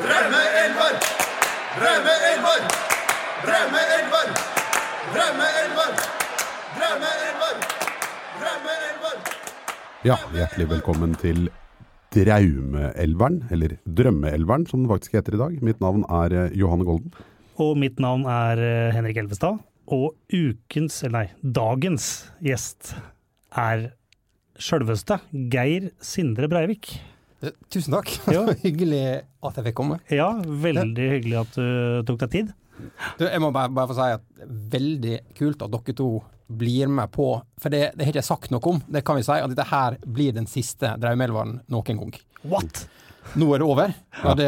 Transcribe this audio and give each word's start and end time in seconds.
Drømmeelver! 0.00 0.94
Drømmeelver! 1.76 2.60
Ja, 10.00 10.16
hjertelig 10.32 10.66
velkommen 10.70 11.12
til 11.20 11.50
Draumeelveren, 12.14 13.42
eller 13.52 13.76
Drømmeelveren 13.84 14.64
som 14.70 14.80
den 14.80 14.88
faktisk 14.88 15.18
heter 15.18 15.36
i 15.36 15.42
dag. 15.42 15.60
Mitt 15.68 15.84
navn 15.84 16.06
er 16.08 16.36
eh, 16.46 16.56
Johanne 16.56 16.88
Golden. 16.88 17.12
Og 17.60 17.76
mitt 17.76 18.00
navn 18.00 18.24
er 18.24 18.64
eh, 18.64 18.94
Henrik 18.96 19.20
Elvestad. 19.20 19.60
Og 19.92 20.16
ukens, 20.32 21.02
eller 21.04 21.18
nei, 21.18 21.52
dagens 21.60 22.08
gjest 22.40 22.94
er 23.52 23.90
sjølveste 24.56 25.20
Geir 25.52 25.92
Sindre 26.00 26.48
Breivik. 26.48 26.96
Eh, 27.42 27.54
Tusen 27.72 27.94
takk. 27.96 28.12
Ja. 28.32 28.44
Hyggelig 28.64 29.04
at 29.40 29.60
jeg 29.60 29.70
fikk 29.70 29.78
komme. 29.80 30.00
Ja, 30.12 30.32
veldig 30.44 31.06
hyggelig 31.16 31.38
at 31.40 31.56
du 31.56 32.02
tok 32.08 32.20
deg 32.26 32.34
tid. 32.34 32.52
Du, 33.18 33.26
jeg 33.26 33.40
må 33.42 33.50
bare, 33.52 33.72
bare 33.76 33.90
få 33.90 33.96
si 33.98 34.06
at 34.14 34.44
veldig 34.72 35.16
kult 35.36 35.64
at 35.64 35.72
dere 35.72 35.96
to 35.96 36.10
blir 36.50 36.88
med 36.90 37.12
på 37.14 37.26
For 37.62 37.70
det, 37.70 37.92
det 37.94 38.06
har 38.06 38.10
ikke 38.10 38.22
jeg 38.22 38.26
sagt 38.26 38.50
noe 38.50 38.64
om. 38.72 38.80
Det 38.90 39.04
kan 39.06 39.18
vi 39.18 39.24
si, 39.26 39.36
at 39.36 39.52
dette 39.52 39.68
her 39.70 39.98
blir 40.02 40.34
den 40.34 40.48
siste 40.50 40.94
Draumelvaren 41.00 41.60
noen 41.70 42.00
gang. 42.02 42.16
What?! 42.42 42.86
Nå 43.38 43.46
er 43.54 43.60
det 43.60 43.66
over, 43.68 43.90
og, 44.24 44.30
det, 44.40 44.46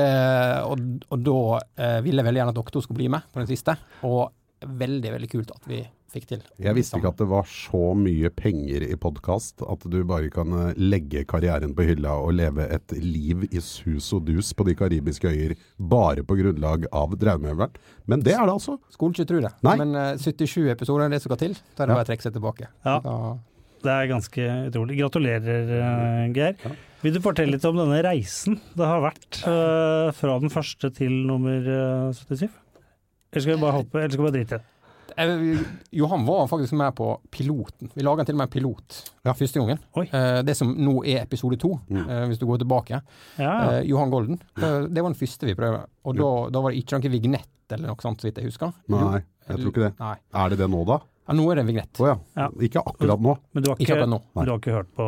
og, 0.67 0.81
og 1.13 1.21
da 1.23 1.41
eh, 1.77 1.99
vil 2.03 2.19
jeg 2.19 2.27
veldig 2.27 2.41
gjerne 2.41 2.55
at 2.55 2.57
dere 2.57 2.73
to 2.75 2.81
skal 2.83 2.97
bli 2.99 3.09
med 3.13 3.29
på 3.31 3.39
den 3.43 3.51
siste. 3.51 3.75
Og 4.09 4.33
veldig, 4.65 5.13
veldig 5.13 5.29
kult 5.31 5.53
at 5.55 5.69
vi 5.71 5.83
fikk 6.13 6.27
til. 6.31 6.43
Jeg 6.63 6.77
visste 6.77 6.99
ikke 7.01 7.11
at 7.13 7.21
det 7.23 7.29
var 7.31 7.47
så 7.49 7.83
mye 7.99 8.31
penger 8.37 8.85
i 8.87 8.97
podkast 9.01 9.63
at 9.65 9.87
du 9.91 9.99
bare 10.09 10.29
kan 10.33 10.53
eh, 10.59 10.73
legge 10.81 11.25
karrieren 11.29 11.73
på 11.77 11.87
hylla 11.89 12.15
og 12.23 12.35
leve 12.39 12.67
et 12.77 12.95
liv 13.03 13.47
i 13.51 13.63
sus 13.65 14.11
og 14.17 14.27
dus 14.29 14.53
på 14.57 14.67
de 14.69 14.77
karibiske 14.79 15.29
øyer 15.33 15.57
bare 15.79 16.25
på 16.27 16.37
grunnlag 16.39 16.85
av 16.93 17.17
Draumøveren. 17.19 17.73
Men 18.07 18.21
det 18.25 18.35
er 18.37 18.45
det 18.47 18.57
altså. 18.59 18.77
Skulle 18.93 19.17
ikke 19.17 19.29
tro 19.33 19.41
det, 19.45 19.53
Nei. 19.65 19.77
men 19.81 19.97
uh, 19.97 20.13
77 20.21 20.69
episoder 20.75 21.07
er 21.07 21.15
det 21.17 21.23
som 21.25 21.31
skal 21.33 21.43
til. 21.47 21.57
Da 21.77 21.85
er 21.85 21.87
det 21.87 21.93
Ja. 21.93 21.99
bare 22.01 22.07
å 22.07 22.11
trekke 22.13 22.27
seg 22.29 22.37
tilbake. 22.37 22.69
Ja. 22.87 22.99
Da, 23.05 23.17
Det 23.83 23.91
er 23.91 24.07
ganske 24.13 24.45
utrolig. 24.71 24.97
Gratulerer, 25.01 25.71
eh, 25.75 26.33
Geir. 26.37 26.55
Vil 27.03 27.17
du 27.17 27.19
fortelle 27.25 27.51
litt 27.57 27.65
om 27.67 27.75
denne 27.81 27.99
reisen 28.07 28.61
det 28.79 28.87
har 28.87 29.01
vært 29.03 29.41
uh, 29.43 30.13
fra 30.15 30.37
den 30.39 30.53
første 30.55 30.87
til 30.95 31.11
nummer 31.27 31.59
eh, 31.67 32.13
77? 32.15 32.45
Eller 33.33 33.43
skal 33.43 33.57
vi 33.57 33.63
bare 33.65 33.75
hoppe, 33.81 33.99
eller 33.99 34.13
skal 34.15 34.23
vi 34.23 34.29
bare 34.29 34.37
drite 34.39 34.55
i 34.55 34.59
det? 34.61 34.69
Jeg, 35.17 35.65
Johan 35.93 36.25
var 36.27 36.47
faktisk 36.51 36.73
med 36.79 36.95
på 36.99 37.09
piloten. 37.31 37.91
Vi 37.95 38.03
laga 38.05 38.25
til 38.25 38.35
og 38.35 38.39
med 38.43 38.49
en 38.49 38.53
pilot 38.55 38.99
Ja. 39.25 39.33
første 39.33 39.61
gangen. 39.61 39.79
Eh, 40.03 40.43
det 40.43 40.57
som 40.57 40.75
nå 40.75 41.05
er 41.07 41.23
episode 41.23 41.59
to, 41.61 41.73
eh, 41.91 42.27
hvis 42.29 42.39
du 42.39 42.47
går 42.47 42.59
tilbake. 42.65 43.01
Ja. 43.39 43.79
Eh, 43.79 43.83
Johan 43.89 44.11
Golden. 44.11 44.41
Eh, 44.57 44.87
det 44.89 45.03
var 45.03 45.11
den 45.11 45.19
første 45.21 45.47
vi 45.47 45.55
prøvde. 45.55 45.85
Og 46.05 46.17
da, 46.17 46.51
da 46.51 46.61
var 46.61 46.71
det 46.73 46.83
ikke 46.85 46.99
noe 47.01 47.13
vignett 47.13 47.49
eller 47.73 47.89
noe 47.89 47.97
sånt, 48.05 48.21
så 48.21 48.29
vidt 48.29 48.37
jeg 48.43 48.51
husker. 48.51 48.73
Nei, 48.89 49.23
jeg 49.49 49.59
tror 49.59 49.73
ikke 49.73 49.87
det. 49.89 49.95
Nei. 49.99 50.17
Er 50.35 50.49
det 50.51 50.59
det 50.59 50.71
nå, 50.71 50.85
da? 50.87 50.99
Ja, 51.29 51.35
nå 51.39 51.45
er 51.53 51.61
det 51.61 51.67
vignett. 51.69 52.01
Oh, 52.03 52.07
ja. 52.11 52.17
Ja. 52.37 52.49
Ikke 52.61 52.83
akkurat 52.83 53.21
nå. 53.23 53.37
Men 53.55 53.63
du 53.63 53.71
har 53.71 53.77
Ikke 53.79 53.95
ikke, 53.95 54.21
du 54.45 54.51
har 54.51 54.59
ikke 54.59 54.75
hørt 54.75 54.91
på 54.97 55.07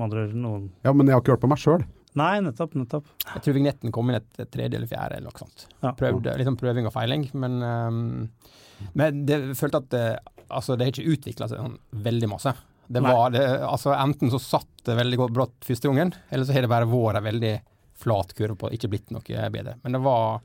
andre 0.00 0.28
noen 0.32 0.70
Ja, 0.84 0.92
Men 0.92 1.06
jeg 1.06 1.14
har 1.16 1.20
ikke 1.22 1.34
hørt 1.34 1.42
på 1.42 1.48
meg 1.50 1.58
sjøl. 1.58 1.84
Nei, 2.18 2.38
nettopp, 2.44 2.74
nettopp. 2.78 3.10
Jeg 3.24 3.44
tror 3.44 3.56
vignetten 3.56 3.94
kom 3.94 4.10
inn 4.10 4.18
et 4.18 4.40
tredje 4.50 4.78
eller 4.78 4.90
fjerde 4.90 5.18
eller 5.18 5.30
noe 5.30 5.42
sånt. 5.44 5.66
Ja. 5.84 5.92
Prøvde, 5.98 6.34
litt 6.38 6.48
sånn 6.48 6.58
prøving 6.60 6.88
og 6.88 6.94
feiling, 6.94 7.28
men 7.38 7.60
um, 7.62 8.02
Men 8.98 9.24
det 9.26 9.40
følte 9.58 9.82
at 9.82 9.88
det, 9.94 10.04
altså, 10.46 10.76
det 10.78 10.86
har 10.86 10.92
ikke 10.94 11.14
utvikla 11.16 11.48
seg 11.50 11.62
sånn 11.62 11.78
veldig 12.08 12.30
masse. 12.30 12.54
Det 12.88 13.02
var 13.04 13.34
det, 13.34 13.42
altså 13.68 13.92
Enten 13.92 14.30
så 14.32 14.38
satt 14.40 14.86
det 14.88 14.94
veldig 14.96 15.18
godt 15.20 15.34
brått 15.36 15.66
første 15.66 15.90
gangen, 15.90 16.14
eller 16.32 16.48
så 16.48 16.54
har 16.56 16.64
det 16.64 16.70
bare 16.72 16.88
vært 16.88 17.20
en 17.20 17.26
veldig 17.26 17.52
flat 17.98 18.32
kurve 18.38 18.56
på, 18.56 18.70
ikke 18.72 18.88
blitt 18.92 19.12
noe 19.12 19.50
bedre. 19.52 19.76
Men 19.82 19.98
det 19.98 20.00
var 20.04 20.40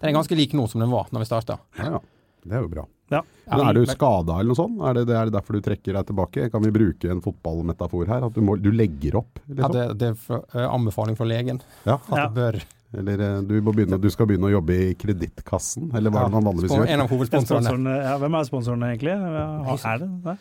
Den 0.00 0.10
er 0.10 0.16
ganske 0.16 0.36
lik 0.36 0.56
nå 0.58 0.66
som 0.70 0.82
den 0.82 0.90
var 0.90 1.12
når 1.14 1.22
vi 1.22 1.28
starta. 1.30 1.58
Ja, 1.78 1.96
ja. 1.96 2.00
Det 2.44 2.56
er 2.58 2.64
jo 2.64 2.72
bra. 2.72 2.82
Ja. 3.12 3.20
Men 3.50 3.66
er 3.68 3.74
du 3.76 3.82
skada 3.86 4.38
eller 4.40 4.48
noe 4.54 4.56
sånt? 4.56 4.78
Er 4.88 4.94
det, 4.96 5.02
det 5.10 5.16
er 5.20 5.28
det 5.28 5.34
derfor 5.36 5.58
du 5.58 5.60
trekker 5.64 5.92
deg 5.98 6.06
tilbake? 6.08 6.46
Kan 6.50 6.62
vi 6.64 6.70
bruke 6.72 7.10
en 7.12 7.20
fotballmetafor 7.24 8.06
her? 8.08 8.24
At 8.30 8.32
du, 8.34 8.40
må, 8.40 8.56
du 8.56 8.70
legger 8.72 9.18
opp? 9.20 9.42
Ja, 9.48 9.68
Liksom? 9.68 9.74
det, 9.76 9.84
det 10.00 10.08
er 10.14 10.38
eh, 10.62 10.70
anbefaling 10.72 11.18
fra 11.18 11.26
legen. 11.28 11.60
Ja. 11.84 11.98
At 12.00 12.16
Ja. 12.16 12.24
det 12.28 12.34
bør 12.40 12.62
Eller 12.94 13.20
eh, 13.26 13.42
du, 13.42 13.60
må 13.60 13.74
begynne, 13.74 13.98
du 14.00 14.08
skal 14.10 14.26
begynne 14.30 14.46
å 14.48 14.54
jobbe 14.54 14.74
i 14.78 14.94
Kredittkassen? 14.94 15.90
Eller 15.98 16.10
hva 16.14 16.24
er 16.24 16.30
det 16.32 16.36
man 16.38 16.48
vanligvis 16.48 16.72
gjør? 16.78 16.88
En 16.94 17.04
av 17.04 17.10
hovedsponsorene. 17.12 17.68
Sponsorene, 17.68 17.94
ja, 18.08 18.16
hvem 18.22 18.40
er 18.40 18.44
sponsorene 18.48 18.90
egentlig? 18.94 19.16
Hva 19.20 19.78
Er 19.92 20.04
det? 20.04 20.38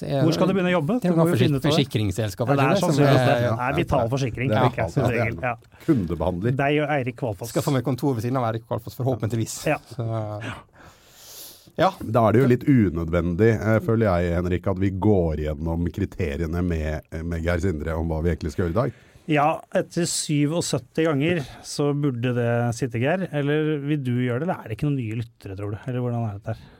Er- 0.00 0.22
Hvor 0.24 0.32
skal 0.32 0.48
du 0.48 0.54
begynne 0.56 0.70
å 0.72 0.76
jobbe? 0.80 0.94
Det 1.02 1.10
er 1.10 1.12
må 1.12 1.26
noe 1.26 1.36
finne 1.36 1.58
ut 1.60 1.66
av 1.66 1.74
det. 1.76 1.82
Ja, 1.84 2.54
det 2.56 2.64
er 2.64 2.78
som 2.80 2.88
sannsynligvis 2.88 3.26
det. 3.26 3.34
er- 3.34 3.42
Det 3.42 3.66
er 3.66 3.74
vital 3.76 4.08
forsikring. 4.08 4.48
Det 4.48 4.56
er 4.56 4.70
ja, 4.78 4.86
det 4.88 4.96
er 4.96 5.10
regel. 5.12 5.36
Ja. 5.42 5.54
Kundebehandler. 5.84 6.56
Deg 6.56 6.78
og 6.80 6.88
Eirik 6.96 7.16
Kvalfoss. 7.20 7.48
Skal 7.52 7.62
få 7.62 7.72
meg 7.74 7.84
kontor 7.84 8.14
ved 8.14 8.24
siden 8.24 8.38
av 8.40 8.46
Erik 8.48 8.64
Kvalfoss, 8.66 8.96
forhåpentligvis. 8.96 9.66
Ja. 9.68 9.76
Så, 9.92 10.06
ja. 11.80 11.92
Da 12.00 12.26
er 12.26 12.34
det 12.34 12.42
jo 12.42 12.50
litt 12.50 12.66
unødvendig, 12.68 13.52
eh, 13.54 13.78
føler 13.84 14.08
jeg, 14.08 14.34
Henrik, 14.36 14.68
at 14.68 14.82
vi 14.82 14.90
går 15.02 15.44
gjennom 15.46 15.86
kriteriene 15.94 16.62
med, 16.66 17.08
med 17.24 17.46
Geir 17.46 17.62
Sindre 17.64 17.96
om 17.96 18.12
hva 18.12 18.20
vi 18.24 18.34
egentlig 18.34 18.52
skal 18.54 18.66
gjøre 18.66 18.74
i 18.74 18.80
dag. 18.80 19.00
Ja, 19.30 19.48
etter 19.78 20.06
77 20.08 21.04
ganger 21.06 21.42
så 21.64 21.92
burde 21.94 22.34
det 22.34 22.52
sitte, 22.74 23.00
Geir. 23.02 23.28
Eller 23.30 23.76
vil 23.84 24.00
du 24.02 24.14
gjøre 24.18 24.42
det, 24.42 24.48
eller 24.48 24.58
er 24.58 24.70
det 24.70 24.76
ikke 24.76 24.88
noen 24.88 24.98
nye 24.98 25.18
lyttere, 25.20 25.56
tror 25.58 25.74
du? 25.74 25.78
Eller 25.86 26.02
hvordan 26.02 26.26
er 26.26 26.38
dette 26.40 26.56
her? 26.56 26.70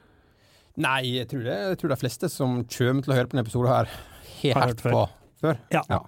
Nei, 0.83 1.01
jeg 1.19 1.29
tror, 1.29 1.45
det, 1.45 1.59
jeg 1.69 1.79
tror 1.81 1.93
de 1.93 2.01
fleste 2.01 2.33
som 2.33 2.55
kommer 2.65 3.05
til 3.05 3.13
å 3.13 3.17
høre 3.19 3.29
på 3.29 3.37
denne 3.37 3.45
episoden 3.45 3.71
her, 3.71 3.93
har 4.43 4.57
Har 4.57 4.73
hørt 4.73 4.83
på 4.83 5.05
før. 5.43 5.59
Ja. 5.75 5.83
Ja. 5.91 6.01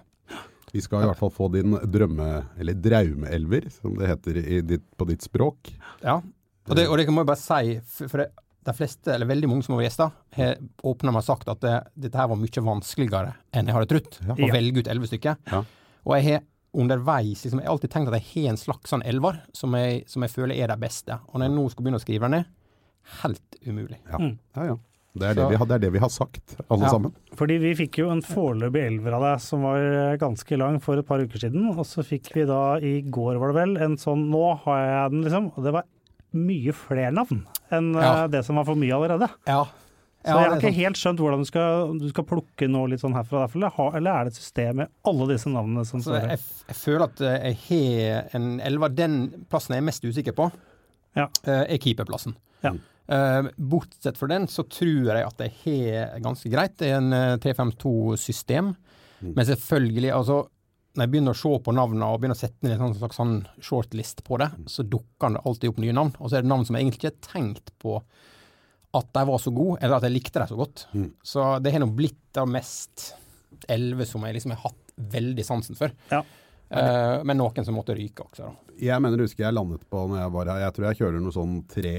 Vi 0.75 0.81
skal 0.83 1.05
i 1.05 1.07
hvert 1.07 1.19
fall 1.21 1.31
få 1.31 1.47
din 1.53 1.77
drømme, 1.87 2.29
eller 2.59 2.75
draumeelver, 2.83 3.69
som 3.71 3.93
det 3.95 4.09
heter 4.09 4.39
i 4.41 4.59
ditt, 4.73 4.83
på 4.97 5.07
ditt 5.07 5.23
språk. 5.23 5.71
Ja. 6.01 6.17
Og, 6.65 6.73
det, 6.75 6.87
og 6.89 6.97
det 6.99 7.05
må 7.13 7.23
jeg 7.23 7.29
bare 7.29 7.39
si, 7.39 7.77
for 7.95 8.11
for 8.11 8.23
det, 8.23 8.31
de 8.65 8.73
fleste, 8.73 9.13
eller 9.13 9.29
veldig 9.29 9.47
mange 9.51 9.63
som 9.63 9.75
har 9.75 9.83
vært 9.83 9.91
gjester, 9.91 10.11
har 10.39 10.55
åpna 10.83 11.11
med 11.13 11.21
og 11.21 11.27
sagt 11.27 11.47
at 11.53 11.59
det, 11.61 11.75
dette 12.07 12.17
her 12.17 12.27
var 12.31 12.39
mye 12.41 12.63
vanskeligere 12.65 13.35
enn 13.53 13.67
jeg 13.69 13.75
hadde 13.77 13.89
trodd, 13.93 14.19
å 14.33 14.37
Ja. 14.41 14.51
velge 14.53 14.79
ut 14.81 14.87
elleve 14.91 15.07
stykker. 15.11 15.37
Ja. 15.51 15.63
Og 16.05 16.15
jeg 16.17 16.23
har 16.33 16.41
underveis 16.75 17.43
liksom, 17.45 17.59
Jeg 17.61 17.67
har 17.67 17.73
alltid 17.77 17.89
tenkt 17.93 18.09
at 18.11 18.17
jeg 18.21 18.43
har 18.43 18.49
en 18.51 18.57
slags 18.57 18.89
sånn 18.91 19.05
elver 19.07 19.37
som 19.53 19.71
jeg, 19.77 20.03
som 20.11 20.21
jeg 20.25 20.31
føler 20.33 20.55
er 20.59 20.67
de 20.73 20.75
beste. 20.81 21.19
Og 21.31 21.39
når 21.39 21.47
jeg 21.47 21.55
nå 21.55 21.69
skal 21.71 21.83
begynne 21.85 22.01
å 22.01 22.05
skrive 22.05 22.21
den 22.27 22.31
ned, 22.31 22.45
helt 23.21 23.55
umulig. 23.65 23.97
Ja, 24.09 24.17
Mm. 24.17 24.37
ja. 24.55 24.63
ja. 24.73 24.77
Det, 25.17 25.23
er 25.29 25.33
det, 25.37 25.43
vi 25.49 25.55
har, 25.55 25.65
det 25.65 25.75
er 25.75 25.79
det 25.79 25.91
vi 25.93 25.99
har 26.03 26.09
sagt, 26.11 26.57
alle 26.69 26.81
Ja. 26.83 26.89
sammen. 26.91 27.13
Fordi 27.39 27.57
vi 27.61 27.69
fikk 27.73 27.99
jo 28.01 28.09
en 28.11 28.21
foreløpig 28.21 28.81
elver 28.83 29.13
av 29.15 29.21
deg 29.23 29.39
som 29.39 29.61
var 29.63 30.17
ganske 30.19 30.57
lang 30.59 30.81
for 30.81 30.97
et 30.99 31.05
par 31.07 31.19
uker 31.23 31.39
siden. 31.39 31.69
Og 31.71 31.85
så 31.87 32.03
fikk 32.03 32.33
vi 32.35 32.43
da 32.43 32.75
i 32.83 33.01
går, 33.01 33.39
var 33.39 33.53
det 33.53 33.55
vel, 33.61 33.77
en 33.81 33.95
sånn 33.95 34.25
Nå 34.29 34.59
har 34.65 34.81
jeg 34.83 35.11
den, 35.11 35.23
liksom. 35.23 35.47
Og 35.55 35.63
det 35.63 35.71
var 35.71 35.83
mye 36.37 36.73
flere 36.75 37.11
navn 37.15 37.43
enn 37.73 37.95
eh, 37.95 38.01
Ja. 38.05 38.27
det 38.31 38.43
som 38.45 38.55
var 38.59 38.65
for 38.67 38.75
mye 38.79 38.93
allerede. 38.95 39.29
Ja. 39.47 39.63
Så 40.25 40.33
jeg 40.33 40.49
har 40.49 40.55
ikke 40.57 40.73
helt 40.73 40.97
skjønt 40.97 41.19
hvordan 41.21 41.43
du 41.43 41.45
skal, 41.45 41.91
du 42.01 42.07
skal 42.09 42.25
plukke 42.25 42.65
noe 42.67 42.87
litt 42.89 43.01
sånn 43.03 43.13
herfra 43.13 43.43
og 43.43 43.53
derfra. 43.53 43.59
Eller, 43.61 43.97
eller 43.99 44.11
er 44.15 44.23
det 44.25 44.31
et 44.33 44.39
system 44.41 44.79
med 44.81 44.89
alle 45.05 45.27
disse 45.29 45.51
navnene 45.53 45.83
som 45.85 46.01
Så 46.01 46.09
står 46.09 46.15
jeg, 46.23 46.29
her? 46.31 46.47
jeg 46.71 46.77
føler 46.79 47.03
at 47.05 47.21
eh, 47.21 47.35
jeg 47.51 47.59
har 47.67 48.29
en 48.39 48.47
elva. 48.65 48.89
Den 48.89 49.19
plassen 49.51 49.75
jeg 49.75 49.83
er 49.83 49.87
mest 49.91 50.03
usikker 50.07 50.33
på, 50.33 50.47
Ja. 51.15 51.27
eh, 51.45 51.61
er 51.75 51.77
keeperplassen. 51.77 52.33
Ja. 52.65 52.73
Uh, 53.05 53.51
bortsett 53.61 54.17
fra 54.17 54.25
den, 54.31 54.47
så 54.49 54.63
tror 54.65 55.11
jeg 55.13 55.27
at 55.27 55.37
jeg 55.45 55.53
har 55.61 56.19
ganske 56.25 56.49
greit. 56.49 56.73
Det 56.81 56.89
er 56.89 56.97
en 56.97 57.13
eh, 57.13 57.35
352-system. 57.37 58.73
Men 59.21 59.45
selvfølgelig, 59.45 60.09
altså 60.13 60.39
når 60.95 61.03
jeg 61.03 61.11
begynner 61.11 61.35
å 61.35 61.39
se 61.39 61.51
på 61.65 61.73
navnene 61.75 62.07
og 62.07 62.21
begynner 62.21 62.37
å 62.37 62.39
sette 62.39 62.63
ned 62.63 62.75
en 62.75 62.85
sånn 62.85 62.95
slags 63.01 63.19
sånn 63.19 63.35
shortlist 63.63 64.23
på 64.27 64.39
det, 64.39 64.47
så 64.71 64.85
dukker 64.87 65.35
det 65.35 65.43
alltid 65.43 65.73
opp 65.73 65.81
nye 65.83 65.95
navn. 65.95 66.13
Og 66.19 66.31
så 66.31 66.39
er 66.39 66.45
det 66.45 66.51
navn 66.51 66.63
som 66.67 66.77
jeg 66.77 66.85
egentlig 66.85 67.01
ikke 67.01 67.11
har 67.11 67.33
tenkt 67.33 67.73
på 67.83 67.97
at 68.95 69.11
de 69.17 69.23
var 69.27 69.41
så 69.43 69.51
gode, 69.51 69.81
eller 69.83 69.97
at 69.97 70.07
jeg 70.07 70.15
likte 70.15 70.39
dem 70.39 70.49
så 70.51 70.57
godt. 70.59 70.85
Så 71.27 71.47
det 71.59 71.73
har 71.75 71.83
nå 71.83 71.89
blitt 71.97 72.21
det 72.37 72.45
mest 72.47 73.09
elleve 73.71 74.07
som 74.07 74.23
jeg 74.23 74.37
liksom 74.37 74.55
har 74.55 74.63
hatt 74.69 74.95
veldig 75.15 75.45
sansen 75.45 75.79
for. 75.79 75.91
Ja. 76.11 76.23
Uh, 76.65 77.21
men 77.27 77.37
noen 77.37 77.65
som 77.67 77.75
måtte 77.77 77.93
ryke 77.97 78.23
også, 78.25 78.47
da. 78.47 78.77
Jeg 78.81 79.03
mener, 79.03 79.21
husker 79.23 79.45
jeg 79.45 79.55
landet 79.55 79.83
på 79.91 80.07
når 80.09 80.23
jeg 80.23 80.31
var 80.33 80.49
her, 80.51 80.63
jeg 80.65 80.75
tror 80.75 80.87
jeg 80.87 80.99
kjører 81.01 81.21
noe 81.23 81.35
sånn 81.35 81.59
3 81.71 81.91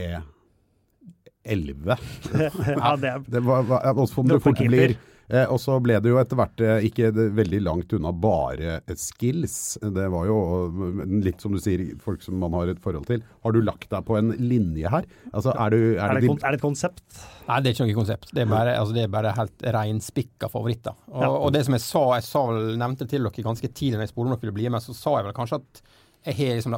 11. 1.46 1.98
ja, 2.76 2.96
det 3.00 3.12
er 3.12 3.28
Det 3.36 3.44
var, 3.46 3.68
var, 3.68 3.92
også 3.94 4.22
om 4.24 4.32
det 4.32 4.42
fort 4.44 4.64
blir 4.66 4.96
Eh, 5.26 5.46
og 5.50 5.58
så 5.58 5.74
ble 5.82 5.96
det 6.02 6.10
jo 6.12 6.18
etter 6.20 6.38
hvert 6.38 6.62
eh, 6.62 6.84
ikke 6.86 7.08
det, 7.14 7.26
veldig 7.34 7.60
langt 7.66 7.94
unna 7.96 8.12
bare 8.14 8.78
skills. 8.98 9.56
Det 9.82 10.06
var 10.12 10.28
jo 10.28 10.36
eh, 10.68 11.00
litt 11.26 11.42
som 11.42 11.54
du 11.54 11.58
sier, 11.62 11.82
folk 12.02 12.22
som 12.22 12.38
man 12.42 12.54
har 12.54 12.70
et 12.70 12.82
forhold 12.82 13.08
til. 13.10 13.24
Har 13.42 13.56
du 13.56 13.60
lagt 13.64 13.88
deg 13.90 14.06
på 14.06 14.18
en 14.20 14.30
linje 14.38 14.92
her? 14.92 15.08
Altså, 15.32 15.50
er, 15.50 15.74
du, 15.74 15.80
er, 15.96 16.04
Er 16.06 16.20
det, 16.20 16.28
det, 16.28 16.38
er 16.38 16.54
det 16.54 16.60
et 16.60 16.66
konsept? 16.66 17.04
Nei, 17.48 17.58
det 17.62 17.72
er 17.72 17.76
ikke 17.76 17.88
noe 17.88 17.98
konsept. 17.98 18.30
Det 18.30 18.44
er 18.44 18.52
bare, 18.54 18.78
altså, 18.78 18.96
det 18.96 19.06
er 19.06 19.12
bare 19.16 19.34
helt 19.40 19.68
reinspikka 19.78 20.50
favoritter. 20.52 20.96
Og, 21.10 21.20
Ja. 21.26 21.34
og 21.34 21.52
det 21.56 21.66
som 21.66 21.78
jeg 21.78 21.86
sa, 21.88 22.06
jeg 22.20 22.28
sa 22.30 22.46
vel, 22.52 22.72
nevnte 22.78 23.10
til 23.10 23.26
dere 23.26 23.46
ganske 23.50 23.72
tidlig 23.72 23.98
når 23.98 24.06
jeg 24.06 24.14
spurte 24.14 24.30
om 24.30 24.36
dere 24.36 24.46
ville 24.46 24.58
bli 24.60 24.70
med, 24.70 24.84
så 24.84 24.94
sa 24.94 25.18
jeg 25.18 25.26
vel 25.28 25.38
kanskje 25.40 25.62
at 25.62 25.86
jeg 26.26 26.38
har 26.38 26.56
liksom 26.58 26.74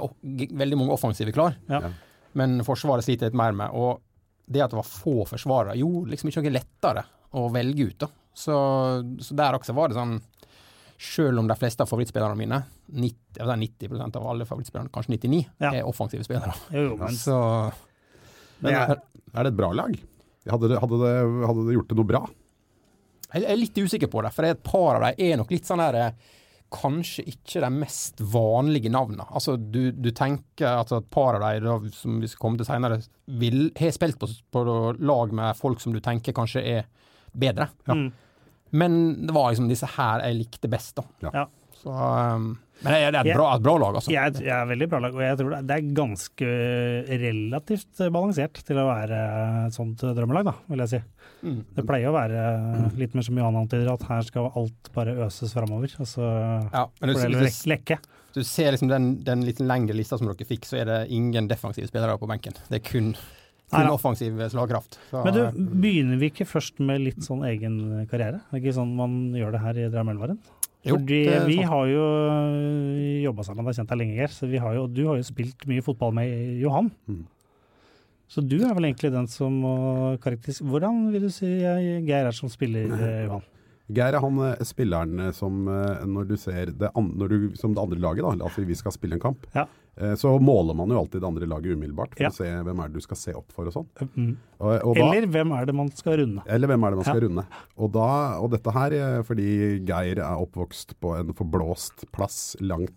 veldig 0.61 0.77
mange 0.77 0.93
offensive 0.93 1.33
klar. 1.33 1.57
Ja. 1.73 1.89
men 2.37 2.61
Forsvaret 2.65 3.05
sliter 3.05 3.29
litt 3.29 3.37
mer 3.37 3.55
med. 3.57 3.73
Og 3.77 4.01
det 4.49 4.63
at 4.65 4.73
det 4.73 4.79
var 4.81 4.89
få 4.89 5.27
forsvarere, 5.29 5.77
gjorde 5.79 6.11
liksom 6.15 6.31
ikke 6.33 6.43
noe 6.47 6.55
lettere 6.57 7.05
å 7.37 7.47
velge 7.53 7.89
ut. 7.91 7.99
da. 8.01 8.09
Så, 8.39 8.55
så 9.21 9.35
der 9.37 9.57
også 9.59 9.75
var 9.75 9.89
det 9.91 9.97
sånn 9.99 10.19
Selv 10.99 11.39
om 11.39 11.47
de 11.47 11.55
fleste 11.55 11.83
av 11.85 11.87
favorittspillerne 11.91 12.35
mine, 12.39 12.57
90, 12.91 13.37
jeg 13.39 13.47
vil 13.47 13.53
si 13.55 13.87
90 13.87 14.17
av 14.19 14.25
alle 14.33 14.47
favorittspillerne, 14.49 14.91
kanskje 14.91 15.13
99, 15.15 15.45
Ja. 15.63 15.71
er 15.79 15.87
offensive 15.87 16.25
spillere. 16.27 16.55
Jo, 16.75 16.81
jo, 16.89 16.97
men 16.99 17.15
Så 17.15 17.37
Men 18.61 18.75
er- 18.75 18.91
er, 18.91 19.43
det 19.45 19.53
et 19.53 19.57
bra 19.57 19.71
lag? 19.71 19.95
Hadde 20.51 20.69
det, 20.73 20.79
hadde, 20.83 20.99
det, 20.99 21.13
hadde 21.47 21.67
det 21.69 21.77
gjort 21.77 21.89
det 21.89 21.97
noe 22.01 22.09
bra? 22.09 22.25
jeg 23.35 23.45
er 23.45 23.57
litt 23.61 23.75
usikker 23.79 24.09
på 24.11 24.23
det, 24.25 24.33
for 24.33 24.45
et 24.49 24.63
par 24.65 24.97
av 24.97 25.03
dem 25.05 25.15
er 25.31 25.37
nok 25.37 25.51
litt 25.53 25.67
sånn 25.69 25.79
der 25.85 26.15
Kanskje 26.75 27.25
ikke 27.31 27.63
de 27.65 27.71
mest 27.73 28.21
vanlige 28.21 28.91
navnene. 28.93 29.25
Altså, 29.33 29.57
du, 29.57 29.91
du 29.93 30.11
tenker 30.13 30.83
at 30.83 30.93
et 30.93 31.11
par 31.13 31.39
av 31.39 31.47
dem, 31.65 31.89
som 31.97 32.19
vi 32.21 32.29
skal 32.29 32.43
komme 32.43 32.61
til 32.61 32.69
senere, 32.69 33.01
vil, 33.41 33.71
har 33.79 33.95
spilt 33.97 34.21
på, 34.21 34.29
på 34.53 34.65
lag 34.99 35.33
med 35.37 35.57
folk 35.57 35.81
som 35.81 35.97
du 35.97 36.03
tenker 36.05 36.37
kanskje 36.37 36.65
er 36.77 36.89
bedre. 37.33 37.71
Mm. 37.89 38.09
Men 38.77 38.99
det 39.27 39.33
var 39.33 39.51
liksom 39.53 39.71
disse 39.71 39.89
her 39.97 40.27
jeg 40.27 40.41
likte 40.43 40.71
best, 40.71 40.99
da. 40.99 41.07
Ja. 41.25 41.35
Ja. 41.43 41.47
Så, 41.79 41.95
um, 41.95 42.51
men 42.83 42.93
det 42.95 42.99
er, 43.03 43.11
det 43.17 43.21
et, 43.27 43.37
bra, 43.37 43.47
et 43.57 43.63
bra 43.63 43.75
lag, 43.83 43.97
altså. 43.99 44.13
Jeg, 44.13 44.35
jeg 44.45 44.55
er 44.55 44.67
veldig 44.71 44.89
bra 44.93 44.99
lag, 45.03 45.15
og 45.15 45.23
jeg 45.25 45.39
tror 45.41 45.51
det- 45.57 45.67
det 45.67 45.77
er 45.77 45.89
ganske 45.99 46.49
relativt 47.23 48.03
balansert 48.15 48.61
til 48.67 48.79
å 48.81 48.87
være 48.89 49.19
et 49.67 49.77
sånt 49.77 50.03
drømmelag, 50.03 50.45
da, 50.49 50.55
vil 50.71 50.83
jeg 50.85 50.93
si. 50.93 51.01
Mm. 51.47 51.59
Det 51.77 51.85
pleier 51.87 52.11
å 52.11 52.17
være 52.17 52.45
litt 52.99 53.15
mer 53.15 53.27
som 53.27 53.39
Johan 53.39 53.59
antyder, 53.63 53.91
at 53.93 54.07
her 54.09 54.23
skal 54.27 54.51
alt 54.59 54.91
bare 54.95 55.15
øses 55.27 55.53
framover. 55.55 55.93
Og 56.03 56.07
så 56.11 56.23
Ja, 56.73 56.87
men 57.01 57.15
får 57.15 57.29
det 57.29 57.33
du, 57.33 57.45
lek- 57.47 57.67
lekke. 57.75 57.99
du 58.35 58.43
ser 58.45 58.73
liksom 58.75 58.89
den, 58.91 59.11
den 59.25 59.45
litt 59.47 59.59
lengre 59.63 59.95
lista 59.97 60.19
som 60.19 60.27
dere 60.31 60.47
fikk, 60.49 60.67
så 60.69 60.81
er 60.83 60.85
det 60.91 61.01
ingen 61.15 61.49
defensive 61.49 61.89
spillere 61.91 62.19
på 62.19 62.29
benken. 62.31 62.55
Det 62.69 62.81
er 62.83 62.85
kun, 62.91 63.13
kun 63.71 63.81
Neida. 63.85 63.93
offensiv 63.95 64.39
slagkraft. 64.51 64.99
Så, 65.11 65.25
Men 65.25 65.35
du, 65.35 65.43
begynner 65.83 66.19
vi 66.19 66.31
ikke 66.33 66.47
først 66.49 66.81
med 66.81 67.01
litt 67.05 67.23
sånn 67.27 67.45
egen 67.47 68.07
karriere? 68.11 68.41
Det 68.51 68.59
er 68.59 68.65
ikke 68.65 68.79
sånn 68.81 68.95
man 68.97 69.19
gjør 69.37 69.53
det 69.53 69.61
her 69.67 69.79
i 69.85 69.89
Drammølvaren? 69.93 70.39
Jo, 70.87 70.95
Fordi 70.95 71.25
det 71.27 71.35
er 71.35 71.47
vi 71.49 71.57
sant. 71.59 71.71
har 71.73 71.89
jo 71.91 72.05
jobba 73.25 73.45
sammen, 73.47 73.67
har 73.67 73.75
kjent 73.75 73.91
deg 73.91 73.99
lenge. 73.99 74.29
Så 74.31 74.47
vi 74.51 74.61
har 74.63 74.77
jo, 74.77 74.87
du 74.87 75.03
har 75.09 75.19
jo 75.19 75.27
spilt 75.27 75.67
mye 75.71 75.83
fotball 75.85 76.15
med 76.15 76.61
Johan. 76.63 76.91
Mm. 77.11 77.25
Så 78.29 78.45
du 78.45 78.59
er 78.61 78.75
vel 78.77 78.91
egentlig 78.91 79.11
den 79.15 79.27
som 79.33 79.55
må 79.65 79.75
karakterisere 80.21 80.69
Hvordan 80.69 81.07
vil 81.15 81.23
du 81.25 81.31
si 81.33 81.49
eh, 81.65 82.03
Geir 82.05 82.29
er 82.29 82.37
som 82.37 82.51
spiller, 82.53 82.91
eh, 82.93 83.23
Johan? 83.25 83.47
Geir 83.89 84.13
er 84.15 84.21
han 84.21 84.39
eh, 84.45 84.63
spilleren 84.69 85.21
eh, 85.29 85.31
som 85.33 85.63
eh, 85.73 86.03
når 86.05 86.27
du 86.29 86.37
ser 86.37 86.73
det, 86.77 86.91
an, 86.95 87.07
når 87.17 87.29
du, 87.33 87.37
som 87.57 87.73
det 87.73 87.81
andre 87.83 87.99
laget, 88.03 88.25
da, 88.27 88.45
altså 88.49 88.65
vi 88.69 88.77
skal 88.77 88.93
spille 88.93 89.17
en 89.17 89.23
kamp, 89.23 89.47
Ja. 89.57 89.67
så 90.15 90.31
måler 90.39 90.77
man 90.79 90.93
jo 90.95 90.99
alltid 91.01 91.19
det 91.25 91.27
andre 91.27 91.47
laget 91.51 91.73
umiddelbart 91.75 92.13
for 92.15 92.23
Ja. 92.23 92.29
å 92.31 92.37
se 92.37 92.45
hvem 92.47 92.79
er 92.85 92.87
det 92.93 92.95
du 93.01 93.03
skal 93.03 93.17
se 93.19 93.33
opp 93.35 93.51
for 93.51 93.67
og 93.67 93.73
sånn. 93.75 93.89
Mm. 94.15 94.37
Eller 94.95 95.27
hvem 95.27 95.51
er 95.57 95.67
det 95.67 95.75
man 95.75 95.89
skal 95.91 96.19
runde? 96.21 96.45
eller 96.47 96.69
hvem 96.71 96.85
er 96.87 96.91
det 96.95 96.99
man 97.01 97.05
skal 97.09 97.19
Ja. 97.19 97.25
runde. 97.27 97.45
Og, 97.79 97.91
da, 97.97 98.39
og 98.39 98.51
dette 98.53 98.71
her 98.77 99.23
fordi 99.27 99.49
Geir 99.89 100.21
er 100.23 100.39
oppvokst 100.45 100.95
på 101.03 101.17
en 101.19 101.33
forblåst 101.35 102.07
plass 102.15 102.55
langt 102.61 102.93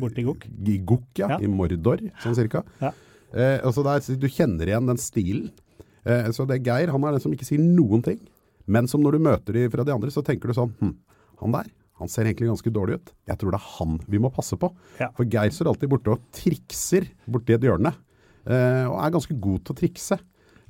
Borti 0.00 0.24
Gok? 0.26 0.48
I 0.66 0.78
Gok, 0.78 1.06
ja. 1.22 1.36
I 1.38 1.46
Mordor, 1.46 2.02
sånn 2.24 2.34
cirka. 2.34 2.64
Ja. 2.80 2.90
Eh, 3.32 3.60
altså 3.62 3.84
der, 3.86 4.00
du 4.18 4.26
kjenner 4.28 4.66
igjen 4.66 4.86
den 4.90 4.98
stilen. 4.98 5.52
Eh, 6.04 6.26
så 6.34 6.44
det 6.48 6.58
er 6.58 6.64
Geir, 6.66 6.90
han 6.90 7.04
er 7.04 7.12
den 7.14 7.20
som 7.22 7.32
ikke 7.32 7.46
sier 7.46 7.62
noen 7.62 8.02
ting. 8.02 8.18
Men 8.72 8.88
som 8.90 9.04
når 9.04 9.18
du 9.18 9.26
møter 9.28 9.58
de 9.58 9.68
fra 9.72 9.86
de 9.86 9.94
andre, 9.94 10.12
så 10.14 10.24
tenker 10.24 10.50
du 10.50 10.56
sånn 10.56 10.72
hm, 10.80 10.96
Han 11.42 11.56
der, 11.56 11.70
han 12.00 12.10
ser 12.10 12.26
egentlig 12.26 12.50
ganske 12.50 12.72
dårlig 12.74 12.98
ut. 12.98 13.14
Jeg 13.30 13.38
tror 13.40 13.54
det 13.54 13.60
er 13.60 13.70
han 13.76 14.00
vi 14.10 14.20
må 14.22 14.32
passe 14.34 14.58
på. 14.58 14.72
Ja. 15.02 15.10
For 15.16 15.28
Geir 15.28 15.52
står 15.54 15.72
alltid 15.72 15.92
borte 15.92 16.16
og 16.16 16.24
trikser 16.34 17.06
borti 17.30 17.54
et 17.54 17.66
hjørne. 17.66 17.94
Eh, 18.42 18.84
og 18.88 18.98
er 18.98 19.14
ganske 19.14 19.36
god 19.38 19.62
til 19.62 19.74
å 19.74 19.78
trikse. 19.78 20.18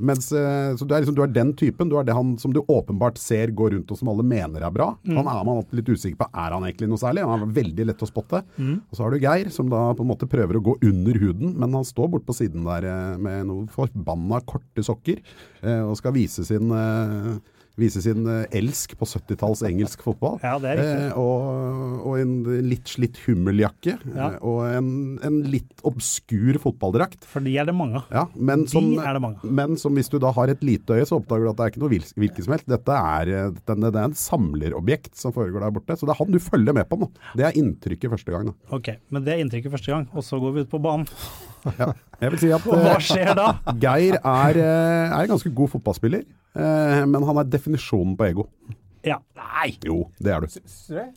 Mens, 0.02 0.32
eh, 0.34 0.74
så 0.76 0.84
du 0.84 0.94
er, 0.94 1.02
liksom, 1.04 1.14
du 1.14 1.22
er 1.22 1.30
den 1.30 1.52
typen. 1.56 1.88
Du 1.88 1.94
er 2.00 2.06
det 2.06 2.16
han 2.16 2.34
som 2.40 2.52
du 2.52 2.60
åpenbart 2.60 3.20
ser 3.20 3.52
går 3.54 3.76
rundt 3.76 3.92
og 3.92 4.00
som 4.00 4.10
alle 4.10 4.24
mener 4.26 4.64
er 4.64 4.74
bra. 4.74 4.90
Mm. 5.06 5.14
Han 5.20 5.30
er 5.30 5.46
man 5.46 5.60
alltid 5.60 5.78
litt 5.78 5.92
usikker 5.94 6.18
på. 6.24 6.28
Er 6.32 6.56
han 6.56 6.66
egentlig 6.66 6.90
noe 6.90 7.00
særlig? 7.00 7.24
Han 7.28 7.46
er 7.46 7.54
veldig 7.60 7.88
lett 7.88 8.02
å 8.02 8.10
spotte. 8.10 8.42
Mm. 8.56 8.74
Og 8.82 8.98
så 8.98 9.06
har 9.06 9.14
du 9.14 9.22
Geir, 9.22 9.52
som 9.54 9.70
da 9.72 9.84
på 9.96 10.04
en 10.04 10.10
måte 10.10 10.28
prøver 10.30 10.58
å 10.58 10.64
gå 10.64 10.76
under 10.90 11.20
huden, 11.22 11.54
men 11.60 11.78
han 11.78 11.86
står 11.86 12.12
bort 12.16 12.26
på 12.28 12.36
siden 12.36 12.66
der 12.66 12.88
eh, 12.88 13.16
med 13.22 13.48
noen 13.48 13.70
forbanna 13.72 14.42
korte 14.48 14.84
sokker 14.84 15.22
eh, 15.62 15.82
og 15.84 15.94
skal 16.00 16.16
vise 16.16 16.44
sin 16.48 16.72
eh, 16.74 17.34
Vise 17.80 18.02
sin 18.04 18.26
eh, 18.28 18.42
elsk 18.58 18.92
på 19.00 19.06
70-talls 19.08 19.62
engelsk 19.64 20.02
fotball. 20.04 20.34
Ja, 20.44 20.58
det 20.60 20.74
er 20.74 20.76
riktig. 20.76 21.04
Eh, 21.06 21.18
og, 21.18 22.02
og 22.10 22.18
en 22.20 22.34
litt 22.68 22.90
slitt 22.92 23.16
hummeljakke. 23.24 23.94
Ja. 24.12 24.26
eh, 24.34 24.36
og 24.44 24.58
en, 24.68 24.90
en 25.24 25.38
litt 25.48 25.80
obskur 25.88 26.58
fotballdrakt. 26.60 27.24
For 27.32 27.40
de 27.40 27.54
er 27.56 27.70
det 27.70 27.74
mange 27.78 28.02
av. 28.02 28.10
Ja, 28.12 28.26
men, 28.36 28.66
De 28.68 28.82
er 29.00 29.16
det 29.16 29.22
mange. 29.24 29.52
men 29.62 29.78
som 29.80 29.96
hvis 29.96 30.12
du 30.12 30.18
da 30.22 30.34
har 30.36 30.52
et 30.52 30.60
lite 30.66 30.98
øye, 30.98 31.06
så 31.08 31.16
oppdager 31.22 31.48
du 31.48 31.52
at 31.54 31.60
det 31.62 31.64
er 31.64 31.72
ikke 31.72 31.82
noe 31.86 31.92
hvil- 31.94 32.12
hvilket 32.20 32.44
som 32.44 32.56
helst. 32.58 32.68
Dette 32.68 32.98
er, 33.16 33.32
den, 33.72 33.86
det 33.88 33.94
er 33.96 34.10
en 34.10 34.18
samlerobjekt 34.20 35.16
som 35.18 35.32
foregår 35.32 35.64
der 35.64 35.72
borte. 35.78 35.96
Så 35.96 36.04
det 36.08 36.12
er 36.16 36.20
han 36.20 36.36
du 36.36 36.40
følger 36.44 36.76
med 36.76 36.88
på 36.92 37.00
nå. 37.00 37.08
Det 37.40 37.48
er 37.48 37.56
inntrykket 37.62 38.12
første 38.12 38.36
gang. 38.36 38.52
Da. 38.52 38.76
Ok, 38.76 38.92
Men 39.08 39.24
det 39.24 39.32
er 39.38 39.42
inntrykket 39.46 39.72
første 39.78 39.94
gang, 39.96 40.06
og 40.12 40.28
så 40.28 40.36
går 40.44 40.58
vi 40.58 40.66
ut 40.66 40.70
på 40.76 40.82
banen. 40.84 41.08
Ja. 41.78 41.92
Jeg 42.22 42.30
vil 42.34 42.38
si 42.42 42.50
at 42.54 42.64
hva 42.66 42.78
eh, 42.92 43.00
skjer 43.02 43.32
da? 43.38 43.48
Geir 43.82 44.16
er, 44.18 44.58
eh, 44.58 45.10
er 45.14 45.24
en 45.24 45.32
ganske 45.34 45.50
god 45.54 45.70
fotballspiller, 45.76 46.22
eh, 46.58 47.02
men 47.06 47.22
han 47.28 47.38
er 47.42 47.50
definisjonen 47.50 48.16
på 48.18 48.26
ego. 48.30 48.48
Ja. 49.02 49.16
Nei! 49.34 49.72
Jo, 49.82 50.04
det 50.22 50.30
er 50.30 50.44
du. 50.44 50.52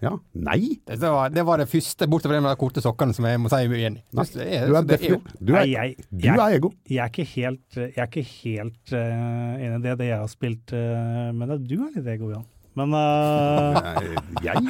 Ja. 0.01 0.15
Nei. 0.33 0.79
Det 0.89 0.97
var, 1.01 1.29
det 1.29 1.43
var 1.45 1.61
det 1.61 1.67
første, 1.69 2.07
bortsett 2.09 2.31
fra 2.31 2.39
det 2.39 2.41
med 2.41 2.55
de 2.55 2.59
korte 2.63 2.81
sokkene, 2.81 3.13
som 3.13 3.27
jeg 3.29 3.37
må 3.43 3.51
si 3.53 3.59
er 3.61 3.69
uenig 3.69 4.01
i. 4.01 4.17
Er- 4.17 4.65
Du 4.65 4.73
er, 4.79 4.87
det 4.89 4.97
er 4.97 5.19
du 5.37 5.51
er, 5.53 5.59
Nei, 5.59 5.67
jeg- 5.69 6.07
du 6.09 6.25
jeg- 6.25 6.39
er 6.39 6.55
ego. 6.57 6.71
Jeg 6.89 7.03
er 7.03 7.11
ikke 7.13 7.27
helt, 7.35 7.77
jeg 7.77 7.93
er 8.01 8.09
ikke 8.09 8.25
helt 8.41 8.93
uh, 8.97 9.53
enig 9.61 9.77
i 9.77 9.83
det, 9.85 9.97
det 10.01 10.07
jeg 10.09 10.17
har 10.23 10.27
spilt, 10.33 10.73
uh, 10.73 11.29
men 11.37 11.47
det, 11.53 11.59
du 11.69 11.75
er 11.85 11.93
litt 11.99 12.09
ego, 12.15 12.31
Jan. 12.33 12.45
Men 12.75 12.97
uh, 12.97 14.01
Jeg? 14.47 14.65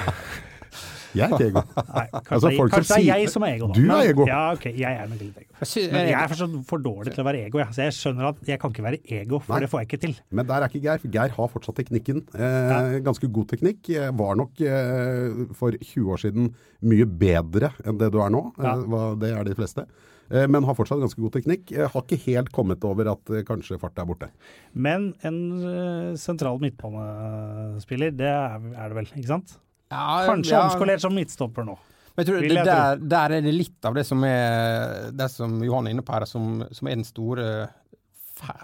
Jeg 1.16 1.26
er 1.26 1.36
ikke 1.36 1.50
ego. 1.50 1.64
Nei, 1.96 2.06
kanskje, 2.12 2.36
Altså, 2.36 2.52
som 2.56 2.70
kanskje 2.76 2.90
det 2.90 2.98
er 3.00 3.22
jeg 3.24 3.32
som 3.34 3.46
er 3.48 3.56
ego, 3.56 3.70
da. 3.72 3.74
Du 3.80 3.94
er 3.96 4.12
ego. 4.12 4.28
Ja, 4.30 4.42
ok, 4.56 4.66
jeg 4.76 5.00
er 5.02 5.10
nok 5.12 5.24
litt 5.24 5.42
ego. 5.44 5.50
Men 5.96 6.10
jeg 6.12 6.18
er 6.20 6.34
for, 6.34 6.56
for 6.72 6.86
dårlig 6.86 7.16
til 7.16 7.24
å 7.24 7.28
være 7.30 7.44
ego, 7.48 7.62
jeg. 7.64 7.76
så 7.78 7.86
jeg 7.88 7.98
skjønner 8.00 8.30
at 8.32 8.42
jeg 8.52 8.62
kan 8.62 8.76
ikke 8.76 8.86
være 8.86 9.02
ego, 9.22 9.40
for 9.46 9.56
Nei. 9.56 9.62
det 9.64 9.72
får 9.72 9.84
jeg 9.84 9.90
ikke 9.92 10.02
til. 10.06 10.16
Men 10.36 10.50
der 10.52 10.66
er 10.66 10.70
ikke 10.72 10.84
Geir, 10.86 11.04
for 11.04 11.16
Geir 11.16 11.36
har 11.38 11.52
fortsatt 11.56 11.80
teknikken. 11.82 12.24
Eh, 12.36 12.98
ganske 13.06 13.32
god 13.40 13.52
teknikk. 13.54 13.92
Var 14.22 14.40
nok 14.42 14.66
eh, 14.66 15.46
for 15.58 15.78
20 15.80 16.12
år 16.16 16.26
siden 16.26 16.52
mye 16.86 17.08
bedre 17.08 17.72
enn 17.86 18.00
det 18.02 18.12
du 18.14 18.20
er 18.24 18.34
nå. 18.34 18.44
Ja. 18.62 18.76
Eh, 18.82 19.08
det 19.22 19.32
er 19.36 19.48
de 19.48 19.56
fleste. 19.58 19.86
Eh, 20.32 20.48
men 20.50 20.66
har 20.66 20.78
fortsatt 20.78 21.02
ganske 21.04 21.22
god 21.22 21.36
teknikk. 21.38 21.72
Eh, 21.76 21.90
har 21.92 22.06
ikke 22.06 22.22
helt 22.28 22.52
kommet 22.56 22.86
over 22.88 23.12
at 23.14 23.34
kanskje 23.48 23.80
farta 23.82 24.04
er 24.04 24.10
borte. 24.10 24.32
Men 24.74 25.12
en 25.26 26.16
sentral 26.20 26.62
midtbanespiller, 26.64 28.16
det 28.16 28.32
er 28.32 28.60
det 28.90 28.98
vel, 29.00 29.12
ikke 29.16 29.32
sant? 29.32 29.58
Ja, 29.92 30.26
Kanskje 30.28 30.56
ja. 30.56 30.64
omskolert 30.66 31.04
som 31.04 31.14
midtstopper 31.16 31.68
nå. 31.68 31.78
Men 32.16 32.28
tror 32.28 32.42
det 32.42 32.64
der, 32.64 33.00
der 33.02 33.34
er 33.38 33.44
det 33.44 33.52
litt 33.52 33.86
av 33.86 33.96
det 33.98 34.06
som 34.08 34.24
er 34.24 35.10
det 35.12 35.28
som 35.34 35.58
Johan 35.64 35.90
er 35.90 35.96
inne 35.96 36.06
på 36.06 36.16
her, 36.16 36.24
som, 36.30 36.62
som 36.72 36.88
er 36.88 36.96
den 36.96 37.08
store 37.08 37.48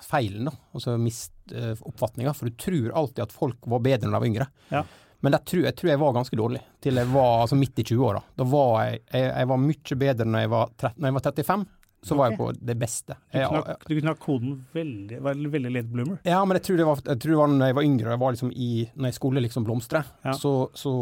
feilen. 0.07 0.47
da, 0.47 0.53
altså 0.75 0.95
misoppfatninga. 0.99 2.33
For 2.37 2.47
du 2.47 2.55
tror 2.59 2.95
alltid 3.03 3.25
at 3.25 3.35
folk 3.35 3.67
var 3.71 3.83
bedre 3.83 4.07
når 4.07 4.15
de 4.15 4.21
var 4.21 4.29
yngre. 4.29 4.47
Ja. 4.71 4.85
Men 5.21 5.35
det 5.35 5.43
tror, 5.45 5.65
jeg 5.67 5.77
tror 5.77 5.91
jeg 5.91 6.01
var 6.01 6.15
ganske 6.15 6.37
dårlig 6.39 6.63
til 6.81 6.97
jeg 6.97 7.09
var 7.11 7.43
altså 7.43 7.57
midt 7.59 7.83
i 7.83 7.85
20-åra. 7.85 8.23
Da 8.39 8.47
var 8.49 8.71
jeg, 8.87 9.03
jeg, 9.11 9.27
jeg 9.29 9.49
var 9.51 9.61
mye 9.61 9.97
bedre 10.03 10.27
når 10.27 10.45
jeg 10.45 10.51
var, 10.55 10.71
30, 10.81 10.97
når 10.97 11.11
jeg 11.11 11.17
var 11.17 11.27
35. 11.27 11.67
Så 12.03 12.15
var 12.17 12.31
jeg 12.31 12.37
på 12.39 12.47
det 12.57 12.75
beste. 12.81 13.13
Du 13.31 13.37
kunne 13.37 13.61
knakk, 13.61 13.83
du 13.87 13.99
knakk 14.01 14.19
koden 14.19 14.53
veldig, 14.73 15.19
var 15.21 15.35
veldig 15.35 15.71
late 15.71 15.91
bloomer. 15.91 16.17
ja, 16.25 16.39
men 16.45 16.57
jeg 16.57 16.63
tror 16.65 16.77
det 16.77 16.85
var, 16.87 16.95
jeg 17.05 17.19
tror 17.21 17.31
det 17.35 17.37
var 17.37 17.47
når 17.53 17.67
jeg 17.69 17.75
var 17.77 17.83
yngre, 17.85 18.05
og 18.07 18.11
jeg 18.15 18.19
var 18.23 18.31
liksom 18.33 18.51
i, 18.55 18.69
når 18.95 19.05
jeg 19.11 19.13
skulle 19.19 19.43
liksom 19.45 19.63
blomstre, 19.67 20.01
Ja. 20.25 20.33
så, 20.33 20.53
så 20.73 20.93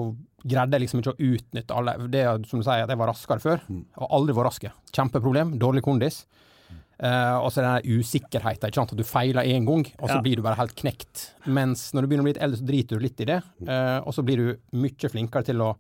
greide 0.44 0.76
jeg 0.76 0.82
liksom 0.88 1.00
ikke 1.00 1.14
å 1.16 1.30
utnytte 1.30 1.76
alle. 1.76 1.94
Det 2.12 2.26
som 2.50 2.60
du 2.60 2.66
sier, 2.68 2.84
at 2.84 2.90
jeg 2.92 3.00
var 3.00 3.08
raskere 3.14 3.40
før. 3.40 3.64
Jeg 3.70 3.86
har 3.96 4.12
aldri 4.20 4.36
vært 4.36 4.50
rask. 4.52 4.68
Kjempeproblem. 4.92 5.58
Dårlig 5.60 5.84
kondis. 5.84 6.26
Uh, 7.00 7.40
og 7.46 7.48
så 7.56 7.64
den 7.64 8.00
usikkerheten, 8.02 8.68
ikke 8.68 8.76
sant. 8.82 8.92
At 8.92 9.00
du 9.00 9.06
feiler 9.08 9.48
én 9.48 9.64
gang, 9.68 9.86
og 10.02 10.10
så 10.10 10.18
Ja. 10.18 10.22
blir 10.22 10.36
du 10.36 10.42
bare 10.44 10.56
helt 10.60 10.76
knekt. 10.76 11.30
Mens 11.48 11.94
når 11.96 12.02
du 12.04 12.08
begynner 12.12 12.24
å 12.24 12.28
bli 12.28 12.34
litt 12.34 12.44
eldre, 12.44 12.60
så 12.60 12.66
driter 12.68 13.00
du 13.00 13.04
litt 13.06 13.22
i 13.24 13.26
det. 13.30 13.40
uh, 13.64 14.00
og 14.04 14.12
så 14.14 14.24
blir 14.28 14.36
du 14.36 14.58
mye 14.76 15.10
flinkere 15.10 15.46
til 15.48 15.62
å 15.64 15.78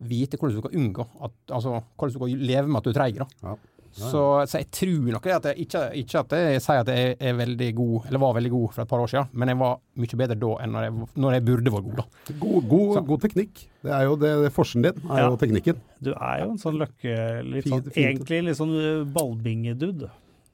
vite 0.00 0.38
hvordan 0.38 0.54
du 0.54 0.60
skal 0.62 0.78
unngå 0.78 1.06
at, 1.26 1.32
Altså 1.50 1.82
hvordan 1.98 2.12
du 2.14 2.18
skal 2.18 2.38
leve 2.38 2.68
med 2.68 2.78
at 2.78 2.84
du 2.84 2.90
er 2.90 2.98
treig. 3.00 3.18
Ja. 3.42 3.56
Så, 3.90 4.20
så 4.46 4.60
jeg 4.60 4.68
tror 4.70 5.08
nok 5.16 5.26
at 5.26 5.46
jeg, 5.50 5.64
ikke, 5.66 5.80
ikke 5.98 6.20
at 6.22 6.34
jeg 6.38 6.60
sier 6.62 6.78
at 6.84 6.90
jeg 6.94 7.16
er 7.18 7.34
veldig 7.34 7.70
god, 7.74 8.06
eller 8.06 8.22
var 8.22 8.36
veldig 8.36 8.50
god 8.52 8.68
for 8.76 8.82
et 8.84 8.88
par 8.92 9.02
år 9.02 9.10
siden, 9.10 9.28
men 9.34 9.50
jeg 9.50 9.58
var 9.58 9.74
mye 9.98 10.18
bedre 10.22 10.36
da 10.38 10.50
enn 10.62 10.72
når 10.76 10.86
jeg, 10.86 10.94
når 11.24 11.34
jeg 11.36 11.44
burde 11.48 11.72
vært 11.74 11.88
god. 11.88 11.96
da. 11.98 12.36
God, 12.44 12.68
god, 12.70 13.00
god 13.10 13.20
teknikk. 13.26 13.64
Det 13.82 13.92
er 13.96 14.06
jo 14.06 14.14
det, 14.20 14.30
det 14.44 14.52
Forsen 14.54 14.86
din 14.86 15.02
er 15.10 15.18
Ja. 15.24 15.26
jo 15.28 15.36
teknikken. 15.42 15.80
Du 16.00 16.12
er 16.14 16.44
jo 16.44 16.50
en 16.54 16.62
sånn 16.62 16.78
løkke... 16.78 17.16
Litt 17.50 17.64
Fint- 17.66 17.74
sånn, 17.74 17.90
fint. 17.90 18.06
egentlig 18.06 18.42
litt 18.46 18.60
sånn 18.60 18.74
uh, 18.78 19.04
ballbingedude. 19.10 20.10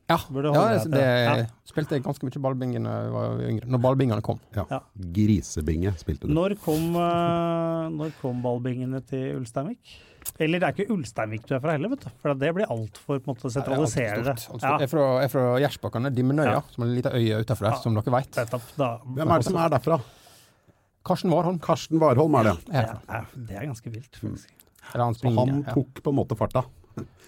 Ja, 0.07 0.17
ja 0.31 0.51
det, 0.87 0.91
det. 0.95 1.03
Ja. 1.03 1.47
spilte 1.67 1.97
jeg 1.97 2.05
ganske 2.05 2.23
mye 2.29 2.41
ballbinge 2.45 2.79
da 2.85 2.93
jeg 3.03 3.11
var 3.11 3.41
yngre. 3.51 3.67
Når 3.75 3.81
ballbingene 3.83 4.23
kom. 4.23 4.39
Ja. 4.55 4.65
Ja. 4.71 4.79
Grisebinge 5.17 5.93
spilte 5.99 6.29
du. 6.29 6.35
Når 6.37 6.55
kom, 6.63 6.93
uh, 6.95 7.89
når 7.91 8.13
kom 8.21 8.39
ballbingene 8.45 9.01
til 9.11 9.41
Ulsteinvik? 9.41 9.97
Eller 10.39 10.61
det 10.61 10.69
er 10.69 10.75
ikke 10.77 10.93
Ulsteinvik 10.97 11.47
du 11.49 11.55
er 11.57 11.61
fra 11.63 11.73
heller, 11.77 11.89
vet 11.95 12.05
du. 12.05 12.11
For 12.23 12.35
det 12.35 12.51
blir 12.57 12.67
altfor 12.73 13.19
på 13.19 13.31
en 13.31 13.35
måte 13.35 13.51
sentralisere 13.53 14.23
det. 14.25 14.35
Alt 14.37 14.41
stort. 14.45 14.63
Jeg 14.67 14.83
er 14.89 14.93
fra, 14.93 15.07
jeg 15.21 15.29
er 15.29 15.33
fra 15.33 15.45
Gjersbakkane, 15.63 16.11
Dimmenøya, 16.15 16.53
Ja. 16.59 16.63
som 16.75 16.85
er 16.85 16.87
en 16.91 16.95
liten 16.99 17.13
øy 17.13 17.43
utenfor 17.45 17.67
Ja. 17.71 17.75
som 17.81 17.95
dere 17.95 18.13
vet. 18.17 18.35
Hvem 18.35 19.31
er 19.31 19.39
det 19.39 19.45
som 19.45 19.57
er 19.57 19.69
derfra? 19.77 20.01
Karsten 21.07 21.31
Warholm. 21.31 21.59
Karsten 21.63 22.01
Warholm 22.03 22.35
er 22.41 22.43
det. 22.51 22.57
Ja, 22.73 23.23
det 23.37 23.57
er 23.57 23.67
ganske 23.71 23.91
vilt, 23.93 24.11
faktisk. 24.19 24.51
Han, 24.95 25.15
springer, 25.15 25.47
han 25.47 25.65
ja. 25.67 25.73
tok 25.75 26.03
på 26.03 26.11
en 26.11 26.17
måte 26.19 26.37
farta. 26.39 26.65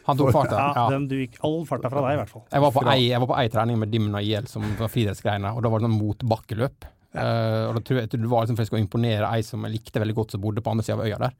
han 0.07 0.17
tok 0.17 0.33
farta. 0.33 0.57
Ja, 0.59 0.73
Ja. 0.75 0.91
Den, 0.91 1.07
du 1.09 1.17
gikk 1.17 1.39
all 1.45 1.65
farta 1.67 1.91
fra 1.91 2.01
deg, 2.07 2.13
i 2.19 2.21
hvert 2.23 2.31
fall. 2.31 2.43
Jeg 2.53 2.61
var 2.61 2.71
på 2.73 2.83
ei, 2.91 3.09
jeg 3.09 3.21
var 3.21 3.27
på 3.31 3.39
ei 3.39 3.49
trening 3.49 3.79
med 3.79 3.91
Dimna 3.91 4.21
IL, 4.23 4.47
som 4.47 4.63
var 4.79 4.89
friidrettsgreiene, 4.89 5.55
og 5.55 5.63
da 5.63 5.69
var 5.69 5.79
det 5.81 5.89
sånn 5.89 5.99
motbakkeløp. 6.01 6.85
Uh, 7.15 7.71
og 7.71 7.75
da 7.79 7.81
tror 7.81 7.97
jeg, 7.97 8.03
jeg 8.05 8.11
tror 8.13 8.21
det 8.21 8.31
var 8.31 8.43
liksom 8.45 8.57
for 8.57 8.63
jeg 8.63 8.69
skulle 8.69 8.85
imponere 8.85 9.31
ei 9.33 9.41
som 9.43 9.63
jeg 9.65 9.73
likte 9.79 10.01
veldig 10.03 10.15
godt, 10.15 10.31
som 10.35 10.41
bodde 10.43 10.61
på 10.61 10.71
andre 10.71 10.85
sida 10.85 10.99
av 10.99 11.07
øya 11.07 11.19
der. 11.19 11.33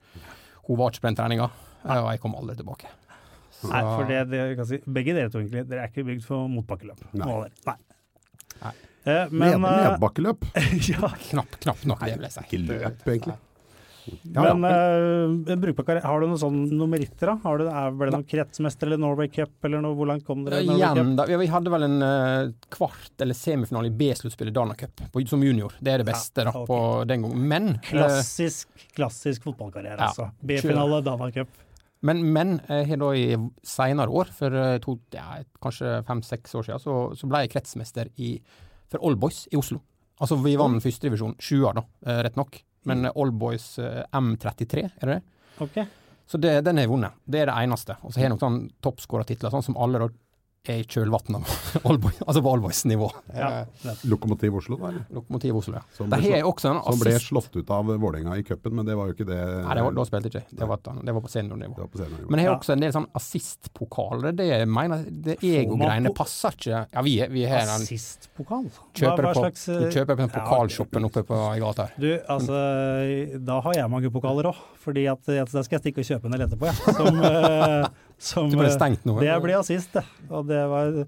Hun 0.69 0.77
var 0.77 0.93
ikke 0.93 1.01
på 1.03 1.09
den 1.09 1.17
treninga, 1.17 1.49
eh, 1.83 1.97
og 1.97 2.09
jeg 2.13 2.21
kom 2.21 2.35
aldri 2.37 2.55
tilbake. 2.61 2.91
Så- 3.59 3.71
Nei, 3.73 3.81
for 3.81 4.05
det, 4.07 4.19
det 4.29 4.67
si, 4.69 4.77
Begge 4.85 5.15
dere 5.17 5.31
to 5.33 5.41
egentlig, 5.41 5.65
dere 5.67 5.83
er 5.83 5.89
ikke 5.91 6.05
bygd 6.07 6.23
for 6.23 6.47
motbakkeløp. 6.47 7.01
Nei. 7.17 7.27
Nei. 7.65 7.75
Nei. 8.61 8.73
Eh, 9.09 9.27
men 9.33 9.53
eh, 9.57 9.59
nedbakkeløp. 9.89 10.45
ja, 10.93 11.09
Knapt 11.31 11.57
knapp 11.65 11.81
nok, 11.89 12.05
det 12.05 12.15
vil 12.19 12.27
jeg 12.29 12.35
si. 12.37 12.45
Ikke 12.45 12.61
løp, 12.69 13.07
egentlig. 13.15 13.35
Ja, 14.35 14.53
men 14.55 15.45
eh, 15.47 15.55
brukbar 15.59 15.85
karriere. 15.87 16.07
Har 16.09 16.19
du 16.23 16.27
noen 16.27 16.39
sånne 16.41 16.87
meritter, 16.91 17.31
da? 17.31 17.35
Har 17.43 17.61
du, 17.61 17.65
ble 17.99 18.09
det 18.09 18.15
noen 18.15 18.27
kretsmester 18.29 18.89
eller 18.89 19.01
Norway 19.01 19.29
Cup, 19.33 19.53
eller 19.67 19.83
noe? 19.85 19.95
Hvor 19.97 20.09
langt 20.11 20.25
kom 20.27 20.43
dere? 20.47 20.61
Igjen, 20.65 21.15
da, 21.19 21.25
vi 21.29 21.47
hadde 21.51 21.73
vel 21.73 21.87
en 21.87 21.97
uh, 22.03 22.51
kvart- 22.73 23.23
eller 23.25 23.37
semifinale 23.37 23.91
i 23.91 23.95
B-sluttspillet 24.01 24.55
Dana 24.55 24.75
Cup 24.79 25.05
på, 25.13 25.23
som 25.29 25.43
junior. 25.43 25.73
Det 25.79 25.93
er 25.95 26.03
det 26.03 26.07
beste 26.09 26.45
da, 26.47 26.53
ok. 26.55 26.67
på 26.69 26.79
den 27.09 27.25
gangen. 27.27 27.47
Men, 27.51 27.71
Klassisk, 27.85 28.69
Klassisk, 28.69 28.95
klassisk 28.95 29.43
fotballkarriere, 29.49 29.97
Ja. 29.99 30.07
altså. 30.11 30.29
B-finale, 30.41 31.01
Dana 31.05 31.31
Cup. 31.35 31.49
men, 32.01 32.21
men 32.33 32.59
jeg 32.69 32.87
har 32.93 32.97
da 33.01 33.11
i 33.17 33.25
seinere 33.67 34.09
år, 34.09 34.29
for 34.35 34.55
eh, 34.55 34.77
to, 34.83 34.95
ja, 35.13 35.41
kanskje 35.61 35.97
fem-seks 36.07 36.55
år 36.55 36.67
siden, 36.69 36.79
så, 36.83 36.97
så 37.19 37.27
ble 37.27 37.41
jeg 37.43 37.51
kretsmester 37.57 38.07
i, 38.17 38.37
for 38.89 39.03
Allboys 39.03 39.45
i 39.51 39.59
Oslo. 39.59 39.81
Altså 40.19 40.35
vi 40.43 40.55
vant 40.59 40.83
førstedivisjon, 40.83 41.37
sjuer 41.39 41.77
da, 41.77 41.83
eh, 42.07 42.21
rett 42.27 42.35
nok. 42.39 42.57
Men 42.87 43.05
eh, 43.05 43.15
Allboys 43.15 43.71
eh, 43.79 44.03
M33, 44.15 44.85
er 44.87 45.11
det 45.11 45.17
det? 45.17 45.21
Ok. 45.65 45.79
Så 46.29 46.37
det, 46.37 46.59
den 46.61 46.77
har 46.77 46.85
jeg 46.85 46.91
vunnet. 46.91 47.17
Det 47.25 47.41
er 47.41 47.49
det 47.49 47.57
eneste. 47.57 47.97
Og 48.03 48.11
så 48.13 48.19
har 48.19 48.27
jeg 48.27 48.35
noen 48.35 48.43
sånn 48.43 48.59
toppskårertitler, 48.85 49.51
sånn 49.53 49.65
som 49.65 49.79
alle 49.81 50.03
er 50.67 50.81
i 50.81 50.85
kjølvannet 50.87 51.39
av 51.39 51.87
altså 52.27 52.41
på 52.43 52.51
Allboys-nivå. 52.51 53.07
Ja. 53.35 53.49
Eh, 53.63 54.01
Lokomotiv 54.11 54.57
Oslo, 54.59 54.77
da? 54.81 54.89
eller? 54.91 55.05
Lokomotiv 55.15 55.59
Oslo, 55.61 55.77
ja. 55.79 55.83
Som 55.95 56.11
ble, 56.11 56.33
en 56.39 56.81
som 56.83 56.99
ble 56.99 57.13
slått 57.23 57.55
ut 57.55 57.71
av 57.73 57.87
Vålerenga 57.89 58.35
i 58.37 58.43
cupen, 58.43 58.75
men 58.75 58.87
det 58.87 58.97
var 58.99 59.09
jo 59.09 59.15
ikke 59.15 59.27
det 59.29 59.39
Nei, 59.39 59.77
det 59.77 59.85
var, 59.85 59.95
da 59.95 60.05
spilte 60.09 60.31
ikke. 60.33 60.43
Det 60.51 60.67
var, 60.69 60.81
det 60.83 61.15
var 61.15 61.23
på 61.23 61.31
seniornivå. 61.31 61.77
det 61.79 61.89
på. 61.93 62.09
Men 62.29 62.41
jeg 62.41 62.49
har 62.49 62.53
Ja. 62.53 62.57
også 62.59 62.75
en 62.75 62.83
del 62.83 62.93
sånn 62.95 63.07
assistpokaler. 63.15 64.35
Det 64.35 64.49
jeg 64.49 64.67
mener 64.69 65.05
det 65.09 65.37
ego-greiene 65.45 66.13
passer 66.17 66.55
ikke. 66.57 66.83
Ja, 66.93 67.05
vi, 67.05 67.15
vi 67.31 67.45
har 67.49 67.63
en 67.63 67.73
Assistpokal? 67.79 68.67
Hva, 68.69 68.87
kjøper 68.99 69.23
hva 69.23 69.31
det 69.33 69.39
på, 69.39 69.45
slags 69.45 69.65
du 69.69 69.75
eh, 69.77 69.93
kjøper 69.95 70.15
på 70.15 70.25
den 70.25 70.33
pokalshoppen 70.35 71.09
oppe 71.09 71.23
på 71.29 71.39
i 71.55 71.63
gata 71.63 71.87
her. 71.87 71.95
Du, 71.99 72.09
altså, 72.35 72.59
da 73.47 73.59
har 73.65 73.79
jeg 73.79 73.93
mange 73.95 74.11
pokaler 74.13 74.51
òg, 74.51 74.59
fordi 74.83 75.07
at, 75.11 75.23
at 75.29 75.51
da 75.55 75.63
skal 75.65 75.79
jeg 75.79 75.85
stikke 75.87 76.03
og 76.03 76.09
kjøpe 76.11 76.29
en 76.29 76.35
del 76.37 76.45
etterpå, 76.47 76.69
jeg. 76.69 76.95
Som, 76.99 77.21
eh, 77.29 78.07
som 78.19 78.51
du 78.51 78.59
ble 78.59 78.69
eh, 78.69 78.75
stengt 78.75 79.07
noe? 79.07 79.23
Det 79.23 79.35
ble 79.43 79.57
assist, 79.59 79.91
det. 79.95 80.05
Og 80.29 80.47
det 80.49 80.61
var 80.69 81.01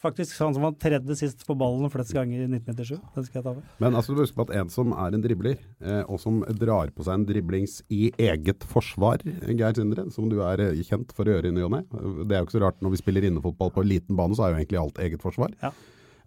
faktisk 0.00 0.38
han 0.40 0.54
som 0.56 0.64
var 0.64 0.76
tredje 0.80 1.16
sist 1.18 1.42
på 1.44 1.54
ballen 1.60 1.90
flest 1.92 2.14
ganger 2.16 2.40
i 2.40 2.46
1997. 2.48 2.96
Den 3.16 3.26
skal 3.26 3.40
jeg 3.40 3.46
ta 3.46 3.54
med. 3.56 3.68
Men 3.82 3.98
altså, 3.98 4.12
du 4.12 4.18
må 4.18 4.24
huske 4.24 4.38
på 4.38 4.46
at 4.48 4.54
en 4.62 4.72
som 4.72 4.94
er 4.96 5.16
en 5.16 5.24
dribler, 5.24 5.60
eh, 5.84 6.02
og 6.06 6.20
som 6.22 6.40
drar 6.62 6.92
på 6.96 7.06
seg 7.06 7.18
en 7.18 7.28
driblings 7.28 7.80
i 7.92 8.08
eget 8.30 8.64
forsvar, 8.70 9.24
Geir 9.48 9.76
Sindre, 9.76 10.08
som 10.14 10.30
du 10.32 10.40
er 10.46 10.64
eh, 10.70 10.82
kjent 10.88 11.12
for 11.16 11.28
å 11.28 11.36
gjøre 11.36 11.52
i 11.52 11.56
ny 11.56 11.66
og 11.68 11.74
ne. 11.76 11.84
Det 12.24 12.36
er 12.36 12.40
jo 12.40 12.48
ikke 12.48 12.58
så 12.58 12.64
rart 12.66 12.80
når 12.84 12.96
vi 12.96 13.02
spiller 13.02 13.28
innefotball 13.28 13.74
på 13.76 13.84
en 13.84 13.92
liten 13.92 14.20
bane, 14.20 14.36
så 14.36 14.46
er 14.46 14.54
jo 14.54 14.62
egentlig 14.62 14.82
alt 14.84 15.02
eget 15.04 15.24
forsvar. 15.24 15.56
Ja. 15.64 15.74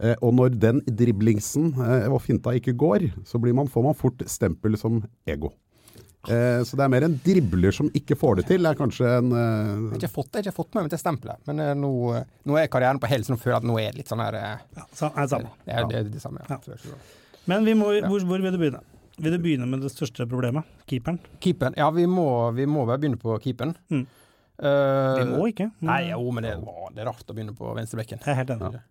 Eh, 0.03 0.15
og 0.25 0.33
når 0.35 0.55
den 0.59 0.81
driblingsen 0.85 1.73
eh, 1.77 2.07
og 2.11 2.21
finta 2.25 2.53
ikke 2.57 2.75
går, 2.77 3.09
så 3.27 3.41
blir 3.41 3.55
man, 3.57 3.69
får 3.71 3.85
man 3.85 3.97
fort 3.97 4.23
stempel 4.29 4.77
som 4.79 5.01
ego. 5.29 5.53
Eh, 6.31 6.61
så 6.63 6.77
det 6.79 6.85
er 6.85 6.91
mer 6.93 7.05
en 7.07 7.17
dribler 7.25 7.75
som 7.75 7.89
ikke 7.91 8.15
får 8.19 8.39
det 8.39 8.45
til, 8.53 8.65
er 8.65 8.77
kanskje 8.79 9.09
en 9.17 9.33
Jeg 9.33 9.41
eh, 9.43 9.81
har 9.89 9.97
ikke 9.99 10.13
fått, 10.13 10.29
jeg 10.31 10.39
har 10.39 10.47
ikke 10.47 10.55
fått 10.61 10.77
med 10.77 10.85
meg 10.85 10.93
til 10.93 11.01
stempelet, 11.01 11.41
men 11.49 11.59
eh, 11.59 11.73
nå, 11.75 11.91
eh, 12.15 12.29
nå 12.47 12.59
er 12.61 12.71
karrieren 12.71 13.01
på 13.03 13.09
hell, 13.11 13.25
så 13.27 13.35
nå 13.35 13.41
føler 13.41 13.57
jeg 13.57 13.63
at 13.63 13.67
nå 13.67 13.77
er 13.81 13.91
det 13.91 14.01
litt 14.01 14.13
sånn 14.13 14.23
her 14.23 14.39
eh, 14.39 14.63
Ja, 14.79 14.87
så 14.95 15.11
er 15.11 15.19
det 15.19 15.33
samme. 15.33 15.53
Det 15.67 15.83
det, 15.91 16.03
det 16.13 16.23
samme. 16.23 16.45
Ja. 16.47 16.59
Ja. 16.63 16.99
Men 17.51 17.67
må, 17.75 17.91
hvor, 18.07 18.27
hvor 18.29 18.45
vil 18.45 18.55
du 18.55 18.59
begynne? 18.61 18.83
Vil 19.19 19.35
du 19.35 19.41
begynne 19.43 19.67
med 19.69 19.83
det 19.83 19.91
største 19.93 20.25
problemet? 20.29 20.65
Keeperen? 20.89 21.19
Keeperen. 21.43 21.75
Ja, 21.77 21.91
vi 21.93 22.07
må, 22.09 22.27
vi 22.55 22.65
må 22.65 22.87
bare 22.87 23.01
begynne 23.03 23.19
på 23.21 23.35
keeperen. 23.43 23.75
Mm. 23.93 24.07
Uh, 24.63 25.17
Vi 25.19 25.27
må 25.27 25.45
ikke. 25.51 25.67
Mm. 25.81 25.85
Nei, 25.89 26.01
jo, 26.13 26.23
men 26.33 26.45
det, 26.45 26.55
å, 26.63 26.87
det 26.93 27.03
er 27.03 27.09
rart 27.11 27.29
å 27.29 27.35
begynne 27.35 27.55
på 27.57 27.75
venstrebekken. 27.75 28.23
Jeg 28.23 28.31
er 28.31 28.39
helt 28.39 28.55
enig. 28.55 28.81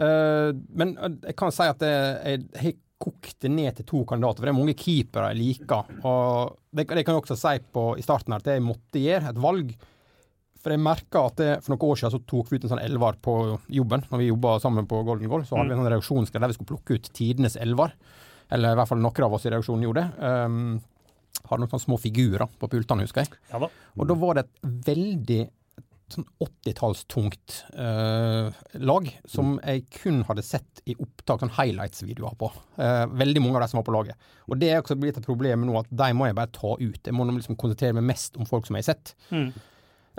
Eh, 0.00 0.50
men 0.80 0.94
eh, 0.96 1.16
jeg 1.28 1.36
kan 1.38 1.52
si 1.52 1.66
at 1.66 1.82
jeg, 1.84 2.44
jeg 2.54 2.62
har 2.62 2.76
kokt 3.00 3.38
det 3.40 3.50
ned 3.52 3.78
til 3.78 3.86
to 3.88 4.02
kandidater, 4.08 4.42
for 4.42 4.48
det 4.48 4.52
er 4.52 4.58
mange 4.58 4.76
keepere 4.78 5.30
jeg 5.32 5.40
liker. 5.40 5.94
Og 6.04 6.58
det, 6.68 6.84
det 6.84 7.04
kan 7.06 7.14
jeg 7.14 7.22
også 7.22 7.38
si 7.40 7.54
på, 7.72 7.86
i 7.96 8.04
starten 8.04 8.34
her, 8.34 8.42
at 8.44 8.52
jeg 8.52 8.64
måtte 8.64 9.00
gjøre 9.00 9.32
et 9.32 9.40
valg. 9.40 9.72
For 10.60 10.74
jeg 10.74 10.82
merka 10.84 11.22
at 11.30 11.38
det, 11.40 11.50
for 11.64 11.72
noen 11.72 11.86
år 11.88 12.00
siden 12.00 12.12
så 12.12 12.20
tok 12.28 12.50
vi 12.50 12.60
ut 12.60 12.66
en 12.66 12.74
sånn 12.74 12.82
elver 12.82 13.16
på 13.24 13.36
jobben. 13.72 14.04
Når 14.10 14.20
vi 14.20 14.28
jobba 14.28 14.58
sammen 14.60 14.88
på 14.90 15.00
Golden 15.08 15.30
Goal, 15.32 15.46
så 15.48 15.56
hadde 15.56 15.72
vi 15.72 15.78
en 15.78 15.80
sånn 15.80 15.92
reaksjonsgreie 15.94 16.44
der 16.44 16.52
vi 16.52 16.58
skulle 16.58 16.72
plukke 16.74 16.98
ut 16.98 17.12
tidenes 17.16 17.56
elver. 17.60 17.94
Eller 18.52 18.74
i 18.74 18.80
hvert 18.80 18.90
fall 18.90 19.00
noen 19.00 19.24
av 19.24 19.36
oss 19.38 19.46
i 19.48 19.54
reaksjonen 19.54 19.86
gjorde 19.86 20.04
det. 20.04 20.32
Um, 20.44 21.40
hadde 21.46 21.62
noen 21.62 21.72
sånne 21.72 21.86
små 21.86 21.98
figurer 22.02 22.52
på 22.60 22.68
pultene, 22.68 23.06
husker 23.06 23.24
jeg. 23.24 23.40
Ja 23.54 23.62
da. 23.62 23.70
Og 23.96 24.10
da 24.10 24.16
var 24.20 24.36
det 24.36 24.44
et 24.44 24.70
veldig 24.90 25.40
sånn 26.14 26.26
80-tallstungt 26.44 27.56
eh, 27.74 28.60
lag 28.82 29.08
som 29.28 29.56
jeg 29.58 29.86
kun 29.94 30.22
hadde 30.28 30.44
sett 30.46 30.82
i 30.88 30.96
opptak, 30.96 31.42
sånn 31.42 31.54
highlights-videoer 31.56 32.36
på. 32.40 32.50
Eh, 32.80 33.04
veldig 33.22 33.42
mange 33.44 33.58
av 33.58 33.64
de 33.64 33.72
som 33.72 33.80
var 33.80 33.88
på 33.88 33.94
laget. 33.94 34.30
Og 34.50 34.60
det 34.60 34.70
er 34.70 34.82
også 34.82 34.98
blitt 35.00 35.20
et 35.20 35.26
problem 35.26 35.66
nå, 35.68 35.74
at 35.80 35.90
de 36.02 36.08
må 36.16 36.28
jeg 36.28 36.38
bare 36.38 36.52
ta 36.54 36.76
ut. 36.76 37.02
Jeg 37.02 37.16
må 37.16 37.26
liksom 37.30 37.58
konsentrere 37.60 37.98
meg 37.98 38.08
mest 38.12 38.38
om 38.40 38.48
folk 38.48 38.68
som 38.68 38.78
jeg 38.78 38.86
har 38.86 38.94
sett. 38.94 39.14
Mm. 39.30 39.50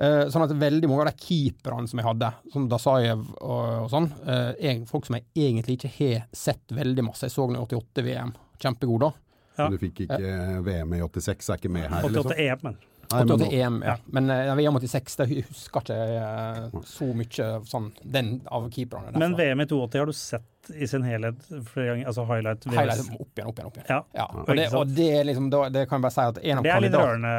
Eh, 0.01 0.27
sånn 0.33 0.45
at 0.45 0.53
veldig 0.57 0.88
mange 0.89 1.03
av 1.03 1.12
de 1.12 1.25
keeperne 1.27 1.89
som 1.89 2.00
jeg 2.00 2.07
hadde, 2.07 2.29
som 2.53 2.69
Dasayev 2.71 3.25
og, 3.38 3.65
og 3.83 3.89
sånn, 3.91 4.07
eh, 4.24 4.53
er 4.71 4.86
folk 4.89 5.10
som 5.10 5.19
jeg 5.19 5.27
egentlig 5.50 5.77
ikke 5.77 5.91
har 5.98 6.24
sett 6.36 6.74
veldig 6.74 7.05
masse. 7.10 7.27
Jeg 7.27 7.36
så 7.36 7.50
den 7.50 7.60
i 7.60 7.65
88-VM. 7.65 8.31
Kjempegod 8.62 9.05
da. 9.05 9.12
Ja. 9.60 9.67
Du 9.69 9.75
fikk 9.81 10.05
ikke 10.05 10.31
VM 10.65 10.95
i 10.95 11.01
86, 11.03 11.51
er 11.51 11.60
ikke 11.60 11.74
med 11.75 11.89
her, 11.91 12.07
88 12.07 12.38
EM, 12.39 12.63
men. 12.65 12.79
Nei, 13.13 13.24
men 13.25 13.34
88 13.36 13.44
nå- 13.46 13.51
EM, 13.60 13.77
ja. 13.86 13.96
Men 14.18 14.30
uh, 14.32 14.51
VM 14.60 14.77
86, 14.80 15.15
det 15.20 15.27
husker 15.32 15.84
ikke 15.86 15.98
eh, 16.18 16.80
så 16.88 17.08
mye 17.18 17.50
sånn 17.70 17.89
den 18.18 18.32
av 18.48 18.70
keeperne. 18.74 19.13
Men. 19.18 19.36
VM 19.39 19.63
i 19.63 19.68
82 19.70 20.01
har 20.03 20.12
du 20.12 20.15
sett 20.18 20.72
i 20.77 20.88
sin 20.88 21.03
helhet 21.08 21.39
flere 21.72 21.88
ganger? 21.94 22.08
Altså 22.12 22.25
highlight? 22.30 22.65
VS. 22.68 22.75
Highlight 22.77 23.13
opp 23.20 23.39
igjen, 23.39 23.48
opp 23.50 23.60
igjen, 23.60 23.70
opp 23.72 23.80
igjen. 23.80 23.89
Ja. 23.89 24.00
Ja, 24.20 24.27
og, 24.44 24.51
det, 24.56 24.68
og 24.77 24.94
det 24.98 25.10
liksom, 25.32 25.50
det, 25.53 25.62
det 25.75 25.86
kan 25.89 25.98
jeg 26.00 26.06
bare 26.08 26.15
si 26.18 26.27
at 26.34 26.41
en 26.44 26.62
av 26.62 26.68
Det 26.68 26.74
er 26.75 26.86
litt 26.86 26.98
rørende, 27.00 27.34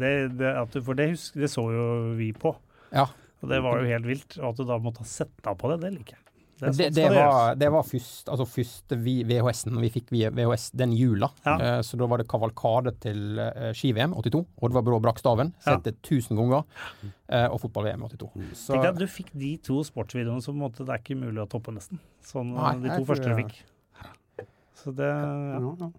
det, 0.00 0.12
det, 0.40 0.52
at 0.64 0.74
du, 0.74 0.80
for 0.88 0.98
det, 0.98 1.10
husker, 1.14 1.44
det 1.46 1.50
så 1.52 1.66
jo 1.72 1.86
vi 2.18 2.32
på. 2.36 2.54
Ja. 2.90 3.06
Og 3.44 3.50
det 3.52 3.60
var 3.62 3.80
jo 3.82 3.90
helt 3.92 4.08
vilt. 4.08 4.38
Og 4.40 4.48
at 4.50 4.60
du 4.60 4.64
da 4.68 4.78
måtte 4.82 5.04
ha 5.04 5.08
sett 5.08 5.34
deg 5.44 5.58
på 5.60 5.70
det, 5.72 5.80
det 5.84 5.92
liker 5.98 6.16
jeg. 6.18 6.22
Det, 6.56 6.70
det, 6.78 6.86
det, 6.96 7.06
var, 7.12 7.54
det 7.60 7.68
var 7.70 7.82
først, 7.84 8.30
altså 8.32 8.46
første 8.48 8.96
vi- 9.04 9.24
VHS-en, 9.28 9.76
vi 9.82 9.90
fikk 9.92 10.08
VHS 10.10 10.70
den 10.72 10.94
jula. 10.96 11.28
Ja. 11.44 11.56
Eh, 11.60 11.80
så 11.84 11.98
da 12.00 12.06
var 12.08 12.22
det 12.22 12.26
kavalkade 12.32 12.94
til 13.04 13.38
eh, 13.42 13.72
ski-VM 13.76 14.14
82. 14.16 14.40
Oddvar 14.64 14.84
Brå 14.86 15.00
brakk 15.04 15.20
staven. 15.20 15.52
Ja. 15.66 15.74
Sett 15.74 15.84
det 15.90 15.94
tusen 16.06 16.38
ganger. 16.40 16.64
Eh, 17.28 17.44
og 17.52 17.60
fotball-VM 17.60 18.06
82. 18.08 18.30
Så, 18.56 18.72
Tenk 18.72 18.88
at 18.94 18.98
du 19.02 19.06
fikk 19.10 19.34
de 19.36 19.52
to 19.68 19.82
sportsvideoene 19.84 20.40
som 20.44 20.56
måte, 20.56 20.86
det 20.88 20.96
er 20.96 21.02
ikke 21.04 21.18
mulig 21.20 21.44
å 21.44 21.48
toppe, 21.50 21.74
nesten. 21.76 22.00
Sånn, 22.24 22.54
Nei, 22.56 22.72
de 22.86 22.94
to 22.96 23.04
første 23.12 23.28
du 23.28 23.36
fikk. 23.42 23.60
Så 24.80 24.92
det 24.96 25.06
ja. 25.12 25.60
Ja, 25.60 25.76
ja. 25.80 25.90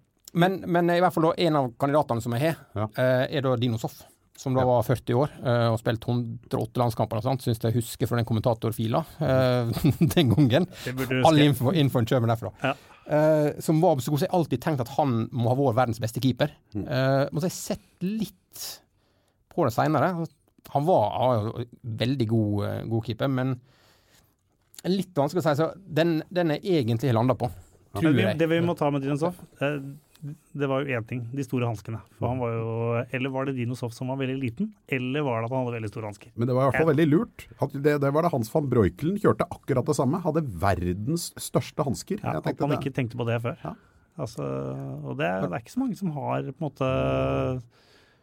men, 0.42 0.58
men 0.66 0.90
i 0.94 1.00
hvert 1.02 1.14
fall 1.14 1.28
da, 1.30 1.32
en 1.46 1.56
av 1.62 1.70
kandidatene 1.78 2.22
som 2.24 2.34
jeg 2.36 2.48
har, 2.48 2.60
Ja. 2.78 2.88
eh, 2.98 3.26
er 3.38 3.46
da 3.46 3.54
Dino 3.60 3.78
Soff. 3.78 4.00
Som 4.38 4.54
da 4.54 4.62
var 4.62 4.84
40 4.86 5.16
år 5.18 5.32
eh, 5.42 5.64
og 5.72 5.80
spilte 5.80 6.12
108 6.12 6.78
landskamper 6.78 7.18
og 7.18 7.24
sånt. 7.26 7.42
Syns 7.42 7.58
jeg 7.64 7.74
husker 7.74 8.06
fra 8.06 8.20
den 8.20 8.28
kommentatorfila 8.28 9.00
eh, 9.26 9.72
den 10.14 10.30
gangen. 10.30 10.68
All 11.26 11.42
info, 11.42 11.72
infoen 11.74 12.06
kommer 12.06 12.30
derfra. 12.30 12.52
Ja. 12.62 12.74
Eh, 13.08 13.48
som 13.64 13.80
var 13.82 13.98
så 13.98 14.12
god, 14.12 14.22
så 14.22 14.28
jeg 14.28 14.36
alltid 14.38 14.62
tenkt 14.62 14.84
at 14.84 14.92
han 14.94 15.24
må 15.32 15.50
ha 15.50 15.58
vært 15.58 15.80
verdens 15.80 16.02
beste 16.02 16.22
keeper. 16.22 16.54
Mm. 16.76 16.84
måtte 16.84 17.32
men 17.32 17.40
så 17.40 17.48
har 17.48 17.50
jeg 17.50 17.58
sett 17.58 18.06
litt 18.06 18.68
på 19.50 19.66
det 19.66 19.74
seinere. 19.74 20.12
Han 20.74 20.86
var, 20.86 21.18
jo 21.40 21.66
veldig 22.04 22.28
god, 22.30 22.64
god 22.92 23.06
keeper, 23.08 23.30
men 23.32 23.56
litt 24.86 25.16
vanskelig 25.16 25.42
å 25.42 25.46
si. 25.48 25.56
Så 25.58 25.70
den, 25.98 26.20
den 26.30 26.54
er 26.54 26.62
egentlig 26.62 27.14
landa 27.16 27.34
på, 27.38 27.50
tror 27.96 28.14
jeg. 28.14 28.36
det 28.38 28.48
vi 28.50 28.60
må 28.64 28.76
ta 28.78 28.90
med 28.94 29.02
Dinosoff, 29.02 29.40
eh, 29.64 29.80
det 30.58 30.66
var 30.68 30.82
jo 30.82 30.96
én 30.98 31.04
ting, 31.06 31.20
de 31.32 31.44
store 31.46 31.66
hanskene. 31.68 32.00
For 32.18 32.28
han 32.28 32.38
var 32.42 32.50
jo 32.56 32.72
Eller 33.14 33.30
var 33.30 33.44
det 33.46 33.54
Dinosoft 33.56 33.94
som 33.94 34.08
var 34.10 34.16
veldig 34.18 34.38
liten, 34.42 34.72
eller 34.88 35.22
var 35.22 35.40
det 35.40 35.46
at 35.48 35.54
han 35.54 35.64
hadde 35.64 35.76
veldig 35.78 35.90
store 35.92 36.08
hansker? 36.10 36.30
Men 36.36 36.48
det 36.50 36.54
var 36.56 36.62
i 36.62 36.70
hvert 36.70 36.80
fall 36.82 36.90
veldig 36.90 37.06
lurt. 37.12 37.46
Det, 37.72 37.94
det 38.02 38.12
var 38.16 38.22
det 38.26 38.32
Hans 38.32 38.50
van 38.54 38.68
Breukelen 38.68 39.18
kjørte 39.22 39.46
akkurat 39.50 39.86
det 39.86 39.96
samme. 39.96 40.20
Hadde 40.24 40.42
verdens 40.64 41.28
største 41.38 41.84
hansker. 41.86 42.18
Ja, 42.24 42.36
at 42.38 42.44
det- 42.44 42.80
ikke 42.80 42.94
tenkte 42.98 43.16
på 43.20 43.26
det 43.26 43.40
før. 43.42 43.56
Ja. 43.64 43.74
Altså, 44.18 44.42
og 45.04 45.16
det, 45.20 45.26
er- 45.26 45.46
det 45.46 45.52
er 45.54 45.62
ikke 45.62 45.76
så 45.76 45.78
mange 45.84 45.96
som 45.96 46.10
har 46.10 46.42
på 46.42 46.58
en 46.58 46.66
måte 46.66 47.62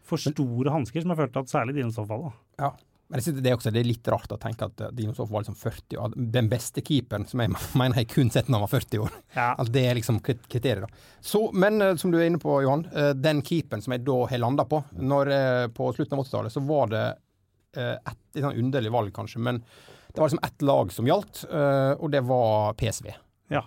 for 0.05 0.17
store 0.21 0.69
hansker, 0.73 1.01
som 1.01 1.09
jeg 1.13 1.17
følte 1.23 1.39
at 1.39 1.49
særlig 1.49 1.75
Dinosoff 1.79 2.09
hadde. 2.11 2.33
Ja. 2.59 2.71
Men 3.07 3.19
jeg 3.19 3.27
synes 3.27 3.43
det 3.45 3.51
er 3.51 3.55
også 3.59 3.71
det 3.73 3.81
er 3.83 3.85
litt 3.85 4.07
rart 4.09 4.31
å 4.33 4.37
tenke 4.41 4.65
at 4.65 4.81
eh, 4.81 5.09
var 5.29 5.43
liksom 5.43 5.57
40 5.59 5.97
år. 6.01 6.13
Den 6.33 6.47
beste 6.49 6.81
keeperen 6.81 7.27
som 7.29 7.43
jeg 7.43 7.51
mener 7.79 8.01
jeg 8.01 8.09
kun 8.15 8.31
sett 8.33 8.47
når 8.49 8.57
han 8.57 8.63
var 8.65 8.71
40 8.71 9.03
år. 9.03 9.11
Ja. 9.35 9.49
Altså, 9.53 9.73
det 9.75 9.83
er 9.85 9.99
liksom 9.99 10.17
kriteriet, 10.25 10.87
da. 10.87 11.03
Så, 11.21 11.43
men 11.53 11.77
eh, 11.85 11.93
som 12.01 12.09
du 12.13 12.17
er 12.17 12.25
inne 12.31 12.41
på, 12.41 12.55
Johan. 12.65 12.87
eh, 12.95 13.11
Den 13.13 13.43
keeperen 13.45 13.83
som 13.85 13.93
jeg 13.93 14.05
da 14.07 14.15
har 14.31 14.41
landa 14.41 14.65
på 14.65 14.81
når, 14.97 15.31
På 15.77 15.91
slutten 15.93 16.17
av 16.17 16.25
80-tallet, 16.25 16.55
så 16.55 16.63
var 16.65 16.89
det 16.95 17.03
et, 17.75 18.17
et 18.33 18.41
sånn 18.41 18.57
underlig 18.63 18.89
valg, 18.93 19.13
kanskje. 19.13 19.41
Men 19.43 19.59
det 19.61 20.17
var 20.21 20.29
liksom 20.31 20.43
ett 20.47 20.65
lag 20.65 20.91
som 20.95 21.07
gjaldt, 21.09 21.41
og 21.99 22.05
det 22.13 22.21
var 22.23 22.73
PSV. 22.79 23.09
ja. 23.51 23.61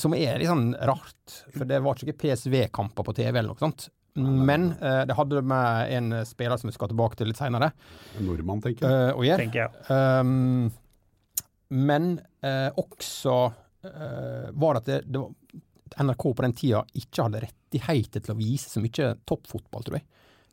Som 0.00 0.14
er 0.16 0.38
litt 0.40 0.48
sånn 0.48 0.70
rart, 0.88 1.34
for 1.52 1.68
det 1.68 1.82
var 1.84 1.98
ikke 2.00 2.14
PSV-kamper 2.22 3.04
på 3.04 3.12
TV 3.18 3.34
eller 3.36 3.50
noe 3.50 3.60
sånt. 3.60 3.90
Men 4.18 4.72
eh, 4.82 5.04
det 5.08 5.16
hadde 5.18 5.42
med 5.46 5.94
en 5.94 6.18
spiller 6.26 6.60
som 6.60 6.70
vi 6.70 6.74
skal 6.76 6.90
tilbake 6.90 7.18
til 7.20 7.30
litt 7.30 7.38
seinere, 7.38 7.70
En 8.18 8.26
nordmann, 8.26 8.62
tenker 8.64 8.88
jeg. 8.88 9.14
å 9.14 9.24
gjøre. 9.26 9.46
tenker 9.46 9.66
jeg. 9.66 9.88
Um, 9.88 10.70
men 11.68 12.14
eh, 12.44 12.68
også 12.80 13.34
eh, 13.84 14.48
var 14.56 14.78
det 14.78 14.80
at 14.80 14.88
det, 14.88 15.00
det 15.12 15.22
var, 15.22 15.34
NRK 15.98 16.24
på 16.36 16.44
den 16.44 16.54
tida 16.56 16.84
ikke 17.00 17.26
hadde 17.26 17.42
rettigheter 17.46 18.24
til 18.24 18.34
å 18.34 18.38
vise 18.38 18.70
så 18.70 18.80
mye 18.82 19.12
toppfotball, 19.28 19.84
tror 19.86 19.98
jeg. 19.98 20.06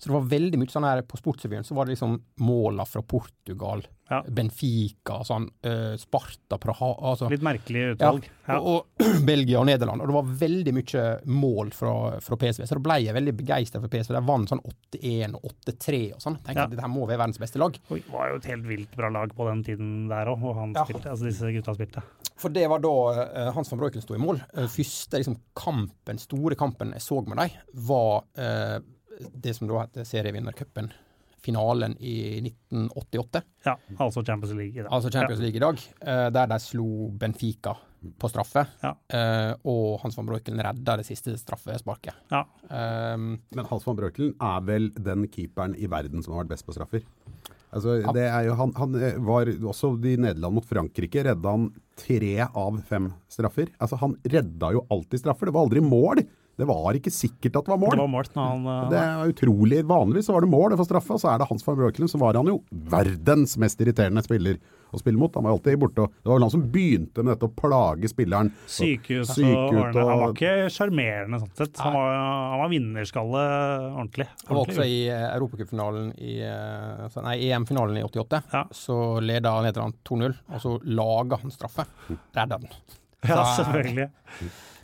Så 0.06 0.12
det 0.12 0.20
var 0.20 0.26
veldig 0.30 0.58
mye 0.62 0.70
sånn 0.70 0.86
her 0.86 1.00
På 1.10 1.18
Sportsrevyen 1.18 1.64
så 1.66 1.74
var 1.74 1.88
det 1.88 1.96
liksom 1.96 2.20
måla 2.46 2.86
fra 2.86 3.02
Portugal, 3.02 3.82
Ja. 4.06 4.20
Benfica, 4.30 5.24
sånn, 5.26 5.48
uh, 5.66 5.96
Sparta, 5.98 6.60
Praha 6.62 6.92
altså, 7.10 7.26
Litt 7.32 7.42
merkelig 7.42 7.96
utvalg. 7.96 8.28
Ja. 8.46 8.60
og, 8.60 8.92
og 9.02 9.26
Belgia 9.26 9.58
og 9.64 9.66
Nederland. 9.66 10.04
Og 10.04 10.12
det 10.12 10.16
var 10.20 10.30
veldig 10.44 10.74
mye 10.78 11.06
mål 11.26 11.72
fra, 11.74 11.94
fra 12.22 12.38
PSV, 12.38 12.68
så 12.70 12.78
da 12.78 12.84
ble 12.86 13.00
jeg 13.02 13.16
veldig 13.18 13.34
begeistra 13.40 13.82
for 13.82 13.90
PSV. 13.90 14.14
De 14.14 14.22
vant 14.28 14.52
sånn 14.54 14.62
8-1 14.62 15.40
og 15.40 15.50
8-3 15.66 16.02
og 16.14 16.22
sånn. 16.22 16.38
Tenkte 16.46 16.60
Ja. 16.62 16.68
at 16.70 16.76
dette 16.76 16.92
må 16.94 17.08
være 17.10 17.24
verdens 17.24 17.42
beste 17.42 17.58
lag. 17.64 17.80
Oi, 17.90 18.04
Det 18.06 18.14
var 18.14 18.30
jo 18.30 18.38
et 18.44 18.50
helt 18.54 18.70
vilt 18.70 18.96
bra 19.02 19.10
lag 19.10 19.34
på 19.34 19.50
den 19.50 19.64
tiden 19.66 19.92
der 20.14 20.30
òg, 20.36 20.44
og 20.52 20.56
han 20.62 20.76
Ja. 20.78 20.86
spilte, 20.86 21.10
altså 21.10 21.26
disse 21.32 21.50
gutta 21.58 21.74
spilte. 21.80 22.04
For 22.38 22.50
det 22.54 22.68
var 22.70 22.80
da 22.84 22.94
uh, 22.94 23.52
Hans 23.56 23.72
van 23.72 23.80
Brøyken 23.82 24.04
sto 24.06 24.14
i 24.14 24.22
mål. 24.22 24.38
Uh, 24.54 24.68
første 24.70 25.18
liksom, 25.18 25.40
kampen, 25.58 26.20
store 26.22 26.54
kampen 26.60 26.94
jeg 26.94 27.02
så 27.02 27.24
med 27.26 27.40
dem, 27.42 27.50
var 27.88 28.22
eh, 28.38 28.78
det 29.34 29.54
som 29.58 29.68
da 29.70 29.84
heter 29.86 30.08
serievinnercupen. 30.08 30.92
Finalen 31.46 31.94
i 32.02 32.40
1988, 32.42 33.42
Ja, 33.68 33.76
altså 34.02 34.24
Champions 34.26 34.56
League 34.58 34.80
i 34.80 34.82
dag. 34.82 34.90
altså 34.92 35.12
Champions 35.14 35.42
League 35.44 35.60
i 35.60 35.62
dag, 35.62 35.82
eh, 36.02 36.30
der 36.34 36.48
de 36.50 36.58
slo 36.60 36.88
Benfica 37.22 37.76
på 38.18 38.30
straffe. 38.30 38.64
Ja. 38.82 38.96
Eh, 39.10 39.52
og 39.64 40.00
Hans 40.02 40.18
van 40.18 40.26
Breukelen 40.26 40.62
redda 40.66 40.98
det 40.98 41.06
siste 41.06 41.36
straffesparket. 41.38 42.18
Ja. 42.32 42.44
Um, 43.14 43.40
Men 43.54 43.66
Hans 43.70 43.86
van 43.86 43.96
Breukelen 43.98 44.34
er 44.42 44.66
vel 44.66 44.90
den 44.98 45.28
keeperen 45.30 45.76
i 45.78 45.86
verden 45.86 46.24
som 46.26 46.34
har 46.34 46.44
vært 46.44 46.56
best 46.56 46.66
på 46.66 46.74
straffer. 46.74 47.06
Altså, 47.76 47.98
det 48.16 48.24
er 48.24 48.46
jo, 48.48 48.56
han, 48.56 48.72
han 48.78 48.94
var 49.26 49.46
også 49.46 49.92
i 50.08 50.16
Nederland 50.16 50.56
mot 50.56 50.66
Frankrike, 50.66 51.26
redda 51.28 51.52
han 51.58 51.70
tre 52.00 52.40
av 52.48 52.78
fem 52.88 53.10
straffer. 53.30 53.70
Altså, 53.78 54.00
han 54.02 54.16
redda 54.24 54.72
jo 54.78 54.86
alltid 54.90 55.20
straffer. 55.20 55.50
Det 55.50 55.54
var 55.58 55.68
aldri 55.68 55.84
mål. 55.84 56.24
Det 56.56 56.68
var 56.70 56.96
ikke 56.96 57.12
sikkert 57.12 57.60
at 57.60 57.68
det 57.68 57.74
var 57.74 57.82
mål. 57.82 57.96
Det 57.98 58.04
var 58.04 58.14
målt 58.14 58.38
når 58.38 58.52
han 58.52 58.68
uh... 58.70 58.88
Det 58.92 59.02
er 59.02 59.34
utrolig 59.34 59.82
vanligvis 59.88 60.30
så 60.30 60.36
var 60.36 60.46
det 60.46 60.52
mål 60.54 60.78
for 60.80 60.88
straffe, 60.88 61.18
og 61.18 61.22
så 61.22 61.34
er 61.34 61.42
det 61.42 61.50
Hans 61.50 61.68
van 61.68 61.78
Brøkelen. 61.82 62.12
så 62.12 62.22
var 62.22 62.40
han 62.40 62.52
jo 62.52 62.62
verdens 62.96 63.58
mest 63.62 63.82
irriterende 63.84 64.24
spiller 64.24 64.60
å 64.96 65.00
spille 65.02 65.20
mot. 65.20 65.36
Han 65.36 65.46
var 65.46 65.56
alltid 65.56 65.80
borte. 65.80 66.06
og 66.06 66.14
Det 66.16 66.30
var 66.30 66.38
vel 66.38 66.46
han 66.46 66.54
som 66.54 66.66
begynte 66.72 67.24
med 67.24 67.34
dette 67.34 67.50
å 67.50 67.54
plage 67.60 68.12
spilleren. 68.12 68.52
Sykehus 68.72 69.34
Syk 69.36 69.52
og 69.52 69.76
ut. 69.76 70.00
Han 70.00 70.22
var 70.22 70.36
ikke 70.36 70.54
sjarmerende 70.74 71.42
sånn 71.44 71.54
sett. 71.60 71.82
Han 71.84 71.98
var, 71.98 72.12
han 72.16 72.62
var 72.64 72.72
vinnerskalle 72.72 73.46
ordentlig. 73.92 74.30
Han 74.46 74.60
var 74.60 74.70
også 74.70 74.88
i 74.88 75.00
eh, 75.12 75.26
Europacupfinalen 75.34 76.14
i 76.16 76.38
eh, 76.48 77.20
Nei, 77.26 77.38
EM-finalen 77.50 78.00
i 78.00 78.06
88. 78.06 78.44
Ja. 78.54 78.64
Så 78.76 79.00
leda 79.24 79.58
Nederland 79.66 80.00
2-0, 80.08 80.38
og 80.54 80.64
så 80.64 80.78
laga 80.88 81.42
han 81.42 81.54
straffe. 81.54 81.88
Redda 82.36 82.62
den. 82.62 82.72
Ja, 83.26 83.42
selvfølgelig. 83.58 84.10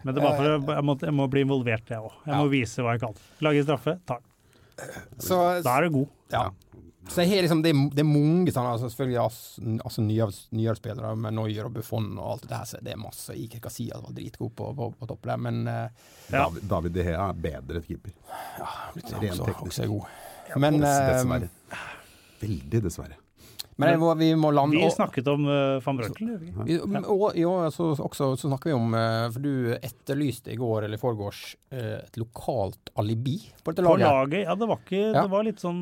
Men 0.03 0.15
det 0.17 0.24
var 0.24 0.36
for 0.39 0.74
jeg 0.75 0.84
må, 0.88 0.96
jeg 1.01 1.13
må 1.17 1.27
bli 1.31 1.43
involvert, 1.46 1.89
jeg 1.93 2.01
òg. 2.01 2.17
Jeg 2.25 2.38
må 2.41 2.50
vise 2.51 2.84
hva 2.86 2.96
jeg 2.98 3.03
kan. 3.05 3.15
Lage 3.46 3.63
straffe, 3.67 3.98
ta 4.10 4.17
den. 4.22 4.27
Så, 5.22 5.38
Da 5.65 5.77
er 5.77 5.88
du 5.89 5.96
god. 6.01 6.12
ja. 6.34 6.50
Så 7.12 7.24
jeg 7.24 7.31
har 7.31 7.41
liksom, 7.43 7.63
det, 7.65 7.72
er, 7.74 7.79
det 7.98 8.03
er 8.03 8.05
mange 8.08 8.51
sånne, 8.53 8.75
altså 8.75 8.88
selvfølgelig 8.91 9.17
altså, 9.81 10.03
nyere, 10.05 10.36
nyere 10.53 10.75
spillere 10.77 11.15
med 11.17 11.34
Noyer 11.34 11.65
og 11.65 11.74
Buffon 11.74 12.12
og 12.13 12.27
alt 12.36 12.43
det 12.45 12.54
her, 12.60 12.67
så 12.69 12.78
det 12.86 12.93
er 12.93 12.99
masse. 13.02 13.34
Iker 13.41 13.60
Casillas 13.63 14.04
var 14.06 14.13
dritgod 14.15 14.52
på, 14.56 14.67
på, 14.78 14.88
på 14.99 15.08
topp 15.10 15.25
der, 15.25 15.39
men 15.41 15.63
eh, 15.67 15.89
Ja. 16.30 16.43
David, 16.45 16.67
David 16.69 16.93
De 16.95 17.06
Hea 17.10 17.23
er 17.34 17.41
bedre 17.41 17.82
keeper. 17.88 18.13
Ja, 18.62 18.69
Rent 18.93 19.10
også, 19.34 19.47
teknisk. 19.49 19.65
også 19.65 19.84
er 19.88 19.91
god. 19.95 20.06
Men, 20.62 20.78
Dess, 20.80 20.93
eh, 21.02 21.10
dessverre. 21.10 21.49
Veldig 22.45 22.84
dessverre. 22.86 23.17
Men 23.82 24.00
må, 24.02 24.12
vi 24.20 24.30
må 24.39 24.52
lande 24.54 24.78
Vi 24.80 24.89
snakket 24.94 25.28
om 25.34 25.46
uh, 25.50 25.80
van 25.84 25.98
Brøkel. 26.00 26.30
Vi- 26.65 26.80
Og, 27.02 27.26
ja, 27.36 27.54
så, 27.74 27.89
også, 27.98 28.32
så 28.39 28.48
snakker 28.50 28.72
vi 28.72 28.76
om 28.78 28.94
eh, 28.98 29.28
For 29.34 29.44
du 29.44 29.74
etterlyste 29.76 30.54
i 30.54 30.58
går 30.60 30.86
eller 30.88 30.98
i 31.00 31.02
forgårs 31.02 31.41
eh, 31.74 31.98
et 32.06 32.17
lokalt 32.22 32.91
alibi 33.02 33.38
på 33.63 33.72
dette 33.74 33.84
På 33.86 33.96
laget. 33.98 34.08
laget, 34.08 34.46
ja 34.48 34.56
det 34.56 34.67
var 34.72 34.80
ikke 34.86 35.02
Ja. 35.02 35.22
Det 35.26 35.32
var 35.34 35.44
litt 35.48 35.60
sånn 35.62 35.82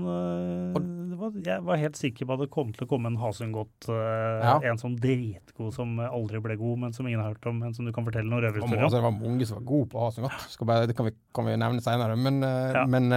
det 1.09 1.17
var, 1.19 1.31
Jeg 1.45 1.63
var 1.67 1.79
helt 1.81 1.97
sikker 1.99 2.25
på 2.29 2.33
at 2.37 2.43
det 2.45 2.49
kom 2.53 2.71
til 2.75 2.85
å 2.85 2.89
komme 2.89 3.09
en 3.11 3.17
Hasengått, 3.21 3.89
uh, 3.89 4.39
Ja. 4.43 4.55
en 4.71 4.77
som 4.81 4.95
dritgod 4.99 5.73
som 5.75 5.97
aldri 5.99 6.39
ble 6.43 6.55
god, 6.59 6.79
men 6.85 6.93
som 6.95 7.07
ingen 7.07 7.19
har 7.21 7.33
hørt 7.33 7.45
om, 7.49 7.59
men 7.59 7.73
som 7.75 7.85
du 7.85 7.91
kan 7.95 8.05
fortelle 8.07 8.29
noen 8.29 8.43
røverhistorier 8.45 8.83
altså, 8.87 8.97
om. 8.99 9.03
det 9.03 9.07
var 9.07 9.29
mange 9.29 9.45
som 9.49 9.59
var 9.59 9.65
gode 9.71 9.89
på 9.91 9.99
å 9.99 10.05
ha 10.07 10.11
så 10.15 10.23
godt. 10.25 10.45
Skal 10.53 10.67
bare, 10.69 10.87
det 10.87 10.95
kan 10.97 11.09
vi, 11.09 11.15
kan 11.35 11.45
vi 11.49 11.57
nevne 11.59 11.83
senere. 11.83 12.15
Men, 12.19 12.39
Ja. 12.41 12.85
men 12.87 13.11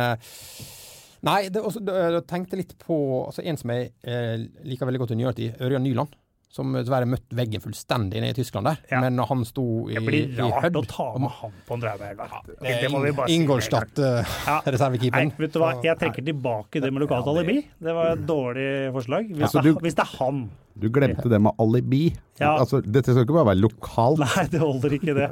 Nei, 1.22 1.46
det, 1.54 1.62
også, 1.62 1.80
det, 1.87 1.94
jeg 1.94 2.24
tenkte 2.30 2.58
litt 2.58 2.72
på 2.82 2.96
altså, 3.28 3.44
en 3.46 3.58
som 3.61 3.70
jeg 3.70 3.92
eh, 4.02 4.42
liker 4.66 4.88
veldig 4.88 5.02
godt 5.04 5.14
i 5.14 5.18
nyere 5.20 5.37
tid, 5.38 5.61
Ørjan 5.62 5.85
Nyland. 5.87 6.16
Som 6.52 6.74
dessverre 6.76 7.06
møtte 7.08 7.32
veggen 7.32 7.62
fullstendig 7.64 8.20
nede 8.20 8.34
i 8.34 8.36
Tyskland 8.36 8.66
der. 8.68 8.80
Ja. 8.90 8.98
Men 9.00 9.16
han 9.24 9.44
sto 9.48 9.62
i, 9.88 9.94
Det 9.96 10.02
blir 10.04 10.34
rart 10.36 10.66
Hødd 10.66 10.74
å 10.76 10.82
ta 10.84 11.06
med 11.18 11.30
han 11.38 11.52
på 11.64 11.76
en 11.78 11.80
draumeelv. 11.80 12.18
Det 12.60 12.68
er 12.74 12.82
Det 12.82 12.90
må 12.92 13.00
vi 13.06 13.12
bare 13.16 13.28
si. 13.30 13.36
Ingolstadt, 13.38 13.98
eh, 13.98 14.34
Ja. 14.46 14.58
Vet 14.66 15.54
du 15.54 15.58
hva, 15.62 15.70
jeg 15.82 15.96
trekker 16.02 16.26
tilbake 16.26 16.82
det 16.84 16.90
med 16.92 17.06
lokalt 17.06 17.30
alibi. 17.32 17.62
Det 17.80 17.94
var 17.96 18.12
et 18.18 18.26
dårlig 18.28 18.66
forslag. 18.92 19.30
Hvis, 19.32 19.46
Altså, 19.48 19.62
det, 19.64 19.72
du- 19.72 19.80
hvis 19.80 19.96
det 19.96 20.04
er 20.04 20.12
han. 20.18 20.42
Du 20.76 20.86
glemte 20.88 21.28
det 21.28 21.40
med 21.40 21.52
alibi. 21.60 22.02
Ja. 22.40 22.58
Altså, 22.58 22.82
dette 22.84 23.12
skal 23.12 23.24
ikke 23.24 23.34
bare 23.36 23.48
være 23.54 23.60
lokalt. 23.64 24.20
Nei, 24.20 24.44
det 24.52 24.60
holder 24.60 24.90
ikke 24.98 25.16
det. 25.16 25.30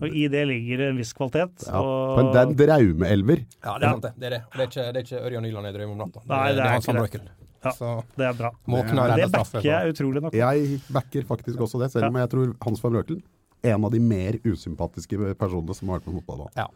Og 0.00 0.08
i 0.08 0.24
det 0.32 0.46
ligger 0.48 0.88
en 0.88 0.96
viss 1.00 1.12
kvalitet. 1.12 1.66
Ja, 1.68 1.80
og- 1.84 2.16
men 2.16 2.32
det 2.32 2.40
er 2.40 2.48
en 2.48 2.56
draumeelver. 2.56 3.44
Ja, 3.64 3.76
det 3.78 3.84
er 3.88 3.90
sant, 3.92 4.02
det. 4.08 4.12
Det 4.16 4.26
er 4.26 4.30
det. 4.38 4.42
Det 4.56 4.60
er 4.60 4.68
ikke, 4.72 4.88
det 4.92 4.96
er 4.96 5.04
ikke 5.04 5.22
Ørjan 5.28 5.42
Nyland 5.42 5.68
jeg 5.68 5.74
drømmer 5.76 5.92
om 6.00 6.02
natta. 6.08 6.20
Nei, 6.32 6.52
det 6.52 6.64
er 6.64 6.68
Hans 6.72 6.86
ikke 6.88 7.20
det. 7.20 7.30
Ja. 7.62 7.72
Så 7.76 7.90
Det 8.16 8.26
er 8.26 8.34
bra. 8.38 8.50
Må 8.66 8.82
Det 8.82 9.28
backer 9.32 9.66
jeg 9.66 9.94
utrolig 9.94 10.22
nok. 10.24 10.34
Jeg 10.34 10.80
backer 10.92 11.28
faktisk 11.28 11.60
også 11.66 11.80
det, 11.82 11.92
selv 11.92 12.10
om 12.10 12.18
jeg 12.18 12.30
tror 12.32 12.56
Hans 12.66 12.82
van 12.82 12.96
Breukelen 12.96 13.22
en 13.62 13.84
av 13.84 13.92
de 13.92 14.00
mer 14.02 14.38
usympatiske 14.42 15.34
personene 15.38 15.74
som 15.78 15.90
har 15.90 16.00
vært 16.00 16.08
på 16.08 16.16
fotballbanen. 16.16 16.56
Ja. 16.58 16.66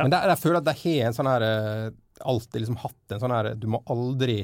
Men 0.00 0.14
der, 0.14 0.30
jeg 0.32 0.40
føler 0.40 0.62
at 0.62 0.68
de 0.70 0.72
har 0.80 1.10
en 1.10 1.16
sånn 1.16 1.28
her 1.28 1.44
eh, 1.44 1.90
Alltid 2.30 2.62
liksom 2.62 2.78
hatt 2.80 3.12
en 3.14 3.20
sånn 3.20 3.32
her 3.34 3.50
Du 3.60 3.66
må 3.68 3.82
aldri 3.92 4.38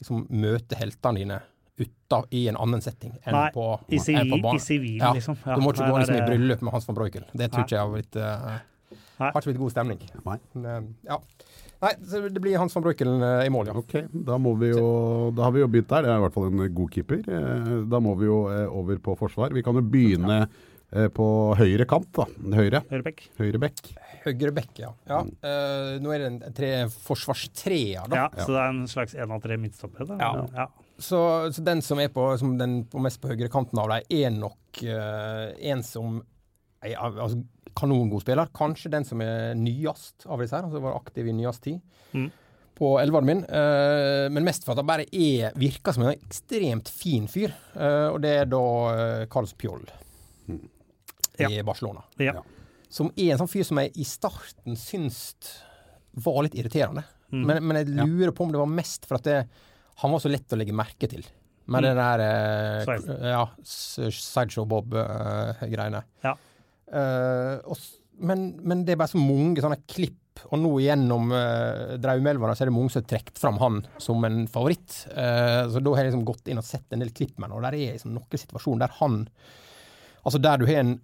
liksom 0.00 0.24
møte 0.30 0.78
heltene 0.78 1.20
dine 1.20 1.38
utta 1.78 2.20
i 2.34 2.44
en 2.50 2.58
annen 2.58 2.82
setting 2.82 3.12
enn 3.22 3.36
Nei, 3.36 3.52
på, 3.54 3.66
I 3.86 4.00
sivil, 4.02 4.32
på 4.32 4.40
banen. 4.42 4.58
i 4.58 4.62
sivil 4.64 4.98
Ja, 4.98 5.12
liksom. 5.14 5.38
Ja, 5.44 5.54
du 5.54 5.62
må 5.62 5.70
ikke 5.70 5.84
nei, 5.84 5.92
gå 5.94 6.00
liksom 6.02 6.18
i 6.18 6.24
bryllup 6.26 6.64
med 6.66 6.74
Hans 6.74 6.88
van 6.88 6.98
Brøykel 6.98 7.28
Det 7.30 7.50
tror 7.52 7.66
ikke 7.66 7.76
jeg 7.76 7.84
har 7.84 7.94
blitt 7.94 8.18
uh, 8.18 8.58
Har 9.22 9.38
ikke 9.38 9.52
blitt 9.52 9.62
god 9.62 9.74
stemning. 9.74 10.02
Nei. 10.24 10.36
Men, 10.54 10.66
eh, 10.72 11.12
ja. 11.12 11.20
Nei, 11.78 11.92
det 12.02 12.40
blir 12.42 12.58
Hans 12.58 12.74
van 12.74 12.82
Breukelen 12.82 13.22
eh, 13.22 13.44
i 13.46 13.52
mål, 13.54 13.70
ja. 13.70 13.76
Ok, 13.78 13.94
da, 14.10 14.38
må 14.42 14.56
vi 14.58 14.72
jo, 14.72 14.88
da 15.36 15.46
har 15.46 15.54
vi 15.54 15.62
jo 15.62 15.68
begynt 15.70 15.92
der. 15.92 16.08
Det 16.08 16.10
er 16.10 16.18
i 16.18 16.24
hvert 16.24 16.34
fall 16.34 16.48
en 16.48 16.64
god 16.80 16.90
keeper. 16.94 17.22
Eh, 17.22 17.70
Da 17.92 18.00
må 18.02 18.16
vi 18.18 18.26
jo 18.26 18.40
eh, 18.50 18.66
over 18.66 18.98
på 19.02 19.14
forsvar. 19.20 19.54
Vi 19.54 19.62
kan 19.66 19.78
jo 19.78 19.84
begynne 19.86 20.42
på 20.88 21.24
høyre 21.52 21.84
kant, 21.84 22.08
da. 22.16 22.24
Høyre. 22.56 22.80
Høyrebekk. 22.88 23.18
Høyre 23.36 23.58
bekk. 23.60 23.90
Høyre 24.24 24.52
bekk, 24.56 24.70
ja. 24.80 24.92
ja. 25.10 25.18
eh, 25.20 25.98
nå 26.00 26.14
er 26.14 26.22
det 26.22 26.28
en 26.30 26.56
tre, 26.56 26.70
forsvarstreer, 27.04 28.08
da. 28.08 28.24
Ja, 28.24 28.28
så 28.40 28.54
det 28.54 28.62
er 28.62 28.72
en 28.72 28.88
slags 28.90 29.14
én 29.14 29.34
av 29.36 29.42
tre 29.44 29.58
midtstoppere? 29.60 30.16
Ja. 30.16 30.30
ja. 30.56 30.66
Så, 30.98 31.20
så 31.54 31.64
den 31.66 31.84
som 31.84 32.00
er 32.02 32.08
på, 32.14 32.24
som 32.40 32.56
den 32.58 32.80
på 32.90 33.04
mest 33.04 33.20
på 33.22 33.30
høyrekanten 33.30 33.78
av 33.84 33.92
dem, 33.92 34.08
er 34.18 34.32
nok 34.34 34.80
uh, 34.88 35.52
en 35.70 35.84
som 35.86 36.18
altså, 36.82 37.42
kanongod 37.78 38.24
spiller. 38.24 38.50
Kanskje 38.58 38.90
den 38.92 39.06
som 39.06 39.22
er 39.24 39.54
nyest 39.58 40.26
av 40.26 40.42
disse 40.42 40.58
her, 40.58 40.66
altså 40.68 40.82
var 40.84 40.98
aktiv 40.98 41.30
i 41.30 41.34
nyest 41.38 41.62
tid. 41.64 41.80
Mm. 42.12 42.28
På 42.78 42.92
elveren 43.02 43.26
min, 43.26 43.40
eh, 43.44 44.28
men 44.30 44.44
mest 44.46 44.62
for 44.66 44.74
at 44.76 44.82
han 44.82 44.86
bare 44.90 45.06
er, 45.10 45.54
virker 45.58 45.94
som 45.96 46.04
en 46.06 46.12
ekstremt 46.14 46.90
fin 46.94 47.24
fyr. 47.30 47.50
eh, 47.74 48.08
og 48.12 48.20
det 48.22 48.34
er 48.42 48.50
da 48.52 48.60
uh, 48.62 49.24
Pjoll 49.26 49.48
Pjoll 49.58 49.88
i 51.48 51.62
Barcelona. 51.66 52.04
Ja. 52.18 52.34
Ja. 52.38 52.42
Som 52.90 53.10
er 53.16 53.32
en 53.34 53.40
sånn 53.42 53.50
fyr 53.50 53.66
som 53.68 53.78
jeg 53.82 53.92
i 54.00 54.04
starten 54.08 54.78
syns 54.78 55.18
var 56.18 56.40
litt 56.46 56.54
irriterende. 56.58 57.02
Mm. 57.30 57.42
Men, 57.46 57.66
men 57.68 57.76
jeg 57.82 57.90
lurer 57.98 58.32
på 58.34 58.46
om 58.46 58.54
det 58.54 58.58
var 58.62 58.70
mest 58.70 59.04
for 59.06 59.18
at 59.18 59.26
det, 59.28 59.42
han 60.02 60.14
var 60.14 60.22
så 60.22 60.30
lett 60.32 60.54
å 60.54 60.58
legge 60.58 60.74
merke 60.74 61.10
til. 61.10 61.26
Med 61.68 61.84
Mm. 61.84 61.84
det 61.84 61.94
der 61.98 62.20
eh, 62.24 63.28
ja, 63.28 63.42
Sideshow 63.62 64.64
Bob-greiene. 64.70 66.00
Ja. 66.24 66.32
Eh, 66.88 67.54
og 67.68 67.76
men, 68.18 68.48
men 68.66 68.84
det 68.84 68.94
er 68.94 69.00
bare 69.00 69.12
så 69.12 69.20
mange 69.20 69.62
sånne 69.62 69.78
klipp 69.86 70.40
Og 70.50 70.58
nå 70.58 70.70
gjennom 70.82 71.32
uh, 71.34 71.96
Draumelva 72.02 72.50
så 72.54 72.64
er 72.64 72.70
det 72.70 72.74
mange 72.74 72.90
som 72.94 73.02
har 73.02 73.08
trukket 73.10 73.38
fram 73.38 73.58
han 73.62 73.78
som 74.02 74.22
en 74.26 74.44
favoritt. 74.50 75.00
Uh, 75.10 75.66
så 75.70 75.82
da 75.82 75.94
har 75.94 76.04
jeg 76.04 76.12
liksom 76.12 76.26
gått 76.28 76.50
inn 76.50 76.60
og 76.60 76.66
sett 76.66 76.94
en 76.94 77.02
del 77.02 77.10
klipp 77.14 77.36
med 77.36 77.48
han, 77.48 77.56
og 77.58 77.64
der 77.66 77.76
er 77.78 77.96
liksom 77.96 78.14
noen 78.14 78.42
situasjoner 78.44 78.84
der 78.84 78.96
han 79.00 79.24
Altså 80.26 80.40
der 80.42 80.60
du 80.60 80.66
har 80.68 80.82
en 80.82 80.96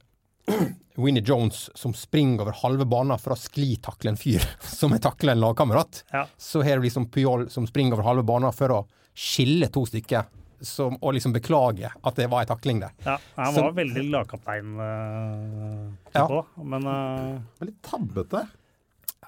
Winnie 1.02 1.24
Jones 1.24 1.70
som 1.74 1.94
springer 1.96 2.44
over 2.44 2.58
halve 2.60 2.86
banen 2.86 3.18
for 3.18 3.34
å 3.34 3.38
sklitakle 3.40 4.12
en 4.12 4.20
fyr 4.20 4.44
som 4.78 4.94
har 4.94 5.02
takla 5.02 5.34
en 5.34 5.42
lagkamerat. 5.42 6.04
Ja. 6.12 6.26
Så 6.38 6.62
har 6.66 6.78
du 6.78 6.86
liksom 6.86 7.08
Pyol 7.14 7.48
som 7.50 7.66
springer 7.70 7.96
over 7.96 8.10
halve 8.10 8.26
banen 8.26 8.54
for 8.54 8.74
å 8.74 8.80
skille 9.14 9.70
to 9.72 9.84
stykker, 9.86 10.26
som, 10.66 10.96
og 11.00 11.14
liksom 11.16 11.32
beklage 11.36 11.90
at 11.92 12.18
det 12.18 12.26
var 12.32 12.44
en 12.44 12.50
takling 12.50 12.80
der. 12.82 12.92
Ja, 13.06 13.18
han 13.36 13.54
Så- 13.54 13.62
var 13.68 13.72
veldig 13.78 14.04
lagkaptein 14.10 14.74
uh, 14.80 15.88
Ja. 16.14 16.26
på, 16.28 16.42
men 16.64 16.86
uh, 16.86 17.40
Veldig 17.60 17.70
litt 17.72 17.82
tabbete. 17.82 18.44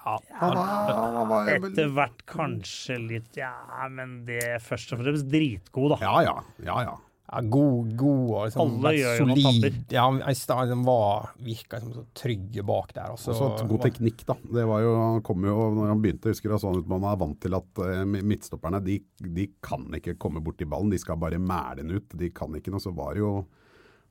ja, 0.05 0.19
Han 0.41 1.29
var 1.29 1.49
etter 1.51 1.89
hvert 1.95 2.21
kanskje 2.31 2.99
litt 3.09 3.37
Ja, 3.41 3.53
men 3.91 4.25
det 4.29 4.43
er 4.45 4.59
først 4.63 4.93
og 4.95 5.01
fremst 5.03 5.27
dritgod, 5.33 5.97
da. 5.97 5.99
Ja, 6.05 6.21
ja. 6.23 6.37
ja, 6.63 6.79
ja. 6.91 6.97
Ja, 7.27 7.41
god, 7.43 7.89
god 7.99 8.29
og 8.31 8.45
liksom 8.47 8.77
Alle 8.77 8.93
gjør 8.95 9.17
jo 9.19 9.27
noen 9.27 9.41
solid. 9.43 9.65
tabber. 9.67 9.97
Ja, 9.97 10.77
var, 10.87 11.33
virka 11.43 11.81
liksom 11.81 11.95
så 11.97 12.05
trygge 12.15 12.65
bak 12.67 12.95
der. 12.95 13.11
Og 13.17 13.19
så, 13.19 13.35
Også 13.35 13.67
god 13.67 13.83
teknikk, 13.89 14.23
da. 14.29 14.37
Det 14.59 14.67
var 14.71 14.85
jo, 14.85 14.95
han 15.01 15.25
kom 15.27 15.49
jo, 15.49 15.57
når 15.75 15.91
han 15.91 16.05
begynte, 16.05 16.31
jeg 16.31 16.39
husker 16.39 16.55
det 16.55 16.61
sånn 16.63 16.79
ut, 16.79 16.89
man 16.95 17.09
er 17.11 17.19
vant 17.19 17.41
til 17.43 17.59
at 17.59 17.83
eh, 17.83 18.05
midtstopperne 18.07 18.83
de, 18.87 19.01
de 19.27 19.49
kan 19.65 19.89
ikke 19.99 20.15
komme 20.23 20.43
bort 20.45 20.61
til 20.63 20.71
ballen, 20.71 20.93
de 20.95 21.03
skal 21.03 21.19
bare 21.19 21.43
mæle 21.43 21.83
den 21.83 21.97
ut. 21.99 22.15
De 22.15 22.31
kan 22.31 22.55
ikke 22.55 22.75
noe. 22.75 22.83
Så 22.83 22.95
var 22.95 23.17
det 23.19 23.25
jo 23.25 23.37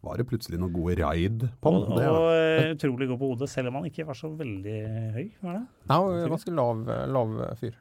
var 0.05 0.19
det 0.19 0.27
plutselig 0.29 0.59
noen 0.61 0.73
gode 0.75 0.99
raid 0.99 1.47
på 1.63 1.71
Og, 1.71 1.87
han. 1.87 1.97
Det, 1.97 2.09
og 2.11 2.27
eh, 2.35 2.67
utrolig 2.75 3.07
god 3.09 3.21
på 3.23 3.29
hodet, 3.31 3.49
selv 3.49 3.71
om 3.71 3.79
han 3.79 3.87
ikke 3.89 4.05
var 4.05 4.19
så 4.19 4.29
veldig 4.37 4.75
høy. 5.15 5.23
Var 5.41 5.55
det? 5.55 5.63
Ja, 5.89 5.97
ganske 6.35 6.53
lav, 6.53 6.83
lav 7.15 7.33
fyr. 7.61 7.79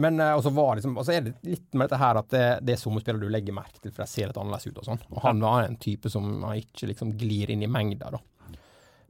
Men 0.00 0.18
og 0.18 0.40
så 0.42 0.50
var 0.50 0.74
liksom, 0.74 0.96
er 0.98 1.20
det 1.22 1.32
litt 1.46 1.68
med 1.76 1.86
dette 1.86 1.98
her 2.00 2.18
at 2.18 2.30
det, 2.32 2.44
det 2.66 2.74
er 2.74 2.80
sommerspillere 2.80 3.22
du 3.22 3.30
legger 3.30 3.54
merke 3.54 3.78
til, 3.78 3.92
for 3.94 4.02
de 4.02 4.10
ser 4.10 4.30
litt 4.30 4.38
annerledes 4.40 4.66
ut 4.66 4.80
og 4.82 4.88
sånn. 4.88 5.02
Og 5.12 5.20
han 5.22 5.42
var 5.44 5.68
en 5.68 5.76
type 5.78 6.10
som 6.10 6.42
ikke 6.50 6.88
liksom 6.90 7.12
glir 7.20 7.52
inn 7.54 7.62
i 7.62 7.70
mengda, 7.70 8.10
da. 8.16 8.22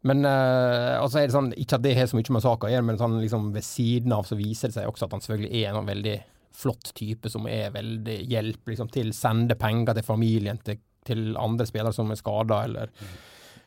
Men 0.04 0.20
uh, 0.28 1.00
altså 1.00 1.22
er 1.22 1.28
det 1.28 1.32
sånn, 1.32 1.52
ikke 1.56 1.78
at 1.78 1.84
det 1.86 1.94
har 1.96 2.08
så 2.10 2.18
mye 2.18 2.36
med 2.36 2.44
saka 2.44 2.68
å 2.68 2.72
gjøre, 2.74 2.84
men 2.90 3.00
sånn 3.00 3.16
liksom 3.22 3.48
ved 3.54 3.64
siden 3.64 4.12
av 4.12 4.26
så 4.28 4.36
viser 4.36 4.68
det 4.68 4.76
seg 4.76 4.88
også 4.90 5.06
at 5.06 5.14
han 5.16 5.24
selvfølgelig 5.24 5.62
er 5.62 5.70
en 5.70 5.78
sånn 5.78 5.88
veldig 5.88 6.16
flott 6.54 6.90
type 6.94 7.30
som 7.32 7.48
er 7.50 7.72
veldig 7.74 8.18
hjelp 8.30 8.68
liksom, 8.70 8.90
til 8.92 9.14
sende 9.16 9.56
penger 9.58 9.96
til 9.96 10.06
familien, 10.06 10.60
til, 10.66 10.82
til 11.08 11.32
andre 11.40 11.66
spillere 11.66 11.96
som 11.96 12.12
er 12.12 12.20
skada, 12.20 12.60
eller 12.68 12.92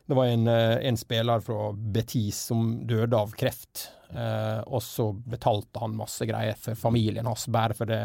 Det 0.08 0.16
var 0.16 0.24
en, 0.24 0.48
eh, 0.48 0.86
en 0.88 0.96
spiller 0.96 1.40
fra 1.40 1.72
Betis 1.72 2.38
som 2.48 2.86
døde 2.86 3.16
av 3.16 3.34
kreft. 3.36 3.90
Eh, 4.10 4.60
og 4.60 4.80
så 4.82 5.10
betalte 5.12 5.82
han 5.82 5.96
masse 5.96 6.24
greier 6.24 6.56
for 6.56 6.78
familien 6.80 7.28
hans, 7.28 7.44
bare 7.52 7.76
fordi 7.76 7.98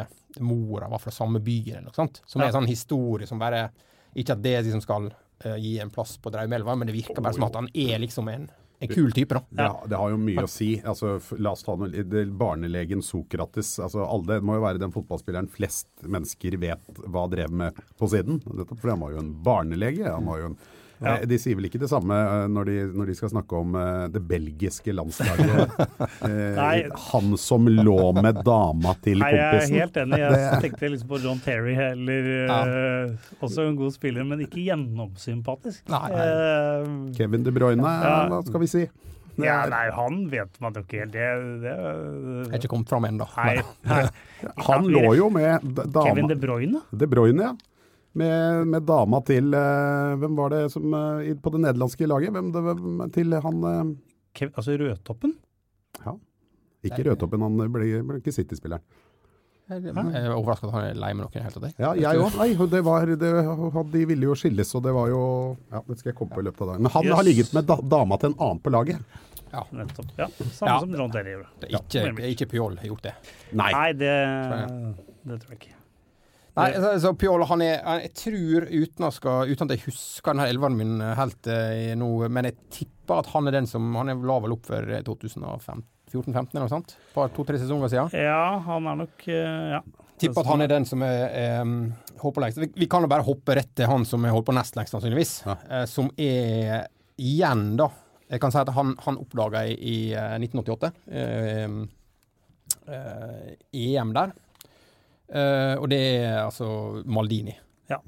mora 0.44 0.90
var 0.92 1.00
fra 1.00 1.14
samme 1.16 1.40
by. 1.40 1.62
eller 1.72 1.86
noe 1.86 1.96
sånt. 1.96 2.20
Som 2.28 2.42
er 2.42 2.50
en 2.50 2.58
sånn 2.58 2.68
historie 2.68 3.28
som 3.28 3.40
bare 3.40 3.70
Ikke 4.16 4.36
at 4.36 4.44
det 4.44 4.58
liksom 4.66 4.82
skal 4.84 5.08
eh, 5.46 5.56
gi 5.56 5.80
en 5.80 5.90
plass 5.90 6.18
på 6.18 6.30
Draumelva, 6.30 6.76
men 6.76 6.92
det 6.92 6.94
virker 6.94 7.24
bare 7.24 7.34
som 7.34 7.48
at 7.48 7.56
han 7.56 7.72
er 7.74 7.98
liksom 8.04 8.28
en, 8.30 8.50
en 8.84 8.92
kul 8.92 9.16
type, 9.16 9.34
da. 9.34 9.42
Ja, 9.64 9.88
det 9.88 9.98
har 9.98 10.12
jo 10.12 10.20
mye 10.22 10.44
å 10.44 10.52
si. 10.52 10.76
Altså, 10.84 11.16
la 11.40 11.56
oss 11.56 11.64
ta 11.64 11.74
noe, 11.80 12.04
Barnelegen 12.28 13.02
Sokrates. 13.02 13.80
Altså, 13.80 14.04
alle, 14.04 14.28
det 14.36 14.44
må 14.44 14.60
jo 14.60 14.68
være 14.68 14.84
den 14.84 14.94
fotballspilleren 14.94 15.48
flest 15.50 15.88
mennesker 16.04 16.60
vet 16.62 17.04
hva 17.08 17.26
drev 17.32 17.50
med 17.64 17.80
på 17.98 18.12
siden. 18.12 18.44
Dette, 18.44 18.76
for 18.76 18.92
han 18.92 19.02
var 19.02 19.16
jo 19.16 19.24
en 19.24 19.34
barnelege. 19.48 20.04
Han 20.12 20.30
var 20.30 20.44
jo 20.44 20.52
en 20.52 20.60
Ja. 21.04 21.14
Eh, 21.20 21.26
De 21.28 21.38
sier 21.42 21.58
vel 21.60 21.68
ikke 21.68 21.82
det 21.82 21.90
samme 21.92 22.16
eh, 22.16 22.46
når 22.52 22.70
de, 22.70 22.76
når 22.96 23.12
de 23.12 23.16
skal 23.20 23.32
snakke 23.34 23.58
om 23.60 23.76
eh, 23.80 24.08
det 24.14 24.22
belgiske 24.30 24.96
landslaget. 24.96 25.74
Eh, 26.24 26.56
Nei. 26.56 26.84
han 27.12 27.34
som 27.40 27.66
lå 27.68 27.96
med 28.16 28.38
dama 28.48 28.94
til 29.04 29.20
Nei, 29.20 29.32
jeg 29.36 29.58
er 29.60 29.72
helt 29.82 29.98
enig. 30.00 30.20
Jeg 30.22 30.60
tenkte 30.64 30.90
liksom 30.94 31.10
på 31.10 31.20
John 31.24 31.42
Terry, 31.44 31.74
heller. 31.76 32.30
Ja. 32.48 32.60
eh, 32.64 33.32
også 33.44 33.66
en 33.68 33.76
god 33.80 33.92
spiller, 33.96 34.24
men 34.28 34.44
ikke 34.46 34.64
gjennomsympatisk. 34.64 35.84
Nei. 35.92 36.06
Eh, 36.16 36.94
Kevin 37.18 37.44
De 37.44 37.52
Bruyne, 37.56 37.84
Ja. 37.84 38.16
hva 38.32 38.40
skal 38.48 38.64
vi 38.64 38.70
si? 38.72 38.86
Ja, 39.42 39.64
nei, 39.66 39.88
han 39.96 40.20
vet 40.30 40.60
man 40.62 40.76
jo 40.78 40.84
ikke 40.86 41.00
helt. 41.04 41.14
Det, 41.16 41.28
det 41.64 41.74
Jeg 41.74 42.52
er 42.54 42.60
ikke 42.62 42.70
kommet 42.76 42.92
fram 42.92 43.08
ennå. 43.10 43.26
Nei. 43.40 43.56
nei. 43.90 44.04
han 44.68 44.86
lå 44.94 45.16
jo 45.18 45.30
med 45.34 45.64
dama 45.74 46.04
Kevin 46.08 46.30
De 46.30 46.38
Bruyne? 46.38 46.84
De 46.94 47.08
Bruyne, 47.10 47.48
ja. 47.50 47.54
Med, 48.14 48.68
med 48.70 48.84
dama 48.86 49.20
til 49.26 49.56
eh, 49.58 50.12
Hvem 50.22 50.36
var 50.38 50.52
det 50.54 50.60
som 50.70 50.84
eh, 50.94 51.32
på 51.42 51.54
det 51.56 51.64
nederlandske 51.64 52.06
laget? 52.10 52.34
Hvem 52.36 52.52
det, 52.54 52.62
hvem, 52.68 53.00
til 53.16 53.34
han 53.42 53.64
eh, 53.70 53.80
Kev, 54.38 54.52
altså 54.54 54.76
Rødtoppen? 54.78 55.34
Ja. 56.04 56.14
Ikke 56.86 57.08
Rødtoppen, 57.08 57.42
han 57.42 57.58
ble, 57.74 57.90
ble 58.06 58.20
ikke 58.22 58.34
City-spilleren. 58.36 58.84
Jeg 59.72 59.94
er 59.96 60.34
overraska 60.36 60.68
at 60.68 60.74
han 60.76 60.86
er 60.90 60.98
lei 61.00 61.10
med 61.16 61.24
noen 61.24 61.34
helt 61.40 61.56
hele 61.56 61.62
det. 61.64 61.70
Ja, 61.80 61.94
jeg 61.96 62.20
òg. 62.20 62.64
Det 62.70 62.82
var, 62.84 63.08
det, 63.08 63.30
de 63.94 64.02
ville 64.10 64.28
jo 64.28 64.36
skilles, 64.38 64.74
og 64.76 64.84
det 64.86 64.92
var 64.94 65.08
jo 65.10 65.22
Ja, 65.72 65.80
det 65.88 65.98
skal 66.02 66.12
jeg 66.12 66.18
komme 66.20 66.36
på 66.36 66.44
i 66.44 66.48
løpet 66.50 66.66
av 66.66 66.74
dagen. 66.74 66.84
Men 66.84 66.94
han 66.98 67.08
Yes. 67.08 67.16
har 67.16 67.24
ligget 67.30 67.54
med 67.56 67.70
da, 67.70 67.78
dama 67.96 68.18
til 68.20 68.34
en 68.34 68.36
annen 68.40 68.60
på 68.60 68.74
laget. 68.76 69.22
Nettopp. 69.54 70.12
Ja, 70.18 70.28
Samme 70.52 70.70
Ja. 70.72 70.80
som 70.82 70.96
Ron 70.98 71.12
Terry 71.14 71.36
gjorde. 71.38 71.70
Ikke, 71.70 72.28
ikke 72.34 72.50
Pjoll 72.50 72.78
har 72.78 72.90
gjort 72.90 73.04
det. 73.08 73.14
Nei. 73.54 73.72
Nei, 73.72 73.90
det, 73.94 74.14
det 75.24 75.40
tror 75.42 75.54
jeg 75.56 75.60
ikke. 75.62 75.76
Nei, 76.54 76.68
så, 76.78 76.92
så 77.02 77.12
Pjol, 77.18 77.42
han 77.50 77.64
er 77.66 77.80
Jeg 78.04 78.12
tror, 78.20 78.68
uten, 78.70 79.08
skal, 79.16 79.50
uten 79.50 79.66
at 79.66 79.74
jeg 79.74 79.88
husker 79.88 80.36
denne 80.36 80.46
elveren 80.52 80.78
min 80.78 81.02
helt 81.18 81.50
eh, 81.50 81.96
nå, 81.98 82.10
men 82.30 82.50
jeg 82.50 82.60
tipper 82.74 83.24
at 83.24 83.32
han 83.34 83.50
er 83.50 83.58
den 83.58 83.70
som 83.70 83.88
Han 83.98 84.14
er 84.14 84.22
la 84.22 84.38
vel 84.44 84.54
opp 84.54 84.70
for 84.70 84.94
2014-15 85.10 85.82
eller 86.14 86.62
noe 86.62 86.70
sånt? 86.72 86.94
Bare 87.16 87.34
to-tre 87.34 87.58
sesonger 87.58 87.90
siden. 87.90 88.14
Ja, 88.14 88.60
han 88.68 88.90
er 88.92 89.02
nok 89.02 89.28
eh, 89.28 89.74
Ja. 89.80 89.82
Tipper 90.22 90.44
at 90.44 90.52
han 90.54 90.62
er 90.62 90.70
den 90.70 90.86
som 90.86 91.02
er, 91.04 91.24
er 91.34 91.66
på 92.22 92.40
lengst. 92.40 92.62
Vi, 92.62 92.70
vi 92.84 92.88
kan 92.88 93.04
jo 93.04 93.10
bare 93.12 93.26
hoppe 93.26 93.58
rett 93.58 93.74
til 93.76 93.90
han 93.90 94.06
som 94.08 94.24
er 94.24 94.32
holdt 94.32 94.46
på 94.48 94.56
nest 94.56 94.78
lengst, 94.78 94.94
sannsynligvis. 94.94 95.34
Ja. 95.48 95.58
Eh, 95.68 95.86
som 95.90 96.12
er 96.22 96.86
igjen, 97.18 97.74
da 97.82 97.90
Jeg 98.30 98.42
kan 98.42 98.54
si 98.54 98.62
at 98.62 98.72
han, 98.74 98.94
han 99.04 99.18
oppdaga 99.20 99.66
i, 99.70 99.74
i 99.74 99.98
eh, 100.14 100.38
1988. 100.38 100.94
Eh, 101.18 101.76
eh, 102.94 103.52
EM 103.84 104.14
der. 104.16 104.34
Eh, 105.34 105.74
og 105.80 105.90
det 105.90 106.02
er 106.22 106.44
altså 106.44 106.68
Maldini. 107.10 107.56
Ja. 107.90 108.00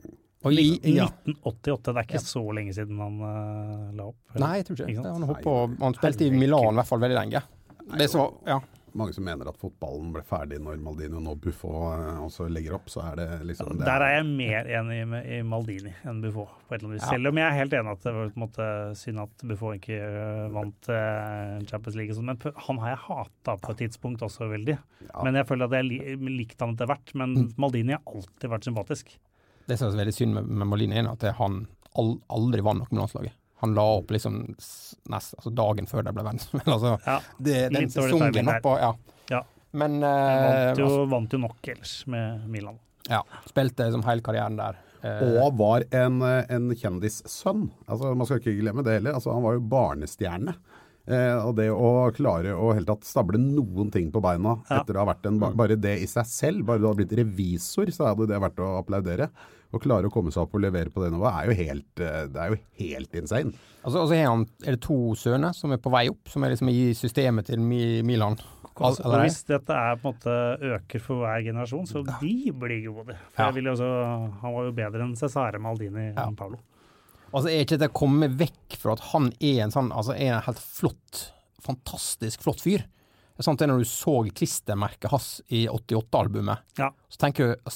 I, 0.46 0.78
1988, 0.78 1.90
det 1.90 1.98
er 1.98 2.06
ikke 2.06 2.20
så 2.22 2.42
lenge 2.54 2.74
siden 2.78 3.00
han 3.02 3.16
uh, 3.18 3.88
la 3.98 4.04
opp. 4.12 4.20
eller? 4.36 4.44
Nei, 4.44 4.58
jeg 4.60 4.68
tror 4.68 4.76
ikke 4.78 4.90
Ikke 4.94 5.06
det. 5.08 5.30
Han, 5.48 5.78
han 5.82 5.96
spilte 5.98 6.28
i 6.28 6.34
Milan 6.36 6.70
i 6.70 6.78
hvert 6.78 6.90
fall 6.92 7.02
veldig 7.02 7.18
lenge. 7.18 7.42
Det 7.96 8.06
er 8.06 8.12
så, 8.12 8.28
ja. 8.46 8.60
Mange 8.96 9.12
som 9.16 9.26
mener 9.28 9.50
at 9.52 9.58
fotballen 9.60 10.14
ble 10.16 10.22
ferdig 10.24 10.58
når 10.64 10.78
Maldini 10.80 11.18
og 11.20 11.24
nå 11.26 11.34
Buffon 11.44 11.76
eh, 11.92 12.22
også 12.24 12.46
legger 12.48 12.78
opp, 12.78 12.88
så 12.92 13.02
er 13.10 13.20
det 13.20 13.28
liksom 13.50 13.74
det 13.76 13.88
Der 13.90 14.06
er 14.06 14.14
jeg 14.18 14.26
mer 14.30 14.70
enig 14.80 15.00
med, 15.12 15.28
i 15.28 15.42
Maldini 15.44 15.92
enn 16.08 16.22
Buffo, 16.24 16.46
på 16.68 16.74
et 16.76 16.80
eller 16.80 16.94
annet 16.94 16.98
vis. 17.02 17.04
Ja. 17.06 17.12
Selv 17.18 17.32
om 17.34 17.42
jeg 17.42 17.46
er 17.50 17.58
helt 17.60 17.76
enig 17.76 17.92
at 17.92 18.08
det 18.08 18.14
var 18.16 18.32
måte 18.46 18.70
synd 19.02 19.24
at 19.26 19.46
Buffo 19.52 19.74
ikke 19.76 20.00
øh, 20.00 20.46
vant 20.56 20.90
eh, 20.96 21.60
Champions 21.70 22.00
League. 22.00 22.16
sånn, 22.16 22.32
Men 22.32 22.40
han 22.70 22.82
har 22.86 22.94
jeg 22.96 23.04
hata 23.10 23.58
på 23.62 23.76
et 23.76 23.84
tidspunkt 23.84 24.24
også 24.26 24.48
veldig. 24.56 24.78
Ja. 25.10 25.24
Men 25.28 25.42
jeg 25.42 25.50
føler 25.52 25.68
at 25.68 25.78
jeg 25.82 26.20
likte 26.24 26.64
han 26.66 26.76
etter 26.78 26.92
hvert. 26.94 27.16
Men 27.16 27.36
Mm. 27.36 27.50
Maldini 27.60 27.92
har 27.98 28.02
alltid 28.08 28.50
vært 28.50 28.64
sympatisk. 28.70 29.10
Det 29.68 29.76
som 29.78 29.90
er 29.92 30.00
veldig 30.06 30.14
synd 30.16 30.34
med, 30.38 30.48
med 30.48 30.68
Maldini, 30.72 30.96
er 31.02 31.10
at 31.12 31.24
han 31.36 31.66
aldri 31.96 32.64
vant 32.64 32.80
noe 32.80 32.88
med 32.92 33.02
landslaget. 33.02 33.36
Han 33.64 33.74
la 33.78 33.84
opp 33.98 34.12
liksom 34.12 34.42
nest, 34.52 35.36
altså 35.38 35.52
dagen 35.56 35.88
før 35.88 36.04
det 36.04 36.14
ble 36.16 36.26
verdensmester. 36.28 36.72
altså, 36.76 36.96
Ja, 37.06 37.20
det, 37.40 37.60
den 37.76 37.90
sesongen 37.94 38.50
oppå, 38.58 38.76
ja. 38.82 38.94
Ja. 39.32 39.44
Men 39.76 40.00
vant, 40.02 40.80
jo, 40.80 40.88
jo, 40.92 41.06
vant 41.12 41.32
jo 41.36 41.40
nok 41.44 41.70
ellers 41.74 41.96
med 42.12 42.46
Milan. 42.52 42.78
ja, 43.10 43.22
spilte 43.50 43.88
liksom 43.88 44.04
hele 44.08 44.24
karrieren 44.26 44.56
der. 44.60 44.78
Eh, 45.06 45.24
Og 45.46 45.58
var 45.60 45.84
en, 45.94 46.22
eh, 46.26 46.46
en 46.56 46.70
kjendissønn. 46.76 47.68
Altså, 47.88 48.14
man 48.18 48.26
skal 48.28 48.40
ikke 48.42 48.56
glemme 48.60 48.84
det 48.88 48.96
heller. 49.00 49.14
Altså, 49.20 49.34
han 49.36 49.44
var 49.46 49.58
jo 49.58 49.66
barnestjerne. 49.70 50.56
Eh, 51.06 51.36
og 51.46 51.52
det 51.60 51.68
å 51.70 51.90
klare 52.18 52.56
å 52.58 52.72
helt 52.74 52.88
tatt 52.90 53.06
stable 53.06 53.38
noen 53.38 53.92
ting 53.94 54.08
på 54.12 54.22
beina 54.26 54.56
Ja. 54.72 54.80
etter 54.80 54.98
å 54.98 55.04
ha 55.04 55.12
vært 55.14 55.28
en 55.30 55.38
Bare 55.40 55.76
det 55.78 56.00
i 56.02 56.08
seg 56.10 56.26
selv, 56.26 56.66
bare 56.66 56.80
du 56.82 56.88
hadde 56.88 57.04
blitt 57.04 57.14
revisor, 57.20 57.92
så 57.94 58.08
hadde 58.10 58.26
det 58.32 58.40
vært 58.42 58.58
å 58.58 58.72
applaudere. 58.82 59.28
Å 59.76 59.80
klare 59.84 60.08
å 60.08 60.14
komme 60.14 60.32
seg 60.32 60.46
opp 60.46 60.54
og 60.56 60.62
levere 60.64 60.90
på 60.94 61.04
det 61.04 61.12
nivået 61.12 61.36
er 61.36 61.50
jo 61.50 61.56
helt, 61.60 62.00
eh, 62.00 62.28
det 62.32 62.42
er 62.42 62.54
jo 62.54 62.60
helt 62.80 63.16
insane. 63.20 63.52
altså, 63.84 64.02
og 64.06 64.08
så 64.10 64.20
han, 64.22 64.46
er 64.64 64.78
det 64.78 64.82
to 64.86 64.98
sønner 65.20 65.54
som 65.58 65.74
er 65.76 65.82
på 65.84 65.92
vei 65.92 66.06
opp, 66.10 66.30
som 66.32 66.44
er 66.48 66.54
liksom 66.56 66.70
i 66.72 66.94
systemet 66.96 67.50
til 67.52 67.60
Milan. 67.60 68.38
Al 68.76 68.90
Altså, 68.92 69.06
og 69.08 69.14
hvis 69.24 69.38
dette 69.48 69.72
er 69.72 69.96
på 70.02 70.10
en 70.10 70.16
måte 70.16 70.34
øker 70.76 71.00
for 71.04 71.22
hver 71.24 71.44
generasjon, 71.46 71.86
så 71.88 72.02
de 72.04 72.52
blir 72.52 72.82
gode. 72.90 73.16
For 73.32 73.44
Ja. 73.44 73.46
jeg 73.52 73.56
vil 73.56 73.70
også, 73.72 74.32
Han 74.42 74.54
var 74.54 74.64
jo 74.66 74.72
bedre 74.72 75.02
enn 75.06 75.16
Cesare 75.16 75.60
Maldini 75.60 76.14
Ja. 76.16 76.26
enn 76.28 76.36
Paolo. 76.36 76.58
Altså 77.34 77.48
er 77.52 77.64
ikke 77.66 77.80
det 77.80 77.90
å 77.92 77.94
komme 78.00 78.28
vekk 78.36 78.76
fra 78.78 78.94
at 78.94 79.00
han 79.12 79.32
er 79.42 79.64
en 79.64 79.72
sånn 79.72 79.92
Altså 79.92 80.12
er 80.16 80.36
en 80.36 80.42
helt 80.42 80.60
flott, 80.60 81.32
fantastisk 81.62 82.42
flott 82.44 82.62
fyr. 82.62 82.84
Sånn 83.44 83.58
at 83.60 83.66
når 83.68 83.82
du 83.84 83.88
så 83.90 84.14
klistremerket 84.32 85.10
hans 85.12 85.42
i 85.52 85.66
88-albumet, 85.68 86.58
Ja. 86.80 86.90
så 87.12 87.18
tenker 87.20 87.50
du 87.50 87.72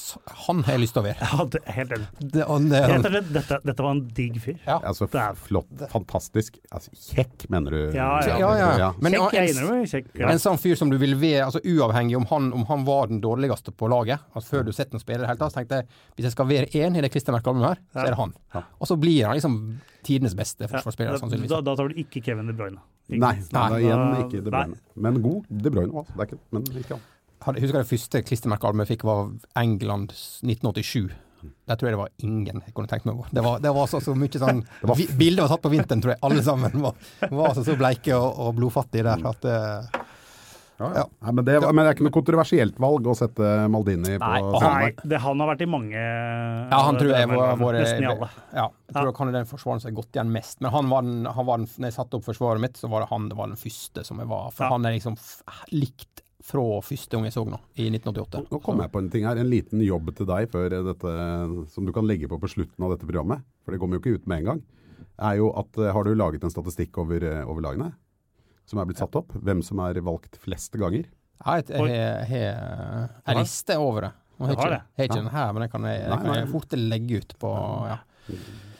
han 0.46 0.62
har 0.64 0.72
jeg 0.72 0.80
lyst 0.80 0.94
til 0.96 1.02
å 1.02 1.04
være. 1.04 1.20
ja, 1.20 1.44
det 1.52 1.60
er 1.66 1.72
helt 1.76 1.90
enig. 1.92 2.06
Det, 2.20 2.46
det, 2.70 3.10
det, 3.12 3.20
dette, 3.34 3.58
dette 3.68 3.82
var 3.84 3.90
en 3.92 4.00
digg 4.16 4.38
fyr. 4.40 4.56
ja. 4.66 4.78
Altså, 4.80 5.04
Det 5.12 5.20
er- 5.20 5.34
flott, 5.36 5.66
fantastisk. 5.92 6.56
Altså, 6.72 6.90
kjekk, 6.96 7.44
mener 7.52 7.70
du? 7.76 7.80
Ja, 7.92 8.08
ja. 8.24 8.38
Ja, 8.40 8.70
ja. 8.78 8.88
Men 9.00 9.12
Kjekk, 9.12 9.34
en- 9.34 9.36
jeg 9.44 9.54
innrømmer 9.54 9.84
kjekk. 9.92 10.08
Ja. 10.18 10.28
En 10.32 10.38
sånn 10.38 10.58
fyr 10.58 10.76
som 10.80 10.88
du 10.90 10.96
vil 10.96 11.14
være, 11.20 11.44
altså 11.50 11.60
uavhengig 11.60 12.16
om 12.16 12.24
han, 12.32 12.52
om 12.56 12.64
han 12.64 12.84
var 12.88 13.06
den 13.12 13.20
dårligste 13.20 13.72
på 13.76 13.88
laget, 13.92 14.18
altså 14.34 14.48
før 14.56 14.64
du 14.64 14.72
setter 14.72 14.96
noen 14.96 15.04
spille 15.04 15.20
i 15.20 15.26
det 15.26 15.28
hele 15.28 15.38
tatt, 15.44 15.52
så 15.52 15.60
tenkte 15.60 15.82
jeg 15.82 15.86
hvis 16.16 16.24
jeg 16.30 16.32
skal 16.32 16.46
være 16.46 16.66
én 16.72 16.96
i 16.96 17.00
det 17.04 17.12
klistremerkealbumet 17.12 17.68
her, 17.68 17.78
så 17.92 18.00
er 18.06 18.14
det 18.14 18.16
han. 18.16 18.32
Ja. 18.54 18.62
Og 18.80 18.88
så 18.88 18.96
blir 19.00 19.26
han 19.26 19.36
liksom 19.36 19.60
tidenes 20.02 20.34
beste 20.34 20.64
forsvarsspiller, 20.72 21.18
sannsynligvis. 21.20 21.50
da, 21.52 21.60
da 21.60 21.76
tar 21.76 21.88
du 21.92 21.94
ikke 22.00 22.22
Kevin 22.24 22.46
De 22.48 22.54
Bruyne. 22.56 22.80
Ikke 23.10 23.20
Nei, 23.24 23.32
det 23.40 23.52
nei, 23.56 23.68
Nei. 23.70 23.80
igjen 23.84 24.04
ikke 24.24 24.44
De 24.44 24.50
nei. 24.54 24.64
Bruyne. 24.64 24.76
Men 25.06 25.22
god 25.24 25.48
De 25.50 25.70
Bruyne, 25.74 25.92
altså. 26.02 26.14
Det 26.16 26.20
er 26.24 26.30
ikke, 26.30 26.38
men 26.56 26.68
ikke 26.84 26.98
han. 27.00 27.56
Jeg 27.56 27.62
husker 27.64 27.78
det 27.80 27.88
første 27.88 28.20
klistremerkealbumet 28.28 28.84
jeg 28.88 28.96
fikk, 28.98 29.04
var 29.08 29.30
England 29.56 30.10
1987. 30.44 31.10
Der 31.40 31.78
tror 31.80 31.88
jeg 31.88 31.94
det 31.94 32.00
var 32.02 32.10
ingen 32.20 32.58
jeg 32.66 32.74
kunne 32.76 32.90
tenkt 32.90 33.06
meg 33.08 33.14
å 33.16 33.22
gå. 33.22 33.30
Det 33.32 33.42
var, 33.46 33.62
det 33.64 33.70
var 33.72 33.86
så, 33.88 33.96
så 34.04 34.12
mye 34.14 34.40
sånn 34.42 34.60
var- 34.90 35.00
Bildet 35.16 35.40
var 35.46 35.48
tatt 35.54 35.62
på 35.64 35.70
vinteren, 35.72 36.02
tror 36.04 36.12
jeg. 36.12 36.20
Alle 36.28 36.42
sammen 36.44 36.82
var, 36.84 36.98
var 37.32 37.54
så, 37.56 37.64
så 37.64 37.76
bleike 37.80 38.12
og, 38.18 38.28
og 38.44 38.58
blodfattige 38.58 39.06
der 39.08 39.24
at 39.32 39.40
det 39.46 39.56
Ja, 40.80 40.88
ja. 40.96 41.02
Nei, 41.20 41.32
men, 41.36 41.44
det, 41.44 41.58
men 41.60 41.82
det 41.82 41.86
er 41.90 41.96
ikke 41.98 42.06
noe 42.06 42.14
kontroversielt 42.14 42.78
valg 42.80 43.08
å 43.10 43.14
sette 43.18 43.50
Maldini 43.68 44.14
på 44.20 44.30
Nei, 44.64 44.92
det, 45.04 45.18
han 45.20 45.42
har 45.44 45.50
vært 45.52 45.64
i 45.66 45.68
mange 45.68 46.00
Ja, 46.00 46.78
han 46.86 46.96
tror 47.00 47.12
jeg 47.12 47.28
var, 47.28 47.52
var 47.60 47.76
Nesten 47.76 48.06
i 48.06 48.08
alle. 48.08 48.30
Ja, 48.56 48.64
jeg 48.88 48.96
tror 48.96 49.12
han 49.20 49.32
er 49.32 49.36
den 49.40 49.50
forsvareren 49.50 49.84
som 49.84 49.90
har 49.90 49.98
gått 50.00 50.16
igjen 50.16 50.32
mest. 50.32 50.58
Men 50.64 50.72
han 50.72 50.88
var 50.92 51.04
den, 51.04 51.28
han 51.28 51.48
var 51.50 51.60
den, 51.60 51.68
når 51.76 51.90
jeg 51.90 51.98
satte 51.98 52.16
opp 52.18 52.26
forsvaret 52.30 52.64
mitt, 52.64 52.80
så 52.80 52.88
var 52.90 53.04
det 53.04 53.10
han 53.12 53.28
det 53.30 53.36
var 53.38 53.52
den 53.52 53.60
første 53.60 54.06
som 54.08 54.24
jeg 54.24 54.32
var. 54.32 54.50
For 54.56 54.66
Ja. 54.66 54.72
han 54.74 54.88
er 54.88 54.96
liksom 54.96 55.20
f 55.20 55.44
likt 55.74 56.24
fra 56.50 56.64
første 56.82 57.12
gang 57.12 57.26
jeg 57.28 57.34
så 57.36 57.44
nå, 57.44 57.58
i 57.76 57.90
1988. 57.92 58.46
Nå 58.50 58.60
kom 58.64 58.80
jeg 58.80 58.90
på 58.90 58.98
en 59.04 59.10
ting 59.12 59.26
her, 59.28 59.36
en 59.36 59.50
liten 59.52 59.82
jobb 59.84 60.08
til 60.16 60.26
deg 60.32 60.48
før 60.50 60.72
dette, 60.88 61.12
som 61.74 61.84
du 61.84 61.92
kan 61.92 62.08
legge 62.08 62.30
på 62.32 62.40
på 62.40 62.48
slutten 62.48 62.86
av 62.86 62.94
dette 62.96 63.04
programmet, 63.04 63.44
for 63.62 63.76
det 63.76 63.80
kommer 63.82 63.98
jo 63.98 64.02
ikke 64.06 64.16
ut 64.22 64.30
med 64.32 64.40
en 64.40 64.48
gang, 64.54 64.62
er 65.20 65.36
jo 65.36 65.50
at 65.60 65.76
eh, 65.76 65.92
har 65.92 66.08
du 66.08 66.14
laget 66.16 66.42
en 66.48 66.52
statistikk 66.52 66.96
over, 67.04 67.20
eh, 67.28 67.42
over 67.44 67.60
lagene 67.68 67.90
som 68.70 68.78
er 68.82 68.86
blitt 68.88 69.00
satt 69.02 69.16
opp? 69.18 69.34
Hvem 69.34 69.62
som 69.66 69.82
er 69.84 69.98
valgt 70.06 70.38
flest 70.44 70.78
ganger? 70.78 71.08
Jeg 71.40 71.66
jeg 71.72 71.84
har- 72.28 73.10
en 73.26 73.38
liste 73.42 73.76
over 73.80 74.00
det. 74.08 74.12
jeg 74.40 74.56
har 74.56 74.70
jeg 74.70 74.80
det? 74.96 75.04
ikke, 75.10 75.14
den 75.20 75.30
her, 75.34 75.52
men 75.52 75.62
den 75.66 75.70
kan 75.72 75.82
jeg, 75.88 76.08
Nei, 76.08 76.16
kan 76.22 76.34
jeg 76.38 76.48
fort 76.52 76.76
legge 76.76 77.16
ut 77.20 77.34
på 77.40 77.52
ja. 77.88 77.98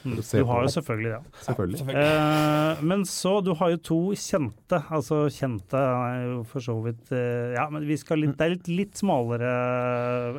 Mm, 0.02 0.16
Du 0.16 0.44
har 0.48 0.62
jo 0.64 0.68
selvfølgelig 0.72 1.10
det. 1.12 1.32
Selvfølgelig. 1.44 1.94
Eh, 2.00 2.82
men 2.88 3.02
så, 3.04 3.32
du 3.44 3.50
har 3.58 3.68
jo 3.74 3.76
to 3.84 3.98
kjente. 4.16 4.78
Altså 4.88 5.26
kjente 5.28 5.76
er 5.76 6.22
jo 6.24 6.38
for 6.48 6.60
så 6.64 6.76
vidt 6.84 7.10
eh, 7.12 7.52
Ja, 7.58 7.66
men 7.68 7.84
vi 7.84 7.98
skal 8.00 8.22
litt, 8.22 8.32
det 8.38 8.46
er 8.46 8.54
litt, 8.54 8.68
litt 8.72 8.94
smalere 8.96 9.50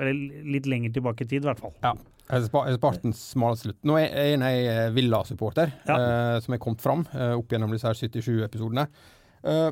Eller 0.02 0.42
litt 0.56 0.66
lenger 0.66 0.94
tilbake 0.96 1.26
i 1.26 1.30
tid, 1.30 1.44
i 1.46 1.50
hvert 1.52 1.62
fall. 1.62 1.76
Ja. 1.84 1.94
Jeg 2.32 2.40
har 2.40 2.48
spa- 2.48 2.64
jeg 2.66 2.74
har 2.74 2.80
spart 2.80 3.02
den 3.04 3.14
smale 3.18 3.58
slutt. 3.60 3.78
Nå 3.84 3.98
er 4.00 4.08
jeg 4.08 4.34
en 4.40 4.46
jeg 4.48 4.66
er 4.72 4.92
Villa-supporter, 4.96 5.74
Ja. 5.86 5.96
eh, 6.00 6.40
som 6.40 6.54
er 6.56 6.58
kommet 6.64 6.82
fram 6.82 7.06
eh, 7.14 7.34
opp 7.36 7.50
gjennom 7.52 7.72
disse 7.76 7.84
her 7.90 7.94
77 7.94 8.42
episodene. 8.48 8.88
Eh, 9.44 9.70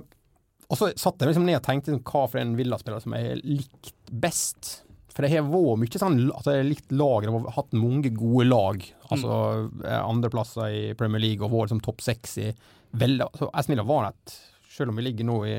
og 0.69 0.77
så 0.77 0.91
satt 0.99 1.21
jeg 1.21 1.31
liksom 1.31 1.47
ned 1.47 1.57
og 1.57 1.65
tenkte 1.65 1.93
liksom, 1.93 2.05
hva 2.05 2.27
for 2.29 2.41
en 2.41 2.53
Villa-spiller 2.57 3.01
som 3.01 3.15
jeg 3.17 3.39
likt 3.41 4.11
best. 4.11 4.73
For 5.09 5.25
det 5.25 5.31
har 5.33 5.47
vært 5.49 5.81
mye 5.81 6.01
sånn 6.01 6.19
altså 6.29 6.53
jeg 6.53 6.61
har 6.61 6.69
likt 6.69 6.93
lag, 6.93 7.25
det 7.25 7.33
har 7.33 7.55
hatt 7.57 7.73
mange 7.77 8.11
gode 8.15 8.45
lag. 8.47 8.83
Altså 9.09 9.39
mm. 9.65 9.87
andreplasser 10.03 10.75
i 10.75 10.83
Premier 10.99 11.23
League 11.23 11.45
og 11.45 11.51
vært 11.55 11.69
liksom 11.69 11.81
topp 11.85 12.05
seks 12.05 12.37
i 12.43 12.51
veldig 12.99 13.25
altså, 13.25 13.49
Aston 13.53 13.75
Villa 13.75 13.85
var 13.85 14.11
et 14.11 14.37
selv 14.79 14.93
om 14.93 14.99
vi 14.99 15.07
ligger 15.09 15.27
nå 15.27 15.39
i 15.49 15.55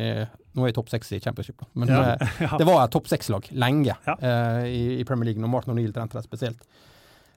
Nå 0.57 0.67
jeg 0.67 0.75
topp 0.75 0.89
seks 0.91 1.13
i 1.15 1.21
Championship, 1.23 1.61
da. 1.61 1.67
Men 1.79 1.91
Ja, 1.93 1.99
eh, 2.17 2.39
ja. 2.47 2.57
det 2.59 2.65
var 2.67 2.81
et 2.83 2.91
topp 2.91 3.07
seks-lag 3.07 3.45
lenge 3.55 3.95
Ja. 3.95 4.15
uh, 4.19 4.65
i, 4.67 4.99
i 4.99 5.05
Premier 5.07 5.29
League, 5.29 5.43
når 5.43 5.53
Martin 5.53 5.75
O'Neill 5.77 5.93
trente 5.95 6.19
det 6.19 6.25
spesielt. 6.27 6.65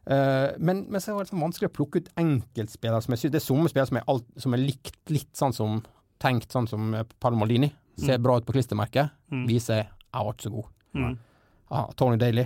Uh, 0.10 0.50
men, 0.58 0.88
men 0.90 1.02
så 1.02 1.14
var 1.14 1.24
det 1.24 1.30
sånn 1.30 1.44
vanskelig 1.44 1.70
å 1.70 1.76
plukke 1.78 2.02
ut 2.02 2.10
enkeltspillere 2.20 3.06
som 3.06 3.14
jeg 3.14 3.22
synes 3.22 3.36
Det 3.36 3.40
er 3.40 3.46
somme 3.46 3.70
spillere 3.72 3.92
som 3.92 4.00
er, 4.02 4.08
alt, 4.12 4.26
som 4.42 4.56
er 4.58 4.64
likt 4.64 5.14
litt 5.14 5.30
sånn 5.38 5.54
som 5.56 5.78
tenkt 6.24 6.54
sånn 6.56 6.70
som 6.72 6.92
Palmolini. 6.94 7.20
Paolo 7.20 7.40
Maldini. 7.44 7.72
Ser 8.00 8.22
bra 8.24 8.40
ut 8.40 8.46
på 8.48 8.56
klistremerket. 8.56 9.14
Mm. 9.32 9.46
Viser 9.50 9.84
jeg 9.84 10.28
var 10.28 10.34
ikke 10.34 10.48
så 10.48 10.54
god. 10.54 10.70
Mm. 10.98 11.18
Ah, 11.74 11.90
Tony 11.98 12.18
Daly 12.22 12.46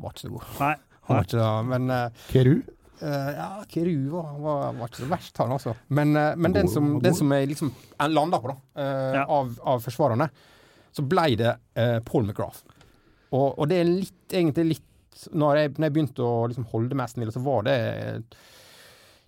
var 0.00 0.12
ikke 0.12 0.24
så 0.26 0.32
god. 0.32 0.48
Nei. 0.60 0.72
Han 1.06 1.20
var 1.20 1.28
ikke 1.28 1.38
da, 1.38 1.50
men 1.62 1.92
uh, 1.92 2.24
Keru? 2.32 2.54
Uh, 2.96 3.30
ja, 3.36 3.48
Keru 3.70 3.92
var, 4.10 4.30
var, 4.42 4.62
var 4.78 4.90
ikke 4.90 5.02
så 5.04 5.10
verst, 5.10 5.36
han 5.38 5.54
altså. 5.54 5.74
Men, 5.94 6.16
uh, 6.16 6.32
men 6.40 6.56
den, 6.56 6.70
som, 6.72 6.96
den 7.04 7.14
som 7.14 7.34
jeg 7.36 7.52
liksom 7.52 7.70
landa 8.10 8.40
på, 8.42 8.50
da, 8.50 8.56
eh, 8.82 9.18
Ja. 9.20 9.24
av, 9.36 9.52
av 9.62 9.84
forsvarerne, 9.84 10.26
så 10.96 11.04
ble 11.04 11.28
det 11.36 11.52
eh, 11.76 11.98
Paul 12.08 12.24
McGrath. 12.24 12.64
Og, 13.36 13.58
og 13.58 13.68
det 13.68 13.82
er 13.82 13.88
litt, 13.90 14.22
egentlig 14.32 14.64
litt 14.70 14.84
Når 15.36 15.58
jeg, 15.58 15.70
når 15.76 15.86
jeg 15.86 15.92
begynte 15.94 16.24
å 16.24 16.46
liksom 16.48 16.66
holde 16.72 16.96
med 16.96 17.04
Aston 17.04 17.22
Villa, 17.22 17.32
så 17.32 17.40
var 17.44 17.66
det 17.66 17.76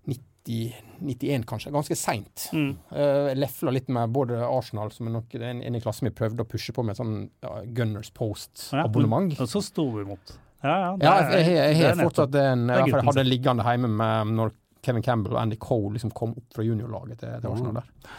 90, 0.09 0.88
91, 1.01 1.47
kanskje. 1.49 1.73
Ganske 1.75 1.97
seint. 1.99 2.49
Mm. 2.53 2.71
Uh, 2.93 3.31
lefla 3.39 3.75
litt 3.75 3.89
med 3.93 4.13
både 4.15 4.41
Arsenal, 4.47 4.93
som 4.95 5.09
er 5.09 5.17
nok 5.19 5.39
en, 5.39 5.63
en 5.63 5.79
i 5.79 5.83
klassen 5.83 6.11
vi 6.11 6.15
prøvde 6.17 6.45
å 6.45 6.49
pushe 6.49 6.75
på 6.77 6.85
med 6.87 6.99
sånn 6.99 7.17
ja, 7.45 7.59
Gunners 7.77 8.13
Post-abonnement. 8.15 9.37
Og 9.39 9.51
så 9.51 9.63
sto 9.65 9.89
vi 9.97 10.07
imot. 10.07 10.37
Ja, 10.63 10.75
ja. 10.75 10.95
det 10.99 11.07
Ja, 11.07 11.37
jeg, 11.39 11.77
har 11.85 12.01
fortsatt 12.01 12.35
en 12.41 12.65
Jeg 12.73 13.03
hadde 13.07 13.23
liggende 13.27 13.67
hjemme 13.67 13.91
med 13.95 14.33
når 14.41 14.57
Kevin 14.85 15.05
Campbell 15.05 15.37
og 15.37 15.43
Andy 15.43 15.59
Cole 15.61 15.95
liksom 15.97 16.11
kom 16.17 16.35
opp 16.39 16.57
fra 16.57 16.65
juniorlaget 16.67 17.23
til, 17.23 17.37
til 17.43 17.53
Arsenal 17.53 17.81
der. 17.81 18.17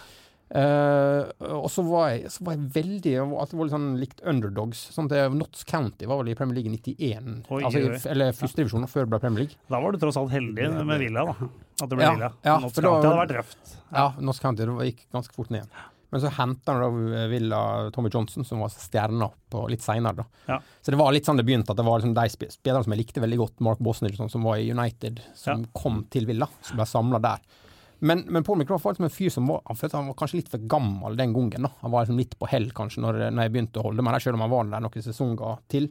Eh, 0.50 1.30
og 1.46 1.68
så 1.70 1.84
var, 1.86 2.08
jeg, 2.16 2.32
så 2.34 2.44
var 2.48 2.56
jeg 2.56 2.64
veldig 2.74 3.12
jeg 3.14 3.26
var- 3.30 3.42
Alltid 3.44 3.58
var 3.60 3.68
litt 3.68 3.76
sånn 3.76 4.00
likt 4.02 4.24
underdogs. 4.26 4.80
Sånn 4.96 5.12
at 5.12 5.32
Notts 5.36 5.64
County 5.70 6.08
var 6.10 6.18
vel 6.24 6.32
i 6.32 6.36
Premier 6.40 6.56
League 6.58 6.72
91. 6.74 7.44
Oi, 7.50 7.62
altså, 7.64 7.84
i-. 7.86 8.10
Eller 8.10 8.32
førstedivisjon 8.34 8.88
før 8.90 9.06
det 9.06 9.10
ble 9.14 9.20
Premier 9.20 9.44
League. 9.46 9.56
Da 9.70 9.80
var 9.80 9.92
du 9.94 10.00
tross 10.02 10.18
alt 10.18 10.32
heldig 10.34 10.72
med 10.86 11.00
Villa, 11.06 11.26
da. 11.30 11.36
At 11.84 11.88
det 11.90 11.96
ble 12.00 12.04
Ja, 12.08 12.16
Villa. 12.16 12.32
ja, 12.44 12.58
Notts 12.60 12.74
det 12.76 12.84
hadde 12.90 13.16
vært 13.22 13.36
røft. 13.38 13.78
Ja, 13.94 14.08
Notts 14.20 14.40
County 14.44 14.66
det 14.66 14.90
gikk 14.94 15.06
ganske 15.14 15.34
fort 15.38 15.50
ned 15.54 15.62
igjen. 15.64 15.88
Men 16.12 16.22
så 16.24 16.30
henta 16.34 16.74
han 16.74 16.82
da 16.82 17.28
Villa 17.30 17.92
Tommy 17.94 18.10
Johnson, 18.10 18.44
som 18.44 18.58
var 18.64 18.70
stjerna 18.74 19.28
på 19.54 19.68
litt 19.70 19.84
seinere, 19.86 20.16
da. 20.16 20.26
Ja. 20.48 20.58
Så 20.82 20.90
det 20.90 20.98
var 20.98 21.12
litt 21.14 21.24
sånn 21.30 21.38
det 21.38 21.46
begynte, 21.46 21.70
at 21.70 21.78
det 21.78 21.86
var 21.86 22.00
liksom 22.02 22.16
de 22.18 22.26
sp- 22.34 22.50
spillerne 22.50 22.84
som 22.84 22.94
jeg 22.96 23.04
likte 23.06 23.22
veldig 23.22 23.38
godt, 23.38 23.60
Mark 23.62 23.78
Bosnich, 23.78 24.18
sånn, 24.18 24.32
som 24.34 24.42
var 24.42 24.58
i 24.58 24.72
United, 24.74 25.22
som 25.38 25.68
kom 25.78 26.08
til 26.10 26.26
Villa, 26.26 26.48
som 26.66 26.78
ble 26.82 26.86
samla 26.90 27.22
der. 27.22 27.38
Men, 28.02 28.24
men 28.32 28.44
Paul 28.48 28.58
McGrath 28.62 28.86
var 28.86 28.94
liksom 28.94 29.08
en 29.10 29.12
fyr 29.12 29.30
som 29.34 29.48
var 29.50 29.62
Han 29.68 30.08
var 30.08 30.16
kanskje 30.16 30.38
litt 30.40 30.50
for 30.52 30.62
gammel 30.72 31.18
den 31.20 31.34
gangen. 31.36 31.66
da 31.68 31.72
Han 31.82 31.92
var 31.92 32.06
liksom 32.06 32.18
litt 32.22 32.38
på 32.40 32.48
hell 32.48 32.70
kanskje 32.72 33.02
når, 33.04 33.20
når 33.34 33.44
jeg 33.44 33.52
begynte 33.56 33.82
å 33.82 33.84
holde 33.90 34.06
med 34.06 34.16
det, 34.16 34.22
selv 34.24 34.40
om 34.40 34.46
han 34.46 34.54
var 34.54 34.70
der 34.72 34.84
noen 34.86 35.04
sesonger 35.06 35.60
til. 35.68 35.90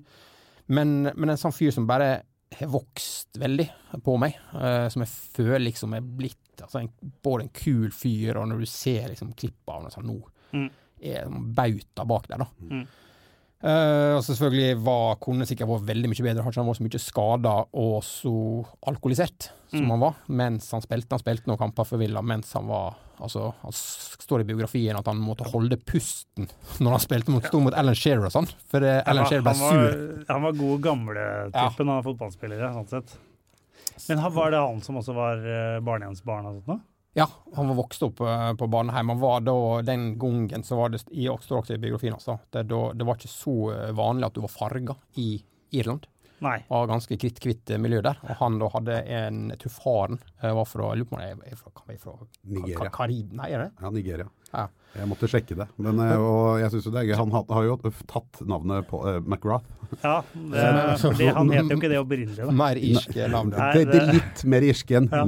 Men, 0.69 1.11
men 1.15 1.31
en 1.35 1.41
sånn 1.41 1.53
fyr 1.57 1.71
som 1.75 1.87
bare 1.89 2.23
har 2.59 2.71
vokst 2.73 3.37
veldig 3.41 3.67
på 4.05 4.15
meg, 4.21 4.39
uh, 4.55 4.87
som 4.89 5.05
jeg 5.05 5.11
føler 5.37 5.67
liksom 5.67 5.93
er 5.99 6.01
blitt 6.01 6.63
altså 6.65 6.81
en, 6.81 6.89
både 7.23 7.45
en 7.45 7.53
kul 7.55 7.91
fyr, 7.93 8.39
og 8.41 8.49
når 8.49 8.65
du 8.65 8.67
ser 8.73 9.11
liksom 9.13 9.35
klipp 9.37 9.69
av 9.69 9.83
ham 9.85 9.93
sånn, 9.93 10.09
nå 10.09 10.19
Mm. 10.49 10.71
er 11.05 11.27
han 11.27 11.43
bauta 11.53 12.07
bak 12.09 12.25
der, 12.31 12.41
da. 12.41 12.47
Mm. 12.65 12.87
Eh, 13.59 14.13
og 14.15 14.23
selvfølgelig 14.23 14.77
var, 14.87 15.17
kunne 15.19 15.47
sikkert 15.49 15.67
vært 15.73 15.89
veldig 15.89 16.11
mye 16.13 16.25
bedre, 16.29 16.45
hadde 16.47 16.61
han 16.61 16.69
var 16.69 16.77
så 16.79 16.85
mye 16.87 17.01
skada 17.03 17.55
og 17.75 17.97
så 18.07 18.33
alkoholisert 18.87 19.49
som 19.69 19.83
Mm. 19.83 19.91
han 19.91 20.01
var 20.01 20.15
mens 20.29 20.71
han 20.73 20.81
spilte. 20.81 21.11
Han 21.13 21.21
spilte 21.21 21.51
noen 21.51 21.59
kamper 21.59 21.85
for 21.85 21.99
Villa 21.99 22.23
mens 22.23 22.53
han 22.55 22.67
var 22.71 22.95
Altså, 23.19 23.49
han 23.65 23.73
står 23.75 24.45
i 24.45 24.45
biografien 24.47 24.95
at 24.95 25.09
han 25.11 25.19
måtte 25.19 25.43
holde 25.51 25.75
pusten 25.83 26.47
når 26.79 26.93
han 26.95 27.01
spilte 27.03 27.33
mot, 27.35 27.49
mot 27.65 27.75
Alan 27.75 27.97
Shearer 27.99 28.29
og 28.29 28.31
sånn, 28.31 28.47
for 28.71 28.79
uh, 28.87 29.01
Alan 29.11 29.27
Shearer 29.27 29.43
ble 29.43 29.55
han, 29.57 29.59
var, 29.59 29.91
sur. 29.91 30.21
han 30.29 30.45
var 30.45 30.53
god 30.61 30.85
gamle-typen 30.85 31.91
av 31.97 32.05
fotballspillere, 32.07 32.69
sånn 32.77 32.87
sett. 32.93 33.17
Men 34.07 34.23
var 34.37 34.55
det 34.55 34.61
han 34.63 34.79
som 34.87 35.01
også 35.03 35.17
var 35.19 35.43
uh, 35.43 35.81
barnehjemsbarn 35.83 36.47
og 36.47 36.61
sånt 36.61 36.71
nå? 36.71 36.79
Ja, 37.19 37.27
han 37.57 37.69
var 37.69 37.75
vokst 37.81 38.05
opp 38.07 38.21
eh, 38.23 38.53
på 38.55 38.69
barnehjem. 38.71 39.09
Han 39.15 39.21
var 39.21 39.41
da, 39.43 39.57
Den 39.83 40.13
gangen 40.19 40.63
så 40.65 40.79
var 40.79 40.93
det 40.95 41.03
i 41.11 41.27
også 41.29 41.63
i 41.75 41.79
biografien 41.79 42.15
altså, 42.15 42.39
det, 42.55 42.69
det 42.69 43.07
var 43.07 43.19
ikke 43.19 43.33
så 43.33 43.57
eh, 43.75 43.91
vanlig 43.97 44.29
at 44.29 44.39
du 44.39 44.45
var 44.45 44.55
farga 44.55 44.97
i 45.19 45.33
Irland. 45.75 46.07
Nei. 46.45 46.59
var 46.71 46.91
ganske 46.91 47.19
kritthvitt 47.21 47.73
miljø 47.83 48.03
der. 48.05 48.19
Og 48.27 48.37
han 48.43 48.59
da 48.61 48.71
hadde 48.75 48.99
en 49.19 49.45
tror 49.59 50.19
eh, 50.19 50.53
var 50.55 50.69
fra 50.69 50.93
Jeg 50.93 51.03
lurer 51.03 51.11
på 51.11 51.17
om 51.19 51.23
han 51.25 51.47
er 51.47 51.57
fra, 51.59 51.73
kan 51.75 51.89
være 51.93 52.03
fra 52.03 52.17
Nigeria. 52.45 52.79
Ka- 52.83 52.95
Karib... 53.01 53.33
Nei, 53.39 53.51
er 53.55 53.67
det? 53.67 53.71
Ja, 53.83 53.91
Nigeria. 53.95 54.29
Ja. 54.53 54.69
Jeg 54.97 55.07
måtte 55.11 55.29
sjekke 55.29 55.55
det. 55.59 55.67
Men, 55.77 55.99
eh, 56.01 56.15
og 56.17 56.61
jeg 56.63 56.71
synes 56.73 56.87
jo 56.89 56.93
det 56.95 57.03
er 57.03 57.09
gøy. 57.11 57.17
Han 57.21 57.35
har, 57.35 57.65
jo 57.67 57.75
tatt 58.09 58.41
navnet 58.49 58.87
på 58.89 59.01
uh, 59.05 59.19
McGrath. 59.21 59.67
Ja, 60.01 60.15
det, 60.33 60.63
for 61.03 61.19
det, 61.19 61.29
han 61.37 61.53
het 61.53 61.69
jo 61.69 61.77
ikke 61.77 61.91
det 61.93 62.01
opprinnelig. 62.01 62.49
Mer 62.57 62.81
irske 62.81 63.29
navn. 63.35 63.53
Nei, 63.53 63.69
Det, 63.77 63.85
det 63.91 64.01
er 64.01 64.15
litt 64.17 64.43
mer 64.49 64.67
irske 64.71 64.99
enn 65.01 65.11
Ja. 65.13 65.25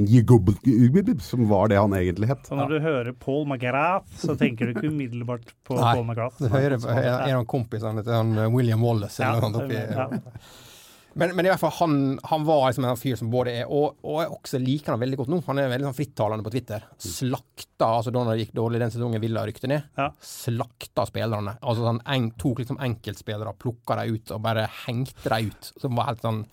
Som 1.25 1.45
var 1.51 1.69
det 1.71 1.77
han 1.79 1.93
egentlig 1.97 2.31
het. 2.31 2.43
Så 2.49 2.57
når 2.57 2.73
du 2.73 2.79
hører 2.83 3.13
Paul 3.13 3.45
McGrath, 3.45 4.09
så 4.23 4.35
tenker 4.39 4.69
du 4.69 4.75
ikke 4.75 4.89
umiddelbart 4.89 5.53
på 5.67 5.77
Nei. 5.77 5.93
Paul 5.93 6.07
McGrath. 6.07 6.41
Du 6.41 6.49
hører 6.51 6.77
en 6.81 7.37
av 7.39 7.47
kompisene 7.49 8.03
til 8.05 8.17
han 8.17 8.35
William 8.55 8.83
Wallace 8.83 9.21
eller 9.21 9.37
Ja, 9.37 9.39
noe 9.39 9.51
sånt 9.51 9.61
oppi 9.61 9.77
ja. 9.77 10.70
Men, 11.13 11.33
men 11.35 11.45
i 11.45 11.49
hvert 11.51 11.59
fall, 11.59 11.73
han, 11.75 11.95
han 12.23 12.45
var 12.47 12.61
liksom 12.69 12.85
en 12.87 12.99
fyr 12.99 13.17
som 13.19 13.31
både 13.33 13.51
er 13.61 13.71
Og, 13.71 13.97
og 14.07 14.19
jeg 14.21 14.31
også 14.31 14.59
liker 14.63 14.93
han 14.93 15.01
veldig 15.01 15.17
godt 15.19 15.31
nå. 15.33 15.39
Han 15.47 15.59
er 15.59 15.71
veldig 15.73 15.89
sånn 15.89 15.97
frittalende 15.97 16.45
på 16.45 16.53
Twitter. 16.53 16.85
Slakta 17.03 17.89
altså 17.97 18.13
da 18.15 18.23
det 18.29 18.37
gikk 18.45 18.53
dårlig 18.55 18.79
den 18.83 18.93
sesongen 18.93 19.23
Villa 19.23 19.43
rykte 19.47 19.67
ned. 19.71 19.89
Ja. 19.99 20.07
Slakta 20.23 21.05
spillerne. 21.09 21.57
Altså 21.59 21.87
sånn 21.87 21.99
en, 22.15 22.29
Tok 22.41 22.61
liksom 22.63 22.79
enkeltspillere, 22.83 23.55
plukka 23.59 23.99
dem 23.99 24.15
ut 24.15 24.31
og 24.31 24.45
bare 24.45 24.69
hengte 24.85 25.33
dem 25.33 25.51
ut. 25.51 25.73
Som 25.83 25.99
var 25.99 26.13
helt 26.13 26.23
sånn 26.23 26.45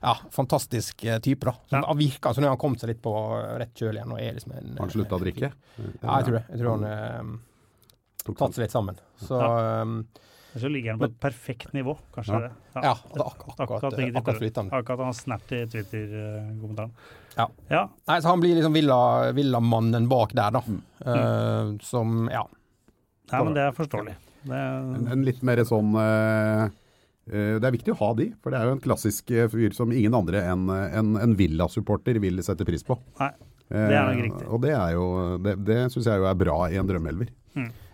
ja, 0.00 0.14
fantastisk 0.32 1.04
eh, 1.04 1.20
type, 1.20 1.44
da. 1.44 1.52
Så 1.68 1.82
Ja. 1.82 1.94
Virka 2.00 2.32
som 2.34 2.44
han 2.48 2.56
kom 2.60 2.78
seg 2.80 2.94
litt 2.94 3.02
på 3.04 3.12
rett 3.60 3.76
kjøl 3.76 3.98
igjen. 4.00 4.16
Og 4.16 4.22
er 4.22 4.32
liksom 4.38 4.56
en, 4.56 4.74
han 4.80 4.92
slutta 4.96 5.18
å 5.18 5.20
drikke? 5.20 5.52
Ja, 5.76 6.16
jeg 6.16 6.30
tror 6.30 6.38
det. 6.38 6.44
Jeg 6.48 6.62
tror 6.62 6.72
han 6.78 6.88
eh, 6.88 7.38
Tok 8.24 8.36
tatt 8.36 8.56
seg 8.56 8.64
litt 8.64 8.72
sammen. 8.74 8.98
Så 9.20 9.36
um, 9.36 10.00
Så 10.56 10.68
ligger 10.68 10.90
han 10.90 10.98
på 10.98 11.06
et 11.06 11.18
perfekt 11.22 11.72
nivå, 11.76 11.94
kanskje. 12.14 12.34
Ja. 12.34 12.40
det. 12.40 12.82
ja, 12.82 12.94
det 13.04 13.20
er 13.20 13.24
ak 13.24 13.34
akkurat, 13.34 13.60
Akkurat, 13.60 13.84
akkurat, 13.84 14.16
akkurat, 14.18 14.56
Han. 14.56 14.70
akkurat 14.80 15.04
han 15.06 15.14
snert 15.14 15.52
i 15.54 15.60
Twitter-kommentaren. 15.70 16.94
Ja. 17.36 17.46
ja. 17.70 17.82
Nei, 18.10 18.16
så 18.20 18.32
han 18.32 18.42
blir 18.42 18.56
liksom 18.58 18.74
villa- 18.74 19.30
villamannen 19.36 20.08
bak 20.10 20.34
der, 20.34 20.50
da. 20.58 20.62
Mm. 20.66 20.80
Uh, 21.06 21.78
som 21.86 22.28
Ja. 22.32 22.46
Nei, 23.30 23.44
men 23.44 23.54
det 23.54 23.62
er 23.68 23.76
forståelig. 23.76 24.16
Det 24.42 24.56
En, 24.56 25.06
er, 25.06 25.12
en 25.12 25.22
litt 25.22 25.42
mer 25.46 25.60
sånn 25.68 25.92
uh, 25.94 26.64
eh, 27.28 27.58
Det 27.60 27.66
er 27.68 27.74
viktig 27.74 27.92
å 27.92 27.98
ha 28.00 28.08
de, 28.16 28.30
for 28.42 28.50
det 28.50 28.58
er 28.58 28.70
jo 28.70 28.72
en 28.78 28.82
klassisk 28.82 29.30
fyr 29.52 29.76
som 29.76 29.92
ingen 29.92 30.16
andre 30.16 30.40
enn 30.48 30.64
en, 30.72 31.12
en 31.20 31.36
Villa-supporter 31.38 32.18
vil 32.24 32.42
sette 32.42 32.64
pris 32.66 32.82
på. 32.82 32.96
nei, 33.20 33.30
det 33.70 33.96
er 33.96 34.08
nok 34.08 34.16
Eh, 34.16 34.22
riktig. 34.26 34.46
Og 34.50 34.62
det 34.64 34.72
er 34.74 34.94
jo 34.96 35.04
Det, 35.38 35.56
det 35.64 35.80
syns 35.92 36.08
jeg 36.10 36.18
jo 36.18 36.26
er 36.26 36.38
bra 36.38 36.56
i 36.70 36.78
en 36.80 36.88
drømmeelver. 36.88 37.30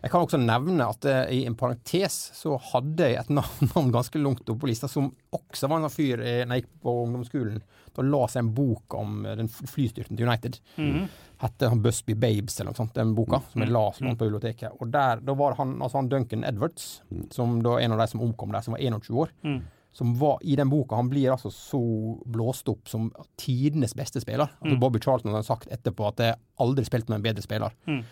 Jeg 0.07 0.13
kan 0.13 0.23
også 0.23 0.39
nevne 0.39 0.87
at 0.87 1.07
eh, 1.09 1.33
i 1.35 1.39
en 1.49 1.57
parentes 1.59 2.17
så 2.37 2.55
hadde 2.71 3.09
jeg 3.11 3.19
et 3.19 3.31
navn, 3.39 3.91
ganske 3.95 4.21
langt 4.21 4.45
oppe 4.47 4.61
på 4.63 4.71
lista, 4.71 4.89
som 4.91 5.09
også 5.35 5.71
var 5.71 5.81
en 5.81 5.89
sånn 5.89 5.97
fyr 5.97 6.23
da 6.23 6.35
jeg 6.57 6.63
gikk 6.63 6.73
på 6.85 6.95
ungdomsskolen. 7.07 7.63
Da 7.97 8.05
la 8.05 8.27
seg 8.29 8.45
en 8.45 8.51
bok 8.55 8.97
om 8.99 9.25
eh, 9.25 9.37
den 9.41 9.49
flystyrten 9.51 10.19
til 10.19 10.29
United. 10.29 10.61
Mm. 10.77 11.07
Hette 11.43 11.71
han 11.73 11.83
Busby 11.85 12.15
Babes 12.15 12.61
eller 12.61 12.73
noe 12.73 12.81
sånt, 12.81 12.95
den 12.97 13.15
boka, 13.17 13.41
som 13.53 13.65
jeg 13.65 13.73
la 13.73 13.87
lånt 13.89 14.21
på 14.21 14.29
biblioteket. 14.29 14.77
Og 14.81 14.93
der, 14.93 15.25
da 15.25 15.37
var 15.37 15.57
han, 15.59 15.75
altså 15.81 16.01
han 16.01 16.13
Duncan 16.13 16.45
Edwards, 16.49 17.01
som 17.35 17.59
da 17.65 17.79
en 17.81 17.97
av 17.97 18.05
de 18.05 18.09
som 18.13 18.23
omkom 18.25 18.55
der, 18.55 18.65
som 18.65 18.77
var 18.77 18.85
21 18.85 19.19
år. 19.25 19.35
Mm. 19.45 19.59
Som 19.97 20.13
var 20.21 20.43
i 20.45 20.59
den 20.59 20.69
boka, 20.69 20.99
han 20.99 21.09
blir 21.09 21.31
altså 21.33 21.49
så 21.55 21.81
blåst 22.29 22.69
opp 22.69 22.89
som 22.91 23.09
tidenes 23.41 23.95
beste 23.97 24.21
spiller. 24.21 24.51
Altså 24.61 24.77
Bobby 24.83 25.01
Charlton 25.01 25.33
har 25.33 25.47
sagt 25.47 25.71
etterpå 25.73 26.11
at 26.11 26.21
jeg 26.21 26.37
aldri 26.61 26.85
spilt 26.85 27.09
med 27.09 27.21
en 27.21 27.25
bedre 27.25 27.45
spiller. 27.45 27.73
Mm. 27.89 28.03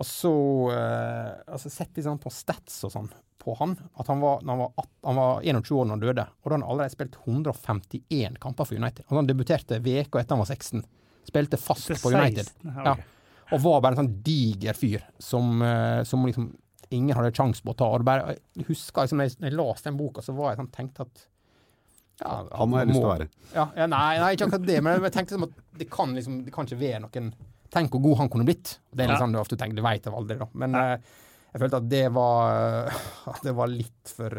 Og 0.00 0.08
så 0.08 0.32
eh, 0.72 1.34
altså 1.44 1.70
Sett 1.70 1.92
litt 1.94 2.06
sånn 2.06 2.22
på 2.22 2.32
stats 2.32 2.80
og 2.88 2.94
sånn 2.94 3.10
på 3.44 3.54
han. 3.60 3.76
At 4.00 4.08
han 4.08 4.24
var, 4.24 4.40
han, 4.48 4.62
var 4.62 4.88
han 5.04 5.20
var 5.20 5.44
21 5.44 5.76
år 5.76 5.84
da 5.84 5.92
han 5.92 6.04
døde, 6.06 6.24
og 6.24 6.48
da 6.48 6.54
hadde 6.54 6.56
han 6.62 6.66
allerede 6.72 6.94
spilt 6.96 7.20
151 7.26 8.40
kamper 8.40 8.70
for 8.70 8.80
United. 8.80 9.04
Altså 9.04 9.20
Han 9.20 9.28
debuterte 9.28 9.82
veka 9.84 10.22
etter 10.22 10.38
han 10.38 10.42
var 10.46 10.48
16. 10.48 10.84
Spilte 11.28 11.60
fast 11.60 11.92
på 12.00 12.14
United. 12.14 12.50
Ja. 12.64 12.96
Og 13.52 13.60
var 13.60 13.84
bare 13.84 13.98
en 13.98 14.06
sånn 14.06 14.14
diger 14.24 14.76
fyr 14.76 15.04
som, 15.20 15.60
eh, 15.60 16.00
som 16.08 16.24
liksom 16.24 16.54
ingen 16.94 17.16
hadde 17.16 17.34
sjanse 17.36 17.64
på 17.64 17.74
å 17.74 17.78
ta. 17.78 17.90
Og 17.92 18.04
bare, 18.06 18.38
jeg 18.56 18.68
husker 18.70 19.04
liksom, 19.04 19.20
når 19.20 19.28
jeg, 19.28 19.38
når 19.40 19.50
jeg 19.50 19.58
leste 19.60 19.90
den 19.90 20.00
boka, 20.00 20.24
så 20.24 20.34
var 20.36 20.52
jeg 20.52 20.62
sånn 20.62 20.74
tenkte 20.74 21.06
at 21.06 21.24
ja, 22.20 22.34
Han 22.60 22.72
har 22.72 22.84
jeg 22.84 22.88
lyst 22.92 23.00
til 23.00 23.08
å 23.08 23.12
være. 23.14 23.28
Ja, 23.54 23.64
ja, 23.76 23.86
nei, 23.90 24.18
nei, 24.22 24.30
ikke 24.36 24.46
akkurat 24.48 24.66
det, 24.68 24.78
men 24.86 25.02
jeg 25.02 25.12
tenkte 25.16 25.34
som 25.36 25.46
at 25.48 25.56
det 25.78 25.88
kan 25.90 26.14
liksom 26.14 26.44
Det 26.46 26.52
kan 26.54 26.66
ikke 26.68 26.78
være 26.80 27.00
noen 27.06 27.32
Tenk 27.74 27.90
hvor 27.90 28.02
god 28.04 28.18
han 28.20 28.28
kunne 28.30 28.44
blitt. 28.46 28.76
Det 28.94 29.02
er 29.02 29.08
litt 29.10 29.16
Ja. 29.18 29.22
sånn 29.24 29.32
du 29.34 29.38
ofte 29.40 29.56
tenker, 29.58 29.74
det 29.74 29.82
veit 29.82 30.04
jeg 30.06 30.14
aldri, 30.14 30.36
da. 30.38 30.46
Men 30.54 30.74
eh, 30.78 30.98
jeg 31.54 31.60
følte 31.64 31.80
at 31.80 31.88
det 31.90 32.04
var 32.14 32.92
at 33.34 33.40
det 33.42 33.54
var 33.58 33.66
litt 33.72 34.12
for 34.14 34.38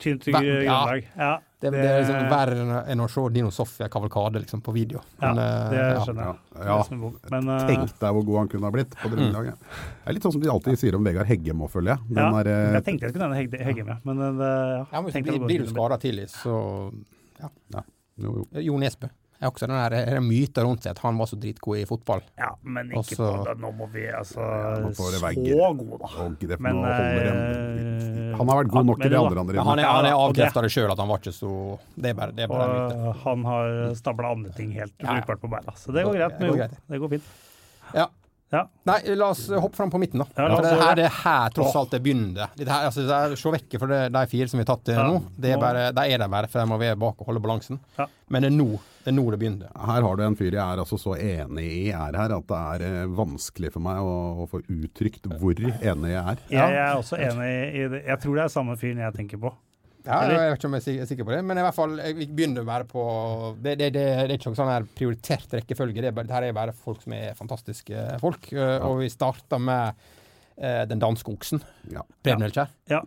Tynt 0.00 0.24
grunnlag. 0.24 1.06
Ja, 1.16 1.30
Det, 1.60 1.70
det 1.74 1.80
er 1.84 1.98
liksom 2.00 2.28
verre 2.32 2.84
enn- 2.88 3.02
å 3.04 3.08
se 3.12 3.24
Dino 3.34 3.50
Sofia-kavalkade 3.52 4.40
liksom, 4.40 4.62
på 4.64 4.72
video. 4.72 5.02
ja, 5.20 5.34
Men, 5.34 5.40
ja, 5.44 5.68
det 5.70 5.80
ja. 5.82 6.04
skjønner 6.06 6.24
jeg. 6.30 6.38
Ja, 6.56 6.64
ja. 6.70 6.76
Det. 6.88 7.30
Men 7.34 7.50
uh, 7.52 7.66
Tenk 7.68 7.92
deg 8.00 8.14
hvor 8.16 8.24
god 8.30 8.38
han 8.40 8.48
kunne 8.54 8.64
ha 8.70 8.74
blitt 8.78 8.96
på 9.02 9.10
drømmelaget. 9.12 9.58
Det 9.60 10.08
er 10.08 10.16
litt 10.16 10.24
sånn 10.24 10.32
som 10.38 10.44
de 10.46 10.50
alltid 10.54 10.80
sier 10.80 10.96
om 10.96 11.04
Vegard 11.04 11.28
Heggem 11.28 11.60
òg, 11.66 11.70
føler 11.74 11.92
jeg. 11.94 12.08
Den 12.14 12.22
ja, 12.24 12.30
er, 12.40 12.50
eh, 12.54 12.72
jeg 12.78 12.86
tenkte 12.88 13.06
jeg 13.06 13.12
skulle 13.14 13.28
nevne 13.28 13.40
Hegge- 13.42 13.64
Heggem, 13.68 13.92
ja. 13.92 13.98
Men 14.08 14.24
uh, 14.24 14.40
ja. 14.40 14.84
Ja, 14.88 15.00
men 15.02 15.10
hvis 15.10 15.24
blir, 15.28 15.40
blir 15.44 15.64
du 15.66 15.70
skada 15.74 16.00
tidlig, 16.00 16.28
så 16.32 16.56
jo, 17.40 17.50
jo. 18.24 18.46
Jo 18.60 18.78
Nesbø. 18.80 19.08
Er 19.40 19.48
også 19.48 19.64
den 19.64 19.72
der, 19.72 19.94
er 19.96 20.18
det 20.20 20.22
rundt 20.66 20.82
seg 20.84 20.90
at 20.92 20.98
han 21.00 21.16
var 21.16 21.28
så 21.30 21.36
dritgod 21.40 21.78
i 21.80 21.84
fotball. 21.88 22.20
Ja, 22.36 22.50
men 22.62 22.90
ikke 22.90 22.98
Også- 23.00 23.16
på 23.16 23.54
Nå 23.62 23.70
må 23.78 23.86
vi 23.92 24.02
altså 24.12 24.40
Ja, 24.44 24.90
Så 24.92 25.06
god, 25.78 25.98
da. 26.02 26.10
Og 26.24 26.36
det 26.50 26.58
Men 26.60 26.76
nå 26.76 26.84
eh, 26.84 28.36
Han 28.36 28.48
har 28.48 28.56
vært 28.60 28.70
god 28.74 28.84
nok 28.84 28.98
men 28.98 29.06
til 29.06 29.10
de 29.10 29.16
andre 29.16 29.40
andre 29.40 29.64
han 29.64 29.78
er, 29.78 29.84
han 29.88 30.04
er 30.04 30.08
det- 30.10 30.18
avkrefta 30.20 30.62
det 30.62 30.70
sjøl 30.70 30.90
at 30.92 30.98
han 30.98 31.08
var 31.08 31.18
ikke 31.18 31.32
så 31.32 31.78
Det 31.96 32.10
er 32.10 32.14
bare, 32.14 32.32
det 32.32 32.42
er 32.44 32.48
bare 32.48 32.68
en 32.68 32.76
myte. 32.84 33.16
Han 33.24 33.44
har 33.44 33.94
stabla 33.94 34.30
andre 34.36 34.50
ting 34.56 34.72
helt 34.72 34.92
Ja, 35.00 35.06
ja. 35.14 35.20
brukbart 35.20 35.40
på 35.40 35.50
beina. 35.50 35.72
Så 35.76 35.92
det 35.92 36.04
går 36.04 36.14
greit. 36.20 36.38
Det 36.38 36.48
går 36.50 36.56
greit. 36.56 36.76
det 36.88 37.00
går 37.00 37.08
fint. 37.08 37.22
Ja. 37.94 38.06
Ja. 38.50 38.64
Nei, 38.88 38.98
la 39.14 39.28
oss 39.30 39.44
hoppe 39.48 39.76
fram 39.78 39.90
på 39.92 39.98
midten, 40.02 40.24
da. 40.24 40.26
Ja, 40.34 40.48
for 40.56 40.64
det 40.66 40.70
her, 40.74 40.94
det. 40.98 41.02
det 41.02 41.06
er 41.06 41.18
her 41.22 41.52
tross 41.54 41.76
alt 41.78 41.92
det 41.94 42.00
begynner. 42.02 42.50
Det 42.58 42.66
her, 42.66 42.88
altså, 42.88 43.04
det 43.06 43.18
er, 43.18 43.34
Se 43.38 43.52
vekk 43.54 43.76
fra 43.78 43.88
det, 43.92 44.00
de 44.16 44.22
fire 44.32 44.48
som 44.50 44.58
vi 44.58 44.64
har 44.66 44.70
tatt 44.72 44.90
Ja. 44.90 45.04
nå. 45.06 45.20
Det 45.38 45.52
er 45.54 45.60
bare, 45.62 45.84
de 45.94 46.06
er 46.10 46.18
der 46.18 46.32
bare, 46.32 46.50
for 46.50 46.58
de 46.58 46.66
må 46.72 46.78
være 46.82 46.98
bak 46.98 47.22
og 47.22 47.30
holde 47.30 47.42
balansen. 47.44 47.78
Ja. 47.98 48.08
Men 48.28 48.42
det 48.42 48.50
er 48.50 48.56
nå 48.58 48.68
det, 48.74 49.12
er 49.12 49.16
nå 49.16 49.24
det 49.32 49.38
begynner. 49.40 49.70
Her 49.86 50.02
har 50.02 50.16
du 50.18 50.22
en 50.26 50.36
fyr 50.36 50.50
jeg 50.50 50.60
er 50.60 50.82
altså 50.82 50.98
så 51.00 51.14
enig 51.16 51.64
i 51.64 51.86
er 51.94 52.18
her, 52.18 52.34
at 52.36 52.50
det 52.50 52.58
er 52.74 52.84
eh, 52.88 53.14
vanskelig 53.16 53.70
for 53.72 53.86
meg 53.86 54.02
å, 54.02 54.18
å 54.42 54.48
få 54.50 54.60
uttrykt 54.66 55.30
hvor 55.40 55.54
enig 55.56 56.12
jeg 56.12 56.20
er. 56.34 56.42
Jeg 56.52 56.78
er 56.82 56.98
også 56.98 57.16
enig 57.22 57.50
i 57.78 57.86
det. 57.94 58.02
Jeg 58.10 58.20
tror 58.26 58.36
det 58.36 58.44
er 58.44 58.52
samme 58.58 58.76
fyren 58.80 59.00
jeg 59.06 59.16
tenker 59.16 59.40
på. 59.40 59.54
Ja, 60.06 60.20
jeg 60.24 60.38
vet 60.38 60.58
ikke 60.58 60.68
om 60.70 60.76
jeg 60.78 60.84
er 60.94 61.02
er 61.02 61.08
sikker 61.10 61.26
på 61.28 61.34
det, 61.34 61.40
men 61.44 61.58
i 61.60 61.64
hvert 61.64 61.76
fall, 61.76 61.98
vi 62.16 62.26
begynner 62.26 62.64
bare 62.64 62.86
på 62.88 63.02
Det, 63.60 63.74
det, 63.80 63.90
det, 63.96 64.04
det 64.06 64.30
er 64.30 64.36
ikke 64.38 64.50
noen 64.50 64.60
sånn 64.60 64.72
her 64.72 64.86
prioritert 64.96 65.58
rekkefølge. 65.58 66.04
Det, 66.06 66.12
er 66.14 66.32
her 66.32 66.48
er 66.48 66.56
bare 66.56 66.76
folk 66.76 67.02
som 67.04 67.16
er 67.16 67.36
fantastiske 67.38 68.06
folk. 68.22 68.48
Ja. 68.56 68.78
Og 68.88 69.02
vi 69.02 69.10
starter 69.12 69.60
med 69.60 70.00
eh, 70.56 70.86
den 70.88 71.02
danske 71.02 71.32
oksen, 71.32 71.62
Ja. 71.92 72.06
Preben 72.24 72.46
Elkjær. 72.48 72.72
Ja. 72.90 73.02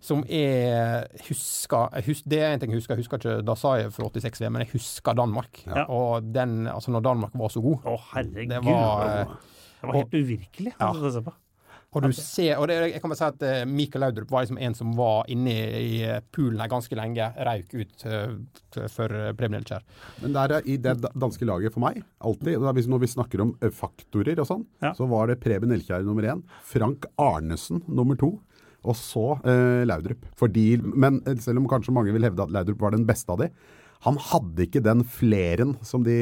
Som 0.00 0.22
er 0.32 1.08
husker, 1.26 1.92
hus, 2.06 2.22
Det 2.24 2.38
er 2.40 2.54
en 2.54 2.60
ting 2.60 2.72
jeg 2.72 2.80
husker. 2.80 2.96
Jeg 2.96 3.04
husker 3.04 3.20
ikke 3.20 3.42
da 3.44 3.56
sa 3.58 3.74
jeg 3.76 3.92
fra 3.92 4.08
86-VM, 4.08 4.54
men 4.56 4.64
jeg 4.64 4.72
husker 4.72 5.16
Danmark. 5.16 5.60
Ja. 5.66 5.84
Og 5.92 6.30
den, 6.32 6.66
altså 6.72 6.94
når 6.94 7.04
Danmark 7.04 7.36
var 7.36 7.52
så 7.52 7.60
god 7.64 7.84
Å, 7.84 7.98
herregud. 8.14 8.54
Det 8.54 8.62
var, 8.64 9.04
eh, 9.08 9.36
det 9.80 9.90
var 9.90 10.00
helt 10.00 10.16
uvirkelig 10.16 10.74
Ja. 10.80 10.92
Og 11.90 12.04
du 12.06 12.12
ser, 12.14 12.52
og 12.62 12.68
det, 12.70 12.76
jeg 12.92 13.00
kan 13.02 13.10
bare 13.10 13.18
si 13.18 13.24
at 13.26 13.40
eh, 13.42 13.62
Mikael 13.66 14.04
Laudrup 14.04 14.30
var 14.30 14.44
liksom 14.44 14.60
en 14.62 14.76
som 14.78 14.92
var 14.94 15.24
inne 15.32 15.50
i 15.50 15.78
i 16.00 16.20
poolen 16.30 16.60
her 16.62 16.70
ganske 16.70 16.94
lenge. 16.94 17.24
Røyk 17.34 17.72
ut 17.74 18.04
eh, 18.06 18.86
for 18.94 19.10
eh, 19.10 19.32
Preben 19.34 19.58
Elkjær. 19.58 19.82
Men 20.22 20.36
der 20.36 20.54
er, 20.60 20.68
i 20.70 20.76
det 20.78 20.94
danske 21.18 21.48
laget 21.48 21.74
for 21.74 21.82
meg, 21.82 21.98
alltid, 22.22 22.62
når 22.62 23.02
vi 23.02 23.10
snakker 23.10 23.42
om 23.42 23.50
faktorer 23.74 24.38
og 24.38 24.46
sånn, 24.52 24.62
Ja. 24.84 24.92
så 24.94 25.08
var 25.10 25.32
det 25.32 25.40
Preben 25.42 25.74
Elkjær 25.74 26.06
nummer 26.06 26.22
én, 26.30 26.44
Frank 26.62 27.10
Arnesen 27.18 27.82
nummer 27.90 28.14
to, 28.20 28.36
og 28.86 28.94
så 28.96 29.26
eh, 29.42 29.82
Laudrup. 29.90 30.22
Fordi, 30.38 30.68
men 30.80 31.18
eh, 31.26 31.34
selv 31.42 31.58
om 31.58 31.66
kanskje 31.68 31.92
mange 31.92 32.14
vil 32.14 32.22
hevde 32.30 32.46
at 32.46 32.54
Laudrup 32.54 32.80
var 32.86 32.94
den 32.94 33.02
beste 33.08 33.34
av 33.34 33.42
de, 33.42 33.50
han 34.04 34.16
hadde 34.16 34.64
ikke 34.64 34.80
den 34.80 35.02
fleren 35.04 35.74
som 35.84 36.04
de, 36.06 36.16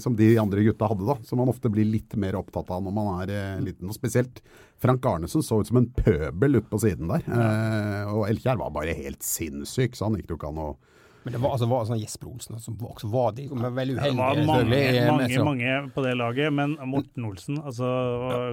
som 0.00 0.14
de 0.16 0.30
andre 0.40 0.62
gutta 0.64 0.88
hadde, 0.88 1.04
da. 1.04 1.18
Som 1.28 1.42
man 1.42 1.50
ofte 1.52 1.68
blir 1.72 1.84
litt 1.84 2.16
mer 2.16 2.38
opptatt 2.38 2.70
av 2.72 2.80
når 2.86 2.94
man 2.96 3.10
er 3.20 3.32
eh, 3.34 3.58
liten. 3.66 3.90
Og 3.92 3.96
spesielt 3.96 4.40
Frank 4.80 5.04
Arnesen 5.04 5.44
så 5.44 5.58
ut 5.60 5.68
som 5.68 5.82
en 5.82 5.90
pøbel 5.92 6.56
ute 6.56 6.70
på 6.70 6.80
siden 6.80 7.12
der. 7.12 7.26
Eh, 7.28 8.14
og 8.14 8.24
Elkjær 8.30 8.62
var 8.62 8.72
bare 8.72 8.96
helt 8.96 9.20
sinnssyk, 9.26 9.98
så 9.98 10.08
han 10.08 10.16
gikk 10.16 10.32
jo 10.32 10.40
ikke 10.40 10.52
an 10.54 10.62
å 10.64 10.70
Men 11.30 11.38
det 11.38 11.42
var, 11.44 11.52
altså, 11.54 11.66
var 11.70 11.84
sånn 11.86 12.00
Jesper 12.00 12.26
Olsen 12.26 12.58
som 12.58 12.78
også 12.88 13.08
var 13.12 13.34
de, 13.36 13.44
veldig 13.54 13.94
Det 14.00 14.08
var 14.18 14.38
mange, 14.48 14.64
mange, 15.06 15.42
mange 15.46 15.74
på 15.94 16.02
det 16.02 16.14
laget, 16.18 16.50
men 16.50 16.72
Morten 16.90 17.28
Olsen 17.28 17.60
altså, 17.62 17.86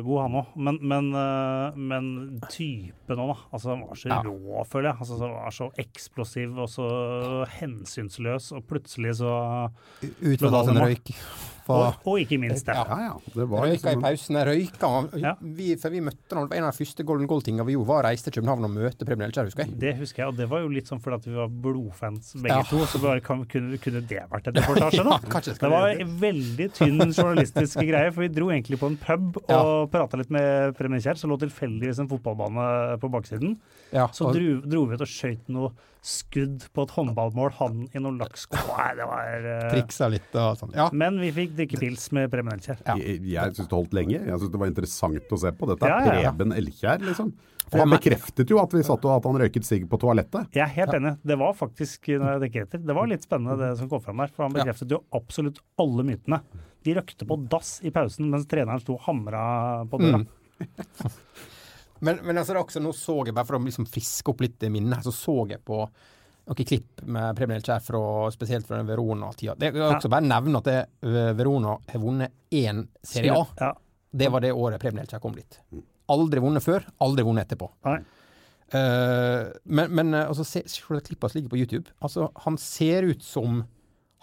god 0.05 0.19
han 0.21 0.35
òg. 0.43 0.51
Men, 0.67 0.77
men, 0.91 1.07
eh, 1.17 1.79
men 1.89 2.11
typen 2.53 3.23
òg, 3.23 3.31
da. 3.33 3.37
Altså, 3.49 3.71
han 3.73 3.81
var 3.81 3.97
så 4.03 4.19
rå, 4.27 4.61
føler 4.69 4.91
jeg. 4.91 4.99
Altså, 5.07 5.17
han 5.23 5.33
var 5.39 5.57
så 5.57 5.71
eksplosiv 5.87 6.61
og 6.61 6.69
så 6.69 6.87
hensynsløs, 7.57 8.51
og 8.53 8.69
plutselig 8.69 9.17
så 9.23 9.33
Ut 10.05 10.45
fra 10.45 10.53
da 10.53 10.77
røyk. 10.77 11.15
Og, 11.67 11.93
Fra, 11.93 12.11
og 12.11 12.19
ikke 12.21 12.37
minst 12.39 12.65
det. 12.65 12.75
Ja. 12.77 12.97
Ja. 13.07 13.13
Det 13.35 13.45
var 13.51 13.65
røyka 13.65 13.73
i 13.75 13.95
liksom, 13.95 14.01
pausen. 14.05 14.37
Røyka. 14.47 14.91
Ja. 15.19 15.33
Vi, 15.41 15.75
for 15.81 15.89
vi 15.93 16.01
møtte 16.05 16.35
han, 16.37 16.47
En 16.53 16.63
av 16.67 16.71
de 16.71 16.77
første 16.85 17.03
Golden 17.07 17.27
Goal-tinga 17.27 17.65
vi 17.67 17.73
gjorde, 17.75 17.87
var 17.89 18.03
å 18.03 18.07
reise 18.07 18.23
til 18.27 18.35
København 18.37 18.67
og 18.69 18.71
møte 18.77 19.05
Preben 19.07 19.25
Elkjær, 19.27 19.49
husker 19.49 19.65
jeg. 19.65 19.75
Det 19.81 19.93
husker 19.99 20.23
jeg, 20.23 20.27
og 20.31 20.37
det 20.39 20.47
var 20.51 20.63
jo 20.63 20.69
litt 20.73 20.87
sånn 20.87 21.01
fordi 21.03 21.19
at 21.19 21.27
vi 21.27 21.35
var 21.35 21.49
blodfans 21.65 22.33
begge 22.37 22.55
Ja. 22.55 22.63
to. 22.69 22.79
Så 22.87 23.01
bare 23.03 23.19
kan, 23.21 23.43
kunne, 23.45 23.77
kunne 23.83 24.01
det 24.07 24.23
vært 24.31 24.47
en 24.47 24.57
reportasje, 24.61 25.03
da? 25.03 25.17
Ja, 25.27 25.31
kanskje 25.33 25.57
Det 25.59 25.69
var 25.73 25.89
en 25.89 26.15
veldig 26.21 26.69
tynn 26.77 26.99
journalistiske 27.11 27.85
greie, 27.87 28.11
for 28.13 28.21
vi 28.25 28.31
dro 28.33 28.47
egentlig 28.53 28.79
på 28.79 28.87
en 28.93 28.97
pub 28.97 29.37
og 29.43 29.51
Ja. 29.51 29.85
prata 29.91 30.17
litt 30.17 30.29
med 30.31 30.75
Preben 30.77 30.99
Kjær, 31.03 31.19
så 31.19 31.27
lå 31.29 31.37
tilfeldigvis 31.41 31.99
en 31.99 32.07
fotballbane 32.11 32.97
på 33.01 33.09
baksiden. 33.11 33.57
Ja, 33.91 34.07
Så 34.11 34.31
dro, 34.33 34.61
dro 34.67 34.85
vi 34.87 34.95
ut 34.95 35.01
og 35.01 35.07
skøyt 35.07 35.47
noe 35.49 35.71
skudd 36.05 36.65
på 36.73 36.85
et 36.87 36.93
håndballmål, 36.95 37.51
han 37.59 37.83
i 37.91 38.01
noen 38.01 38.19
lakksko. 38.21 38.59
Nei, 38.69 38.87
det 38.99 39.07
var 39.09 39.47
uh... 39.47 39.67
triksa 39.73 40.09
litt 40.11 40.37
og 40.37 40.61
sånn. 40.61 40.73
Ja. 40.77 40.87
Men 40.95 41.19
vi 41.21 41.33
fikk 41.35 41.57
drikke 41.57 41.81
pils 41.81 42.07
med 42.15 42.31
Preben 42.33 42.53
Elkjær. 42.55 42.81
Jeg, 42.93 43.19
jeg 43.27 43.57
syns 43.57 43.67
det 43.67 43.77
holdt 43.77 43.97
lenge. 43.97 44.21
Jeg 44.21 44.41
syns 44.41 44.53
det 44.53 44.61
var 44.63 44.71
interessant 44.71 45.35
å 45.37 45.41
se 45.43 45.53
på. 45.57 45.69
Dette 45.73 45.89
er 45.89 45.93
Ja, 45.93 45.99
ja, 46.05 46.23
ja. 46.27 46.33
Preben 46.33 46.55
Elkjær, 46.57 47.03
liksom. 47.07 47.33
For 47.67 47.83
han 47.83 47.91
bekreftet 47.91 48.51
jo 48.51 48.61
at 48.61 48.71
vi 48.71 48.83
satt 48.87 49.03
og 49.03 49.13
at 49.17 49.25
han 49.27 49.39
røyket 49.41 49.67
sigg 49.67 49.89
på 49.91 49.99
toalettet. 49.99 50.47
Jeg 50.55 50.63
er 50.63 50.73
helt 50.77 50.95
enig. 50.95 51.17
Det 51.27 51.35
var 51.39 51.57
faktisk 51.57 52.07
når 52.13 52.29
jeg 52.29 52.43
tenker 52.45 52.67
etter, 52.67 52.85
det 52.87 52.95
var 52.95 53.11
litt 53.11 53.27
spennende 53.27 53.57
det 53.59 53.73
som 53.81 53.91
kom 53.91 54.03
fram 54.03 54.23
her. 54.23 54.31
For 54.31 54.47
han 54.47 54.55
bekreftet 54.55 54.95
jo 54.95 55.01
absolutt 55.17 55.59
alle 55.83 56.07
mytene. 56.07 56.39
De 56.87 56.95
røkte 56.95 57.27
på 57.27 57.39
dass 57.51 57.77
i 57.83 57.91
pausen 57.91 58.31
mens 58.31 58.47
treneren 58.47 58.79
sto 58.83 58.95
og 58.95 59.03
hamra 59.09 59.43
på 59.91 59.99
døra. 59.99 60.23
Mm. 60.23 60.27
Men, 61.99 62.21
men 62.23 62.37
altså, 62.37 62.57
også, 62.59 62.81
nå 62.83 62.93
så 62.95 63.19
jeg, 63.25 63.35
bare 63.37 63.47
for 63.49 63.57
å 63.57 63.63
liksom 63.63 63.87
friske 63.89 64.33
opp 64.33 64.43
litt 64.45 64.67
minnet, 64.73 65.03
så 65.05 65.13
så 65.15 65.39
jeg 65.49 65.63
på 65.65 65.81
noen 66.47 66.67
klipp 66.67 67.01
med 67.03 67.35
Preben 67.35 67.57
Elkjær 67.57 67.83
fra, 67.83 68.01
spesielt 68.31 68.67
fra 68.67 68.79
den 68.79 68.87
Verona-tida. 68.87 69.57
Det 69.59 69.73
kan 69.75 69.97
også 69.97 70.11
bare 70.11 70.27
nevne 70.27 70.61
at 70.61 70.69
det, 70.69 70.77
eh, 71.03 71.33
Verona 71.35 71.75
har 71.89 72.03
vunnet 72.03 72.53
én 72.55 72.85
Serie 73.03 73.35
A. 73.35 73.43
Ja. 73.59 73.73
Det 74.17 74.29
var 74.31 74.43
det 74.43 74.53
året 74.55 74.81
Preben 74.81 75.01
Elkjær 75.03 75.21
kom 75.23 75.35
dit. 75.35 75.59
Aldri 76.07 76.39
vunnet 76.43 76.63
før, 76.63 76.85
aldri 77.03 77.25
vunnet 77.27 77.49
etterpå. 77.49 77.67
Nei. 77.89 77.99
Uh, 78.67 79.47
men 79.63 79.91
men 79.95 80.13
eh, 80.13 80.27
altså, 80.27 80.43
se, 80.43 80.63
se 80.67 80.83
klippet 80.83 81.31
som 81.31 81.37
ligger 81.39 81.51
på 81.51 81.59
YouTube. 81.59 81.91
Altså, 82.03 82.29
han 82.43 82.57
ser 82.59 83.07
ut 83.07 83.23
som 83.23 83.61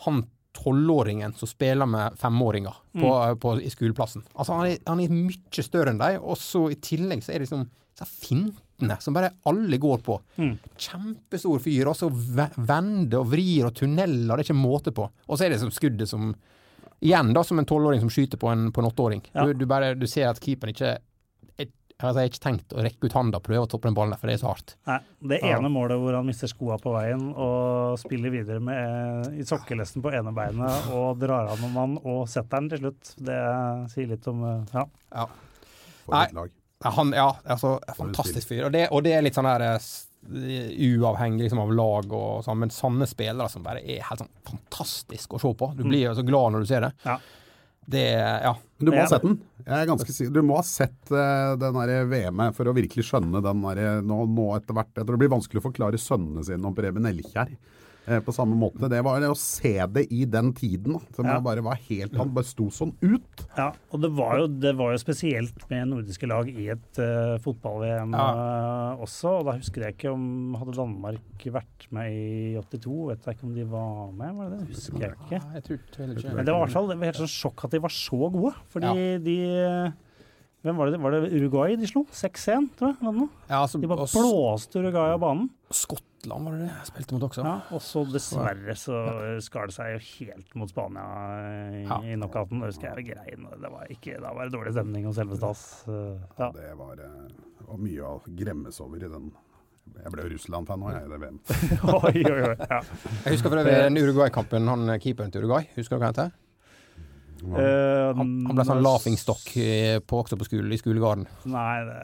han 0.05 0.25
tolvåringen 0.55 1.35
som 1.39 1.51
spiller 1.51 1.89
med 1.91 2.19
femåringer 2.21 2.77
på, 3.01 3.11
på, 3.43 3.55
i 3.61 3.71
skoleplassen. 3.73 4.23
Altså, 4.35 4.55
han 4.55 4.71
er, 4.71 4.79
han 4.87 5.03
er 5.03 5.15
mye 5.15 5.65
større 5.67 5.91
enn 5.93 5.99
dem, 6.03 6.21
og 6.23 6.39
så 6.41 6.69
i 6.71 6.79
tillegg 6.83 7.25
så 7.25 7.33
er 7.33 7.43
det 7.43 7.49
liksom 7.49 7.67
disse 7.95 8.09
fintene 8.11 8.97
som 9.01 9.15
bare 9.15 9.33
alle 9.51 9.79
går 9.83 10.03
på. 10.07 10.19
Kjempestor 10.77 11.63
fyr, 11.63 11.91
og 11.91 11.99
så 11.99 12.11
vender 12.11 13.21
og 13.21 13.31
vrir 13.33 13.69
og 13.69 13.75
tunneler, 13.79 14.35
det 14.35 14.43
er 14.43 14.49
ikke 14.49 14.59
måte 14.59 14.95
på. 14.95 15.09
Og 15.27 15.37
så 15.39 15.47
er 15.47 15.53
det 15.53 15.59
liksom 15.59 15.75
skuddet 15.75 16.11
som 16.11 16.35
Igjen 17.05 17.35
da, 17.37 17.43
som 17.45 17.59
en 17.61 17.67
tolvåring 17.69 18.01
som 18.01 18.09
skyter 18.09 18.39
på 18.41 18.49
en, 18.49 18.71
på 18.73 18.81
en 18.81 18.87
åtteåring. 18.89 19.21
Ja. 19.35 19.43
Du, 19.45 19.53
du, 19.61 19.67
bare, 19.69 19.91
du 19.99 20.07
ser 20.09 20.31
at 20.31 20.39
keeperen 20.41 20.73
ikke 20.73 20.95
altså, 22.07 22.23
jeg 22.23 22.29
har 22.29 22.33
ikke 22.33 22.43
tenkt 22.45 22.75
å 22.75 22.85
rekke 22.85 23.09
ut 23.09 23.17
handa 23.17 23.41
og 23.41 23.47
prøve 23.47 23.67
å 23.67 23.71
toppe 23.71 23.89
den 23.89 23.97
ballen, 23.97 24.15
der, 24.15 24.21
for 24.23 24.31
det 24.31 24.37
er 24.37 24.43
så 24.43 24.51
hardt. 24.53 24.75
Nei, 24.91 24.99
det 25.33 25.39
ene 25.51 25.71
målet 25.73 26.01
hvor 26.03 26.17
han 26.19 26.29
mister 26.29 26.51
skoa 26.51 26.79
på 26.83 26.95
veien 26.95 27.27
og 27.33 27.99
spiller 28.03 28.35
videre 28.35 28.63
med, 28.65 29.31
i 29.39 29.47
sokkelesten 29.49 30.05
på 30.05 30.13
ene 30.15 30.35
beinet 30.37 30.91
og 30.95 31.21
drar 31.23 31.51
av 31.53 31.63
noen 31.63 31.75
mann 31.75 31.97
og 32.03 32.25
setter 32.31 32.61
den 32.61 32.73
til 32.75 32.85
slutt, 32.85 33.15
det 33.31 33.41
sier 33.95 34.11
litt 34.15 34.29
om 34.33 34.45
eh, 34.51 34.77
Ja. 34.77 34.87
Ja. 35.15 35.29
For 36.05 36.19
et 36.21 36.35
Nei. 36.35 36.43
lag. 36.43 36.57
Han, 36.85 37.15
ja, 37.17 37.31
altså, 37.49 37.79
fantastisk 37.97 38.51
fyr. 38.51 38.67
Og 38.67 38.75
det, 38.75 38.89
og 38.93 39.05
det 39.07 39.15
er 39.17 39.23
litt 39.25 39.37
sånn 39.39 39.49
her 39.49 39.63
eh, 39.65 39.79
uavhengig 40.25 41.47
liksom, 41.47 41.63
av 41.63 41.73
lag 41.73 42.13
og 42.13 42.45
sånn, 42.45 42.61
men 42.61 42.73
sanne 42.75 43.09
spillere 43.09 43.49
som 43.53 43.65
bare 43.65 43.81
er 43.81 44.05
helt 44.05 44.21
sånn 44.25 44.35
fantastisk 44.49 45.37
å 45.37 45.41
se 45.41 45.55
på. 45.57 45.71
Du 45.79 45.85
blir 45.87 46.07
jo 46.07 46.15
så 46.19 46.25
glad 46.27 46.55
når 46.55 46.65
du 46.65 46.71
ser 46.71 46.87
det. 46.87 46.93
Ja. 47.07 47.17
Det, 47.91 48.05
ja. 48.17 48.55
Du 48.81 48.91
må 48.91 48.99
ha 49.01 49.07
sett 49.11 49.25
den. 49.25 49.39
Jeg 49.65 49.75
er 49.77 49.89
ganske 49.89 50.13
sikker. 50.13 50.33
Du 50.35 50.45
må 50.45 50.59
ha 50.59 50.65
sett 50.67 51.13
eh, 51.13 51.55
den 51.61 51.79
der 51.79 52.09
VM-et 52.11 52.57
for 52.57 52.69
å 52.69 52.75
virkelig 52.77 53.07
skjønne 53.09 53.43
den 53.45 53.65
der, 53.65 54.03
nå, 54.05 54.25
nå 54.29 54.51
etter 54.59 54.77
hvert. 54.77 54.93
Jeg 54.93 55.05
tror 55.05 55.17
det 55.17 55.23
blir 55.25 55.33
vanskelig 55.37 55.63
å 55.63 55.67
forklare 55.69 56.01
sønnene 56.01 56.45
sine 56.47 56.69
om 56.69 56.77
Preben 56.77 57.09
Elkjær 57.09 57.53
eh, 57.53 57.84
på 58.05 58.33
samme 58.37 58.57
måte. 58.59 58.89
Det 58.93 59.01
var 59.05 59.21
det 59.23 59.31
å 59.33 59.37
se 59.39 59.75
det 59.87 60.07
i 60.13 60.25
den 60.29 60.53
tiden. 60.53 60.99
Som 61.17 61.25
Ja. 61.27 61.39
bare 61.41 61.63
var 61.65 61.79
helt, 61.89 62.15
Han 62.17 62.35
bare 62.35 62.45
sto 62.45 62.67
sånn 62.71 62.93
ut. 63.01 63.47
Ja, 63.57 63.73
og 63.93 64.01
det 64.03 64.11
var, 64.13 64.39
jo, 64.39 64.47
det 64.49 64.75
var 64.77 64.93
jo 64.93 64.99
spesielt 64.99 65.65
med 65.71 65.89
nordiske 65.89 66.27
lag 66.29 66.49
i 66.49 66.69
et 66.75 66.99
uh, 67.01 67.39
fotball-VM 67.41 68.15
eh, 68.15 69.03
også. 69.03 69.39
Og 69.41 69.45
da 69.47 69.53
husker 69.57 69.83
jeg 69.87 69.97
ikke 69.97 70.13
om 70.13 70.55
Hadde 70.61 70.77
Danmark 70.77 71.45
vært 71.45 71.87
med 71.91 72.13
i 72.13 72.57
82? 72.61 73.09
Vet 73.09 73.25
jeg 73.25 73.37
ikke 73.39 73.45
om 73.49 73.55
de 73.55 73.65
var 73.65 74.13
med? 74.13 74.35
Var 74.37 74.51
det 74.51 74.59
det? 74.61 74.69
Husker 74.75 75.01
jeg 75.01 75.13
ikke. 75.19 75.41
Jeg 75.55 75.65
tror 75.65 75.79
heller 75.99 76.17
ikke 76.21 76.35
Men 76.35 76.45
det 76.45 76.55
var 76.55 76.61
i 76.61 76.65
hvert 76.67 76.77
fall 76.79 76.97
helt 77.05 77.17
sånn 77.25 77.35
sjokk 77.35 77.65
at 77.65 77.71
de 77.71 77.79
var 77.85 77.95
så 77.95 78.31
gode. 78.33 78.55
Fordi 78.75 78.95
Ja. 78.95 79.19
de 79.19 79.39
Hvem 80.65 80.79
var 80.81 80.89
det? 80.89 80.99
Var 81.05 81.13
det 81.13 81.29
Uruguay 81.37 81.75
de 81.77 81.89
slo? 81.89 82.07
6-1, 82.09 82.71
tror 82.79 82.95
jeg? 82.95 83.29
ja, 83.51 83.59
altså, 83.61 83.77
De 83.83 83.89
bare 83.91 84.07
og 84.07 84.13
blåste 84.15 84.81
Uruguay 84.81 85.13
av 85.13 85.21
banen. 85.21 85.51
Skottland 85.69 86.47
var 86.47 86.55
det 86.55 86.61
det 86.63 86.69
jeg 86.71 86.89
spilte 86.89 87.17
mot 87.17 87.27
også. 87.27 87.43
Ja, 87.45 87.57
og 87.77 87.83
så 87.85 88.05
dessverre 88.09 88.77
så 88.81 89.01
skar 89.45 89.69
det 89.69 89.75
seg 89.77 89.91
jo 89.93 89.99
helt 90.07 90.55
mot 90.57 90.73
Spania 90.73 91.05
i, 91.69 91.83
Ja. 91.85 91.99
i 92.01 92.17
knockouten. 92.17 92.63
Da 92.65 92.71
husker 92.71 92.97
jeg 92.97 93.11
grein. 93.11 93.45
Det 93.61 93.73
var 93.75 93.93
ikke, 93.93 94.17
da 94.25 94.33
var 94.33 94.49
det 94.49 94.55
dårlig 94.57 94.73
stemning 94.73 95.05
hos 95.05 95.19
Selveste. 95.21 95.51
Uh, 95.85 96.23
ja. 96.41 96.49
Det 96.57 96.71
var, 96.81 97.03
eh, 97.11 97.67
var 97.69 97.83
mye 97.85 98.15
å 98.15 98.15
gremmes 98.41 98.81
over 98.81 99.05
i 99.05 99.11
den. 99.19 99.29
Jeg 100.01 100.15
ble 100.15 100.25
Russland-fan 100.33 100.81
nå, 100.81 100.95
jeg, 100.95 101.05
i 101.05 101.13
det 101.13 101.21
VM. 101.27 101.43
oi, 101.99 102.25
oi, 102.25 102.41
oi. 102.55 102.57
Ja. 102.71 102.81
Jeg 103.27 103.37
husker 103.37 103.53
for 103.53 103.61
øvrig 103.61 103.77
den 103.85 104.01
Uruguay-kampen, 104.01 104.73
han 104.73 104.97
keeperen 104.97 105.31
til 105.35 105.45
Uruguay. 105.45 105.69
Husker 105.77 105.99
du 105.99 106.01
hva 106.01 106.09
han 106.09 106.17
heter? 106.17 106.33
Eh, 107.53 108.15
Han, 108.17 108.33
han 108.49 108.57
ble 108.57 108.65
sånn 108.65 108.83
laughingstock 108.83 109.57
eh, 109.61 109.99
på, 110.01 110.23
også 110.25 110.39
på 110.41 110.47
skole, 110.49 110.73
i 110.73 110.79
skolegården. 110.81 111.27
Nei, 111.53 111.85
det 111.89 111.99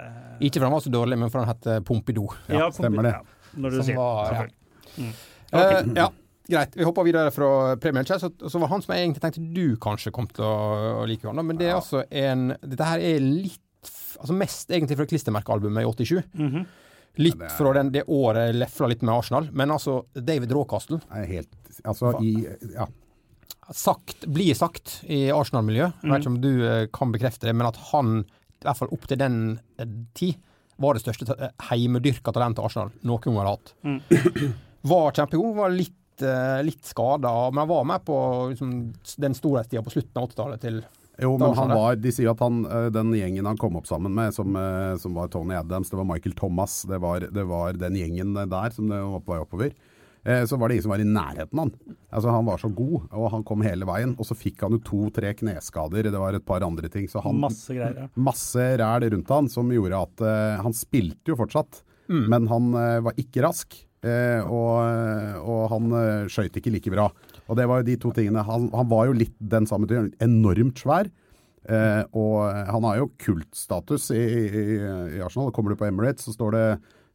Ikke 0.49 0.59
fordi 0.61 0.69
han 0.69 0.77
var 0.77 0.85
så 0.85 0.93
dårlig, 0.95 1.19
men 1.19 1.31
fordi 1.33 1.47
han 1.47 1.55
het 1.57 1.85
Pompidou. 1.89 2.29
Ja, 2.49 2.71
stemmer 2.75 3.03
det. 3.09 3.13
Ja, 3.17 3.55
når 3.57 3.71
du 3.71 3.77
Som 3.81 3.87
sier 3.87 3.97
var- 3.97 4.21
ja. 4.21 4.43
selvfølgelig. 4.45 5.15
Eh, 5.53 5.95
ja, 5.97 6.09
greit. 6.51 6.77
Vi 6.77 6.85
hopper 6.85 7.05
videre 7.09 7.31
fra 7.35 7.77
Premier 7.77 8.05
League. 8.05 8.19
Så, 8.21 8.31
så 8.51 8.61
var 8.61 8.69
han 8.69 8.83
som 8.83 8.95
jeg 8.95 9.07
egentlig 9.09 9.23
tenkte 9.25 9.47
du 9.55 9.77
kanskje 9.83 10.13
kom 10.15 10.27
til 10.29 10.45
å, 10.45 11.01
å 11.03 11.07
like, 11.09 11.25
Johan. 11.27 11.45
Men 11.47 11.57
det 11.59 11.71
er 11.71 11.79
altså 11.79 12.05
en 12.11 12.53
Dette 12.61 12.85
her 12.93 12.99
er 13.01 13.21
litt 13.25 13.61
Altså 14.21 14.35
mest 14.37 14.69
egentlig 14.69 14.99
fra 14.99 15.07
klistremerkealbumet 15.09 15.81
i 15.87 15.89
87. 15.89 16.23
Mhm. 16.37 16.65
Litt 17.19 17.35
Ja, 17.35 17.39
det 17.41 17.47
er- 17.51 17.57
fra 17.57 17.73
den, 17.73 17.91
det 17.95 18.03
året 18.07 18.55
lefla 18.55 18.87
litt 18.91 19.01
med 19.03 19.15
Arsenal. 19.15 19.49
Men 19.53 19.71
altså, 19.71 20.05
David 20.15 20.53
Råkastel 20.53 21.01
helt 21.11 21.49
Altså, 21.89 22.13
i 22.21 22.35
Ja. 22.75 22.87
Sagt, 23.71 24.27
blir 24.27 24.55
sagt 24.59 25.01
i 25.07 25.29
Arsenal-miljø, 25.35 25.91
jeg 26.03 26.11
vet 26.11 26.25
ikke 26.25 26.33
om 26.33 26.41
du 26.43 26.53
eh, 26.67 26.87
kan 26.93 27.13
bekrefte 27.15 27.49
det, 27.49 27.55
men 27.57 27.69
at 27.69 27.79
han, 27.91 28.21
i 28.25 28.67
hvert 28.67 28.81
fall 28.81 28.93
opp 28.95 29.07
til 29.11 29.21
den 29.21 29.37
eh, 29.79 29.89
tid, 30.19 30.39
var 30.81 30.97
det 30.97 31.03
største 31.05 31.37
heimedyrka 31.69 32.33
talentet 32.33 32.65
Arsenal 32.65 32.93
noen 33.05 33.21
gang 33.27 33.41
har 33.43 33.51
hatt. 33.53 33.75
Var 34.91 35.11
kjempegod, 35.13 35.59
var 35.59 35.75
litt, 35.75 36.23
litt 36.65 36.87
skada, 36.89 37.29
men 37.51 37.59
han 37.61 37.69
var 37.69 37.83
med 37.85 38.01
på 38.01 38.15
liksom, 38.49 38.71
den 39.21 39.35
storhetstida 39.37 39.83
på 39.85 39.93
slutten 39.93 40.17
av 40.17 40.31
80-tallet 40.31 40.63
til 40.63 40.79
Jo, 41.21 41.35
men 41.37 41.53
han 41.53 41.75
var, 41.77 41.99
de 42.01 42.13
sier 42.17 42.31
at 42.33 42.41
han, 42.41 42.63
eh, 42.65 42.87
den 42.97 43.13
gjengen 43.13 43.45
han 43.45 43.61
kom 43.61 43.77
opp 43.77 43.91
sammen 43.91 44.15
med, 44.17 44.33
som, 44.33 44.57
eh, 44.57 44.95
som 45.03 45.19
var 45.21 45.29
Tony 45.29 45.53
Adams, 45.59 45.93
det 45.93 45.99
var 46.01 46.09
Michael 46.09 46.33
Thomas, 46.39 46.81
det 46.89 46.97
var, 47.05 47.29
det 47.29 47.45
var 47.45 47.77
den 47.77 48.01
gjengen 48.01 48.33
der 48.33 48.73
som 48.73 48.89
det 48.89 49.03
var 49.05 49.21
på 49.21 49.35
vei 49.35 49.43
oppover. 49.45 49.77
Eh, 50.25 50.45
Så 50.45 50.57
var 50.61 50.69
det 50.69 50.75
ingen 50.77 50.83
som 50.85 50.93
var 50.93 51.01
i 51.01 51.09
nærheten 51.09 51.59
av 51.59 51.65
han. 51.65 51.97
Altså 52.13 52.31
Han 52.35 52.45
var 52.45 52.59
så 52.61 52.69
god, 52.75 53.09
og 53.13 53.31
han 53.33 53.45
kom 53.45 53.63
hele 53.65 53.87
veien. 53.89 54.15
Og 54.19 54.27
så 54.29 54.37
fikk 54.37 54.61
han 54.67 54.73
jo 54.77 54.83
to-tre 54.85 55.33
kneskader, 55.35 56.11
det 56.11 56.21
var 56.21 56.35
et 56.37 56.45
par 56.45 56.61
andre 56.67 56.89
ting. 56.93 57.07
Så 57.09 57.23
han, 57.25 57.39
Masse 57.41 57.73
greier. 57.73 57.97
Ja. 58.05 58.09
masse 58.17 58.67
ræl 58.81 59.09
rundt 59.15 59.29
han 59.33 59.49
som 59.49 59.71
gjorde 59.73 60.03
at 60.03 60.21
uh, 60.25 60.63
han 60.65 60.73
spilte 60.77 61.33
jo 61.33 61.39
fortsatt, 61.41 61.83
men 62.11 62.49
han 62.51 62.73
uh, 62.75 63.01
var 63.07 63.15
ikke 63.17 63.45
rask. 63.47 63.77
Uh, 64.03 64.41
og, 64.49 64.77
og 65.45 65.65
han 65.71 65.93
uh, 65.93 66.29
skøyt 66.33 66.57
ikke 66.57 66.73
like 66.73 66.91
bra. 66.91 67.09
Og 67.49 67.57
det 67.59 67.67
var 67.69 67.81
jo 67.81 67.87
de 67.87 67.97
to 68.01 68.11
tingene. 68.17 68.43
Han, 68.43 68.69
han 68.75 68.89
var 68.91 69.07
jo 69.07 69.13
litt 69.17 69.37
den 69.39 69.67
samme 69.71 69.87
typen. 69.87 70.13
Enormt 70.21 70.79
svær. 70.81 71.09
og 72.17 72.39
han 72.67 72.83
har 72.89 72.97
jo 72.97 73.11
kultstatus 73.21 74.11
i, 74.17 74.19
i, 74.19 74.63
i 75.17 75.21
Arsenal. 75.23 75.53
Kommer 75.53 75.71
du 75.71 75.77
på 75.77 75.87
Emirates, 75.87 76.25
så 76.25 76.33
står 76.35 76.51
det 76.57 76.65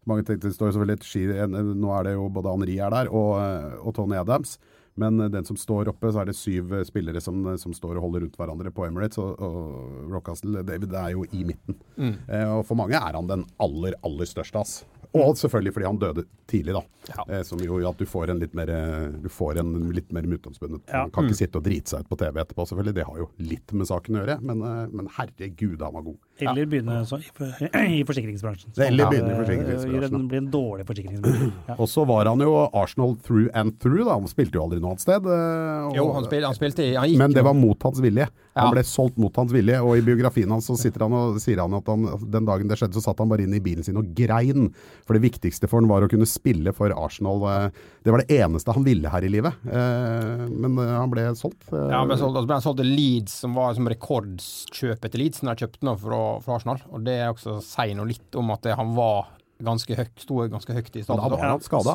mange 0.10 0.26
tenkte, 0.28 0.50
det 0.50 0.58
står 0.58 0.74
selvfølgelig 0.76 1.00
et 1.00 1.08
ski, 1.10 1.26
Nå 1.76 1.92
er 1.98 2.08
det 2.08 2.16
jo 2.16 2.30
både 2.34 2.54
Henri 2.54 2.80
er 2.84 2.94
der, 2.94 3.12
og, 3.12 3.36
og 3.82 3.96
Tony 3.98 4.18
Adams. 4.20 4.58
Men 4.96 5.18
den 5.18 5.46
som 5.46 5.58
står 5.60 5.90
oppe, 5.92 6.08
så 6.12 6.22
er 6.22 6.30
det 6.30 6.38
syv 6.40 6.72
eh, 6.78 6.86
spillere 6.88 7.20
som, 7.24 7.42
som 7.60 7.74
står 7.76 7.98
og 7.98 8.06
holder 8.08 8.24
rundt 8.24 8.38
hverandre 8.40 8.72
på 8.72 8.86
Emirates. 8.88 9.20
Og, 9.20 9.42
og 9.44 10.12
Rockcastle 10.14 10.64
David 10.68 10.96
er 10.96 11.12
jo 11.18 11.26
i 11.36 11.44
midten. 11.48 11.76
Eh, 12.00 12.48
og 12.48 12.64
for 12.70 12.80
mange 12.80 12.96
er 12.96 13.18
han 13.18 13.28
den 13.28 13.44
aller, 13.62 13.98
aller 14.08 14.30
største. 14.30 14.62
ass. 14.64 14.78
Og 15.16 15.36
selvfølgelig 15.40 15.72
fordi 15.76 15.88
han 15.88 16.00
døde 16.00 16.24
tidlig, 16.52 16.74
da. 16.76 16.82
Ja. 17.12 17.26
Eh, 17.28 17.44
som 17.48 17.60
jo 17.64 17.78
at 17.88 18.00
du 18.00 18.08
får 18.08 18.32
en 18.32 18.40
litt 18.40 18.56
mer, 18.58 18.72
eh, 18.72 19.20
du 19.24 19.28
får 19.32 19.60
en 19.62 19.74
litt 19.96 20.16
mer 20.16 20.28
utgangspunnet. 20.28 20.88
Ja. 20.88 21.06
Man 21.06 21.14
kan 21.16 21.28
ikke 21.28 21.42
sitte 21.44 21.60
og 21.60 21.68
drite 21.68 21.92
seg 21.92 22.04
ut 22.04 22.12
på 22.12 22.20
TV 22.24 22.40
etterpå, 22.44 22.68
selvfølgelig. 22.72 22.96
Det 22.96 23.08
har 23.08 23.22
jo 23.22 23.30
litt 23.52 23.76
med 23.76 23.92
saken 23.92 24.16
å 24.16 24.24
gjøre. 24.24 24.38
Men, 24.48 24.64
men 24.96 25.12
herregud, 25.20 25.84
han 25.84 25.96
var 26.00 26.08
god. 26.08 26.20
Eller 26.42 26.66
begynne 26.68 26.98
så, 27.08 27.18
i, 27.22 27.30
for- 27.32 27.80
i 27.96 28.02
forsikringsbransjen. 28.04 28.74
Eller 28.84 29.08
begynne 29.12 29.32
i 29.32 29.38
forsikringsbransjen. 29.40 30.18
Det 30.20 30.30
Blir 30.34 30.42
en 30.42 30.50
dårlig 30.52 30.86
forsikringsbransje. 30.90 31.52
Ja. 31.70 31.76
Og 31.82 31.88
så 31.90 32.04
var 32.06 32.26
han 32.28 32.40
jo 32.44 32.52
Arsenal 32.76 33.16
through 33.26 33.48
and 33.58 33.78
through, 33.80 34.04
da. 34.06 34.18
Han 34.20 34.28
spilte 34.30 34.58
jo 34.60 34.66
aldri 34.66 34.82
noe 34.84 34.92
annet 34.96 35.02
sted. 35.06 35.26
eh, 35.26 35.86
og- 35.88 35.96
Jo, 35.96 36.08
han, 36.14 36.26
spilte, 36.28 36.46
han 36.50 36.58
spilte 36.58 36.88
han 36.98 37.10
gikk 37.10 37.18
Men 37.24 37.34
det 37.34 37.44
var 37.48 37.56
mot 37.58 37.88
hans 37.88 38.02
vilje. 38.04 38.28
Han 38.56 38.72
ble 38.72 38.84
solgt 38.88 39.18
mot 39.20 39.36
hans 39.36 39.52
vilje, 39.52 39.80
og 39.84 39.98
i 39.98 40.04
biografien 40.06 40.52
hans 40.52 40.68
så 40.70 40.78
sitter 40.80 41.04
han 41.08 41.14
og 41.18 41.40
sier 41.44 41.60
han 41.60 41.74
at 41.76 41.88
han, 41.92 42.06
den 42.32 42.46
dagen 42.48 42.70
det 42.72 42.78
skjedde, 42.80 42.96
så 42.96 43.04
satt 43.04 43.20
han 43.20 43.28
bare 43.32 43.44
inne 43.44 43.58
i 43.60 43.64
bilen 43.64 43.84
sin 43.84 43.98
og 44.00 44.14
grein. 44.16 44.70
For 45.08 45.18
det 45.18 45.24
viktigste 45.26 45.68
for 45.68 45.82
han 45.82 45.90
var 45.92 46.06
å 46.06 46.12
kunne 46.12 46.28
spille 46.30 46.72
for 46.76 46.92
Arsenal. 46.96 47.42
eh, 47.52 47.70
Det 48.06 48.12
var 48.14 48.22
det 48.24 48.38
eneste 48.38 48.72
han 48.76 48.84
ville 48.86 49.10
her 49.12 49.24
i 49.26 49.32
livet. 49.34 49.54
Eh, 49.66 50.46
Men 50.56 50.78
han 50.78 51.10
ble 51.12 51.26
solgt. 51.36 51.66
Ja, 51.72 52.00
han 52.04 52.08
ble 52.12 52.18
solgt, 52.22 52.38
og 52.38 52.44
så 52.44 52.48
ble 52.48 52.60
han 52.60 52.64
solgt 52.68 52.80
til 52.84 52.92
Leeds, 52.96 53.34
som 53.44 53.56
var 53.58 53.74
som 53.76 53.88
rekordkjøpet 53.92 55.12
til 55.12 55.22
Leeds 55.24 55.42
Han 55.42 55.52
har 55.52 55.60
kjøpt 55.60 55.84
nå 55.86 55.96
for 56.00 56.06
fra, 56.06 56.22
fra 56.46 56.58
Arsenal. 56.60 56.82
Og 56.92 57.04
det 57.06 57.16
er 57.22 57.32
også 57.34 57.58
sier 57.66 57.96
noe 57.98 58.10
litt 58.10 58.38
om 58.40 58.52
at 58.56 58.68
han 58.78 58.94
var 58.98 59.28
ganske 59.66 59.96
høyt, 59.96 60.12
sto 60.20 60.42
ganske 60.52 60.74
høyt 60.76 60.98
i 61.00 61.04
standard. 61.06 61.32
da 61.32 61.38
var 61.40 61.54
han 61.54 61.62
skada. 61.64 61.94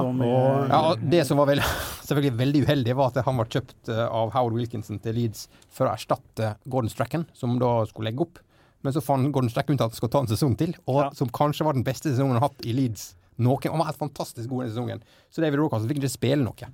Ja, 0.71 0.95
det 1.13 1.27
som 1.29 1.37
var 1.43 1.51
veldig, 1.51 1.67
selvfølgelig 2.09 2.37
veldig 2.39 2.63
uheldig, 2.65 2.95
var 2.97 3.11
at 3.13 3.21
han 3.27 3.37
var 3.37 3.51
kjøpt 3.53 3.91
eh, 3.93 4.05
av 4.07 4.33
Howard 4.33 4.57
Wilkinson 4.57 5.01
til 5.05 5.19
Leeds 5.19 5.43
for 5.69 5.87
å 5.89 5.93
erstatte 5.93 6.55
Gordon 6.65 6.89
Strachan, 6.93 7.27
som 7.37 7.59
da 7.61 7.75
skulle 7.91 8.09
legge 8.11 8.25
opp. 8.25 8.41
Men 8.81 8.95
så 8.97 9.03
fant 9.05 9.29
Gordon 9.35 9.53
Strachan 9.53 9.77
ut 9.77 9.83
at 9.85 9.91
han 9.93 9.99
skulle 9.99 10.15
ta 10.15 10.23
en 10.25 10.31
sesong 10.33 10.55
til, 10.57 10.73
og 10.89 11.03
Ja. 11.05 11.11
som 11.19 11.29
kanskje 11.29 11.67
var 11.69 11.77
den 11.77 11.85
beste 11.85 12.09
sesongen 12.09 12.33
han 12.39 12.41
har 12.41 12.49
hatt 12.49 12.65
i 12.65 12.73
Leeds. 12.73 13.11
Noen, 13.41 13.69
han 13.73 13.79
var 13.81 13.91
helt 13.93 14.01
fantastisk 14.01 14.49
god 14.49 14.65
den 14.65 14.73
sesongen. 14.73 15.05
Så 15.33 15.45
David 15.45 15.61
Rocas 15.61 15.85
fikk 15.89 16.01
ikke 16.01 16.13
spille 16.17 16.41
noe. 16.45 16.73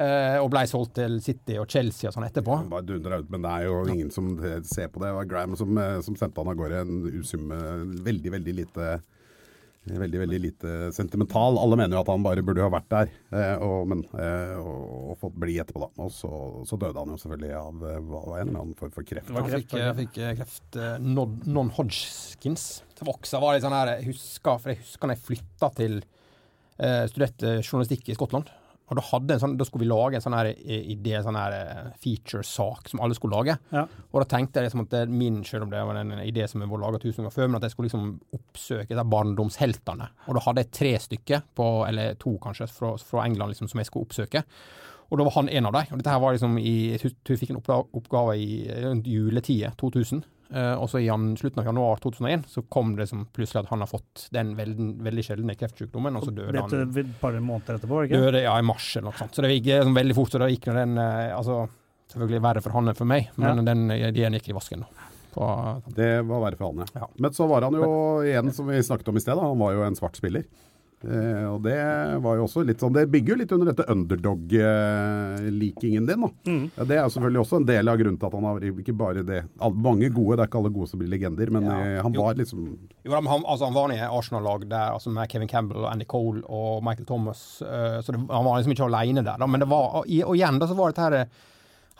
Eh, 0.00 0.38
og 0.40 0.48
blei 0.52 0.62
solgt 0.70 0.94
til 0.96 1.18
City 1.20 1.58
og 1.60 1.68
Chelsea 1.68 2.08
og 2.08 2.14
sånn 2.16 2.24
etterpå. 2.24 2.54
Bare 2.72 2.86
dundra 2.88 3.18
ut, 3.20 3.28
men 3.30 3.42
det 3.44 3.50
er 3.52 3.66
jo 3.68 3.80
ingen 3.92 4.10
som 4.14 4.32
ser 4.64 4.88
på 4.88 5.02
det. 5.02 5.10
Det 5.10 5.16
var 5.18 5.28
Graham 5.28 5.56
som, 5.60 5.76
eh, 5.76 6.00
som 6.06 6.16
sendte 6.16 6.40
han 6.40 6.48
av 6.48 6.56
gårde 6.56 6.80
en 6.86 7.02
usumme 7.20 7.58
veldig, 8.04 8.32
veldig 8.38 8.60
lite 8.64 8.92
Veldig 9.80 10.18
veldig 10.20 10.38
lite 10.44 10.70
sentimental. 10.92 11.56
Alle 11.58 11.74
mener 11.80 11.96
jo 11.96 12.02
at 12.02 12.08
han 12.12 12.22
bare 12.22 12.42
burde 12.44 12.60
ha 12.60 12.68
vært 12.68 12.90
der, 12.92 13.08
eh, 13.32 13.62
og, 13.64 13.86
men, 13.88 14.02
eh, 14.12 14.52
og, 14.60 14.82
og 15.10 15.14
fått 15.22 15.38
bli 15.40 15.54
etterpå. 15.58 15.80
da. 15.80 15.88
Og 16.04 16.12
så, 16.12 16.28
så 16.68 16.76
døde 16.78 17.00
han 17.00 17.08
jo 17.08 17.16
selvfølgelig 17.16 17.54
av 17.56 17.86
eh, 17.88 17.96
hva 18.04 18.20
var 18.26 18.42
en 18.42 18.50
eller 18.50 18.60
annen 18.60 18.76
form 18.76 18.92
for 18.92 19.08
kreft. 19.08 19.32
Han 19.32 19.48
fikk, 19.48 19.72
var 19.72 19.96
fikk 19.96 20.18
eh, 20.20 20.34
kreft 20.36 20.76
eh, 20.76 20.98
non- 21.00 21.40
non-Hodgkins. 21.48 22.66
Det 22.92 23.08
var 23.08 23.56
litt 23.56 23.64
sånn 23.64 23.78
her, 23.78 23.94
jeg 23.96 24.10
husker, 24.12 24.60
for 24.60 24.74
jeg 24.74 24.82
husker 24.82 25.08
når 25.08 25.16
jeg 25.16 25.26
flytta 25.30 25.72
til 25.80 25.96
eh, 26.04 27.04
studerte 27.08 27.56
journalistikk 27.64 28.12
i 28.12 28.18
Skottland. 28.20 28.52
Og 28.90 28.98
da, 28.98 29.36
sånn, 29.38 29.54
da 29.54 29.66
skulle 29.66 29.84
vi 29.84 29.90
lage 29.90 30.18
en 30.18 30.24
sånn 30.24 30.34
her 30.34 30.48
eh, 30.50 30.82
idé, 30.90 31.14
sånn 31.22 31.38
her 31.38 31.54
eh, 31.54 31.90
feature-sak 32.02 32.90
som 32.90 33.02
alle 33.04 33.14
skulle 33.14 33.38
lage. 33.38 33.54
Ja. 33.70 33.84
Og 34.10 34.18
da 34.18 34.26
tenkte 34.32 34.58
jeg 34.58 34.66
liksom 34.66 34.82
at 34.82 34.96
det 34.96 35.04
min, 35.14 35.40
selv 35.46 35.68
om 35.68 35.70
det 35.70 35.82
var 35.86 36.00
en 36.00 36.16
idé 36.24 36.48
som 36.50 36.64
jeg 36.64 36.72
var 36.72 36.82
laga 36.82 36.98
tusen 36.98 37.22
ganger 37.22 37.36
før, 37.36 37.48
men 37.48 37.60
at 37.60 37.68
jeg 37.68 37.76
skulle 37.76 37.90
liksom 37.90 38.08
oppsøke 38.34 38.98
de 38.98 39.06
barndomsheltene. 39.14 40.10
Og 40.26 40.38
da 40.38 40.44
hadde 40.48 40.64
jeg 40.64 40.72
tre 40.80 40.94
stykker, 41.06 41.46
på, 41.60 41.68
eller 41.86 42.18
to 42.20 42.34
kanskje, 42.42 42.66
fra, 42.74 42.96
fra 42.98 43.26
England 43.28 43.54
liksom, 43.54 43.70
som 43.70 43.82
jeg 43.82 43.90
skulle 43.90 44.08
oppsøke. 44.08 44.44
Og 45.10 45.18
da 45.18 45.26
var 45.26 45.38
han 45.38 45.50
en 45.50 45.70
av 45.70 45.74
dem. 45.74 45.94
Og 45.94 46.02
dette 46.02 46.12
her 46.12 46.22
var 46.22 46.34
liksom 46.34 46.58
i 46.58 46.74
Jeg 46.92 47.00
jeg 47.02 47.38
fikk 47.38 47.54
en 47.54 47.58
oppgave, 47.62 47.86
oppgave 47.98 48.36
i 48.38 48.50
rundt 48.84 49.06
juletida 49.10 49.72
2000. 49.78 50.22
Eh, 50.52 50.72
og 50.82 50.88
så 50.90 50.98
i 50.98 51.04
jan, 51.06 51.28
slutten 51.38 51.60
av 51.62 51.68
januar 51.70 52.00
2001 52.02 52.48
så 52.50 52.64
kom 52.68 52.96
det 52.98 53.06
som 53.08 53.20
plutselig 53.30 53.60
at 53.62 53.68
han 53.70 53.84
har 53.84 53.86
fått 53.90 54.24
den 54.34 54.56
veldig, 54.58 54.88
veldig 55.06 55.22
sjeldne 55.28 55.54
kreftsykdommen, 55.54 56.16
og 56.18 56.24
så 56.26 56.32
døde 56.34 56.56
Dette, 56.56 56.80
han. 56.80 56.96
et 57.04 57.12
par 57.20 57.36
måneder 57.38 57.78
etterpå, 57.78 58.00
ikke? 58.08 58.18
Døde 58.24 58.42
ja, 58.42 58.56
i 58.58 58.66
mars 58.66 58.88
eller 58.96 59.10
noe 59.12 59.20
sånt. 59.20 59.36
Så 59.38 59.44
det 59.46 59.52
gikk 59.54 59.68
sånn 59.84 59.94
veldig 59.94 60.16
fort. 60.18 60.32
Så 60.34 60.40
det 60.42 60.48
gikk 60.56 60.66
den 60.74 60.98
eh, 60.98 61.30
Altså, 61.36 61.60
selvfølgelig 62.10 62.42
verre 62.48 62.62
for 62.64 62.74
han 62.74 62.90
enn 62.90 62.98
for 62.98 63.06
meg, 63.06 63.28
men 63.38 63.62
Ja. 63.62 63.68
den 63.70 63.86
ideen 63.94 64.34
gikk 64.40 64.48
i 64.50 64.58
vasken. 64.58 64.80
da. 64.82 65.06
På, 65.30 65.46
Det 65.94 66.10
var 66.26 66.40
verre 66.42 66.58
for 66.58 66.72
han, 66.72 66.82
ja. 66.82 67.04
Ja. 67.04 67.06
Men 67.22 67.30
så 67.30 67.46
var 67.46 67.62
han 67.62 67.78
jo 67.78 67.92
igjen, 68.26 68.50
som 68.52 68.66
vi 68.66 68.82
snakket 68.82 69.08
om 69.12 69.16
i 69.16 69.20
sted, 69.22 69.36
da, 69.38 69.46
han 69.46 69.58
var 69.62 69.72
jo 69.78 69.84
en 69.86 69.94
svart 69.94 70.16
spiller. 70.18 70.42
Eh, 71.00 71.46
og 71.48 71.62
det 71.64 71.72
var 72.20 72.36
jo 72.36 72.42
også 72.44 72.60
litt 72.68 72.76
sånn 72.82 72.92
Det 72.92 73.06
bygger 73.08 73.32
jo 73.32 73.36
litt 73.40 73.52
under 73.56 73.70
dette 73.70 73.86
underdog-likingen 73.88 76.04
din. 76.06 76.26
Mm. 76.44 76.66
Ja, 76.76 76.84
det 76.84 76.96
er 76.98 77.02
jo 77.06 77.12
selvfølgelig 77.14 77.40
også 77.40 77.56
en 77.60 77.64
del 77.70 77.88
av 77.88 77.96
grunnen 78.00 78.18
til 78.20 78.28
at 78.28 78.34
han 78.36 78.44
har 78.44 78.60
ikke 78.68 78.92
bare 79.00 79.22
det 79.24 79.38
Mange 79.80 80.10
gode, 80.12 80.36
det 80.36 80.42
er 80.44 80.48
ikke 80.50 80.60
alle 80.60 80.72
gode 80.74 80.88
som 80.90 80.98
blir 81.00 81.08
legender, 81.08 81.48
men 81.56 81.62
Ja. 81.64 81.70
eh, 81.80 82.02
han 82.04 82.12
Jo. 82.12 82.20
var 82.22 82.34
liksom 82.36 82.58
Jo, 83.04 83.10
da, 83.10 83.20
men 83.20 83.30
han, 83.32 83.44
altså, 83.48 83.64
han 83.64 83.74
var 83.74 83.88
i 83.92 83.98
Arsenal-lag 83.98 84.68
der, 84.68 84.92
altså 84.92 85.08
med 85.10 85.28
Kevin 85.32 85.48
Campbell 85.48 85.84
og 85.84 85.90
Andy 85.92 86.04
Cole 86.04 86.42
og 86.48 86.82
Michael 86.84 87.06
Thomas, 87.06 87.62
uh, 87.62 88.00
så 88.02 88.12
det, 88.12 88.20
han 88.30 88.44
var 88.44 88.56
liksom 88.60 88.72
ikke 88.72 88.84
alene 88.92 89.22
der. 89.24 89.36
Da, 89.38 89.46
men 89.46 89.60
det 89.60 89.68
var, 89.68 89.94
og, 89.94 90.04
og 90.04 90.36
igjen 90.36 90.58
da 90.60 90.66
så 90.66 90.74
var 90.76 90.88
dette 90.92 91.02
her 91.08 91.26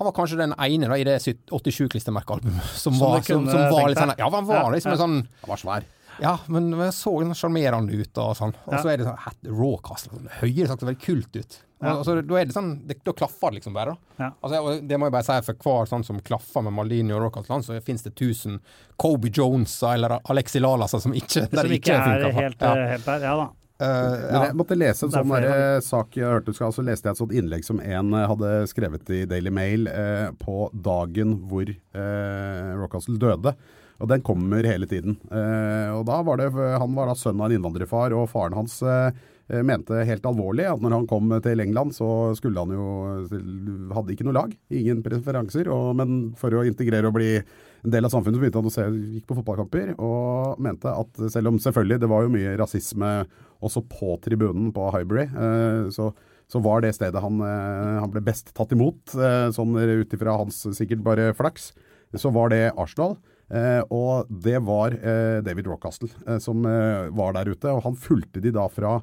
Han 0.00 0.04
var 0.08 0.12
kanskje 0.16 0.36
den 0.38 0.52
ene 0.56 0.88
da, 0.88 0.94
i 0.96 1.04
det 1.04 1.18
87-klistremerkealbumet 1.20 2.62
som, 2.76 2.92
Som 2.94 2.98
var, 3.00 3.20
som, 3.20 3.46
som 3.48 3.60
var 3.72 3.88
litt 3.88 3.98
sånn. 3.98 4.12
Ja, 4.18 4.28
han 4.32 4.46
var 4.46 4.70
liksom 4.72 4.92
en 4.92 4.98
sånn 4.98 5.26
Han 5.42 5.48
var 5.48 5.56
svær. 5.60 5.82
Ja, 6.20 6.36
men 6.48 6.70
jeg 6.72 6.92
så 6.96 7.12
sjarmerende 7.38 7.94
ut 7.96 8.18
og 8.18 8.36
sånn. 8.36 8.54
Og 8.66 8.72
Ja. 8.74 8.82
så 8.82 8.90
er 8.92 8.96
det 8.98 9.06
sånn 9.06 9.18
hat- 9.18 9.44
Rawcastle. 9.46 10.12
Sånn, 10.18 10.28
høyere 10.40 10.68
sagt, 10.68 10.80
det 10.80 10.88
veldig 10.90 11.02
kult 11.06 11.36
ut. 11.36 11.58
Ja. 11.82 11.94
Altså, 11.96 12.20
da 12.20 12.34
er 12.36 12.44
det 12.44 12.52
sånn 12.52 12.86
det, 12.86 12.98
Da 13.04 13.12
klaffer 13.16 13.50
det 13.50 13.62
liksom 13.62 13.72
bare, 13.72 13.94
da. 13.94 14.24
Ja. 14.24 14.30
Altså, 14.44 14.86
det 14.86 14.98
må 15.00 15.06
jeg 15.08 15.12
bare 15.12 15.24
si, 15.24 15.40
for 15.46 15.54
hver 15.54 15.88
sånn 15.88 16.04
som 16.04 16.20
klaffer 16.20 16.62
med 16.62 16.74
Malini 16.76 17.12
og 17.16 17.22
Rawcastle, 17.22 17.62
så 17.64 17.80
finnes 17.82 18.02
det 18.04 18.14
tusen 18.14 18.60
Kobe 18.98 19.30
Jones 19.32 19.82
eller 19.82 20.20
Alexi 20.28 20.60
Lalasa 20.60 21.00
som 21.00 21.12
ikke 21.16 21.48
der 21.50 21.62
Som 21.64 21.68
det 21.70 21.80
ikke 21.80 21.94
er 21.96 22.04
funker 22.04 22.32
for. 22.32 22.40
helt, 22.42 22.60
ja. 22.60 22.74
eh, 22.74 22.88
helt 22.90 23.04
der. 23.06 23.20
Ja 23.20 23.36
da. 23.36 23.48
Uh, 23.80 23.86
ja. 24.30 24.44
jeg 24.44 24.56
måtte 24.60 24.76
lese 24.76 25.04
en 25.04 25.08
Det 25.08 25.16
er 25.16 25.24
sånn 25.24 25.40
der, 25.40 25.80
sak 25.80 26.10
jeg 26.12 26.24
hørte 26.28 26.44
du 26.44 26.52
skal, 26.52 26.66
altså 26.66 26.82
leste 26.84 27.04
jeg 27.08 27.12
et 27.12 27.16
sånt 27.16 27.32
innlegg 27.32 27.64
som 27.64 27.80
en 27.80 28.12
eh, 28.12 28.26
hadde 28.28 28.50
skrevet 28.68 29.08
i 29.08 29.24
Daily 29.24 29.48
Mail 29.48 29.88
eh, 29.88 30.30
på 30.36 30.68
dagen 30.76 31.48
hvor 31.48 31.64
eh, 31.64 32.74
Rockcastle 32.76 33.16
døde. 33.16 33.54
Og 34.00 34.08
den 34.08 34.22
kommer 34.24 34.64
hele 34.64 34.88
tiden. 34.88 35.18
Eh, 35.28 35.90
og 35.92 36.06
da 36.08 36.20
var 36.24 36.40
det, 36.40 36.48
Han 36.54 36.96
var 36.96 37.10
da 37.10 37.16
sønn 37.18 37.40
av 37.40 37.50
en 37.50 37.58
innvandrerfar, 37.58 38.14
og 38.16 38.30
faren 38.32 38.56
hans 38.56 38.78
eh, 38.82 39.12
mente 39.66 40.04
helt 40.06 40.26
alvorlig 40.28 40.64
at 40.70 40.80
når 40.80 40.94
han 40.94 41.08
kom 41.10 41.32
til 41.44 41.60
England, 41.60 41.92
så 41.96 42.30
skulle 42.38 42.62
han 42.62 42.72
jo 42.72 42.86
Hadde 43.92 44.14
ikke 44.14 44.24
noe 44.28 44.36
lag, 44.36 44.54
ingen 44.72 45.02
preferanser. 45.04 45.68
Og, 45.68 45.92
men 46.00 46.32
for 46.40 46.54
å 46.56 46.64
integrere 46.64 47.10
og 47.10 47.18
bli 47.18 47.34
en 47.40 47.92
del 47.92 48.06
av 48.06 48.12
samfunnet, 48.12 48.38
så 48.38 48.44
begynte 48.44 48.62
han 48.62 48.70
å 48.70 48.74
se, 48.74 48.88
gikk 49.18 49.28
på 49.28 49.36
fotballkamper 49.38 49.94
og 49.96 50.60
mente 50.62 50.92
at 50.92 51.22
selv 51.32 51.52
om 51.52 51.60
selvfølgelig 51.60 52.00
det 52.02 52.10
var 52.12 52.24
jo 52.24 52.32
mye 52.32 52.56
rasisme 52.60 53.12
også 53.60 53.82
på 53.88 54.16
tribunen 54.24 54.70
på 54.76 54.86
Highbury, 54.94 55.26
eh, 55.28 55.90
så, 55.92 56.08
så 56.48 56.62
var 56.64 56.84
det 56.84 56.94
stedet 56.96 57.20
han, 57.20 57.40
han 57.44 58.12
ble 58.12 58.22
best 58.24 58.54
tatt 58.56 58.72
imot, 58.74 59.12
sånn 59.54 59.76
ut 59.76 60.16
ifra 60.16 60.38
hans 60.40 60.64
sikkert 60.74 61.04
bare 61.04 61.28
flaks, 61.36 61.70
så 62.18 62.32
var 62.34 62.50
det 62.50 62.72
Arsenal. 62.74 63.18
Eh, 63.50 63.80
og 63.90 64.28
det 64.30 64.60
var 64.62 64.94
eh, 64.94 65.40
David 65.42 65.66
Rockcastle 65.66 66.10
eh, 66.26 66.38
som 66.42 66.62
eh, 66.68 67.08
var 67.16 67.34
der 67.34 67.50
ute, 67.50 67.72
og 67.72 67.82
han 67.88 67.98
fulgte 67.98 68.42
de 68.42 68.52
da 68.54 68.68
fra 68.70 69.00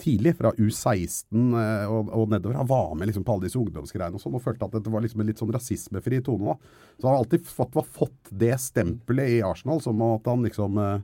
tidlig, 0.00 0.34
fra 0.36 0.50
U16 0.58 1.54
eh, 1.54 1.84
og, 1.90 2.10
og 2.10 2.32
nedover. 2.32 2.56
Han 2.58 2.70
var 2.70 2.94
med 2.98 3.08
liksom 3.10 3.24
på 3.24 3.36
alle 3.36 3.46
disse 3.46 3.60
ungdomsgreiene 3.60 4.18
og 4.18 4.22
sånn, 4.22 4.34
og 4.36 4.42
følte 4.42 4.66
at 4.66 4.74
dette 4.74 4.92
var 4.92 5.04
liksom 5.04 5.22
en 5.22 5.30
litt 5.30 5.40
sånn 5.40 5.52
rasismefri 5.54 6.20
tone. 6.26 6.54
da. 6.54 6.72
Så 6.98 7.06
han 7.06 7.14
har 7.14 7.22
alltid 7.22 7.46
fått, 7.46 7.76
var 7.78 7.86
fått 7.86 8.32
det 8.42 8.56
stempelet 8.62 9.36
i 9.36 9.44
Arsenal, 9.46 9.82
som 9.84 10.02
at 10.08 10.26
han 10.28 10.42
liksom 10.46 10.80
eh, 10.82 10.98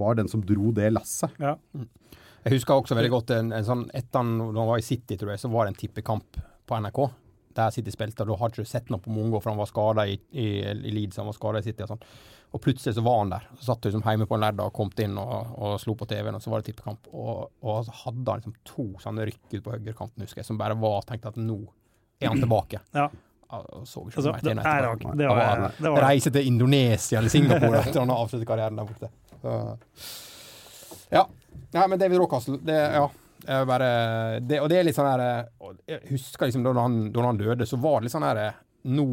var 0.00 0.16
den 0.18 0.30
som 0.32 0.42
dro 0.44 0.72
det 0.74 0.88
lasset. 0.94 1.36
Ja. 1.42 1.58
Jeg 2.44 2.58
husker 2.58 2.76
også 2.76 2.96
veldig 2.96 3.12
godt 3.12 3.30
en, 3.32 3.54
en 3.56 3.64
sånn 3.64 3.86
Etter 3.96 4.20
han 4.20 4.34
når 4.36 4.58
han 4.58 4.72
var 4.74 4.80
i 4.80 4.84
City, 4.84 5.16
tror 5.20 5.32
jeg, 5.32 5.40
så 5.40 5.52
var 5.52 5.64
det 5.64 5.74
en 5.74 5.80
tippekamp 5.84 6.40
på 6.64 6.80
NRK. 6.80 7.04
Der 7.54 7.70
City 7.74 7.92
spilte, 7.94 8.26
da 8.26 8.36
hadde 8.40 8.62
du 8.62 8.68
sett 8.68 8.88
noe 8.90 9.02
på 9.02 9.12
Mungo 9.14 9.40
for 9.40 9.52
han 9.52 9.60
var 9.60 9.68
skada 9.70 10.06
i, 10.10 10.16
i, 10.32 10.46
i 10.64 10.94
Leeds, 10.94 11.20
han 11.20 11.28
var 11.28 11.36
skada 11.36 11.60
i 11.62 11.66
City 11.66 11.84
og 11.86 11.92
sånn. 11.94 12.02
Og 12.54 12.62
plutselig 12.62 12.94
så 12.94 13.02
var 13.02 13.18
han 13.20 13.30
der. 13.32 13.46
Så 13.58 13.68
satt 13.68 13.82
du 13.82 13.88
liksom 13.88 14.04
hjemme 14.06 14.26
på 14.30 14.36
en 14.38 14.44
lærdag 14.44 14.68
og 14.70 14.74
kom 14.76 14.90
inn 15.02 15.16
og, 15.18 15.54
og 15.58 15.76
slo 15.82 15.96
på 15.98 16.06
TV-en, 16.10 16.36
og 16.38 16.42
så 16.42 16.52
var 16.52 16.62
det 16.62 16.68
tippekamp. 16.70 17.08
Og, 17.12 17.48
og 17.66 17.80
så 17.86 17.94
hadde 18.04 18.26
han 18.30 18.42
liksom 18.42 18.54
to 18.68 18.86
sånne 19.02 19.26
rykk 19.30 19.56
ut 19.56 19.62
på 19.64 19.74
høyrekanten, 19.74 20.22
husker 20.26 20.42
jeg, 20.42 20.48
som 20.50 20.60
bare 20.60 20.76
var 20.78 21.02
tenkte 21.08 21.32
at 21.32 21.38
nå 21.40 21.58
er 22.22 22.30
han 22.30 22.42
tilbake. 22.42 22.82
ja. 22.94 23.08
Altså, 23.54 24.02
det, 25.14 25.26
var, 25.28 25.66
det 25.78 25.90
var 25.94 26.02
Reise 26.08 26.30
til 26.34 26.46
Indonesia 26.48 27.18
eller 27.20 27.30
Singapore 27.30 27.82
etter 27.84 28.00
han 28.00 28.10
har 28.10 28.22
avsluttet 28.24 28.48
karrieren 28.48 28.80
der 28.80 28.88
borte. 28.88 29.10
Så. 29.42 29.52
Ja. 31.12 31.22
Nei, 31.74 31.84
men 31.92 32.00
David 32.00 32.18
Rockhassel, 32.22 32.56
det 32.66 32.78
Ja. 32.96 33.04
Bare, 33.44 34.40
det, 34.40 34.60
og 34.62 34.68
det 34.72 34.78
er 34.78 34.86
litt 34.86 34.96
sånn 34.96 35.08
her 35.10 35.22
Jeg 35.88 36.00
husker 36.10 36.46
liksom 36.48 36.64
da 36.64 36.72
han, 36.78 36.94
da 37.12 37.24
han 37.26 37.40
døde, 37.40 37.66
så 37.68 37.76
var 37.80 37.98
det 38.00 38.06
litt 38.08 38.14
sånn 38.14 38.24
her 38.24 38.40
Nå, 38.84 39.06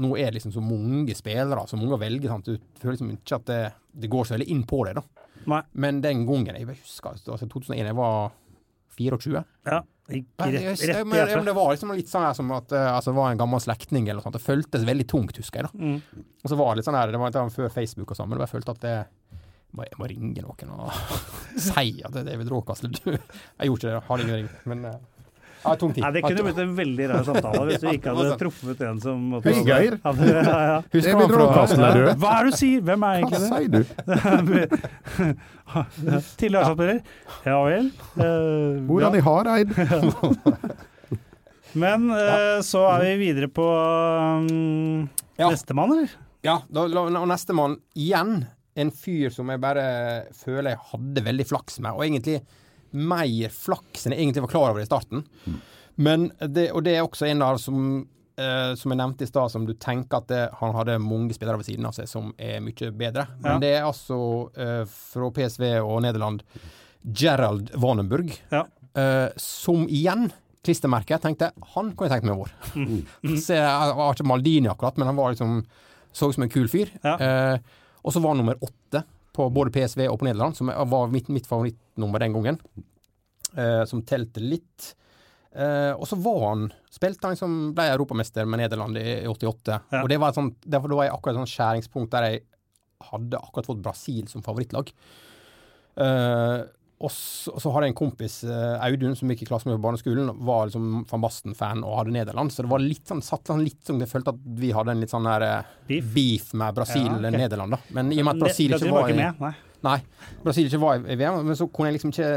nå 0.00 0.10
er 0.16 0.30
det 0.30 0.38
liksom 0.38 0.52
så 0.54 0.62
mange 0.64 1.14
spillere, 1.16 1.64
så 1.68 1.76
mange 1.80 1.96
å 1.96 2.00
velge. 2.00 2.28
Sant? 2.30 2.46
Du 2.48 2.80
føler 2.80 2.96
liksom 2.96 3.14
ikke 3.16 3.38
at 3.40 3.48
det, 3.50 3.62
det 4.04 4.10
går 4.12 4.28
så 4.28 4.36
veldig 4.36 4.48
inn 4.52 4.62
på 4.68 4.82
det, 4.88 4.94
da. 5.00 5.04
Nei. 5.50 5.62
Men 5.72 6.00
den 6.04 6.26
gangen 6.28 6.56
Jeg 6.56 6.68
husker 6.68 7.14
altså 7.16 7.48
2001, 7.48 7.86
jeg 7.90 7.96
var 7.96 8.30
24. 8.96 9.44
Ja. 9.70 9.80
Jeg- 10.10 10.24
men, 11.06 11.44
det 11.46 11.54
var 11.54 11.70
liksom 11.72 11.92
litt 11.94 12.08
sånn 12.10 12.24
her 12.26 12.34
som 12.34 12.50
at 12.52 12.72
eh, 12.72 12.88
altså, 12.96 13.12
det 13.12 13.20
var 13.20 13.30
en 13.30 13.38
gammel 13.38 13.60
slektning 13.62 14.08
eller 14.08 14.18
noe 14.20 14.26
sånt. 14.26 14.34
Det 14.38 14.42
føltes 14.42 14.84
veldig 14.84 15.06
tungt, 15.08 15.36
husker 15.38 15.62
jeg. 15.62 15.70
da. 15.70 15.78
Mm. 15.78 16.24
Og 16.44 16.50
så 16.50 16.58
var 16.58 16.72
det 16.74 16.80
litt 16.80 16.88
sånn 16.88 16.98
her, 16.98 17.12
det 17.12 17.20
var 17.20 17.30
litt 17.30 17.54
før 17.54 17.70
Facebook 17.70 18.10
og 18.10 18.16
sånn, 18.18 18.28
men 18.28 18.42
jeg 18.42 18.50
følte 18.50 18.74
at 18.74 18.80
det 18.80 18.96
jeg 19.78 19.98
må 20.00 20.06
ringe 20.10 20.42
noen 20.42 20.70
og 20.74 20.90
si 21.70 22.02
at 22.02 22.10
det 22.14 22.20
er 22.24 22.28
David 22.32 22.48
Råkastel 22.50 22.90
Du, 22.96 23.10
jeg 23.12 23.20
gjorde 23.68 23.78
ikke 23.78 23.92
det. 23.94 24.02
Har 24.08 24.18
ingen 24.24 24.36
ringt. 24.40 24.56
Men 24.66 24.84
eh, 24.90 24.98
ja, 25.60 25.74
tung 25.76 25.92
tid. 25.92 26.00
Nei, 26.02 26.10
det 26.16 26.22
kunne 26.24 26.42
blitt 26.46 26.58
en 26.62 26.70
veldig 26.78 27.06
rar 27.10 27.24
samtale 27.26 27.64
hvis 27.68 27.82
du 27.82 27.88
ikke 27.92 28.10
hadde 28.16 28.28
sant. 28.30 28.40
truffet 28.40 28.80
en 28.88 29.00
som 29.04 29.18
Hei, 29.44 29.54
Geir. 29.68 29.98
Hadde, 30.06 30.28
ja, 30.32 30.40
ja. 30.70 30.78
Husker 30.94 31.12
David 31.20 31.24
han 31.26 31.32
fra- 31.36 31.90
er 31.90 31.98
død. 32.00 32.10
Hva 32.22 32.30
er 32.32 32.40
det 32.40 32.50
du 32.50 32.56
sier? 32.62 32.80
Hvem 32.88 33.00
er 33.06 33.12
det? 33.14 33.22
Hva 33.28 33.38
sier 33.44 33.70
du? 33.70 33.80
Tidligere 36.40 36.62
Arsenal-spiller? 36.64 37.02
Ja 37.46 37.58
vel. 37.68 37.90
Uh, 38.16 38.80
Hvordan 38.88 39.04
ja. 39.04 39.10
er 39.10 39.14
de 39.14 39.22
Hareid? 39.28 39.68
Men 41.84 42.08
uh, 42.10 42.58
så 42.66 42.80
er 42.96 43.04
vi 43.04 43.12
videre 43.28 43.46
på 43.54 43.62
um, 43.70 45.04
Ja. 45.38 45.46
nestemann, 45.52 45.92
eller? 45.94 46.16
Ja, 46.42 46.56
da, 46.72 46.86
la- 46.90 47.04
og 47.20 47.28
nestemann 47.30 47.76
igjen. 47.94 48.40
En 48.80 48.90
fyr 48.94 49.30
som 49.34 49.50
jeg 49.52 49.60
bare 49.62 49.84
føler 50.36 50.72
jeg 50.74 50.84
hadde 50.92 51.24
veldig 51.26 51.46
flaks 51.50 51.78
med, 51.84 51.92
og 51.92 52.04
egentlig 52.06 52.40
mer 52.92 53.52
flaks 53.54 54.06
enn 54.08 54.14
jeg 54.16 54.24
egentlig 54.24 54.42
var 54.46 54.50
klar 54.54 54.70
over 54.72 54.82
i 54.82 54.88
starten. 54.88 55.24
Men 56.00 56.30
det, 56.40 56.70
og 56.74 56.82
det 56.86 56.96
er 56.96 57.04
også 57.04 57.28
en 57.28 57.42
av 57.46 57.58
som 57.62 57.84
eh, 58.40 58.72
som 58.80 58.90
jeg 58.94 58.96
nevnte 59.02 59.26
i 59.26 59.28
stad, 59.28 59.50
som 59.52 59.66
du 59.68 59.74
tenker 59.76 60.16
at 60.22 60.28
det, 60.32 60.42
han 60.62 60.72
hadde 60.74 60.96
mange 61.04 61.34
spillere 61.36 61.60
ved 61.60 61.66
siden 61.68 61.84
av 61.86 61.92
seg 61.92 62.08
som 62.08 62.30
er 62.40 62.58
mye 62.64 62.88
bedre. 62.96 63.26
Men 63.42 63.52
Ja. 63.52 63.58
det 63.60 63.72
er 63.76 63.84
altså 63.90 64.18
eh, 64.56 64.84
fra 64.88 65.28
PSV 65.36 65.66
og 65.84 66.00
Nederland 66.06 66.42
Gerald 67.04 67.70
Vanenburg, 67.74 68.32
Ja. 68.52 68.64
eh, 68.94 69.28
som 69.36 69.86
igjen 69.88 70.30
klistremerket 70.64 71.22
tenkte 71.24 71.52
han 71.74 71.92
kunne 71.96 72.08
jeg 72.10 72.20
tenkt 72.20 72.28
meg 72.28 72.36
å 72.36 72.44
være. 72.44 73.36
Så 73.40 73.54
jeg 73.56 73.94
var 73.96 74.14
ikke 74.14 74.26
Maldini 74.28 74.68
akkurat, 74.68 74.96
men 75.00 75.06
han 75.08 75.16
var 75.16 75.32
liksom 75.32 75.62
så 76.12 76.28
ut 76.28 76.34
som 76.34 76.42
en 76.44 76.50
kul 76.52 76.66
fyr. 76.68 76.90
Ja. 77.04 77.14
Eh, 77.16 77.58
og 78.00 78.14
så 78.14 78.22
var 78.22 78.36
nummer 78.38 78.58
åtte 78.64 79.04
på 79.36 79.46
både 79.54 79.72
PSV 79.74 80.06
og 80.08 80.18
på 80.20 80.26
Nederland, 80.26 80.56
som 80.58 80.70
var 80.70 81.12
mitt, 81.12 81.28
mitt 81.32 81.46
favorittnummer 81.48 82.22
den 82.22 82.34
gangen. 82.34 82.58
Eh, 83.56 83.84
som 83.84 84.02
telte 84.06 84.42
litt. 84.42 84.92
Eh, 85.50 85.92
og 85.96 86.06
så 86.06 86.14
var 86.22 86.44
han 86.44 86.68
Spilte 86.90 87.26
han 87.26 87.38
som 87.38 87.54
ble 87.74 87.88
europamester 87.90 88.46
med 88.46 88.60
Nederland 88.64 88.98
i 88.98 89.26
88. 89.30 89.76
Ja. 89.90 90.02
Og 90.02 90.08
det 90.10 90.18
var, 90.22 90.34
sånt, 90.34 90.56
det 90.62 90.78
var 90.82 90.90
jeg 91.04 91.12
akkurat 91.14 91.36
et 91.36 91.38
sånt 91.38 91.52
skjæringspunkt 91.52 92.10
der 92.14 92.26
jeg 92.26 92.40
hadde 93.06 93.38
akkurat 93.38 93.68
fått 93.70 93.82
Brasil 93.84 94.26
som 94.30 94.42
favorittlag. 94.42 94.90
Eh, 95.94 96.56
og 97.00 97.08
så, 97.14 97.70
har 97.72 97.86
jeg 97.86 97.94
en 97.94 97.96
kompis, 97.96 98.34
eh, 98.44 98.74
Audun, 98.84 99.14
som 99.16 99.30
gikk 99.32 99.46
i 99.46 99.48
klasse 99.48 99.64
med 99.64 99.78
på 99.78 99.84
barneskolen, 99.86 100.28
var 100.44 100.66
liksom 100.68 101.06
van 101.08 101.22
Basten-fan 101.22 101.80
og 101.80 101.94
hadde 101.96 102.12
Nederland. 102.12 102.52
Så 102.52 102.66
det 102.66 102.68
var 102.68 102.84
litt 102.84 103.08
sånn, 103.08 103.22
satt 103.24 103.48
sånn 103.48 103.62
litt 103.64 103.80
sånn, 103.88 104.02
Jeg 104.04 104.10
følte 104.10 104.34
at 104.34 104.42
vi 104.60 104.72
hadde 104.76 104.92
en 104.92 105.00
litt 105.00 105.12
sånn 105.12 105.24
der 105.24 105.46
eh, 105.46 105.70
Beef. 105.88 106.10
beef 106.12 106.50
med 106.52 106.76
Brasil 106.76 107.08
Ja, 107.08 107.16
okay. 107.16 107.38
Nederland, 107.38 107.72
da. 107.72 107.80
Men 107.96 108.12
i 108.12 108.20
og 108.20 108.28
med 108.28 108.36
at 108.36 108.44
Brasil 108.44 108.76
ikke 108.76 108.92
var 108.92 109.08
i 109.08 109.16
nei. 109.16 109.54
Nei, 109.80 109.96
Brasil 110.44 110.68
ikke 110.68 110.82
var 110.82 111.00
i 111.00 111.16
VM, 111.16 111.40
men 111.48 111.56
så 111.56 111.70
kunne 111.72 111.88
jeg 111.88 111.96
liksom 111.96 112.12
ikke 112.12 112.34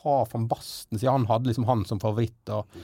ha 0.00 0.16
van 0.32 0.48
Basten, 0.48 0.96
siden 0.96 1.12
han 1.18 1.28
hadde 1.28 1.52
liksom 1.52 1.68
han 1.68 1.84
som 1.84 2.00
favoritt. 2.00 2.54
Og, 2.56 2.80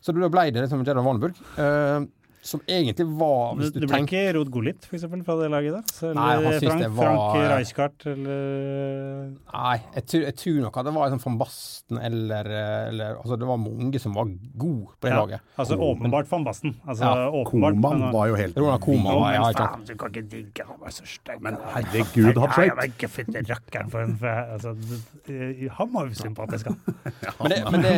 så 0.00 0.14
da 0.16 0.32
ble 0.32 0.46
det 0.54 0.64
liksom 0.64 0.86
Gerard 0.88 1.04
Vanenburg, 1.04 1.36
eh, 1.60 2.00
som 2.46 2.60
egentlig 2.68 3.06
var 3.18 3.54
hvis 3.58 3.72
Det, 3.72 3.74
du 3.74 3.80
det 3.84 3.88
ble 3.90 3.96
tenker 3.98 4.20
ikke 4.22 4.34
Rod 4.38 4.50
Gullit, 4.54 4.84
for 4.86 4.96
eksempel, 4.98 5.22
fra 5.26 5.36
det 5.40 5.50
laget 5.52 5.74
der? 5.76 5.84
Så, 5.92 6.12
Nei, 6.16 6.28
han 6.36 6.60
Frank, 6.62 6.80
det 6.82 6.90
var- 6.96 7.04
Frank 7.04 7.50
Rijkaard, 7.52 8.06
eller 8.06 9.30
Nei, 9.52 9.76
jeg, 9.96 10.04
tror- 10.06 10.24
jeg 10.26 10.36
tror 10.42 10.60
nok 10.66 10.76
at 10.80 10.84
det 10.88 10.94
var 10.96 11.10
liksom 11.10 11.22
van 11.26 11.38
Basten 11.40 11.98
eller, 12.08 12.50
eller 12.90 13.16
Altså, 13.16 13.36
det 13.40 13.46
var 13.48 13.56
mange 13.62 13.98
som 14.02 14.14
var 14.14 14.30
gode 14.58 14.86
på 15.00 15.06
det 15.08 15.12
ja, 15.12 15.20
laget. 15.20 15.40
Altså 15.58 15.76
åpenbart 15.78 16.30
van 16.30 16.44
Basten. 16.46 16.74
Altså, 16.86 17.04
Ja, 17.04 17.28
åpenbart, 17.30 17.74
Koman 17.76 18.00
men- 18.00 18.12
var 18.12 18.26
jo 18.28 18.34
helt 18.36 18.56
Ronald 18.56 18.82
Koman 18.82 19.20
var 19.20 19.32
ja, 19.32 19.40
ikke 19.50 19.58
sant. 19.58 19.70
faen, 19.70 19.84
du 19.86 19.94
kan 19.96 20.08
ikke 20.14 20.28
digge 20.30 20.66
han 20.66 20.80
var 20.80 20.90
så 20.90 21.06
stygg. 21.06 21.40
Men 21.42 21.56
herregud, 21.74 22.36
han 22.40 22.50
skøyt! 22.50 22.66
jeg 22.66 22.76
var 22.76 22.88
ikke 22.90 23.08
rakkeren 23.50 23.90
for 23.90 24.00
en 24.06 24.16
for 24.16 24.28
altså, 24.28 24.74
Han 25.78 25.92
var 25.92 26.06
jo 26.06 26.14
sympatisk, 26.14 26.66
han. 26.66 26.78
Men 27.40 27.50
det, 27.50 27.58
men 27.72 27.80
det, 27.86 27.96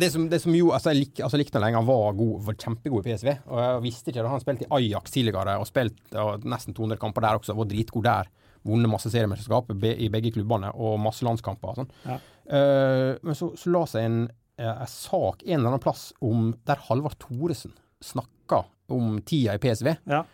det, 0.00 0.10
som, 0.12 0.28
det 0.28 0.40
som 0.42 0.54
jo 0.54 0.70
Altså, 0.70 0.90
jeg, 0.92 1.00
lik, 1.06 1.20
altså, 1.20 1.36
jeg 1.36 1.44
likte 1.46 1.58
han 1.58 1.64
lenge. 1.66 1.80
Han 1.80 1.86
var, 1.88 2.12
god, 2.18 2.44
var 2.46 2.54
kjempegod 2.60 3.06
i 3.06 3.14
PSV. 3.14 3.32
Og 3.50 3.60
jeg 3.76 3.84
visste 3.84 4.12
ikke 4.12 4.22
det. 4.22 4.32
Han 4.32 4.42
spilte 4.42 4.66
i 4.66 4.72
Ajax 4.76 5.14
tidligere 5.14 5.56
og 5.60 5.68
spilte 5.68 6.26
nesten 6.48 6.76
200 6.76 7.00
kamper 7.00 7.26
der 7.26 7.40
også. 7.40 7.56
Var 7.58 7.70
dritgod 7.70 8.06
der. 8.06 8.30
Vunnet 8.66 8.92
masse 8.92 9.08
seriemesterskap 9.08 9.70
i 9.72 10.10
begge 10.12 10.34
klubbene 10.34 10.72
og 10.76 10.98
masse 11.00 11.24
landskamper 11.24 11.72
og 11.72 11.80
sånn. 11.80 11.94
Ja. 12.04 12.18
Uh, 12.50 13.14
men 13.22 13.36
så, 13.38 13.52
så 13.56 13.70
la 13.70 13.84
seg 13.86 14.08
en, 14.08 14.18
eh, 14.58 14.68
en 14.68 14.90
sak 14.90 15.44
en 15.46 15.60
eller 15.60 15.70
annen 15.70 15.82
plass 15.82 16.08
om 16.24 16.50
der 16.66 16.82
Halvard 16.88 17.14
Thoresen 17.22 17.76
snakka 18.02 18.64
om 18.90 19.20
tida 19.24 19.54
i 19.54 19.62
PSV. 19.62 19.92
Ja. 20.10 20.24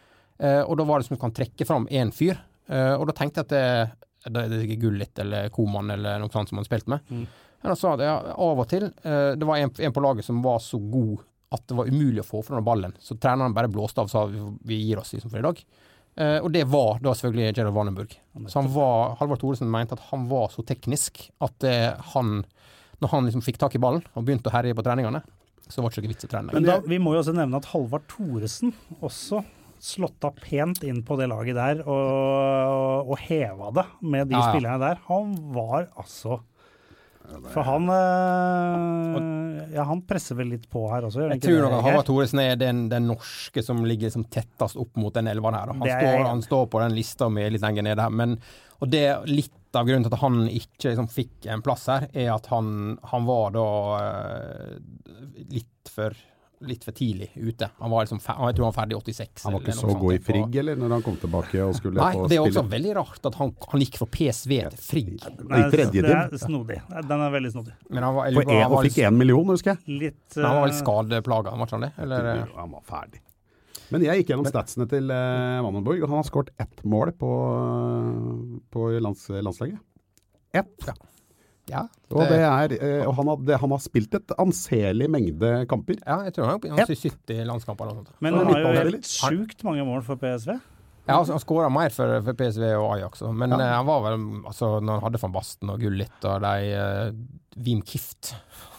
Uh, 0.40 0.62
og 0.64 0.78
da 0.80 0.86
var 0.88 1.00
det 1.00 1.08
som 1.08 1.18
du 1.18 1.22
kan 1.22 1.34
trekke 1.36 1.68
fram 1.68 1.86
én 1.92 2.12
fyr. 2.14 2.40
uh, 2.72 2.96
og 2.96 3.06
da 3.10 3.16
tenkte 3.16 3.42
jeg 3.42 3.46
at 3.46 3.52
det, 3.52 4.32
det, 4.32 4.46
det 4.54 4.62
er 4.64 4.80
Gullit 4.80 5.22
eller 5.22 5.52
Koman 5.54 5.92
eller 5.94 6.22
noe 6.22 6.32
sånt 6.32 6.50
som 6.50 6.58
han 6.58 6.66
spilte 6.66 6.94
med. 6.96 7.04
Mm. 7.12 7.26
Men 7.60 7.72
han 7.72 7.78
sa 7.78 7.94
at 7.94 8.04
ja, 8.04 8.16
av 8.32 8.60
og 8.60 8.66
til 8.68 8.84
Det 8.92 9.46
var 9.48 9.58
en, 9.58 9.70
en 9.72 9.94
på 9.94 10.02
laget 10.04 10.26
som 10.26 10.42
var 10.44 10.58
så 10.62 10.78
god 10.78 11.22
at 11.54 11.62
det 11.70 11.76
var 11.78 11.86
umulig 11.90 12.22
å 12.24 12.26
få 12.26 12.40
fra 12.42 12.56
den 12.58 12.66
ballen. 12.66 12.94
Så 12.98 13.14
treneren 13.22 13.54
bare 13.54 13.70
blåste 13.70 14.02
av 14.02 14.08
og 14.08 14.12
sa 14.12 14.24
vi, 14.26 14.80
gir 14.82 14.98
oss 14.98 15.12
liksom 15.14 15.30
for 15.30 15.38
i 15.40 15.46
dag. 15.46 15.60
Eh, 16.16 16.38
og 16.40 16.50
det 16.54 16.64
var 16.72 16.98
da 17.04 17.12
selvfølgelig 17.14 17.54
Gerald 17.58 17.76
Vanenburg. 17.76 18.16
Så 18.48 18.58
han 18.58 18.70
var, 18.74 19.14
Halvard 19.20 19.42
Thoresen 19.42 19.70
mente 19.70 19.94
at 19.98 20.06
han 20.10 20.26
var 20.30 20.48
så 20.54 20.64
teknisk 20.66 21.26
at 21.44 21.66
eh, 21.68 21.92
han 22.14 22.38
Når 22.98 23.10
han 23.12 23.26
liksom 23.28 23.42
fikk 23.44 23.58
tak 23.60 23.74
i 23.76 23.80
ballen 23.82 24.00
og 24.16 24.24
begynte 24.24 24.48
å 24.48 24.54
herje 24.54 24.72
på 24.72 24.80
treningene, 24.86 25.20
så 25.68 25.82
var 25.84 25.92
det 25.92 26.00
ikke 26.00 26.08
vits 26.14 26.24
i 26.24 26.30
trening. 26.32 26.54
Men 26.56 26.64
da, 26.64 26.78
vi 26.80 26.96
må 27.02 27.12
jo 27.12 27.20
også 27.20 27.34
nevne 27.36 27.58
at 27.60 27.68
Halvard 27.68 28.06
Thoresen 28.08 28.72
også 29.04 29.42
slåtta 29.84 30.30
pent 30.40 30.80
inn 30.88 31.02
på 31.04 31.18
det 31.20 31.26
laget 31.28 31.58
der 31.58 31.82
og, 31.84 33.10
og 33.12 33.18
heva 33.26 33.68
det 33.76 33.84
med 34.00 34.30
de 34.30 34.38
Ja, 34.38 34.40
ja. 34.40 34.52
spillerne 34.54 34.80
der. 34.80 35.02
Han 35.10 35.34
var 35.52 35.90
altså 36.00 36.38
For 37.52 37.66
han 37.66 37.88
øh, 37.92 39.74
Ja, 39.74 39.84
han 39.88 40.02
presser 40.08 40.38
vel 40.38 40.52
litt 40.54 40.68
på 40.70 40.84
her 40.92 41.06
også, 41.08 41.26
Jeg 41.32 41.42
tror 41.42 41.66
nok 41.66 41.86
Geir? 41.86 42.02
Thoresen 42.06 42.42
er 42.42 42.58
den, 42.60 42.86
den 42.92 43.08
norske 43.10 43.64
som 43.64 43.82
ligger 43.86 44.08
liksom 44.08 44.26
tettest 44.32 44.78
opp 44.80 44.96
mot 45.00 45.14
den 45.16 45.28
elveren 45.30 45.58
her. 45.58 45.72
Han, 45.74 45.82
er 45.86 46.00
står, 46.00 46.28
han 46.30 46.44
står 46.44 46.68
på 46.72 46.82
den 46.84 46.96
lista 46.96 47.28
med 47.32 47.52
litt 47.54 47.64
lenger 47.64 47.86
nede. 47.88 48.06
her, 48.06 48.14
Men, 48.22 48.38
og 48.80 48.92
det 48.92 49.02
er 49.10 49.26
litt 49.30 49.76
av 49.76 49.88
grunnen 49.88 50.06
til 50.06 50.14
at 50.14 50.22
han 50.22 50.46
ikke 50.48 50.92
liksom 50.92 51.10
fikk 51.12 51.50
en 51.52 51.64
plass 51.64 51.86
her, 51.92 52.08
er 52.14 52.32
at 52.36 52.48
han, 52.52 52.96
han 53.10 53.28
var 53.28 53.52
da 53.56 53.66
øh, 54.00 54.78
litt 55.52 55.92
for 55.92 56.16
litt 56.64 56.84
for 56.84 56.96
tidlig 56.96 57.30
ute. 57.34 57.68
Han 57.78 57.90
var 57.90 58.06
liksom, 58.06 58.20
jeg 58.22 58.56
tror 58.56 58.64
han 58.64 58.72
var 58.72 58.76
ferdig 58.76 58.96
i 58.96 59.12
86. 59.12 59.44
Han 59.44 59.54
var 59.56 59.64
ikke 59.64 59.74
så 59.76 59.96
god 60.00 60.14
i. 60.14 60.18
Frigg, 60.26 60.56
eller, 60.62 60.78
når 60.80 60.94
han 60.96 61.04
kom 61.04 61.18
tilbake 61.20 61.60
og 61.64 61.74
skulle 61.76 62.00
Nei, 62.00 62.12
det 62.30 62.38
er 62.38 62.44
også 62.44 62.62
spille? 62.62 62.72
veldig 62.72 62.94
rart 62.96 63.28
at 63.30 63.38
han, 63.40 63.52
han 63.72 63.84
gikk 63.84 63.98
fra 64.00 64.08
PSV 64.16 64.54
til 64.56 64.78
Frigg. 64.86 65.12
Nei, 65.42 65.60
det 65.72 65.86
er 66.06 66.40
snodig. 66.40 66.80
Den 67.10 67.24
er 67.26 67.34
veldig 67.36 67.52
snodig. 67.52 67.76
Men 67.90 68.08
han 68.08 68.16
var, 68.16 68.30
eller, 68.30 68.46
en, 68.46 68.54
han 68.56 68.70
og 68.70 68.78
var, 68.78 68.88
fikk 68.88 69.02
én 69.04 69.18
million, 69.20 69.52
husker 69.52 69.74
jeg. 69.74 69.98
Litt 70.06 70.38
men 70.38 70.48
han 70.48 70.60
var 70.62 70.70
litt 70.70 70.78
øh, 70.78 70.82
skadeplaga, 70.82 71.56
var 71.60 71.74
han 71.76 71.86
det? 71.88 71.92
Eller, 72.06 72.30
eh, 72.32 72.54
Han 72.56 72.72
var 72.76 72.86
ferdig. 72.88 73.22
Men 73.92 74.02
jeg 74.02 74.22
gikk 74.22 74.32
gjennom 74.32 74.48
statsene 74.48 74.88
til 74.90 75.12
uh, 75.12 75.62
Vandenborg, 75.62 76.00
og 76.02 76.10
han 76.10 76.18
har 76.18 76.26
skåret 76.26 76.48
ett 76.58 76.80
mål 76.82 77.12
på, 77.20 77.34
på 78.74 78.88
lands, 78.98 79.28
landslaget. 79.30 79.78
Ett. 80.56 80.88
ja, 80.88 80.96
Og, 81.66 82.20
det 82.30 82.38
er, 82.38 82.72
eh, 82.78 83.02
og 83.08 83.16
han, 83.18 83.30
hadde, 83.32 83.58
han 83.58 83.72
har 83.74 83.82
spilt 83.82 84.14
et 84.14 84.32
anselig 84.38 85.08
mengde 85.10 85.50
kamper. 85.70 85.98
ja, 86.04 86.20
jeg 86.28 86.36
tror 86.36 86.52
han 86.52 86.60
har 86.62 86.78
har 86.78 86.92
70 86.94 87.42
landskamper 87.48 87.88
eller 87.88 87.98
noe 87.98 88.06
sånt. 88.06 88.20
Men 88.22 88.38
han 88.38 88.52
har 88.52 88.62
jo 88.62 88.72
helt 88.84 89.10
sjukt 89.10 89.64
mange 89.66 89.84
mål 89.88 90.04
for 90.06 90.20
PSV. 90.20 90.54
Ja, 91.06 91.20
altså, 91.20 91.36
han 91.36 91.42
skåra 91.42 91.68
mer 91.70 91.92
for, 91.94 92.16
for 92.26 92.34
PSV 92.38 92.64
og 92.80 92.86
Ajax, 92.96 93.20
også. 93.22 93.32
men 93.34 93.50
Ja. 93.54 93.58
eh, 93.62 93.74
han 93.78 93.86
var 93.86 94.00
vel 94.08 94.22
altså, 94.46 94.80
Når 94.82 94.98
han 94.98 95.04
hadde 95.06 95.22
van 95.22 95.34
Basten 95.36 95.70
og 95.70 95.80
Gullit 95.80 96.24
og 96.26 96.40
de 96.42 96.54
uh, 96.74 97.62
Wim 97.66 97.82
Kift 97.86 98.34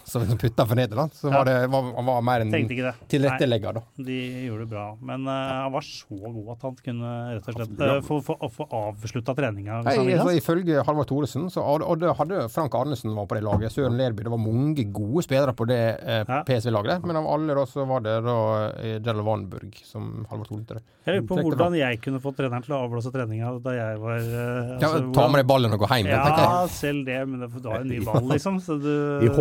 som 0.07 0.23
liksom 0.23 0.39
putta 0.39 0.65
for 0.67 0.79
Nederland, 0.79 1.13
så 1.13 1.31
var 1.33 1.45
det, 1.45 1.55
var, 1.67 1.89
han 1.95 2.05
var 2.07 2.21
mer 2.23 2.45
en. 2.45 2.53
Nei, 2.53 2.93
tilrettelegger, 3.11 3.79
da. 3.79 3.83
de 4.07 4.19
gjorde 4.47 4.63
det 4.63 4.71
bra. 4.71 4.85
Men 5.01 5.27
uh, 5.27 5.33
han 5.33 5.73
var 5.73 5.85
så 5.85 6.19
god 6.21 6.53
at 6.55 6.67
han 6.67 6.77
kunne 6.85 7.13
rett 7.35 7.49
og 7.51 7.57
slett 7.57 7.81
uh, 7.83 7.97
få, 8.07 8.19
få, 8.23 8.37
få 8.53 8.67
avslutta 8.81 9.35
treninga. 9.35 9.81
altså, 9.83 10.31
ifølge 10.37 10.83
Halvard 10.87 11.09
Thoresen, 11.11 11.49
så, 11.51 11.65
det 11.99 12.13
hadde 12.19 12.45
Frank 12.53 12.75
Arnesen 12.75 13.15
var 13.15 13.27
på 13.27 13.35
det 13.35 13.43
laget, 13.43 13.71
Søren 13.73 13.97
Lerby 13.97 14.23
Det 14.23 14.31
var 14.31 14.41
mange 14.41 14.83
gode 14.93 15.23
spillere 15.25 15.53
på 15.57 15.67
det 15.69 15.81
eh, 16.03 16.31
PSV-laget, 16.47 17.05
men 17.05 17.19
av 17.19 17.27
alle 17.33 17.55
da, 17.57 17.65
så 17.69 17.85
var 17.89 18.03
det 18.05 18.15
da 18.25 18.37
eh, 18.69 18.97
Gerald 19.03 19.25
Vanburg 19.27 19.75
som 19.85 20.25
Halvard 20.29 20.51
Thoresen 20.51 20.81
Jeg 21.07 21.17
lurer 21.17 21.27
på 21.29 21.39
hvordan 21.41 21.77
jeg 21.77 22.01
kunne 22.03 22.21
fått 22.23 22.39
treneren 22.39 22.65
til 22.65 22.75
å 22.77 22.81
avblåse 22.85 23.11
treninga 23.13 23.53
da 23.63 23.75
jeg 23.75 24.01
var 24.03 24.17
Ja, 24.21 24.91
altså, 24.91 25.03
ta 25.15 25.27
med 25.31 25.41
deg 25.41 25.49
ballen 25.51 25.77
og 25.77 25.83
gå 25.83 25.91
hjem, 25.91 26.11
tenker 26.11 26.43
Ja, 26.43 26.49
jeg. 26.63 26.73
selv 26.77 27.05
det, 27.07 27.19
men 27.27 27.43
det, 27.43 27.51
du 27.57 27.69
har 27.71 27.83
en 27.83 27.91
ny 27.91 28.01
ball, 28.05 28.23
liksom. 28.31 28.59
Så 28.63 28.79
du, 28.81 28.91
I 29.25 29.31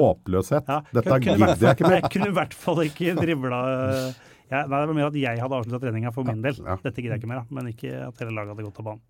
håpløshet. 0.60 0.68
Ja, 0.68 1.00
Dette 1.00 1.18
gidder 1.20 1.56
jeg 1.70 1.76
ikke 1.76 1.88
mer. 1.90 2.00
Jeg 2.02 2.12
kunne 2.16 2.28
i 2.32 2.36
hvert 2.40 2.54
fall 2.54 2.82
ikke 2.86 3.14
dribla 3.20 3.60
ja, 4.46 4.60
Nei, 4.62 4.78
det 4.78 4.86
var 4.86 4.94
mer 4.94 5.08
at 5.08 5.16
jeg 5.18 5.40
hadde 5.42 5.56
avslutta 5.58 5.80
treninga 5.82 6.12
for 6.14 6.22
min 6.28 6.42
del. 6.44 6.58
Ja. 6.62 6.76
Dette 6.84 7.02
gidder 7.02 7.16
jeg 7.16 7.22
ikke 7.24 7.30
mer. 7.32 7.40
Men 7.50 7.66
ikke 7.72 7.90
at 8.06 8.20
hele 8.22 8.30
laget 8.36 8.52
hadde 8.54 8.66
gått 8.68 8.78
av 8.78 8.84
banen. 8.92 9.02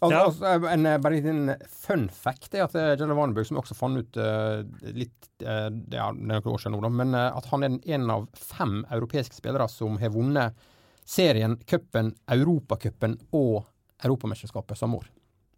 Altså, 0.00 0.10
Ja. 0.16 0.20
altså, 0.24 0.68
en, 0.72 0.86
eh, 0.88 0.96
bare 0.98 1.18
en 1.18 1.20
liten 1.20 1.68
fun 1.68 2.06
fact 2.08 2.54
er 2.56 2.64
at 2.64 2.72
Jelle 2.98 3.12
Vanenburg, 3.14 3.44
som 3.46 3.58
også 3.60 3.74
fant 3.76 4.00
ut 4.00 4.16
uh, 4.16 4.62
litt 4.96 5.28
uh, 5.44 5.68
Det 5.68 5.98
er 6.00 6.16
det 6.16 6.24
er 6.24 6.40
noen 6.40 6.54
år 6.54 6.62
siden 6.62 6.72
nå, 6.72 6.80
da, 6.86 6.88
men 6.88 7.12
uh, 7.14 7.26
at 7.36 7.44
han 7.52 7.62
er 7.62 7.68
en- 7.74 7.82
en 7.84 8.10
av 8.16 8.24
fem 8.34 8.78
europeiske 8.96 9.36
spillere 9.36 9.68
som 9.68 9.98
har 10.00 10.08
vunnet 10.14 10.56
serien, 11.04 11.58
cupen, 11.68 12.14
Europacupen 12.32 13.18
og 13.36 13.66
Europamesterskapet 14.02 14.78
samme 14.80 15.02
år. 15.02 15.10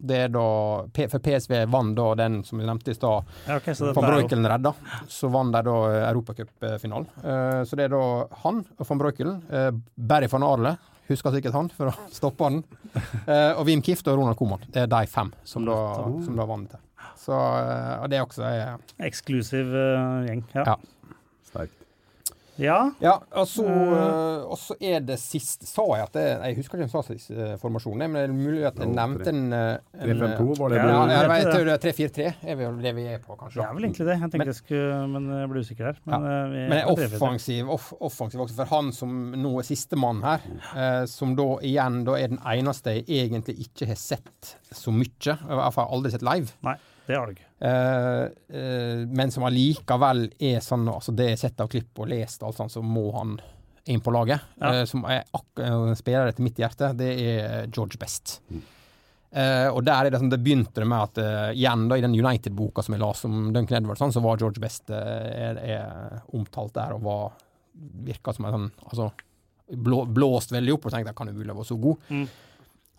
Det 0.03 0.17
er 0.25 0.31
da, 0.33 0.45
For 1.13 1.23
PSV 1.23 1.61
vant 1.71 1.95
da 1.95 2.07
den 2.19 2.41
som 2.43 2.59
vi 2.59 2.65
nevnte 2.67 2.91
i 2.91 2.97
stad, 2.97 3.29
Ja, 3.47 3.55
ok, 3.61 3.69
van 3.95 4.07
Breukelen 4.09 4.49
redda. 4.51 4.73
Så 5.07 5.29
vant 5.31 5.53
de 5.55 5.61
da 5.63 5.75
eh, 5.89 6.07
Europacupfinalen. 6.09 7.07
Uh, 7.23 7.61
så 7.63 7.79
det 7.79 7.87
er 7.87 7.93
da 7.95 8.01
han 8.43 8.63
og 8.75 8.89
van 8.89 8.99
Breukelen. 8.99 9.37
Uh, 9.47 9.69
Barry 9.95 10.27
van 10.31 10.43
Arle, 10.47 10.75
husker 11.07 11.35
sikkert 11.35 11.55
han, 11.57 11.69
for 11.73 11.91
å 11.91 11.95
stoppe 12.17 12.47
han. 12.47 12.61
Eh, 13.25 13.51
og 13.57 13.65
Wim 13.67 13.83
Kift 13.85 14.07
og 14.11 14.19
Ronald 14.19 14.39
Koman. 14.39 14.63
Det 14.71 14.85
er 14.85 14.91
de 14.91 15.05
fem 15.11 15.31
som 15.47 15.65
da, 15.67 15.77
som 16.25 16.35
da 16.39 16.47
vant. 16.49 16.75
Så 17.19 17.35
eh, 17.35 17.93
og 18.01 18.09
det 18.11 18.19
er 18.19 18.25
også 18.27 18.47
eh, 18.49 18.75
eksklusiv 19.07 19.71
gjeng. 20.27 20.43
Ja. 20.55 20.73
Ja. 20.73 20.77
Sterkt. 21.47 21.82
Ja. 22.61 22.77
Ja, 23.01 23.13
og 23.39 23.47
så 23.49 23.63
eh, 23.65 24.43
og 24.45 24.57
så 24.61 24.75
er 24.79 24.99
det 25.05 25.15
sist 25.21 25.63
Sa 25.67 25.83
jeg 25.95 26.03
at 26.05 26.13
det, 26.13 26.23
Jeg 26.43 26.57
husker 26.59 26.77
ikke 26.77 26.83
om 26.83 26.89
jeg 26.89 26.91
sa 26.93 27.01
sist 27.07 27.31
eh, 27.33 27.53
formasjon, 27.61 27.97
men 28.03 28.13
det 28.13 28.23
er 28.27 28.33
mulig 28.35 28.65
at 28.69 28.77
jeg 28.77 28.89
no, 28.91 28.95
nevnte 28.99 29.31
en, 29.33 29.41
eh, 29.57 30.03
en 30.03 30.13
3-5-2 30.21 30.57
var 30.59 30.73
det 30.73 30.77
Ja, 30.77 30.85
Ja, 30.85 30.99
jeg, 30.99 31.07
det 31.09 31.23
jeg 31.23 31.33
heter 31.33 31.55
tror 31.55 31.65
det 31.65 31.73
er 31.73 31.83
3-4-3 31.87 32.51
er 32.53 32.59
vel 32.61 32.77
det 32.83 32.93
vi 32.99 33.05
er 33.15 33.23
på, 33.23 33.37
kanskje. 33.39 33.59
Det 33.61 33.65
er 33.65 33.73
vel 33.79 33.87
egentlig 33.87 34.07
det. 34.09 34.17
Jeg 34.19 34.21
tenkte 34.27 34.41
Men- 34.43 34.51
jeg 34.53 34.59
skulle, 34.59 35.01
men 35.15 35.27
jeg 35.39 35.51
ble 35.53 35.63
usikker 35.65 35.89
her. 35.89 35.99
Men, 36.05 36.27
ja. 36.29 36.45
vi 36.53 36.63
Men 36.69 36.77
er 36.77 36.83
er 36.83 37.17
offensiv, 37.17 37.69
off, 37.73 37.89
offensiv 37.99 38.45
også, 38.45 38.55
for 38.61 38.73
han 38.75 38.91
som 38.93 39.17
nå 39.43 39.53
er 39.59 39.67
sistemann 39.67 40.21
her, 40.23 40.45
eh, 40.75 41.03
som 41.09 41.35
da 41.39 41.49
igjen 41.65 42.03
da 42.05 42.17
er 42.19 42.27
den 42.35 42.41
eneste 42.53 42.97
jeg 42.99 43.07
egentlig 43.25 43.57
ikke 43.67 43.87
har 43.89 43.99
sett 43.99 44.55
så 44.73 44.93
mye, 44.93 45.37
i 45.37 45.57
hvert 45.57 45.73
fall 45.73 45.89
aldri 45.93 46.11
sett 46.13 46.25
live. 46.25 46.53
Nei. 46.65 46.77
Det 47.07 47.17
har 47.17 47.27
du 47.27 47.35
ikke. 47.35 47.49
Eh, 47.67 48.23
eh, 48.59 49.01
men 49.07 49.31
som 49.33 49.45
allikevel 49.47 50.27
er 50.39 50.61
sånn 50.63 50.85
altså 50.91 51.11
Det 51.15 51.29
har 51.33 51.41
sett 51.41 51.63
av 51.63 51.71
klipp 51.71 51.99
og 51.99 52.09
lest, 52.11 52.41
og 52.41 52.51
alt 52.51 52.61
sånt, 52.61 52.75
så 52.75 52.83
må 52.85 53.09
han 53.17 53.35
inn 53.91 54.03
på 54.03 54.13
laget. 54.15 54.43
Ja. 54.61 54.71
Eh, 54.79 54.85
som 54.89 55.03
er 55.09 55.25
ak 55.35 55.63
en 55.63 55.97
spiller 55.99 56.31
etter 56.31 56.45
mitt 56.45 56.59
hjerte, 56.59 56.93
det 56.97 57.11
er 57.19 57.67
George 57.67 57.99
Best. 57.99 58.37
Eh, 59.33 59.67
og 59.73 59.81
der 59.81 60.05
er 60.05 60.13
det 60.13 60.19
sånn, 60.21 60.29
det 60.29 60.43
begynte 60.45 60.83
det 60.83 60.85
med 60.85 61.09
at 61.09 61.19
eh, 61.23 61.51
igjen 61.57 61.87
da 61.89 61.97
i 61.97 62.03
den 62.05 62.13
United-boka 62.13 62.83
som 62.85 62.93
jeg 62.93 63.01
las 63.01 63.23
om 63.25 63.47
Duncan 63.55 63.79
Edwards, 63.79 64.03
sånn, 64.03 64.13
så 64.13 64.21
var 64.21 64.37
George 64.37 64.61
Best 64.61 64.93
eh, 64.93 65.29
er, 65.49 65.61
er 65.79 66.19
omtalt 66.37 66.75
der 66.77 66.93
og 66.93 67.01
var 67.07 67.31
virka 68.05 68.35
som 68.35 68.45
en 68.45 68.53
sånn 68.53 68.67
altså, 68.85 69.09
blå, 69.73 70.03
blåst 70.05 70.53
veldig 70.53 70.75
opp 70.75 70.85
og 70.85 70.93
tenkte 70.93 71.09
jeg 71.09 71.17
kan 71.17 71.31
jo 71.33 71.39
være 71.41 71.65
så 71.65 71.79
god. 71.81 72.11
Mm. 72.13 72.27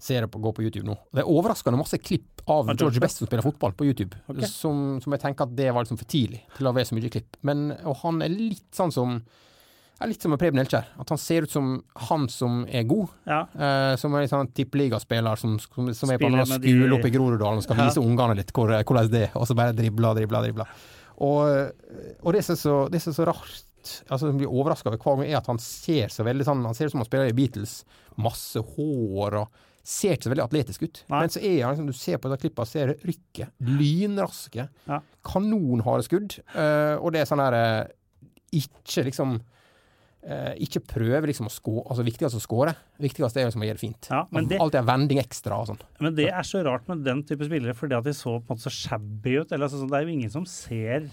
Ser 0.04 0.26
på, 0.28 0.40
gå 0.44 0.50
på 0.52 0.64
YouTube 0.66 0.84
nå. 0.84 0.98
Det 1.16 1.22
er 1.22 1.30
overraskende 1.32 1.78
masse 1.80 1.96
klipp 2.02 2.42
av 2.52 2.68
George 2.74 3.00
Best 3.00 3.22
som 3.22 3.28
spiller 3.28 3.46
fotball 3.46 3.72
på 3.72 3.86
YouTube, 3.88 4.18
okay. 4.28 4.44
som, 4.50 4.98
som 5.00 5.14
jeg 5.16 5.22
tenker 5.22 5.46
at 5.46 5.54
det 5.56 5.70
var 5.72 5.86
liksom 5.86 5.96
for 5.96 6.10
tidlig 6.12 6.42
til 6.58 6.68
å 6.68 6.74
være 6.76 6.90
så 6.90 6.98
mye 6.98 7.12
klipp. 7.14 7.38
Men 7.48 7.70
og 7.88 7.96
han 8.02 8.20
er 8.26 8.34
litt 8.34 8.66
sånn 8.76 8.92
som 8.92 9.16
er 10.02 10.10
litt 10.10 10.24
som 10.26 10.34
Preben 10.36 10.58
Elkjær. 10.60 10.88
At 11.00 11.12
han 11.14 11.20
ser 11.22 11.46
ut 11.46 11.52
som 11.54 11.68
han 12.10 12.26
som 12.28 12.64
er 12.66 12.84
god. 12.90 13.12
Ja. 13.30 13.40
Eh, 13.54 13.92
som 14.00 14.12
er 14.18 14.26
en 14.26 14.32
sånn 14.32 14.50
tippeligaspiller 14.52 15.40
som, 15.40 15.54
som, 15.62 15.88
som 15.94 16.12
er 16.12 16.20
på 16.20 16.28
en 16.28 16.40
skole 16.44 16.60
de- 16.66 16.96
oppe 16.98 17.08
i 17.08 17.14
Groruddalen 17.14 17.62
og 17.62 17.64
skal 17.64 17.78
Ja. 17.78 17.86
vise 17.88 18.02
ungene 18.02 18.36
litt 18.40 18.52
hvor, 18.52 18.74
hvordan 18.74 19.12
det 19.12 19.22
er, 19.28 19.36
og 19.38 19.46
så 19.48 19.56
bare 19.56 19.72
dribler, 19.76 20.18
dribler, 20.18 20.48
dribler. 20.48 20.74
Og, 21.24 21.70
og 22.26 22.34
det 22.34 22.42
som 22.44 22.56
er 22.56 22.60
så, 22.60 22.76
det 22.90 23.00
så 23.06 23.24
rart, 23.28 23.62
altså 24.10 24.26
som 24.26 24.40
blir 24.40 24.50
overraska 24.50 24.90
over 24.90 24.98
hver 24.98 25.20
gang, 25.22 25.30
er 25.30 25.38
at 25.38 25.48
han 25.52 25.62
ser 25.62 26.10
så 26.10 26.26
veldig 26.26 26.44
sånn 26.48 26.64
Han 26.66 26.74
ser 26.74 26.90
ut 26.90 26.94
som 26.96 27.04
han 27.04 27.08
spiller 27.08 27.30
i 27.30 27.36
Beatles. 27.36 27.84
Masse 28.18 28.58
hår 28.74 29.38
og 29.44 29.62
Ser 29.84 30.14
ikke 30.16 30.26
så 30.28 30.32
veldig 30.32 30.44
atletisk 30.46 30.84
ut. 30.86 31.00
Nei. 31.12 31.18
Men 31.20 31.32
så 31.34 31.40
er 31.44 31.58
han 31.66 31.76
som 31.76 31.88
du 31.88 31.92
ser 31.96 32.20
på 32.22 32.30
de 32.32 32.38
klippene, 32.40 32.86
det 32.88 32.98
rykket. 33.04 33.52
Lynraske. 33.68 34.64
Ja. 34.88 35.00
Kanonharde 35.28 36.06
skudd. 36.06 36.38
Uh, 36.54 36.96
og 37.02 37.12
det 37.12 37.20
er 37.20 37.28
sånn 37.28 37.42
her, 37.44 37.56
eh, 37.58 37.92
Ikke 38.56 39.04
liksom 39.10 39.34
uh, 40.24 40.54
ikke 40.62 40.80
prøve 40.88 41.28
liksom 41.28 41.50
å 41.50 41.52
score. 41.52 41.84
Altså, 41.90 42.06
viktigst 42.06 42.38
å 42.38 42.40
score. 42.40 42.72
Viktigst 43.02 43.36
er 43.36 43.50
liksom 43.50 43.64
å 43.64 43.68
gjøre 43.68 43.80
det 43.80 43.84
fint. 43.84 44.08
Ja, 44.08 44.22
det- 44.32 44.60
Alltid 44.62 44.80
en 44.80 44.88
vending 44.88 45.20
ekstra 45.20 45.60
og 45.60 45.68
sånn. 45.68 45.84
Men 46.00 46.16
det 46.16 46.30
er 46.30 46.48
så 46.48 46.64
rart 46.64 46.88
med 46.88 47.04
den 47.04 47.22
type 47.28 47.44
spillere, 47.44 47.76
fordi 47.76 47.98
at 47.98 48.08
de 48.08 48.16
så 48.16 48.38
på 48.40 48.54
en 48.54 48.56
måte 48.56 48.64
så 48.64 48.72
shabby 48.72 49.36
ut. 49.42 49.52
Eller, 49.52 49.66
altså, 49.68 49.82
sånn, 49.82 49.90
det 49.92 50.00
er 50.00 50.08
jo 50.08 50.16
ingen 50.16 50.32
som 50.32 50.46
ser 50.48 51.10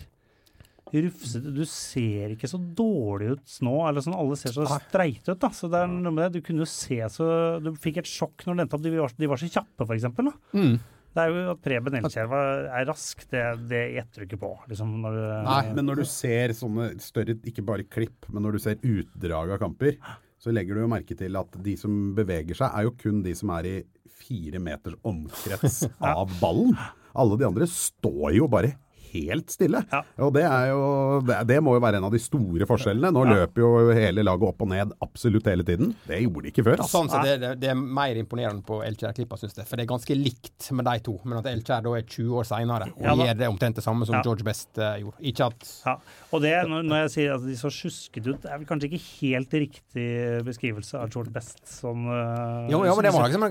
rufsete 0.94 1.52
Du 1.56 1.64
ser 1.70 2.34
ikke 2.36 2.50
så 2.52 2.60
dårlig 2.60 3.36
ut 3.36 3.58
nå. 3.66 3.76
Eller 3.88 4.04
sånn, 4.04 4.18
alle 4.18 4.38
ser 4.40 4.56
så 4.56 4.68
streite 4.70 5.36
ut. 5.36 5.42
da 5.42 5.52
Så 5.56 5.70
det 5.72 5.84
er 5.84 5.92
noe 5.92 6.14
med 6.14 6.26
det. 6.28 6.40
Du 6.42 6.46
kunne 6.46 6.66
jo 6.66 6.70
se 6.70 7.00
så 7.14 7.28
Du 7.64 7.72
fikk 7.80 8.02
et 8.02 8.10
sjokk 8.10 8.48
når 8.48 8.58
du 8.58 8.64
endte 8.66 8.80
opp 8.80 8.84
De 8.86 8.96
var, 8.98 9.14
de 9.18 9.30
var 9.32 9.42
så 9.42 9.52
kjappe, 9.52 9.88
da. 9.88 10.34
Mm. 10.58 10.76
Det 11.12 11.24
er 11.24 11.34
jo 11.34 11.40
at 11.52 11.64
Preben 11.64 11.96
Elkjær 12.00 12.34
er 12.72 12.86
rask, 12.88 13.24
det, 13.34 13.42
det 13.68 13.82
gjetter 13.98 14.24
du 14.24 14.28
ikke 14.30 14.40
på. 14.46 14.52
Liksom, 14.72 14.94
når 15.04 15.18
du, 15.18 15.24
Nei, 15.48 15.62
Men 15.76 15.90
når 15.90 16.02
du 16.02 16.06
ser 16.08 16.54
sånne 16.56 16.86
større, 17.04 17.36
ikke 17.48 17.66
bare 17.68 17.84
klipp, 17.84 18.30
men 18.32 18.46
når 18.46 18.56
du 18.56 18.62
ser 18.64 18.80
utdrag 18.80 19.52
av 19.58 19.60
kamper, 19.60 19.98
så 20.42 20.54
legger 20.56 20.78
du 20.78 20.86
jo 20.86 20.92
merke 20.94 21.18
til 21.20 21.36
at 21.38 21.58
de 21.66 21.76
som 21.78 22.14
beveger 22.18 22.58
seg, 22.58 22.72
er 22.72 22.88
jo 22.88 22.96
kun 22.98 23.20
de 23.26 23.36
som 23.38 23.52
er 23.58 23.68
i 23.68 23.76
fire 24.22 24.62
meters 24.64 24.96
omkrets 25.08 25.82
av 26.14 26.32
ballen. 26.40 26.80
Alle 27.12 27.38
de 27.38 27.48
andre 27.50 27.68
står 27.68 28.38
jo 28.38 28.48
bare 28.52 28.72
helt 29.14 29.52
stille. 29.54 29.82
Ja. 29.92 30.02
Og 30.26 30.34
det 30.36 30.44
er 30.48 30.70
jo 30.72 31.22
det, 31.22 31.58
må 31.64 31.76
jo 31.78 31.84
være 31.84 32.00
en 32.02 32.08
av 32.08 32.14
de 32.16 32.20
store 32.22 32.68
forskjellene. 32.70 33.12
Nå 33.14 33.26
Ja. 33.28 33.42
løper 33.42 33.62
jo 33.64 33.72
hele 33.96 34.24
laget 34.26 34.48
opp 34.50 34.62
og 34.66 34.70
ned 34.72 34.94
absolutt 35.02 35.46
hele 35.52 35.64
tiden. 35.68 35.94
Det 36.08 36.22
gjorde 36.24 36.44
de 36.48 36.52
ikke 36.54 36.64
før. 36.66 36.78
Altså. 36.82 36.98
sånn, 36.98 37.10
så 37.12 37.22
det, 37.26 37.36
det, 37.42 37.52
det 37.62 37.70
er 37.74 37.76
mer 37.80 38.16
imponerende 38.22 38.64
på 38.68 38.82
Elkjær-klippa, 38.86 39.38
syns 39.42 39.58
jeg. 39.60 39.68
For 39.70 39.76
det 39.80 39.86
er 39.86 39.92
ganske 39.94 40.16
likt 40.18 40.72
med 40.78 40.86
de 40.88 40.96
to. 41.06 41.18
Men 41.26 41.40
at 41.42 41.50
Elkjær 41.52 41.84
da 41.86 41.96
er 42.00 42.06
20 42.08 42.38
år 42.42 42.48
seinere 42.48 42.90
og 42.92 43.02
Ja, 43.04 43.16
gjør 43.16 43.38
det 43.44 43.50
omtrent 43.52 43.76
det 43.80 43.84
samme 43.86 44.06
som. 44.08 44.20
George 44.22 44.44
Best 44.46 44.78
uh, 44.78 44.96
gjorde. 45.02 45.18
Ikke 45.32 45.48
at 45.50 45.70
Ja, 45.86 45.96
og 46.32 46.42
det, 46.44 46.54
når, 46.70 46.84
når 46.88 47.00
jeg 47.06 47.12
sier 47.16 47.36
at 47.36 47.46
de 47.48 47.56
så 47.58 47.72
sjuskete 47.74 48.36
ut, 48.36 48.46
er 48.46 48.60
vel 48.62 48.68
kanskje 48.70 48.90
ikke 48.92 49.02
helt 49.22 49.54
riktig 49.58 50.08
beskrivelse 50.46 51.00
av 51.00 51.10
George 51.14 51.34
Best. 51.34 51.62
som 51.68 52.06
uh, 52.08 52.68
Jo, 52.72 52.84
ja, 52.86 52.94
men 52.96 53.08
det 53.08 53.14
var 53.16 53.30
ikke 53.32 53.42
var 53.42 53.50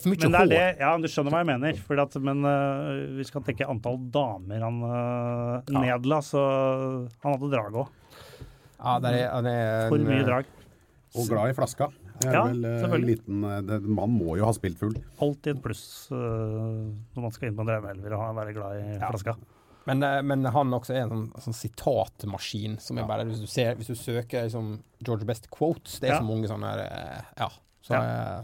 for 0.00 0.10
mye 0.10 0.18
men 0.20 0.34
det 0.34 0.40
er 0.60 0.74
hår. 0.76 0.80
ja, 0.84 0.90
du 1.00 1.08
skjønner 1.10 1.34
hva 1.34 1.40
jeg 1.42 1.50
mener. 1.52 1.80
For 1.86 2.02
at, 2.04 2.16
men 2.20 2.44
uh, 2.44 3.16
vi 3.16 3.24
skal 3.28 3.44
tenke 3.46 3.68
antall 3.70 3.98
damer 4.12 4.60
han 4.66 4.82
øh, 5.00 5.72
nedla, 5.80 6.20
så 6.24 6.42
han 7.22 7.32
hadde 7.36 7.50
drag 7.52 7.78
òg. 7.84 7.88
Ja, 8.80 8.98
det 9.04 9.10
er, 9.20 9.42
det 9.44 9.52
er 9.60 9.88
For 9.92 9.98
mye 10.06 10.20
eh, 10.22 10.26
drag. 10.28 10.44
Og 11.18 11.26
glad 11.28 11.50
i 11.50 11.56
flaska. 11.58 11.88
Det 12.20 12.28
er 12.28 12.34
Ja, 12.36 12.42
vel 12.46 12.64
eh, 12.68 12.94
liten 13.00 13.44
eh, 13.48 13.60
det, 13.64 13.78
Man 13.82 14.12
må 14.12 14.36
jo 14.38 14.44
ha 14.46 14.52
spilt 14.56 14.78
full. 14.78 14.94
Alltid 15.24 15.56
et 15.56 15.62
pluss 15.64 15.82
uh, 16.12 16.16
når 17.16 17.24
man 17.24 17.32
skal 17.34 17.48
inn 17.50 17.56
på 17.58 17.64
en 17.64 17.70
drømmeelver 17.72 18.14
og 18.16 18.36
være 18.36 18.52
glad 18.56 18.76
i 18.78 18.98
flaska. 19.00 19.34
Men, 19.88 20.02
eh, 20.04 20.20
men 20.22 20.44
han 20.44 20.74
også 20.76 20.92
er 20.94 21.02
en 21.06 21.10
sånn, 21.14 21.26
sånn 21.46 21.56
sitatmaskin 21.56 22.76
som 22.84 23.00
er 23.00 23.08
bare 23.08 23.24
Hvis 23.26 23.40
du, 23.42 23.48
ser, 23.50 23.72
hvis 23.80 23.88
du 23.90 23.96
søker 23.96 24.44
liksom 24.46 24.74
George 25.00 25.24
Best 25.28 25.48
quotes, 25.50 25.96
det 26.00 26.10
er 26.10 26.14
Ja. 26.14 26.20
så 26.20 26.28
mange 26.28 26.50
sånne 26.52 26.74
eh, 26.84 27.22
Ja. 27.40 27.48
Så 27.82 27.96
Ja. 27.96 28.02
eh, 28.04 28.42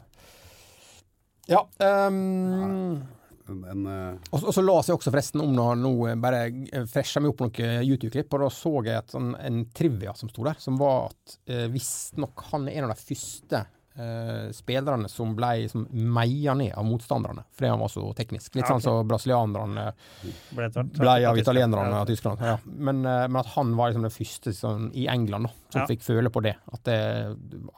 Ja. 1.53 1.61
ehm, 1.79 3.03
En, 3.49 3.61
en, 3.71 3.87
eh, 3.87 4.19
og, 4.33 4.43
og 4.49 4.55
så 4.57 4.65
las 4.65 4.89
jeg 4.91 4.97
også 4.99 5.13
forresten 5.15 5.43
om 5.45 5.55
noe, 5.55 5.77
noe 5.79 6.17
bare 6.21 6.45
eh, 6.51 6.85
fresha 6.91 7.21
meg 7.23 7.35
opp 7.35 7.45
noen 7.47 7.87
YouTube-klipp, 7.87 8.33
og 8.35 8.47
da 8.47 8.51
så 8.51 8.75
jeg 8.89 8.99
et, 8.99 9.15
en, 9.19 9.33
en 9.39 9.63
trivia 9.77 10.15
som 10.19 10.29
sto 10.33 10.45
der, 10.49 10.59
som 10.63 10.77
var 10.81 11.11
at 11.13 11.39
eh, 11.47 11.67
visstnok 11.73 12.47
han 12.53 12.69
er 12.69 12.81
en 12.81 12.89
av 12.91 12.95
de 12.97 13.01
første 13.07 13.63
eh, 13.97 14.49
spillerne 14.57 15.09
som 15.09 15.33
ble 15.39 15.69
som 15.73 15.87
meia 15.91 16.53
ned 16.59 16.75
av 16.77 16.85
motstanderne 16.89 17.47
fordi 17.57 17.71
han 17.73 17.81
var 17.81 17.89
så 17.93 18.03
teknisk. 18.19 18.55
Litt 18.59 18.67
Ja, 18.67 18.75
sånn 18.75 18.83
som 18.85 18.99
som 19.01 19.09
brasilianerne 19.09 19.87
Ble, 20.57 20.69
ble 20.99 21.15
av 21.31 21.39
italienerne 21.41 21.95
av 21.97 22.03
og 22.05 22.11
tyskerne. 22.11 22.51
Ja. 22.53 22.59
Men, 22.67 23.01
eh, 23.09 23.25
men 23.31 23.41
at 23.41 23.53
han 23.55 23.73
var 23.79 23.91
liksom 23.93 24.05
den 24.09 24.13
første 24.19 24.53
sånn, 24.57 24.91
i 24.95 25.07
England 25.13 25.49
da, 25.49 25.55
som 25.73 25.81
Ja. 25.83 25.87
fikk 25.91 26.03
føle 26.05 26.31
på 26.33 26.43
det. 26.45 26.57
At 26.73 26.83
det, 26.85 26.99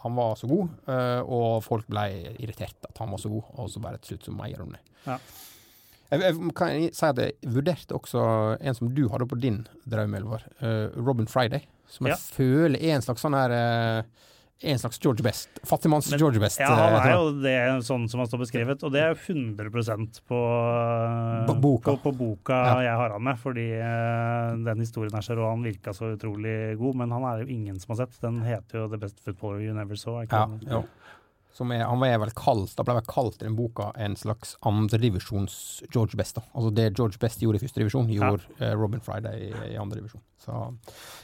han 0.03 0.14
var 0.19 0.35
så 0.41 0.49
god, 0.51 0.75
eh, 0.91 1.21
og 1.23 1.62
folk 1.66 1.87
ble 1.91 2.09
irritert 2.39 2.89
at 2.89 2.99
han 2.99 3.11
var 3.14 3.19
så 3.23 3.31
god, 3.33 3.45
og 3.59 3.71
så 3.71 3.81
bare 3.85 3.99
til 4.03 4.16
slutt 4.16 4.29
så 4.31 4.35
meier 4.37 4.59
de 4.64 4.73
det. 4.75 4.83
Ja. 5.07 5.19
Jeg, 6.11 6.20
jeg 6.24 6.54
kan 6.56 6.68
jeg 6.72 6.94
si 6.96 7.04
at 7.04 7.18
jeg 7.20 7.34
vurderte 7.52 7.92
også 7.98 8.22
en 8.61 8.74
som 8.78 8.88
du 8.94 9.09
hadde 9.12 9.26
på 9.28 9.36
din 9.40 9.66
drømmeelver, 9.88 10.46
uh, 10.62 10.86
Robin 11.04 11.26
Friday. 11.28 11.66
Som 11.88 12.06
jeg 12.09 12.16
Ja. 12.16 12.22
føler 12.36 12.80
er 12.82 12.94
en 12.96 13.02
slags 13.04 13.20
sånn 13.24 13.36
her 13.36 13.52
uh, 13.52 14.02
En 14.61 14.74
slags 14.76 14.98
George 14.98 15.22
Best. 15.22 15.48
Fattigmanns 15.64 16.09
Men- 16.11 16.18
George 16.18 16.40
Best. 16.42 16.59
Ja, 16.59 16.66
han 16.74 16.94
eh, 16.96 17.04
er 17.06 17.12
jo 17.14 17.28
det 17.44 17.84
sånn 17.86 18.09
som 18.11 18.18
han 18.18 18.26
står 18.26 18.40
beskrevet, 18.42 18.82
og 18.82 18.90
det 18.90 19.04
er 19.04 19.12
jo 19.14 19.34
100 19.54 19.70
på, 20.26 20.38
boka. 21.62 21.92
På, 21.94 21.96
på 22.09 22.12
boka 22.18 22.56
Ja. 22.66 22.80
jeg 22.82 22.96
har 22.98 23.11
han 23.14 23.22
med, 23.22 23.38
fordi 23.38 23.68
den 24.66 24.80
historien 24.82 25.14
er 25.14 25.22
så 25.22 25.36
rå. 25.38 25.46
Han 25.52 25.62
virka 25.62 25.94
så 25.94 26.11
utrolig 26.16 26.76
god, 26.76 26.96
men 26.96 27.11
han 27.14 27.22
er 27.30 27.44
jo 27.44 27.52
ingen 27.54 27.78
som 27.78 27.94
har 27.94 28.00
sett. 28.06 28.18
Den 28.20 28.40
heter 28.42 28.80
jo 28.82 28.88
The 28.88 28.98
Best 28.98 29.20
Footballer 29.22 29.62
You 29.62 29.74
Never 29.78 29.94
Saw. 29.94 30.24
ikke 30.26 30.32
Ja, 30.34 30.48
jo. 30.74 30.84
Som 31.59 31.72
er, 31.74 31.80
han 31.88 32.02
er 32.06 32.20
vel 32.22 32.30
kalt, 32.38 32.70
da 32.78 32.84
ble 32.86 32.94
vel 33.00 33.06
kalt 33.11 33.40
i 33.42 33.46
den 33.48 33.56
boka 33.59 33.88
en 33.98 34.14
slags 34.16 34.52
andredivisjons 34.68 35.82
George 35.90 36.14
Best. 36.20 36.36
da. 36.38 36.44
Altså 36.54 36.70
Det 36.76 36.84
George 36.94 37.18
Best 37.18 37.40
gjorde 37.42 37.59
i 37.59 37.62
første 37.64 37.80
divisjon, 37.82 38.06
gjorde 38.14 38.46
eh, 38.62 38.74
Robin 38.78 39.02
Friday 39.02 39.48
i, 39.48 39.50
i 39.72 39.78
andredivisjon. 39.80 40.22
Så 40.38 40.54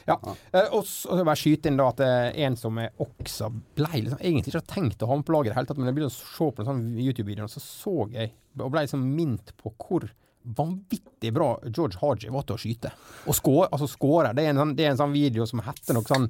ja. 0.09 0.17
Eh, 0.51 0.67
og 0.75 0.83
så 0.85 1.13
og 1.13 1.21
så 1.21 1.23
bare 1.29 1.39
skyte 1.39 1.71
inn 1.71 1.79
da 1.79 1.87
at 1.93 2.01
det 2.01 2.09
er 2.11 2.35
en 2.49 2.57
som 2.59 2.77
er 2.83 2.91
også 2.99 3.47
blei 3.79 4.01
liksom, 4.03 4.19
egentlig 4.19 4.51
ikke 4.53 4.65
tenkt 4.75 5.05
å 5.05 5.09
ha 5.13 5.15
med 5.21 5.25
på 5.29 5.35
laget 5.37 5.49
i 5.49 5.53
det 5.53 5.57
hele 5.61 5.69
tatt, 5.71 5.79
men 5.79 5.87
jeg 5.89 5.97
begynte 5.97 6.13
å 6.13 6.19
se 6.19 6.49
på 6.51 6.63
en 6.65 6.69
sånn 6.73 6.83
YouTube-video, 6.99 7.47
og 7.47 7.53
så 7.55 7.63
så 7.63 7.95
jeg, 8.13 8.33
og 8.59 8.71
ble 8.75 8.83
liksom 8.85 9.07
mint 9.15 9.53
på 9.61 9.71
hvor 9.85 10.09
vanvittig 10.45 11.31
bra 11.33 11.53
George 11.71 11.97
Haji 12.03 12.29
var 12.33 12.43
til 12.45 12.57
å 12.57 12.61
skyte. 12.61 12.91
Og 13.25 13.33
skåre, 13.37 13.69
altså 13.73 13.87
skåre. 13.89 14.33
Det, 14.37 14.43
er 14.45 14.51
en 14.53 14.59
sånn- 14.61 14.75
det 14.77 14.85
er 14.85 14.91
en 14.93 14.99
sånn 14.99 15.15
video 15.15 15.47
som 15.49 15.63
heter 15.65 15.95
noe 15.97 16.05
sånn 16.05 16.27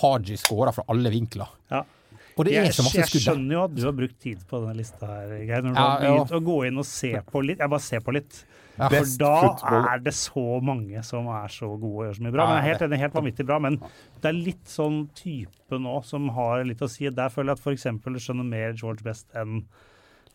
Haji 0.00 0.38
scorer 0.40 0.72
fra 0.72 0.84
alle 0.88 1.10
vinkler. 1.12 1.50
Ja. 1.74 1.82
Og 2.40 2.46
det 2.48 2.54
Jeg, 2.56 2.70
er 2.70 2.76
så 2.78 2.84
masse 2.86 3.04
skudd 3.10 3.18
Jeg 3.20 3.24
skjønner 3.26 3.52
jo 3.58 3.62
at 3.66 3.74
du 3.76 3.82
har 3.84 3.92
brukt 4.00 4.16
tid 4.24 4.44
på 4.48 4.60
denne 4.62 4.76
lista 4.80 5.06
her, 5.10 5.34
Geir. 5.44 5.62
Når 5.66 5.74
du 5.74 5.80
Ja, 5.80 5.88
har 5.90 6.04
ja. 6.06 6.12
begynt 6.14 6.32
å 6.38 6.40
gå 6.46 6.56
inn 6.70 6.80
og 6.80 6.86
se 6.88 7.12
på 7.28 7.42
litt. 7.44 7.58
Jeg 7.60 7.72
bare 7.74 7.84
ser 7.84 8.00
på 8.06 8.14
litt. 8.16 8.40
Ja. 8.80 8.88
For 8.88 8.94
Best 8.96 9.18
da 9.20 9.32
football. 9.44 9.88
er 9.92 9.98
det 10.06 10.14
så 10.16 10.44
mange 10.64 11.02
som 11.04 11.26
er 11.28 11.48
så 11.52 11.68
gode 11.76 11.98
og 11.98 12.06
gjør 12.08 12.16
så 12.16 12.22
mye 12.24 12.32
bra. 12.32 12.46
Ja, 12.46 12.48
Men 12.48 12.56
jeg 12.56 12.64
er 12.64 12.70
helt 12.72 12.86
enig, 12.88 12.98
helt 13.02 13.18
vanvittig 13.18 13.46
bra. 13.50 13.58
Men 13.60 13.76
det 14.22 14.30
er 14.30 14.38
litt 14.40 14.64
sånn 14.72 15.02
type 15.14 15.78
nå 15.84 15.98
som 16.08 16.30
har 16.38 16.64
litt 16.64 16.80
å 16.80 16.88
si. 16.88 17.10
Der 17.10 17.28
føler 17.28 17.52
jeg 17.52 17.60
at 17.60 17.66
f.eks. 17.66 18.24
skjønner 18.24 18.48
mer 18.48 18.72
George 18.72 19.04
Best 19.04 19.26
enn 19.36 19.66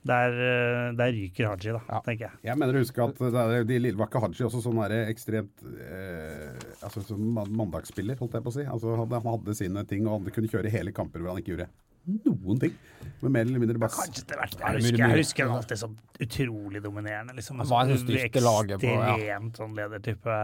der, 0.06 0.30
eh, 0.38 0.92
der 0.94 1.10
ryker 1.16 1.48
Haji, 1.50 1.72
da, 1.74 1.82
Ja. 1.90 2.00
tenker 2.06 2.28
jeg. 2.30 2.32
Jeg 2.44 2.58
mener 2.62 2.74
å 2.78 2.84
huske 2.84 3.02
at 3.04 3.18
det 3.18 3.34
er, 3.34 3.64
de, 3.64 3.80
lille- 3.80 3.98
var 3.98 4.06
ikke 4.06 4.22
Haji 4.22 4.46
også 4.46 4.62
sånn 4.62 4.78
der 4.88 5.10
ekstremt 5.10 5.66
eh, 5.66 6.54
altså 6.86 7.02
sånn 7.02 7.34
mandagsspiller, 7.50 8.16
holdt 8.20 8.34
jeg 8.38 8.44
på 8.46 8.52
å 8.52 8.54
si. 8.54 8.66
Altså, 8.70 8.94
han, 8.96 9.10
han 9.10 9.26
hadde 9.40 9.56
sine 9.58 9.84
ting, 9.90 10.06
og 10.06 10.22
han 10.22 10.32
kunne 10.32 10.48
kjøre 10.52 10.70
hele 10.70 10.92
kamper 10.94 11.20
hvor 11.24 11.34
han 11.34 11.42
ikke 11.42 11.56
gjorde 11.58 11.70
noen 12.06 12.60
ting. 12.62 12.74
Men 13.22 13.32
mer 13.32 13.46
eller 13.48 13.62
mindre 13.62 13.80
bass. 13.82 13.98
Kanskje 13.98 14.24
det 14.30 14.38
hvert. 14.40 14.56
Jeg 14.56 14.60
det 14.60 14.68
er 14.68 14.80
husker, 14.80 15.02
jeg 15.02 15.22
husker 15.22 15.48
han 15.48 15.58
alltid 15.58 15.80
som 15.82 15.96
utrolig 16.26 16.82
dominerende. 16.84 17.36
Liksom. 17.38 17.60
Han 17.62 17.70
var 17.70 17.92
en 17.92 18.44
laget 18.46 18.82
på, 18.84 18.92
ja. 18.92 19.16
Ekstremt 19.16 19.60
sånn 19.62 19.76
ledertype. 19.78 20.38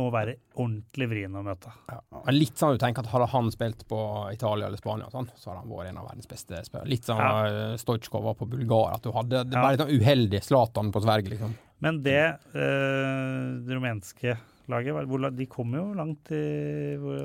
Må 0.00 0.08
være 0.14 0.36
ordentlig 0.54 1.08
vrien 1.12 1.36
å 1.36 1.44
møte. 1.46 1.72
Ja. 1.90 2.00
Litt 2.34 2.60
sånn 2.60 2.76
du 2.76 2.82
tenker 2.82 3.04
at 3.04 3.12
hadde 3.12 3.30
han 3.34 3.50
spilt 3.54 3.86
på 3.90 4.00
Italia 4.32 4.68
eller 4.70 4.80
Spania, 4.80 5.10
sånn, 5.12 5.30
så 5.36 5.52
hadde 5.52 5.64
han 5.64 5.72
vært 5.72 5.92
en 5.92 6.02
av 6.02 6.10
verdens 6.10 6.30
beste 6.30 6.62
spillere. 6.66 6.90
Litt 6.90 7.08
sånn 7.08 7.20
Ja. 7.20 7.32
ja. 7.46 7.72
Stojkov 7.80 8.24
var 8.30 8.38
på 8.38 8.48
Bulgaria, 8.50 8.94
at 8.96 9.02
du 9.02 9.12
hadde 9.12 9.44
det 9.44 9.56
Ja. 9.56 9.62
bare 9.62 9.76
litt 9.76 9.84
sånn 9.84 10.00
uheldig 10.00 10.42
Zlatan 10.44 10.92
på 10.92 11.02
Sverige, 11.04 11.34
liksom. 11.34 11.56
Men 11.80 12.02
det 12.02 12.38
øh, 12.54 13.60
det 13.64 13.76
rumenske 13.76 14.36
laget, 14.70 14.94
hvor, 15.08 15.30
de 15.34 15.46
kom 15.50 15.72
jo 15.74 15.92
langt 15.96 16.30
i 16.36 16.96
hvor, 17.00 17.24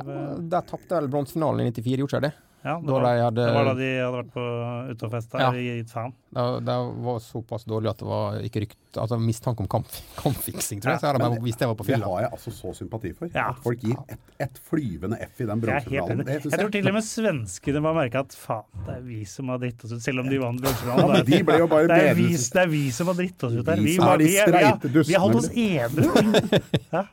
Der 0.50 0.62
tapte 0.62 0.98
vel 0.98 1.10
bronsefinalen 1.12 1.68
i 1.68 1.72
94, 1.72 1.98
gjorde 2.02 2.18
ikke 2.18 2.26
det? 2.30 2.34
Ja, 2.66 2.80
det 2.82 2.88
Da 2.90 2.94
var, 2.98 3.04
de 3.06 3.22
hadde 3.22 3.44
det 3.46 3.54
var 3.54 3.68
da 3.70 3.74
de 3.78 3.90
hadde 4.02 4.16
vært 4.18 4.30
på 4.34 4.44
ute 4.90 5.06
og 5.06 5.12
festa 5.14 5.42
Ja. 5.44 5.52
gitt 5.54 5.92
faen. 5.94 6.14
Det, 6.36 6.46
det 6.66 6.76
var 7.06 7.20
såpass 7.24 7.64
dårlig 7.70 7.92
at 7.94 8.00
det 8.02 8.08
var 8.10 8.40
ikke 8.44 8.64
rykt 8.66 8.80
Altså 8.96 9.18
mistanke 9.20 9.60
om 9.60 9.68
kamp, 9.68 9.88
kampfiksing, 10.24 10.80
tror 10.82 10.96
jeg. 10.96 11.02
Jeg 11.04 11.20
bare 11.22 11.40
visst 11.44 11.60
jeg 11.62 11.68
var 11.70 11.76
på 11.76 11.86
Det 11.86 12.00
har 12.02 12.22
jeg 12.24 12.32
altså 12.32 12.52
så 12.56 12.72
sympati 12.78 13.12
for. 13.16 13.28
Ja. 13.36 13.50
At 13.52 13.60
folk 13.64 13.82
gir 13.84 13.98
ett 14.10 14.22
et 14.46 14.58
flyvende 14.70 15.20
F 15.30 15.42
i 15.44 15.48
den 15.48 15.62
bronsefinalen. 15.64 16.24
Jeg, 16.26 16.42
jeg, 16.42 16.52
Jeg 16.52 16.60
tror 16.62 16.72
til 16.74 16.88
og 16.90 16.96
med 16.98 17.06
svenskene 17.08 17.82
må 17.86 17.94
merke 17.96 18.20
at 18.26 18.34
faen, 18.36 18.66
det 18.88 18.96
er 18.98 19.04
vi 19.06 19.20
som 19.30 19.52
har 19.54 19.60
dritt 19.62 19.84
oss 19.86 19.94
ut, 19.96 20.02
selv 20.04 20.24
om 20.24 20.32
de 20.32 20.40
vant 20.42 20.60
Ja, 20.60 20.66
bronsefinalen. 20.66 21.16
Ja, 21.20 21.24
de 21.30 21.42
ble 21.52 21.60
jo 21.62 21.68
bare 21.72 21.88
det, 21.92 22.00
er 22.10 22.18
vi, 22.18 22.28
det 22.36 22.64
er 22.66 22.72
vi 22.72 22.84
som 22.96 23.12
har 23.12 23.20
dritt 23.20 23.44
oss 23.48 23.54
ut 23.60 23.68
her. 23.68 23.84
Vi 23.84 23.94
Vi, 23.96 24.00
vi, 24.00 24.32
vi, 24.32 24.64
har- 24.66 24.80
vi 25.06 25.14
har 25.14 25.22
holdt 25.28 25.44
oss 25.44 25.52
edru. 25.54 26.10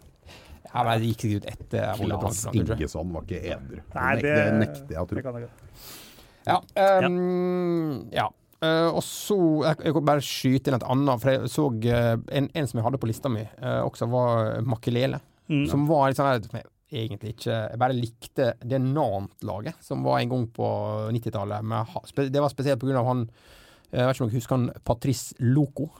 Ja, 0.73 0.83
men 0.87 1.01
det 1.03 1.09
gikk 1.11 1.25
ikke 1.27 1.41
ut 1.43 1.49
etter 1.53 1.83
jeg. 1.83 1.97
Ingesson 2.57 3.11
var 3.13 3.27
ikke 3.27 3.41
edru. 3.55 3.81
Det, 3.81 3.95
Nei, 3.97 4.13
det, 4.21 4.37
det 4.37 4.53
nekter 4.61 4.95
jeg 4.97 5.03
å 5.03 5.09
tro. 5.11 5.49
Ja. 6.49 6.61
ehm, 6.75 8.09
ja. 8.13 8.29
Uh, 8.63 8.95
og 8.95 9.03
så 9.03 9.37
Jeg, 9.67 9.79
jeg 9.89 9.95
kan 9.97 10.05
bare 10.07 10.23
skyte 10.23 10.71
inn 10.71 10.77
et 10.77 10.85
annet, 10.87 11.19
for 11.23 11.33
jeg 11.33 11.51
så 11.51 11.65
uh, 11.67 12.13
en, 12.31 12.47
en 12.55 12.69
som 12.71 12.79
jeg 12.79 12.85
hadde 12.87 13.01
på 13.03 13.09
lista 13.11 13.31
mi, 13.33 13.43
uh, 13.59 13.81
også 13.89 14.07
var 14.11 14.61
Makelele. 14.63 15.19
Mm. 15.51 15.65
Som 15.71 15.89
var 15.91 16.09
litt 16.09 16.21
sånn 16.21 16.31
her 16.31 16.69
egentlig 16.93 17.33
ikke 17.35 17.57
Jeg 17.57 17.81
bare 17.81 17.97
likte 17.97 18.47
det 18.63 18.79
Nant-laget 18.85 19.81
som 19.83 20.05
var 20.07 20.21
en 20.21 20.31
gang 20.31 20.47
på 20.55 20.69
90-tallet. 21.17 21.65
med 21.67 21.91
ha- 21.95 22.05
spe- 22.07 22.29
Det 22.31 22.41
var 22.41 22.53
spesielt 22.53 22.85
av 22.85 23.07
han 23.09 23.25
Jeg 23.91 24.07
vet 24.07 24.15
ikke 24.15 24.25
om 24.25 24.31
dere 24.31 24.39
husker 24.39 24.57
han 24.57 24.71
Patrice 24.85 25.35
Loco? 25.41 25.91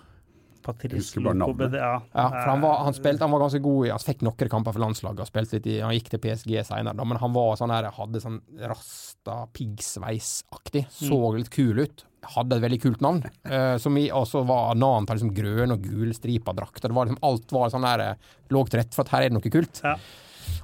Patrice 0.65 1.19
husker 1.19 1.25
BDA. 1.59 1.81
Ja. 1.81 1.97
Ja, 2.13 2.27
for 2.31 2.51
han 2.51 2.63
var, 2.65 2.79
han 2.87 2.97
spilte, 2.97 3.27
han 3.27 3.35
var 3.35 3.45
ganske 3.45 3.63
god 3.65 3.87
i 3.87 3.91
Han 3.93 4.03
fikk 4.03 4.25
noen 4.27 4.53
kamper 4.55 4.77
for 4.77 4.85
landslaget 4.85 5.25
og 5.25 5.29
spilte 5.29 5.59
litt 5.59 5.69
i 5.71 5.77
Han 5.83 5.95
gikk 5.97 6.13
til 6.13 6.23
PSG 6.23 6.55
senere, 6.69 7.07
men 7.09 7.21
han 7.21 7.35
var 7.35 7.59
sånn 7.61 7.75
her 7.75 7.91
Hadde 7.93 8.23
sånn 8.23 8.41
rasta 8.63 9.43
piggsveis-aktig. 9.55 10.87
Så 10.93 11.21
litt 11.37 11.53
kul 11.55 11.85
ut. 11.85 12.05
Hadde 12.33 12.59
et 12.59 12.65
veldig 12.65 12.81
kult 12.83 13.03
navn. 13.03 13.23
Uh, 13.47 13.77
som 13.83 13.97
i, 13.99 14.07
og 14.15 14.27
så 14.31 14.45
var 14.47 14.77
navnet 14.79 15.11
på 15.11 15.17
liksom 15.19 15.33
grønn 15.37 15.75
og 15.75 15.87
gul 15.87 16.13
stripa 16.17 16.55
drakter. 16.57 16.91
Det 16.91 16.99
var 16.99 17.09
liksom, 17.09 17.23
alt 17.27 17.55
var 17.55 17.73
sånn 17.73 17.87
her 17.89 18.05
Lå 18.53 18.67
til 18.69 18.83
rette 18.83 18.95
for 18.95 19.07
at 19.07 19.15
her 19.15 19.27
er 19.27 19.33
det 19.33 19.39
noe 19.39 19.53
kult. 19.53 19.83
Ja. 19.83 19.97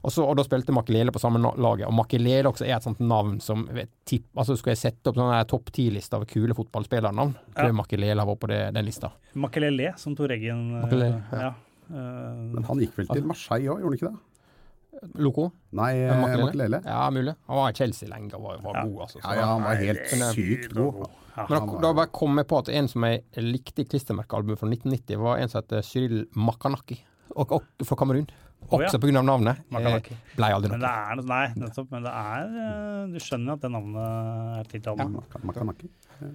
Og, 0.03 0.13
så, 0.13 0.25
og 0.25 0.37
da 0.39 0.45
spilte 0.47 0.75
Makelele 0.77 1.13
på 1.15 1.21
samme 1.23 1.41
laget. 1.41 1.87
Og 1.89 1.95
Makelele 1.97 2.49
også 2.51 2.67
er 2.67 2.77
et 2.77 2.87
sånt 2.87 3.01
navn 3.01 3.39
som 3.45 3.67
tipp, 4.09 4.27
altså 4.37 4.57
Skal 4.59 4.75
jeg 4.75 4.83
sette 4.83 5.11
opp 5.13 5.17
sånn 5.19 5.33
topp 5.51 5.73
ti-liste 5.75 6.17
av 6.19 6.27
kule 6.31 6.55
fotballspillernavn, 6.59 7.35
tror 7.55 7.71
jeg 7.73 7.79
Makelele 7.79 8.21
har 8.23 8.29
vært 8.31 8.43
på 8.45 8.51
det, 8.53 8.61
den 8.75 8.85
lista. 8.89 9.13
Makelele, 9.35 9.93
som 10.01 10.17
Tor 10.19 10.33
Eggen 10.35 10.65
eh, 10.77 10.83
Makelele, 10.87 11.23
ja. 11.33 11.43
ja. 11.49 11.53
Eh, 11.89 12.41
Men 12.57 12.65
han 12.69 12.83
gikk 12.85 12.97
vel 13.01 13.09
til 13.13 13.25
Marseille 13.29 13.71
òg, 13.73 13.81
gjorde 13.85 13.95
han 13.95 14.01
ikke 14.01 14.11
det? 14.11 14.25
Loco? 15.23 15.45
Nei, 15.79 15.93
Makelele. 16.11 16.45
Makelele. 16.49 16.81
Ja, 16.85 17.05
mulig. 17.15 17.35
Han 17.47 17.57
var 17.61 17.71
i 17.71 17.77
Chelsea 17.79 18.09
lenge 18.11 18.35
og 18.35 18.43
var, 18.43 18.59
var 18.65 18.79
Ja. 18.81 18.85
god, 18.89 19.01
altså. 19.05 19.21
Så 19.21 19.29
Ja, 19.29 19.35
ja, 19.39 19.47
han 19.53 19.63
var 19.63 19.75
helt 19.77 20.15
sykt 20.35 20.73
god. 20.75 21.07
Ja, 21.37 21.47
Men 21.49 21.59
da, 21.61 21.67
var- 21.67 21.83
da 21.83 21.93
bare 21.95 22.11
kom 22.11 22.37
jeg 22.41 22.47
på 22.51 22.59
at 22.59 22.69
en 22.69 22.89
som 22.89 23.05
jeg 23.07 23.23
likte 23.37 23.85
i 23.85 23.85
klistremerkealbumet 23.85 24.59
fra 24.59 24.67
1990, 24.69 25.17
var 25.23 25.39
en 25.39 25.49
som 25.49 25.63
heter 25.63 25.83
Cyril 25.87 26.27
Makanaki, 26.35 26.99
og, 27.37 27.53
og, 27.53 27.63
fra 27.87 27.97
Kamerun. 27.97 28.27
Ja. 28.69 28.89
Også 28.89 29.01
på 29.01 29.09
grunn 29.09 29.21
av 29.23 29.25
navnet. 29.25 29.61
Eh, 29.73 30.17
Blei 30.37 30.51
aldri 30.53 30.73
nok. 30.73 30.81
noe. 30.83 30.89
er 30.89 31.23
Nei, 31.25 31.45
nettopp. 31.57 31.91
Men 31.95 32.05
det 32.05 32.15
er 32.15 32.57
eh, 32.65 33.05
Du 33.15 33.21
skjønner 33.25 33.57
at 33.57 33.65
det 33.65 33.71
navnet 33.73 34.59
er 34.59 34.73
tiltalende. 34.75 35.23
Maka- 35.43 35.65
Ja. 36.19 36.27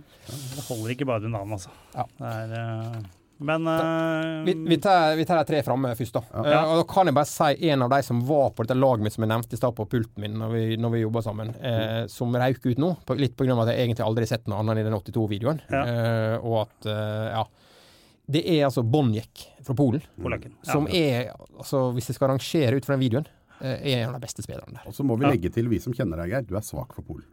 Det 0.56 0.64
holder 0.70 0.94
ikke 0.96 1.06
bare 1.06 1.20
du 1.20 1.28
navn, 1.28 1.52
altså. 1.52 1.70
Ja. 1.94 2.06
Det 2.18 2.32
er 2.32 2.54
eh, 2.58 3.02
Men 3.44 3.68
eh, 3.68 4.44
Vi, 4.48 4.54
vi, 4.70 4.78
tar, 4.82 5.16
vi 5.20 5.26
tar 5.28 5.42
de 5.42 5.50
tre 5.52 5.62
framme 5.66 5.92
først, 6.00 6.16
da. 6.16 6.22
Eh, 6.42 6.60
og 6.64 6.78
da 6.80 6.86
kan 6.90 7.10
jeg 7.10 7.18
bare 7.18 7.30
si 7.30 7.70
en 7.70 7.86
av 7.86 7.92
de 7.92 8.00
som 8.08 8.22
var 8.26 8.54
på 8.56 8.64
dette 8.64 8.80
laget 8.80 9.04
mitt 9.04 9.14
som 9.18 9.26
jeg 9.26 9.34
nevnte 9.34 9.58
i 9.58 9.60
stad 9.60 9.76
på 9.76 9.86
pulten 9.92 10.24
min 10.24 10.38
når 10.40 10.56
vi, 10.56 10.64
når 10.80 10.96
vi 10.96 11.04
jobba 11.04 11.26
sammen, 11.26 11.52
uh, 11.60 12.06
som 12.08 12.34
røyk 12.34 12.64
ut 12.66 12.80
nå. 12.82 12.94
På, 13.06 13.18
litt 13.20 13.36
av 13.44 13.66
at 13.66 13.74
jeg 13.74 13.84
egentlig 13.84 14.08
aldri 14.08 14.26
har 14.26 14.34
sett 14.38 14.48
noe 14.48 14.64
annet 14.64 14.78
enn 14.78 14.86
i 14.86 14.88
den 14.88 14.98
82-videoen. 14.98 15.62
Ja. 15.70 15.84
Eh, 15.84 16.38
og 16.40 16.64
at, 16.64 16.90
ja 17.36 17.44
Det 18.26 18.44
er 18.48 18.66
altså 18.70 18.84
Bonjek 18.88 19.48
fra 19.66 19.76
Polen. 19.76 20.04
Polakken. 20.22 20.56
Ja. 20.64 20.72
Som 20.72 20.88
er, 20.88 21.34
altså 21.58 21.90
hvis 21.96 22.08
jeg 22.12 22.18
skal 22.18 22.32
rangere 22.32 22.80
ut 22.80 22.88
fra 22.88 22.96
den 22.96 23.04
videoen, 23.04 23.28
eh, 23.60 23.76
er 23.76 24.04
en 24.04 24.14
av 24.14 24.20
de 24.20 24.24
beste 24.24 24.46
spillerne 24.46 24.78
der. 24.78 24.88
Og 24.88 24.96
så 24.96 25.04
må 25.04 25.18
vi 25.20 25.28
legge 25.28 25.52
til, 25.54 25.68
vi 25.72 25.82
som 25.84 25.96
kjenner 25.96 26.24
deg, 26.24 26.32
Geir, 26.32 26.48
du 26.48 26.56
er 26.56 26.66
svak 26.66 26.96
for 26.96 27.04
Polen. 27.08 27.28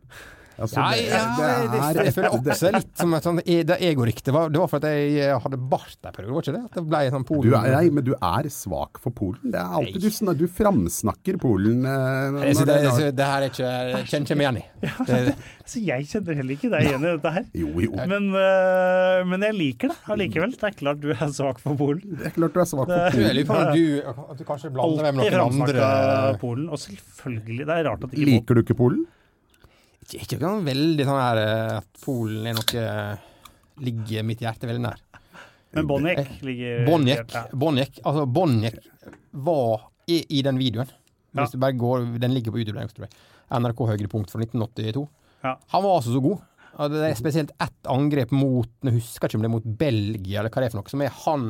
Altså, 0.61 0.76
Ja, 0.80 0.90
det- 0.94 1.06
ja, 1.08 1.20
det 1.30 1.70
det, 1.70 1.80
er 1.80 2.04
jeg 2.04 2.14
føler 2.14 2.30
det 2.44 2.52
også 2.54 2.72
litt 2.74 2.90
som 3.00 3.14
et 3.14 3.22
sånt 3.26 3.44
det 3.70 3.76
egorykte. 3.80 4.32
Var, 4.34 4.48
det 4.52 4.61
var 4.61 4.68
for 4.68 4.76
at 4.82 4.88
jeg 4.90 5.16
eh, 5.24 5.38
hadde 5.40 5.58
bart 5.72 5.96
en 6.04 6.12
periode, 6.16 6.34
var 6.36 6.42
ikke 6.44 6.54
det? 6.56 6.64
At 6.68 6.78
det 6.78 6.84
ble 6.90 7.00
sånn 7.14 7.26
Polen 7.28 7.48
Du 7.50 7.56
er, 7.56 7.70
nei, 7.76 7.90
men 7.90 8.04
du 8.04 8.12
er 8.14 8.48
svak 8.52 9.00
for 9.00 9.11
Polen. 9.16 9.50
Det 9.54 9.61
er 9.61 9.78
alltid 9.80 10.04
Du, 10.04 10.34
du 10.40 10.46
framsnakker 10.61 11.38
Polen 11.40 11.84
eh, 11.84 12.44
Jeg 12.50 12.56
det, 12.61 12.66
det- 12.66 12.96
det, 13.00 13.11
det 13.16 13.26
her 13.30 13.42
er 13.42 13.48
ikke 13.50 13.70
jeg 13.70 14.06
kjenner 14.11 14.26
ikke 14.26 14.36
meg 14.36 14.46
igjen 14.46 14.61
i. 14.61 14.66
Det, 15.11 15.34
Så 15.70 15.80
jeg 15.86 16.06
kjenner 16.11 16.34
heller 16.40 16.54
ikke 16.56 16.70
deg 16.72 16.86
igjen 16.88 17.04
i 17.04 17.11
dette 17.14 17.30
her. 17.34 17.44
Jo, 17.54 17.68
jo. 17.84 17.90
Men, 18.11 18.24
uh, 18.34 19.20
men 19.30 19.44
jeg 19.46 19.54
liker 19.54 19.92
det 19.92 19.98
allikevel. 20.14 20.54
Det 20.56 20.66
er 20.70 20.76
klart 20.80 21.00
du 21.02 21.11
er 21.14 21.30
svak 21.36 21.61
for 21.62 21.76
Polen. 21.78 22.02
Det 22.18 22.26
er 22.30 22.34
klart 22.34 22.56
du 22.56 22.61
er 22.62 22.68
svak 22.70 22.90
for 22.90 22.96
jeg 22.96 23.12
Polen. 23.14 23.36
lurer 23.36 23.46
på 23.46 23.58
du, 23.76 24.24
at 24.32 24.38
du 24.40 24.44
kanskje 24.48 24.72
blander 24.74 25.12
med 25.12 25.30
noen 25.30 25.62
andre 25.62 26.38
Polen. 26.42 26.68
Og 26.72 26.80
selvfølgelig, 26.82 27.66
det 27.70 27.76
er 27.78 27.88
rart 27.90 28.04
at 28.08 28.14
ikke 28.16 28.30
Liker 28.30 28.58
du 28.58 28.62
ikke 28.64 28.78
Polen? 28.80 29.04
Ikke, 30.11 30.36
ikke 30.36 30.40
noe 30.42 30.64
veldig 30.66 31.06
sånn 31.06 31.20
her 31.22 31.40
eh, 31.44 31.76
at 31.78 32.02
Polen 32.04 32.48
er 32.50 32.58
noe 32.58 32.84
Ligger 33.80 34.26
mitt 34.28 34.42
hjerte 34.44 34.68
veldig 34.68 34.82
nær. 34.82 34.98
Men 35.72 35.86
Bonjek 35.88 36.26
ligger 36.44 36.82
Bonjek. 36.84 37.34
Bonjek, 37.56 38.00
altså 38.04 38.26
Bonjek 38.26 38.80
var 39.46 39.86
i, 40.11 40.18
i 40.36 40.42
den 40.44 40.58
videoen. 40.61 40.90
Ja. 41.30 41.44
Hvis 41.44 41.54
du 41.54 41.61
bare 41.62 41.78
går, 41.78 42.08
Den 42.20 42.34
ligger 42.34 42.52
på 42.52 42.58
YouTube. 42.61 43.06
NRK 43.50 43.82
Høyrepunkt 43.92 44.32
fra 44.32 44.42
1982. 44.42 45.04
Ja. 45.46 45.54
Han 45.72 45.84
var 45.86 45.96
altså 46.00 46.12
så 46.16 46.22
god. 46.24 46.42
Og 46.80 46.92
det 46.92 47.06
er 47.06 47.16
spesielt 47.18 47.54
ett 47.62 47.88
angrep 47.90 48.30
mot 48.34 48.68
Jeg 48.86 48.94
husker 48.98 49.26
ikke 49.30 49.38
om 49.40 49.42
det 49.46 49.48
er 49.48 49.54
mot 49.56 49.70
Belgia, 49.80 50.40
eller 50.42 50.52
hva 50.52 50.62
det 50.62 50.68
er 50.68 50.74
for 50.74 50.80
noe, 50.82 50.92
som 50.92 51.02
er 51.06 51.16
han 51.24 51.46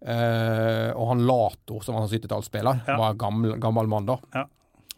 øh, 0.00 0.90
og 0.96 1.10
han 1.10 1.24
Lato, 1.28 1.80
som 1.84 1.96
var 1.96 2.06
en 2.06 2.12
70-tallsspiller, 2.12 2.80
Ja. 2.88 2.96
var 3.00 3.18
gammel, 3.20 3.56
gammel 3.60 3.90
mann 3.90 4.08
da. 4.08 4.16
Ja. 4.34 4.46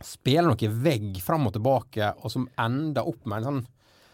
Spiller 0.06 0.48
noe 0.50 0.72
vegg 0.84 1.20
fram 1.24 1.46
og 1.48 1.54
tilbake, 1.56 2.12
og 2.22 2.30
som 2.32 2.48
ender 2.60 3.06
opp 3.08 3.24
med 3.26 3.42
en 3.42 3.48
sånn 3.48 3.62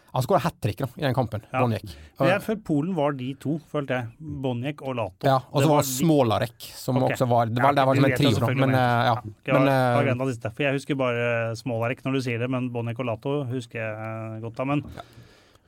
Han 0.09 0.23
skåra 0.25 0.39
hat 0.41 0.55
trick 0.57 0.79
i 0.81 0.85
den 1.03 1.13
kampen, 1.13 1.43
Ja. 1.53 1.59
Bonjek. 1.61 1.91
Men 2.17 2.29
jeg 2.31 2.41
føler 2.41 2.61
Polen 2.65 2.95
var 2.97 3.11
de 3.13 3.27
to, 3.37 3.59
følte 3.69 3.93
jeg. 3.93 4.07
Bonjek 4.41 4.81
og 4.81 4.95
Lato. 4.97 5.27
Ja, 5.27 5.35
og 5.51 5.61
så 5.61 5.67
var 5.69 5.75
var 5.75 5.85
Smålarek, 5.85 6.65
som 6.73 6.97
okay. 6.97 7.13
også 7.13 7.27
var 7.29 7.45
Det 7.45 7.61
var, 7.61 7.75
det 7.77 7.85
var 7.85 7.93
du 7.93 8.05
en 8.07 8.15
trio, 8.17 8.39
da. 8.41 8.47
Men, 8.57 8.73
eh, 8.73 9.05
ja. 9.05 9.13
Ja, 9.45 9.53
men 9.53 9.65
var, 9.69 10.09
har 10.09 10.31
eh, 10.33 10.49
for 10.49 10.63
jeg 10.65 10.73
husker 10.79 10.97
bare 10.97 11.55
Smålarek 11.61 12.01
når 12.03 12.17
du 12.17 12.21
sier 12.25 12.39
det, 12.41 12.49
men 12.49 12.71
Bonjek 12.73 12.97
og 13.03 13.05
Lato 13.05 13.43
husker 13.51 13.83
jeg 13.83 14.41
godt 14.41 14.59
av. 14.59 14.71
Men, 14.71 14.81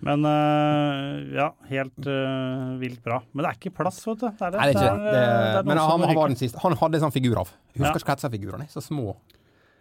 men 0.01 0.25
øh, 0.25 1.35
ja, 1.37 1.51
helt 1.69 2.07
øh, 2.09 2.79
vilt 2.81 3.03
bra. 3.05 3.19
Men 3.33 3.45
det 3.45 3.51
er 3.51 3.59
ikke 3.59 3.75
plass, 3.77 3.99
vet 4.07 4.23
du. 4.23 4.25
Det 4.25 4.41
er 4.41 4.55
det. 4.55 4.57
Nei, 4.57 4.71
det 4.73 4.81
er 4.81 4.87
ikke 4.89 4.95
Det 4.97 5.11
det. 5.11 5.21
er, 5.21 5.45
det 5.45 5.59
er 5.61 5.69
Men 5.69 5.77
han, 5.77 6.01
han 6.09 6.17
var 6.17 6.33
den 6.33 6.39
siste. 6.41 6.57
Han 6.65 6.73
hadde 6.81 6.97
en 6.97 7.05
sånn 7.05 7.13
figur 7.13 7.37
av. 7.43 7.53
Jeg 7.75 7.83
Ja. 7.83 7.91
husker 7.91 8.01
ikke 8.01 8.09
hva 8.09 8.17
heter 8.17 8.33
figurene. 8.33 8.65
Så 8.73 8.81
små. 8.81 9.13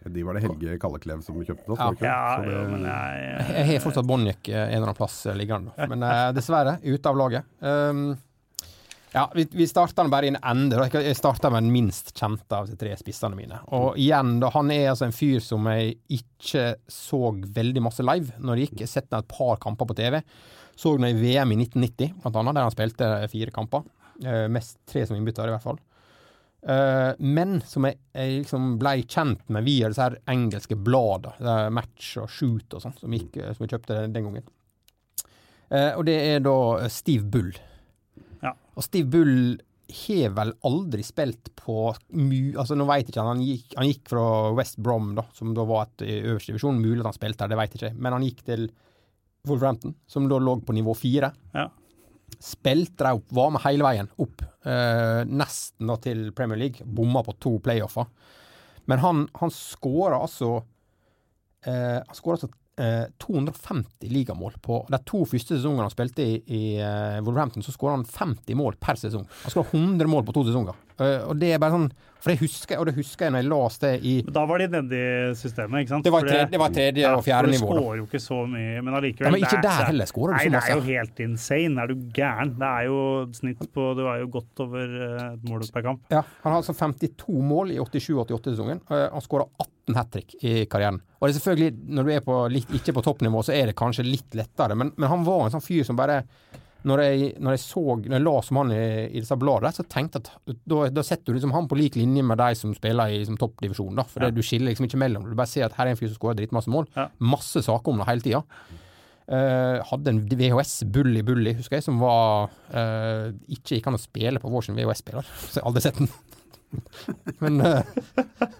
De 0.09 0.23
var 0.25 0.33
det 0.33 0.41
Helge 0.47 0.79
Kalleklev 0.81 1.21
som 1.23 1.37
kjøpte 1.45 1.69
oss. 1.75 1.79
Ja. 1.79 1.91
Ja, 2.01 2.41
det- 2.41 2.51
jo, 2.55 2.63
men 2.71 2.83
jeg 2.87 3.45
Jeg 3.51 3.65
har 3.67 3.79
fortsatt 3.85 4.07
Bonjek 4.09 4.49
en 4.49 4.55
eller 4.71 4.87
annen 4.87 4.97
plass 4.97 5.25
eh, 5.25 5.35
liggende, 5.37 5.71
men 5.89 6.03
eh, 6.03 6.31
dessverre 6.33 6.79
ute 6.83 7.05
av 7.09 7.17
laget. 7.19 7.45
Um, 7.61 8.17
ja, 9.13 9.25
vi, 9.35 9.43
vi 9.51 9.67
starter 9.67 10.07
bare 10.09 10.25
i 10.25 10.31
en 10.31 10.37
ende. 10.41 10.77
da. 10.79 10.87
Jeg 11.03 11.17
starter 11.19 11.51
med 11.51 11.63
den 11.65 11.73
minst 11.73 12.13
kjente 12.15 12.55
av 12.55 12.69
de 12.69 12.77
tre 12.79 12.93
spissene 12.95 13.35
mine. 13.35 13.59
Og 13.75 13.97
igjen, 13.99 14.37
da, 14.39 14.49
han 14.55 14.71
er 14.71 14.87
altså 14.93 15.05
en 15.09 15.11
fyr 15.15 15.41
som 15.43 15.67
jeg 15.67 15.97
ikke 16.09 16.75
så 16.87 17.19
veldig 17.59 17.83
masse 17.83 18.05
live 18.07 18.31
når 18.39 18.55
det 18.55 18.65
gikk. 18.69 18.77
Jeg 18.79 18.87
har 18.87 18.93
sett 18.95 19.11
ham 19.11 19.19
et 19.25 19.27
par 19.35 19.59
kamper 19.61 19.85
på 19.91 19.97
TV. 19.99 20.21
Så 20.79 20.93
han 20.95 21.09
i 21.09 21.13
VM 21.13 21.51
i 21.51 21.59
1990, 21.65 22.13
blant 22.23 22.39
annet, 22.39 22.55
der 22.55 22.63
han 22.69 22.71
spilte 22.71 23.11
fire 23.35 23.51
kamper. 23.51 23.83
Uh, 24.23 24.47
mest 24.47 24.77
tre 24.87 25.03
som 25.05 25.17
innbytter, 25.19 25.51
i 25.51 25.55
hvert 25.57 25.65
fall. 25.67 25.77
Eh, 26.61 27.11
men 27.17 27.57
som 27.65 27.87
jeg, 27.87 27.97
jeg 28.13 28.43
liksom 28.43 28.75
ble 28.81 28.99
kjent 29.09 29.47
med 29.53 29.65
via 29.65 29.89
disse 29.89 30.05
her 30.05 30.19
engelske 30.29 30.77
bladene, 30.77 31.55
Match 31.73 32.13
og 32.21 32.29
Shoot 32.29 32.77
og 32.77 32.83
sånn, 32.83 32.97
som, 32.99 33.15
eh, 33.17 33.49
som 33.55 33.65
jeg 33.65 33.73
kjøpte 33.73 33.97
den, 33.97 34.15
den 34.15 34.29
gangen. 34.29 34.47
Uh, 35.71 35.93
og 35.95 36.03
det 36.03 36.17
er 36.33 36.41
da 36.43 36.53
Steve 36.91 37.23
Bull. 37.31 37.53
Ja. 38.43 38.51
Og 38.75 38.83
Steve 38.83 39.07
Bull 39.07 39.35
har 39.91 40.33
vel 40.35 40.51
aldri 40.67 41.03
spilt 41.03 41.51
på. 41.55 41.91
Altså, 41.91 42.75
nå 42.75 42.87
veit 42.89 43.07
ikke 43.07 43.23
han, 43.23 43.37
han 43.37 43.45
gikk, 43.45 43.75
han 43.77 43.87
gikk 43.87 44.11
fra 44.11 44.25
West 44.57 44.79
Brom, 44.83 45.13
da, 45.15 45.25
som 45.35 45.55
da 45.55 45.63
var 45.67 45.87
et 45.87 46.05
i 46.07 46.17
øverste 46.25 46.51
divisjon. 46.51 46.79
Mulig 46.83 47.01
at 47.01 47.11
han 47.13 47.17
spilte 47.17 47.43
der, 47.43 47.53
det 47.53 47.59
veit 47.59 47.75
jeg 47.75 47.81
ikke. 47.81 48.03
Men 48.03 48.17
han 48.17 48.25
gikk 48.27 48.43
til 48.47 48.67
Wolverhampton, 49.47 49.95
som 50.11 50.27
da 50.31 50.39
lå 50.43 50.57
på 50.63 50.75
nivå 50.75 50.95
fire. 50.97 51.31
Ja. 51.55 51.69
Spilte 52.41 53.05
de 53.05 53.15
opp, 53.19 53.27
var 53.29 53.51
med 53.53 53.61
hele 53.65 53.85
veien 53.85 54.09
opp, 54.21 54.41
eh, 54.65 55.21
nesten 55.29 55.91
da 55.91 55.97
til 56.01 56.31
Premier 56.37 56.57
League. 56.57 56.85
Bomma 56.85 57.21
på 57.25 57.35
to 57.39 57.57
playoffer. 57.63 58.07
Men 58.89 59.03
han, 59.03 59.27
han 59.37 59.53
skåra 59.53 60.17
altså 60.23 60.55
eh, 61.65 61.99
Han 62.01 62.17
skåra 62.17 62.39
altså 62.39 62.49
eh, 62.81 63.05
250 63.21 64.09
ligamål 64.09 64.57
på 64.61 64.81
de 64.89 64.99
to 65.05 65.21
første 65.29 65.55
sesongene 65.55 65.85
han 65.85 65.93
spilte 65.93 66.25
i, 66.25 66.39
i 66.47 66.63
eh, 66.81 67.19
Wolverhampton, 67.21 67.63
så 67.63 67.73
skåra 67.75 67.99
han 67.99 68.07
50 68.07 68.57
mål 68.57 68.79
per 68.81 68.99
sesong. 68.99 69.27
Han 69.43 69.53
skåra 69.53 69.69
100 69.77 70.09
mål 70.09 70.25
på 70.25 70.35
to 70.35 70.45
sesonger. 70.49 70.79
Eh, 71.01 71.23
og 71.25 71.37
det 71.41 71.53
er 71.55 71.59
bare 71.61 71.73
sånn 71.73 71.89
For 72.21 72.29
det 72.29 72.37
husker 72.43 72.75
jeg, 72.75 72.79
og 72.83 72.85
det 72.85 72.93
husker 72.99 73.25
jeg 73.25 73.33
når 73.33 73.41
jeg 73.41 73.49
leste 73.49 73.89
det 73.89 74.03
i 74.05 74.11
Da 74.35 74.43
var 74.45 74.61
de 74.61 74.67
nedi 74.69 74.97
systemet, 75.39 75.81
ikke 75.81 75.89
sant? 75.95 76.05
Det 76.05 76.11
var 76.13 76.27
tredje, 76.27 76.49
det 76.51 76.59
var 76.61 76.73
tredje 76.75 77.13
og 77.15 77.23
fjerde 77.25 77.49
nivå. 77.49 77.69
Du 77.71 77.79
skårer 77.81 77.97
jo 77.97 78.05
ikke 78.05 78.21
så 78.21 78.37
mye, 78.51 78.83
men 78.85 78.97
allikevel. 78.99 79.25
Ja, 79.25 79.31
men 79.33 79.41
ikke 79.41 79.57
det 79.57 79.71
er- 79.71 79.79
der 79.81 79.89
heller 79.89 80.05
skårer 80.11 80.27
du 80.29 80.37
Nei, 80.37 80.43
så 80.45 80.51
det 80.53 80.61
er 80.61 80.75
jo 80.77 80.85
helt 80.91 81.23
insane. 81.25 81.81
Er 81.81 81.87
du 81.89 81.95
gæren? 82.13 82.53
Det 82.61 82.69
er 82.69 82.85
jo 82.91 82.99
snitt 83.33 83.65
på 83.73 83.87
Du 83.97 84.03
er 84.05 84.19
jo 84.21 84.27
godt 84.37 84.63
over 84.67 84.85
eh, 85.07 85.33
et 85.33 85.49
mål 85.49 85.65
per 85.73 85.81
kamp. 85.89 86.01
Ja, 86.13 86.21
Han 86.43 86.51
har 86.53 86.61
altså 86.61 86.77
52 86.77 87.41
mål 87.41 87.71
i 87.73 87.79
87-88-sesongen. 87.81 88.81
Han 88.89 89.21
skåra 89.25 89.47
18 89.57 89.95
hat 89.97 90.11
trick 90.13 90.35
i 90.45 90.65
karrieren. 90.69 91.01
Og 91.19 91.25
det 91.27 91.33
er 91.35 91.39
selvfølgelig, 91.39 91.71
når 91.89 92.03
du 92.05 92.11
er 92.13 92.21
på, 92.21 92.37
litt, 92.53 92.69
ikke 92.69 92.93
på 92.93 93.01
toppnivå, 93.03 93.41
så 93.43 93.53
er 93.57 93.65
det 93.71 93.75
kanskje 93.75 94.05
litt 94.05 94.29
lettere, 94.37 94.75
men, 94.77 94.91
men 94.95 95.09
han 95.09 95.25
var 95.25 95.45
en 95.47 95.55
sånn 95.57 95.65
fyr 95.65 95.83
som 95.83 95.97
bare 95.97 96.21
når 96.87 97.01
jeg, 97.05 97.31
når 97.43 97.55
jeg 97.55 97.61
så, 97.61 97.81
når 98.01 98.15
jeg 98.15 98.25
la 98.25 98.35
som 98.45 98.59
han 98.61 98.73
i, 98.73 98.83
i 99.11 99.21
disse 99.21 99.37
bladene, 99.37 99.73
så 99.75 99.85
tenkte 99.85 100.17
jeg 100.21 100.27
at 100.27 100.61
da, 100.71 100.79
da 100.89 101.03
setter 101.05 101.29
du 101.29 101.37
liksom 101.37 101.53
han 101.53 101.67
på 101.69 101.77
lik 101.77 101.97
linje 101.99 102.23
med 102.25 102.41
de 102.41 102.55
som 102.57 102.73
spiller 102.77 103.11
i 103.11 103.19
liksom, 103.21 103.37
toppdivisjonen. 103.41 104.01
For 104.09 104.25
det, 104.25 104.31
du 104.37 104.41
skiller 104.45 104.71
liksom 104.71 104.87
ikke 104.87 105.01
mellom. 105.01 105.27
Du 105.29 105.37
bare 105.37 105.51
ser 105.51 105.67
at 105.67 105.77
her 105.77 105.89
er 105.89 105.93
en 105.93 105.99
fyr 105.99 106.09
som 106.09 106.17
skårer 106.17 106.39
dritmasse 106.39 106.73
mål. 106.73 106.89
Ja. 106.97 107.09
Masse 107.21 107.61
saker 107.65 107.93
om 107.93 108.01
det 108.01 108.09
hele 108.09 108.25
tida. 108.25 108.41
Uh, 109.31 109.77
hadde 109.87 110.11
en 110.11 110.23
VHS, 110.27 110.73
Bully 110.91 111.21
Bully, 111.23 111.53
husker 111.55 111.77
jeg, 111.77 111.85
som 111.85 112.01
var 112.01 112.49
uh, 112.73 113.29
Ikke 113.53 113.77
gikk 113.77 113.85
an 113.87 113.95
å 113.95 114.01
spille 114.01 114.41
på 114.41 114.49
vår 114.51 114.65
sin 114.65 114.75
VHS-spiller. 114.79 115.29
Så 115.45 115.59
jeg 115.59 115.63
har 115.63 115.69
aldri 115.69 115.85
sett 115.85 116.01
den. 116.01 116.09
Men 117.43 117.61
eh, 117.61 117.81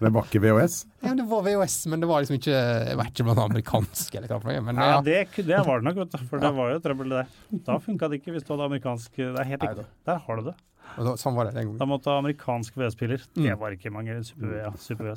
Det 0.00 0.10
var 0.12 0.26
ikke 0.26 0.42
VHS. 0.42 0.76
ja, 1.04 1.14
det 1.18 1.26
var 1.30 1.44
VHS, 1.46 1.76
men 1.92 2.02
det 2.02 2.08
var 2.10 2.22
liksom 2.24 2.38
ikke 2.38 2.56
Jeg 2.56 2.98
vet 3.00 3.12
ikke 3.12 3.24
om 3.24 3.30
det 3.32 3.36
var 3.38 3.50
amerikansk 3.50 4.18
eller 4.18 4.28
hva 4.32 4.40
det 4.42 4.48
var. 4.50 4.66
Men 4.68 4.82
Ja, 4.82 4.88
ja. 4.96 5.00
det, 5.06 5.46
det 5.48 5.62
var 5.66 5.80
det 5.80 5.88
nok, 5.90 6.02
vet 6.02 6.16
du. 6.16 6.26
For 6.30 6.42
det 6.42 6.52
var 6.56 6.74
jo 6.74 6.82
trøbbel 6.84 7.16
der. 7.16 7.32
Da 7.68 7.78
funka 7.82 8.10
det 8.12 8.20
ikke 8.20 8.36
hvis 8.36 8.44
du 8.46 8.52
hadde 8.54 8.68
amerikansk 8.70 9.16
Det 9.22 9.30
er 9.32 9.50
helt 9.54 9.66
riktig. 9.68 9.86
Der 10.08 10.22
har 10.26 10.40
du 10.42 10.50
det. 10.50 10.56
Og 10.98 11.06
så- 11.06 11.16
Sånn 11.22 11.34
var 11.36 11.46
det 11.48 11.54
den 11.54 11.64
gangen. 11.70 11.78
Da 11.78 11.86
måtte 11.88 12.04
du 12.04 12.10
ha 12.10 12.18
amerikansk 12.18 12.74
VHS-spiller 12.76 13.22
Mm. 13.36 13.44
Det 13.48 13.58
var 13.58 13.70
ikke 13.72 13.92
mange 13.92 14.24
super, 14.24 14.56
ja, 14.58 14.70
super 14.78 15.16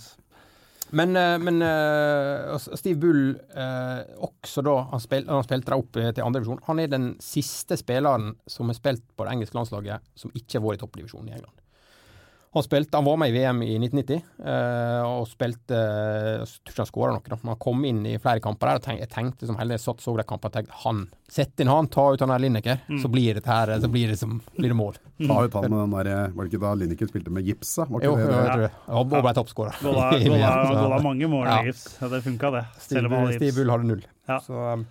Men, 0.92 1.16
eh, 1.18 1.38
men 1.42 1.62
uh, 1.62 2.58
Steve 2.58 2.96
Bull, 3.00 3.40
uh, 3.58 4.04
også 4.22 4.62
da 4.64 4.76
han, 4.92 5.00
spil, 5.00 5.26
han 5.28 5.44
spilte 5.44 5.72
deg 5.74 5.80
opp 5.82 5.92
til 5.92 6.24
andredivisjon, 6.24 6.60
han 6.68 6.80
er 6.80 6.88
den 6.88 7.08
siste 7.20 7.76
spilleren 7.76 8.36
som 8.48 8.68
har 8.70 8.78
spilt 8.78 9.02
på 9.18 9.26
det 9.26 9.34
engelske 9.34 9.58
landslaget 9.58 10.00
som 10.16 10.30
ikke 10.38 10.60
har 10.60 10.62
vært 10.68 10.78
i 10.78 10.84
toppdivisjonen 10.86 11.30
i 11.30 11.38
England. 11.40 11.65
Han, 12.56 12.64
spilte, 12.64 12.96
han 12.96 13.06
var 13.06 13.18
med 13.20 13.30
i 13.30 13.36
VM 13.36 13.58
i 13.66 13.74
1990 13.76 14.22
eh, 14.48 15.02
og 15.06 15.26
spilte 15.28 15.76
Jeg 15.76 16.46
tror 16.48 16.72
ikke 16.72 16.82
han 16.82 16.90
skåra 16.90 17.16
noe, 17.16 17.24
da, 17.28 17.38
men 17.42 17.52
han 17.52 17.60
kom 17.66 17.84
inn 17.90 18.00
i 18.08 18.14
flere 18.24 18.40
kamper 18.44 18.70
der. 18.72 18.80
og 18.80 18.86
tenk, 18.86 19.02
Jeg 19.04 19.12
tenkte 19.12 19.50
som 19.50 19.58
hele 19.60 19.78
satt 19.82 20.00
så 20.04 20.14
de 20.16 20.24
kampene, 20.28 20.54
tenkte 20.56 20.80
han 20.86 21.02
Sett 21.36 21.60
inn 21.60 21.68
han, 21.72 21.88
ta 21.92 22.06
ut 22.14 22.22
han 22.22 22.30
der 22.32 22.44
Lineker, 22.44 22.82
så 23.02 23.10
blir 23.12 23.36
det 23.40 23.44
her, 23.50 23.72
så 23.82 23.90
blir 23.92 24.12
det, 24.14 24.18
som, 24.22 24.38
blir 24.56 24.70
det 24.72 24.78
mål. 24.78 25.00
Ta 25.26 25.40
ut 25.44 25.56
han 25.58 25.66
med 25.74 25.80
den 25.82 25.96
der, 25.98 26.12
Var 26.36 26.46
det 26.46 26.52
ikke 26.54 26.62
da 26.64 26.74
Lineker 26.78 27.10
spilte 27.10 27.34
med 27.34 27.48
gips? 27.50 27.72
da? 27.80 27.88
Var 27.90 28.04
ikke 28.04 28.12
Jo, 28.12 28.16
det 28.16 28.26
jeg 28.26 28.36
det? 28.36 28.52
tror 28.52 28.66
det. 28.68 28.74
Og 29.00 29.16
ble 29.16 29.34
toppskårer. 29.40 29.80
Golla 29.82 31.00
mange 31.10 31.28
mål 31.32 31.48
Ja. 31.50 31.58
i 31.64 31.72
gips. 31.72 31.88
Ja, 32.02 32.12
det 32.14 32.22
funka, 32.28 32.52
det. 32.54 32.64
Stiv, 32.80 33.10
Stiv 33.40 33.58
Bull 33.58 33.74
hadde 33.74 33.90
null. 33.90 34.06
Ja. 34.30 34.40
Så 34.46 34.54
um, 34.54 34.86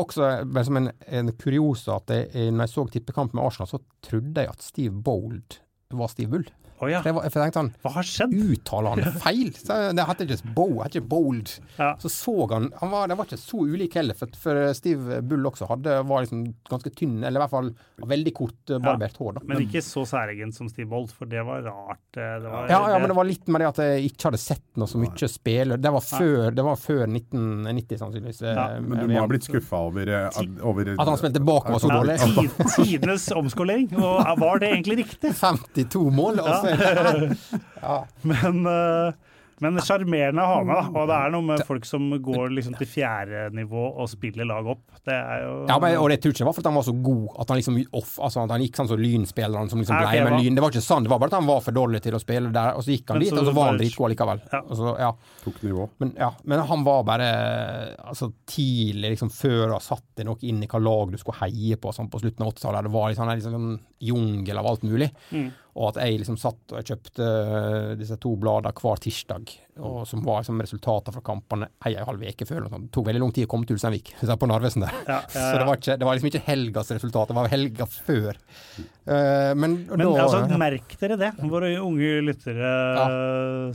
også, 0.00 0.30
bare 0.48 0.64
som 0.64 0.76
en, 0.80 0.90
en 1.06 1.32
kuriosa, 1.36 2.00
at 2.00 2.10
jeg, 2.16 2.50
når 2.50 2.64
jeg 2.66 2.74
så 2.74 2.86
tippekamp 2.96 3.34
med 3.36 3.44
Arsenal, 3.44 3.68
så 3.70 3.80
trodde 4.04 4.40
jeg 4.40 4.50
at 4.56 4.64
Steve 4.64 4.96
Bold 5.04 5.60
var 5.94 6.08
Steve 6.10 6.32
Bull. 6.32 6.48
Å 6.84 6.90
ja. 6.92 7.00
For 7.04 7.10
jeg, 7.10 7.32
for 7.32 7.40
jeg 7.40 7.46
tenkte 7.48 7.60
han 7.62 7.70
Hva 7.84 7.92
har 7.96 8.08
skjedd? 8.08 8.34
Uttaler 8.54 8.94
han 9.04 9.18
feil? 9.24 9.50
Så 9.56 9.78
det 9.96 10.06
heter 10.10 10.28
ikke 10.36 10.54
Bow, 10.56 10.72
det 10.74 10.84
heter 10.86 11.00
ikke 11.00 11.08
Bold. 11.14 11.52
Ja. 11.78 11.90
Så 12.02 12.10
så 12.12 12.34
han, 12.52 12.70
han 12.80 12.90
var, 12.92 13.08
Det 13.10 13.16
var 13.18 13.28
ikke 13.30 13.40
så 13.40 13.60
ulik 13.64 13.94
heller, 13.98 14.14
for, 14.18 14.28
for 14.40 14.60
Steve 14.76 15.20
Bull 15.24 15.48
også 15.50 15.68
hadde, 15.70 15.96
var 16.08 16.24
liksom 16.26 16.44
ganske 16.70 16.92
tynn, 16.94 17.18
eller 17.24 17.40
i 17.40 17.42
hvert 17.44 17.54
fall 17.54 17.70
veldig 18.14 18.32
kort 18.36 18.70
eh, 18.74 18.80
barbert 18.84 19.16
hår. 19.20 19.36
da. 19.38 19.44
Men 19.48 19.62
ikke 19.64 19.80
så 19.84 20.04
særegent 20.08 20.54
som 20.56 20.68
Steve 20.68 20.88
Bold, 20.90 21.10
for 21.14 21.26
det 21.30 21.42
var 21.46 21.62
rart. 21.66 22.00
eh, 22.16 22.36
Det 22.44 22.50
var, 22.52 22.68
Ja, 22.70 22.80
ja, 22.92 22.98
men 22.98 23.08
det 23.12 23.16
var 23.16 23.28
litt 23.28 23.48
med 23.48 23.60
det 23.64 23.68
at 23.72 23.80
jeg 23.84 24.10
ikke 24.10 24.28
hadde 24.30 24.40
sett 24.42 24.64
noe 24.80 24.90
så 24.90 24.98
mye 25.00 25.28
spill. 25.30 25.76
Det 25.80 25.92
var 25.94 26.04
før, 26.04 26.50
det 26.54 26.64
var 26.66 26.76
før 26.80 27.04
1990, 27.06 27.98
sannsynligvis. 28.02 28.42
eh, 28.42 28.54
Ja, 28.54 28.66
Men 28.80 28.98
du 29.06 29.12
må 29.14 29.20
ha 29.20 29.26
blitt 29.30 29.46
skuffa 29.46 29.80
over, 29.88 30.10
over 30.62 30.90
At 30.98 31.08
han 31.08 31.18
spilte 31.20 31.40
bakover 31.44 31.78
så 31.82 31.90
dårlig. 31.92 32.18
tid- 32.20 32.74
Tidenes 32.74 33.28
omskolering. 33.32 33.92
Og 33.96 34.38
var 34.40 34.58
det 34.62 34.70
egentlig 34.74 34.96
riktig? 35.04 35.32
52 35.44 36.10
mål, 36.14 36.40
og 36.40 36.48
så 36.48 36.70
her. 36.70 36.73
Ja. 37.84 37.96
Men 38.24 38.66
eh, 38.70 39.22
men 39.62 39.78
sjarmerende 39.80 40.42
å 40.42 40.50
ha 40.50 40.62
med, 40.66 40.74
da. 40.74 40.84
Og 40.90 41.08
det 41.08 41.16
er 41.16 41.32
noe 41.32 41.46
med 41.46 41.62
folk 41.68 41.86
som 41.86 42.08
går 42.22 42.50
liksom 42.56 42.74
til 42.78 42.88
fjerde 42.90 43.46
nivå 43.54 43.84
og 43.92 44.08
spiller 44.10 44.48
lag 44.48 44.66
opp. 44.74 44.82
Det 45.04 45.14
er 45.14 45.44
jo 45.44 45.52
Ja, 45.68 45.76
men, 45.82 45.94
og 46.00 46.08
det 46.10 46.18
tror 46.22 46.32
jeg 46.32 46.40
ikke 46.40 46.48
var 46.48 46.56
fordi 46.56 46.70
han 46.70 46.78
var 46.78 46.86
så 46.86 46.94
god 47.06 47.24
at 47.42 47.52
han 47.52 47.60
liksom 47.60 47.78
off, 48.00 48.14
altså 48.18 48.44
at 48.44 48.54
han 48.54 48.64
gikk 48.64 48.80
sånn 48.80 48.90
som 48.90 49.00
lynspillerne 49.00 49.70
som 49.70 49.82
liksom 49.82 50.00
blei, 50.00 50.22
med 50.26 50.36
lyn. 50.40 50.58
Det 50.58 50.64
var 50.64 50.74
ikke 50.74 50.84
sånn, 50.84 51.06
det 51.06 51.12
var 51.12 51.22
bare 51.22 51.32
at 51.32 51.38
han 51.38 51.48
var 51.48 51.62
for 51.64 51.76
dårlig 51.76 52.02
til 52.04 52.18
å 52.18 52.22
spille 52.22 52.52
der, 52.54 52.72
og 52.74 52.86
så 52.86 52.94
gikk 52.96 53.12
han 53.12 53.20
Men 53.20 53.26
dit, 53.26 53.38
og 53.38 53.48
så 53.48 53.56
var 53.56 53.70
han 53.70 53.80
dritgod 53.80 54.14
likevel. 54.14 54.44
Ja. 54.52 54.62
Så, 54.80 54.94
ja. 55.04 55.10
tok 55.44 55.60
nivå. 55.68 55.88
Men, 56.02 56.14
ja, 56.18 56.30
men 56.42 56.64
han 56.72 56.86
var 56.88 57.06
bare 57.06 57.30
altså, 58.02 58.32
tidlig, 58.50 59.14
liksom 59.14 59.30
før 59.34 59.76
han 59.76 59.84
satte 59.84 60.26
noe 60.26 60.40
inn 60.42 60.64
i 60.64 60.70
hva 60.70 60.82
lag 60.82 61.14
du 61.14 61.20
skulle 61.20 61.44
heie 61.44 61.78
på, 61.78 61.94
sånn 61.94 62.10
på 62.10 62.24
slutten 62.24 62.44
av 62.44 62.56
80-tallet. 62.56 62.88
Det 62.88 62.96
var 62.96 63.12
liksom, 63.12 63.28
en 63.28 63.38
liksom, 63.38 63.58
sånn 63.60 63.76
jungel 64.04 64.60
av 64.60 64.72
alt 64.72 64.82
mulig. 64.88 65.12
Mm. 65.30 65.52
Og 65.74 65.88
at 65.88 65.96
jeg 66.04 66.20
liksom 66.20 66.36
satt 66.38 66.70
og 66.70 66.78
jeg 66.78 66.86
kjøpte 66.92 67.26
eh, 67.26 67.92
disse 67.98 68.14
to 68.22 68.36
bladene 68.38 68.70
hver 68.78 69.00
tirsdag, 69.02 69.50
og 69.82 70.04
som 70.06 70.20
var 70.22 70.44
liksom 70.44 70.60
resultater 70.62 71.14
fra 71.16 71.22
kampene 71.26 71.66
ei 71.82 71.96
og 71.96 72.04
en 72.04 72.08
halv 72.12 72.22
uke 72.30 72.46
før. 72.46 72.68
Det 72.70 72.78
tok 72.94 73.08
veldig 73.08 73.22
lang 73.24 73.32
tid 73.34 73.48
å 73.48 73.50
komme 73.50 73.66
til 73.66 73.74
Ulsteinvik, 73.74 74.12
på 74.22 74.48
Narvesen 74.50 74.84
der. 74.86 74.94
Ja, 75.08 75.16
ja, 75.18 75.32
Så 75.48 75.56
det 75.58 75.66
var, 75.66 75.80
ikke, 75.80 75.96
det 75.98 76.06
var 76.06 76.18
liksom 76.18 76.30
ikke 76.30 76.44
helgas 76.46 76.92
resultat, 76.94 77.32
det 77.32 77.38
var 77.40 77.50
helga 77.50 77.88
før. 77.90 78.38
Uh, 78.78 79.50
men, 79.58 79.74
Men 79.90 80.04
da 80.04 80.12
altså, 80.28 80.44
merk 80.62 80.94
dere 81.02 81.18
det, 81.20 81.32
våre 81.50 81.72
unge 81.82 82.12
lyttere 82.24 82.70
Ja. 82.94 83.08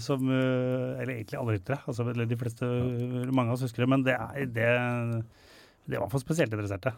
som 0.02 0.24
eh, 0.32 1.02
Eller 1.02 1.20
egentlig 1.20 1.38
alle 1.38 1.58
lyttere, 1.60 1.82
altså, 1.84 2.08
de 2.16 2.40
fleste, 2.40 2.72
mange 3.28 3.52
av 3.52 3.60
oss 3.60 3.68
husker 3.68 3.84
det, 3.84 3.92
men 3.92 4.08
det, 4.08 4.16
er, 4.16 4.48
det, 4.56 4.72
det 5.92 6.00
var 6.00 6.08
for 6.12 6.24
spesielt 6.24 6.56
interesserte. 6.56 6.96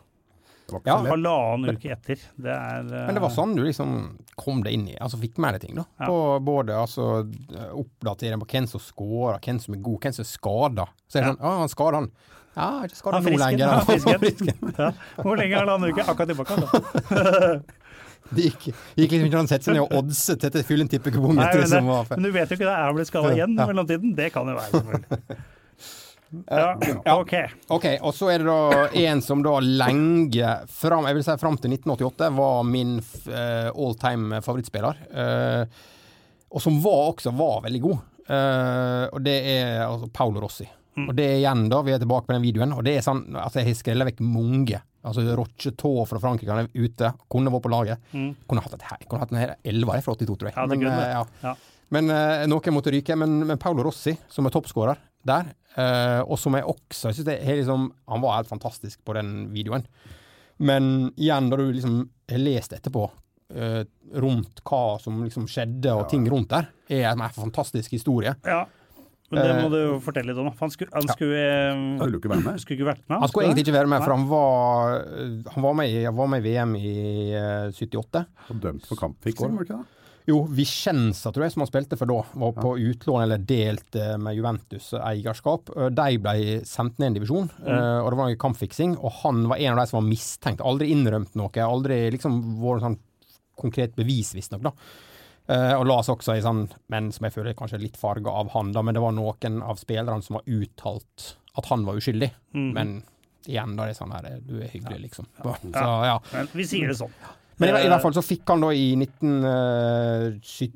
Det 0.80 0.88
Ja. 0.91 0.97
Halvannen 1.11 1.76
uke 1.76 1.91
etter. 1.91 2.15
Det 2.38 2.49
er 2.55 2.80
eh, 2.88 3.05
Men 3.07 3.15
det 3.15 3.22
var 3.22 3.30
sånn 3.36 3.55
du 3.55 3.63
liksom 3.65 4.17
kom 4.39 4.63
deg 4.63 4.74
inn 4.74 4.88
i, 4.88 4.95
altså 5.01 5.19
fikk 5.22 5.38
med 5.43 5.53
deg 5.57 5.61
ting, 5.67 5.76
da. 5.76 5.86
Ja. 5.99 6.07
På 6.07 6.39
både 6.41 6.78
altså 6.80 7.09
oppdatering 7.76 8.39
på 8.39 8.47
hvem 8.55 8.67
som 8.72 8.80
scorer, 8.80 9.39
hvem 9.43 9.59
som 9.59 9.74
er 9.76 9.82
god, 9.84 9.99
hvem 10.05 10.13
som 10.15 10.24
er 10.24 10.32
skada. 10.32 10.88
Så 11.07 11.19
er 11.19 11.22
det 11.22 11.28
Ja. 11.28 11.36
sånn 11.36 11.45
Å, 11.45 11.59
han 11.59 11.69
skader 11.76 11.99
han. 11.99 12.11
Ja, 12.55 12.69
ikke 12.84 12.95
skada 12.99 13.19
nå 13.24 13.38
lenger. 13.39 13.67
han 13.67 13.86
frisken. 13.86 14.72
Ja. 14.82 14.91
Hvor 15.22 15.38
lenge 15.39 15.53
er 15.55 15.61
halvannen 15.63 15.91
uke? 15.93 16.03
Akkurat 16.03 16.28
tilbake. 16.28 16.55
da. 16.59 17.59
Det 18.32 18.43
gikk, 18.45 18.65
gikk 18.95 19.11
liksom 19.11 19.26
ikke 19.28 19.39
an 19.41 19.47
å 19.47 19.51
sette 19.51 19.65
seg 19.67 19.74
ned 19.76 19.82
og 19.84 19.95
oddse 19.97 20.36
til 20.39 20.53
å 20.55 20.63
fylle 20.63 20.86
en 20.86 20.91
tippekupong. 20.91 21.34
Men, 21.36 22.05
men 22.13 22.24
du 22.24 22.30
vet 22.32 22.51
jo 22.53 22.55
ikke 22.55 22.67
det. 22.67 22.76
Er 22.76 22.86
han 22.86 22.95
blitt 22.95 23.09
skada 23.09 23.32
igjen 23.36 23.57
i 23.57 23.65
mellomtiden? 23.65 24.13
Det 24.15 24.30
kan 24.32 24.47
jo 24.47 24.55
være, 24.55 24.72
selvfølgelig. 24.72 25.39
Ja, 26.47 27.15
OK. 27.17 27.34
Ok, 27.67 27.88
og 28.01 28.13
så 28.15 28.29
er 28.32 28.41
det 28.41 28.47
da 28.47 28.86
en 29.03 29.23
som 29.25 29.41
da 29.43 29.57
lenge, 29.63 30.53
fram, 30.71 31.07
jeg 31.09 31.17
vil 31.17 31.25
si 31.27 31.38
fram 31.41 31.57
til 31.59 31.75
1988, 31.75 32.29
var 32.38 32.61
min 32.67 32.97
uh, 32.99 33.69
all 33.71 33.97
time 33.99 34.39
favorittspiller. 34.45 35.01
Eh, 35.11 35.82
og 36.51 36.63
som 36.63 36.79
var 36.84 37.13
også 37.13 37.34
var 37.36 37.61
veldig 37.65 37.82
god. 37.84 37.99
Eh, 38.27 39.05
og 39.11 39.19
det 39.25 39.38
er 39.53 39.84
altså 39.86 40.07
Paolo 40.13 40.43
Rossi. 40.43 40.67
Mm. 40.97 41.07
Og 41.07 41.13
det 41.15 41.25
er 41.25 41.38
igjen, 41.39 41.67
da, 41.71 41.82
vi 41.88 41.93
er 41.95 42.01
tilbake 42.01 42.27
på 42.27 42.36
den 42.36 42.43
videoen, 42.43 42.73
og 42.75 42.84
det 42.84 42.97
er 42.97 43.05
sånn 43.05 43.23
altså 43.39 43.61
jeg 43.61 43.69
har 43.69 43.77
skrevet 43.79 44.09
vekk 44.11 44.23
mange. 44.27 44.82
Altså 45.07 45.23
Rochetå 45.39 45.93
fra 46.05 46.19
Frankrike, 46.21 46.51
han 46.51 46.67
er 46.67 46.84
ute, 46.86 47.13
kunne 47.32 47.53
vært 47.53 47.65
på 47.65 47.71
laget. 47.73 48.09
Mm. 48.11 48.34
Kunne 48.49 48.63
hatt 48.65 48.75
et 48.77 48.89
her, 48.89 49.05
kunne 49.07 49.23
hatt 49.23 49.32
en 49.34 49.39
her 49.41 50.03
fra 50.05 50.17
82, 50.17 50.36
tror 50.36 50.51
jeg. 50.51 50.57
Ja, 50.57 50.67
Men, 50.67 50.84
eh, 50.91 51.13
ja. 51.15 51.23
Ja. 51.41 51.55
Men 51.91 52.11
uh, 52.11 52.43
noen 52.47 52.75
måtte 52.75 52.93
ryke. 52.93 53.17
Men, 53.19 53.41
men 53.47 53.59
Paolo 53.59 53.84
Rossi, 53.88 54.13
som 54.32 54.45
er 54.47 54.53
toppskårer 54.53 54.99
der, 55.28 55.55
Uh, 55.72 56.19
og 56.28 56.36
som 56.36 56.51
jeg 56.57 56.67
også 56.67 57.07
jeg 57.07 57.15
synes 57.15 57.28
det 57.30 57.38
er 57.39 57.61
liksom, 57.61 57.86
Han 58.11 58.19
var 58.19 58.41
helt 58.41 58.49
fantastisk 58.49 58.99
på 59.07 59.13
den 59.15 59.53
videoen. 59.53 59.86
Men 60.59 61.13
igjen, 61.15 61.47
da 61.47 61.55
du 61.55 61.69
liksom 61.72 62.01
har 62.28 62.41
lest 62.43 62.76
etterpå 62.76 63.05
uh, 63.07 63.84
rundt 64.19 64.59
hva 64.67 64.82
som 64.99 65.24
liksom 65.24 65.47
skjedde, 65.47 65.93
og 65.95 66.09
ting 66.11 66.28
rundt 66.30 66.51
der, 66.51 66.67
er 66.91 67.07
en 67.13 67.24
fantastisk 67.38 67.95
historie. 67.95 68.36
ja. 68.45 68.65
Men 69.32 69.45
det 69.45 69.51
Eh, 69.55 69.61
må 69.63 69.69
du 69.72 69.78
jo 69.80 69.91
fortelle 70.03 70.34
litt 70.34 70.39
om. 70.41 70.49
Han 70.59 70.72
skulle, 70.74 70.91
han 70.91 71.05
skulle, 71.07 71.39
ja. 71.39 71.76
skulle, 72.01 72.17
ikke 72.19 72.32
være 72.34 72.43
med. 72.43 72.57
skulle 72.59 72.76
ikke 72.76 72.88
vært 72.89 73.03
med. 73.05 73.15
Han 73.22 73.30
skulle 73.32 73.45
egentlig 73.47 73.63
ikke 73.63 73.76
være 73.78 73.91
med, 73.93 74.03
for 74.03 74.11
han 74.11 74.26
var, 74.28 74.97
han 75.53 75.63
var, 75.63 75.78
med, 75.80 75.88
i, 75.88 76.01
han 76.03 76.17
var 76.17 76.28
med 76.34 76.43
i 76.43 76.51
VM 76.51 76.74
i 76.76 76.91
eh, 77.39 77.72
78. 77.72 78.26
Og 78.51 78.59
dømt 78.65 78.89
for 78.89 78.99
kampfiksing, 78.99 79.55
var 79.55 79.63
det 79.63 79.69
ikke 79.69 79.80
det? 79.80 80.01
Jo, 80.30 80.41
Vicenza, 80.53 81.32
tror 81.34 81.45
jeg, 81.45 81.53
som 81.55 81.63
han 81.63 81.69
spilte 81.69 81.97
for 81.97 82.09
da, 82.09 82.19
var 82.43 82.55
på 82.57 82.74
utlån 82.78 83.24
eller 83.24 83.41
delt 83.47 83.95
eh, 83.97 84.15
med 84.22 84.38
Juventus 84.38 84.91
eierskap. 84.99 85.72
Eh, 85.76 85.89
De 85.97 86.19
ble 86.22 86.57
sendt 86.67 86.99
ned 87.01 87.11
en 87.11 87.19
divisjon, 87.19 87.47
mm. 87.57 87.69
og 87.72 88.09
det 88.11 88.19
var 88.19 88.30
noe 88.30 88.41
kampfiksing. 88.41 88.97
Og 89.01 89.15
han 89.24 89.45
var 89.49 89.61
en 89.61 89.74
av 89.74 89.82
de 89.82 89.88
som 89.91 90.01
var 90.01 90.09
mistenkt. 90.09 90.65
Aldri 90.65 90.91
innrømt 90.93 91.34
noe, 91.39 91.65
aldri 91.65 92.03
liksom 92.13 92.41
vært 92.61 92.86
sånn 92.86 92.99
konkret 93.61 93.95
bevis, 93.97 94.34
visstnok, 94.38 94.65
da. 94.69 94.76
Eh, 95.51 95.74
og 95.76 95.88
la 95.89 95.97
oss 95.99 96.11
også 96.13 96.38
i 96.38 96.43
sånn, 96.43 96.67
men 96.93 97.09
som 97.11 97.26
jeg 97.28 97.36
føler 97.36 97.51
er 97.51 97.57
kanskje 97.59 97.82
litt 97.82 97.97
farga 97.99 98.34
av 98.43 98.53
han, 98.53 98.72
da, 98.76 98.84
men 98.86 98.95
det 98.95 99.03
var 99.03 99.15
noen 99.17 99.61
av 99.65 99.82
spillerne 99.82 100.24
som 100.26 100.38
var 100.38 100.45
uttalt 100.47 101.32
at 101.57 101.67
han 101.67 101.84
var 101.88 101.97
uskyldig. 101.99 102.30
mm. 102.53 102.69
Men 102.78 103.01
igjen, 103.49 103.74
da 103.76 103.88
er 103.88 103.91
det 103.91 103.97
sånn 103.97 104.11
her 104.13 104.28
Du 104.45 104.59
er 104.61 104.69
hyggelig, 104.69 104.99
liksom. 105.07 105.28
Så 105.41 105.86
ja. 106.05 106.17
Men 106.32 106.49
vi 106.53 106.65
sier 106.69 106.91
det 106.91 106.99
sånn. 106.99 107.15
Men 107.62 107.72
i, 107.72 107.82
i 107.86 107.89
hvert 107.91 108.03
fall 108.03 108.16
så 108.16 108.24
fikk 108.26 108.49
han 108.49 108.64
da 108.64 108.72
i 108.74 108.88
19... 108.97 109.34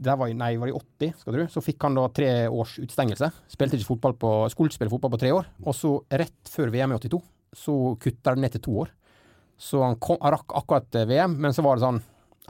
Der 0.06 0.20
var, 0.22 0.32
nei, 0.38 0.52
var 0.62 0.70
det 0.70 0.76
i 0.76 0.82
80, 1.10 1.16
skal 1.24 1.40
du? 1.40 1.46
Så 1.52 1.64
fikk 1.66 1.88
han 1.88 1.98
da 1.98 2.06
tre 2.14 2.30
års 2.48 2.76
utstengelse. 2.84 3.32
Spilte 3.52 3.80
ikke 3.80 3.90
fotball 3.96 4.14
på 4.22 4.34
Skulle 4.54 4.76
spille 4.76 4.94
fotball 4.94 5.16
på 5.16 5.22
tre 5.24 5.34
år. 5.34 5.50
Og 5.66 5.76
så 5.78 5.98
rett 6.14 6.52
før 6.52 6.74
VM 6.74 6.94
i 6.94 7.00
82, 7.02 7.22
så 7.66 7.76
kutta 8.02 8.36
det 8.36 8.46
ned 8.46 8.56
til 8.56 8.66
to 8.68 8.78
år. 8.86 8.94
Så 9.58 9.82
han, 9.84 9.98
kom, 10.04 10.20
han 10.22 10.36
rakk 10.36 10.56
akkurat 10.60 10.96
eh, 11.00 11.08
VM, 11.10 11.38
men 11.42 11.56
så 11.56 11.64
var 11.66 11.78
det 11.78 11.86
sånn 11.86 12.02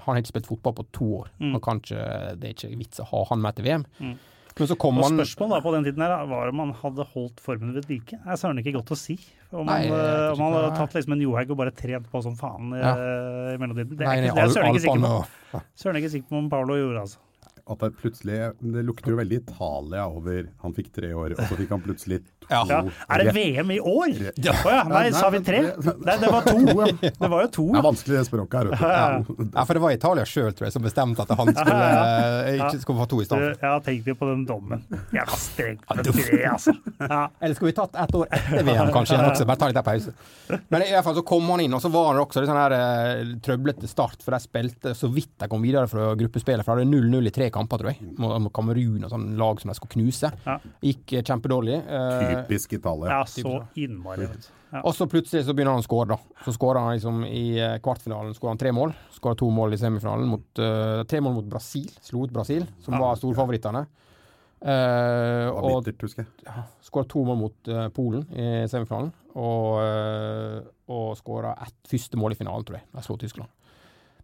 Han 0.01 0.15
har 0.15 0.23
ikke 0.23 0.33
spilt 0.33 0.47
fotball 0.49 0.73
på 0.79 0.87
to 0.95 1.09
år. 1.21 1.27
Kan 1.63 1.79
ikke, 1.83 2.07
det 2.41 2.49
er 2.49 2.55
ikke 2.55 2.79
vits 2.79 3.03
å 3.03 3.09
ha 3.13 3.21
han 3.31 3.43
med 3.43 3.55
til 3.57 3.69
VM. 3.69 3.85
Mm. 4.01 4.15
Men 4.55 4.69
så 4.71 4.77
kom 4.79 4.99
Og 4.99 5.09
spørsmålet 5.11 5.57
da 5.57 5.63
på 5.63 5.71
den 5.75 5.85
tiden 5.87 6.03
her 6.05 6.13
var 6.31 6.51
om 6.51 6.61
han 6.63 6.73
hadde 6.79 7.05
holdt 7.11 7.41
formen 7.43 7.73
ved 7.75 7.89
like. 7.91 8.15
Det 8.15 8.31
er 8.31 8.39
søren 8.39 8.59
ikke 8.61 8.75
godt 8.77 8.93
å 8.95 8.99
si. 8.99 9.17
Om 9.55 9.69
vet 9.71 9.91
eh, 9.91 10.31
om 10.33 10.39
man 10.43 10.53
hadde 10.57 10.71
tatt 10.77 10.95
liksom 10.97 11.13
en 11.15 11.21
Johaug 11.23 11.51
og 11.55 11.57
bare 11.63 11.71
trent 11.71 12.09
på 12.11 12.21
som 12.25 12.35
faen 12.39 12.73
i, 12.75 12.81
Ja. 12.81 12.93
i 13.53 13.57
mellomtiden. 13.61 13.95
Det 13.97 14.03
er, 14.03 14.09
nei, 14.09 14.17
ikke, 14.25 14.35
det 14.35 14.43
er 14.43 14.55
søren 14.55 14.73
ikke 14.73 14.83
sikker 14.85 15.05
på. 15.05 15.13
og 15.59 15.61
Søren 15.79 15.99
ikke 16.01 16.11
sikker 16.15 16.29
på 16.33 16.41
om 16.43 16.49
Paolo 16.51 16.75
gjorde, 16.79 17.05
altså. 17.05 17.19
At 17.65 17.79
det 17.81 17.95
plutselig 17.97 18.35
Det 18.61 18.81
lukter 18.85 19.09
jo 19.09 19.17
veldig 19.17 19.37
Italia 19.41 20.03
over 20.05 20.51
Han 20.61 20.73
fikk 20.77 20.91
tre 20.93 21.07
år, 21.17 21.33
og 21.33 21.39
så 21.49 21.55
fikk 21.57 21.71
han 21.73 21.81
plutselig 21.81 22.19
to. 22.21 22.31
Ja. 22.51 22.59
Ja. 22.69 22.79
Er 23.09 23.23
det 23.23 23.31
VM 23.33 23.71
i 23.73 23.79
år? 23.81 24.11
Å 24.13 24.43
ja. 24.69 24.83
Nei, 24.85 24.99
Nei, 25.07 25.13
sa 25.17 25.31
vi 25.33 25.39
tre? 25.41 25.61
nei, 26.05 26.15
det 26.21 26.29
var 26.29 26.45
to. 26.45 26.59
Det 27.01 27.29
var 27.31 27.41
jo 27.41 27.49
to. 27.55 27.65
Det 27.73 27.79
er 27.79 27.85
vanskelig 27.87 28.19
det 28.19 28.25
språket 28.27 28.59
her. 28.59 28.69
Ja, 29.55 29.63
for 29.65 29.73
det 29.73 29.81
var 29.81 29.95
Italia 29.95 30.25
sjøl, 30.29 30.51
tror 30.53 30.67
jeg, 30.67 30.75
som 30.75 30.85
bestemte 30.85 31.25
at 31.25 31.33
han 31.39 31.49
skulle, 31.55 31.87
eh, 31.87 32.59
ikke 32.59 32.83
skulle 32.83 33.01
få 33.01 33.07
to 33.15 33.21
i 33.23 33.25
stedet. 33.25 33.55
Jeg 33.63 33.81
tenk 33.87 34.05
deg 34.05 34.19
på 34.19 34.29
den 34.29 34.43
dommen. 34.45 34.83
Jeg 35.15 35.25
var 35.31 35.41
streng 35.41 35.79
på 35.81 35.97
tre, 36.11 36.41
altså. 36.51 36.75
Ja. 37.01 37.23
Eller 37.41 37.57
skulle 37.57 37.71
vi 37.71 37.77
tatt 37.81 37.97
ett 38.05 38.15
år 38.21 38.29
etter 38.29 38.61
VM, 38.69 38.93
kanskje? 38.93 39.17
også, 39.25 39.49
bare 39.49 39.61
ta 39.63 39.71
litt 39.71 39.79
der 39.79 39.87
pause. 39.89 40.13
Men 40.69 40.85
i 40.85 40.91
hvert 40.93 41.07
fall 41.09 41.17
så 41.17 41.25
kom 41.25 41.49
han 41.49 41.65
inn, 41.65 41.73
og 41.73 41.81
så 41.81 41.89
var 41.93 42.11
han 42.11 42.21
også 42.21 42.43
litt 42.45 42.51
sånn 42.53 42.61
her 42.61 42.77
eh, 42.77 43.33
trøblete 43.45 43.89
start, 43.89 44.21
for 44.21 44.37
de 44.37 44.41
spilte 44.45 44.93
så 44.97 45.09
vidt 45.09 45.33
de 45.41 45.49
kom 45.49 45.65
videre 45.65 45.89
fra 45.89 46.11
gruppespillet. 46.19 46.61
For 46.67 46.77
de 46.77 46.85
hadde 46.85 46.93
0-0 46.93 47.31
i 47.31 47.33
tre 47.33 47.49
kamper, 47.55 47.81
tror 47.81 47.93
jeg, 47.93 48.11
mot 48.19 48.51
Kamerun 48.55 49.07
og 49.07 49.13
sånn 49.13 49.31
lag 49.39 49.61
som 49.63 49.71
de 49.71 49.77
skulle 49.79 49.95
knuse. 49.95 50.31
Ja. 50.45 50.57
Gikk 50.83 51.15
eh, 51.15 51.23
kjempedårlig. 51.25 51.79
eh, 51.81 52.27
Typisk 52.43 52.77
Italia. 52.77 53.15
ja, 53.17 53.23
så 53.31 53.55
innmari. 53.81 54.29
Ja. 54.75 54.81
og 54.83 54.91
så 54.97 55.05
plutselig 55.07 55.45
så 55.47 55.53
begynner 55.55 55.77
han 55.77 55.83
å 55.83 55.87
skåre, 55.87 56.15
da. 56.15 56.41
Så 56.43 56.51
skårer 56.57 56.83
han 56.83 56.95
liksom 56.97 57.21
i 57.29 57.45
eh, 57.63 57.77
kvartfinalen 57.85 58.33
skårer 58.35 58.55
han 58.55 58.63
tre 58.63 58.73
mål. 58.75 58.91
Skårer 59.15 59.39
to 59.39 59.49
mål 59.55 59.73
i 59.77 59.79
semifinalen. 59.79 60.27
Mot, 60.27 60.47
uh, 60.59 61.03
tre 61.07 61.21
mål 61.23 61.37
mot 61.39 61.47
Brasil. 61.47 61.87
Slo 62.03 62.25
ut 62.25 62.33
Brasil, 62.35 62.65
som 62.83 62.97
Ja. 62.97 62.99
var 63.05 63.15
storfavorittene. 63.21 63.85
Uh, 64.65 65.51
og 65.53 65.85
ja, 65.85 66.63
skåra 66.81 67.05
to 67.11 67.21
mål 67.27 67.37
mot 67.37 67.69
uh, 67.69 67.87
Polen 67.93 68.23
i 68.33 68.65
semifinalen. 68.71 69.11
Og, 69.35 69.77
uh, 69.83 70.61
og 70.89 71.11
skåra 71.19 71.53
ett 71.61 71.75
første 71.91 72.17
mål 72.17 72.33
i 72.33 72.39
finalen, 72.39 72.65
tror 72.65 72.79
jeg. 72.79 72.87
De 72.95 73.03
slo 73.05 73.17
Tyskland. 73.21 73.51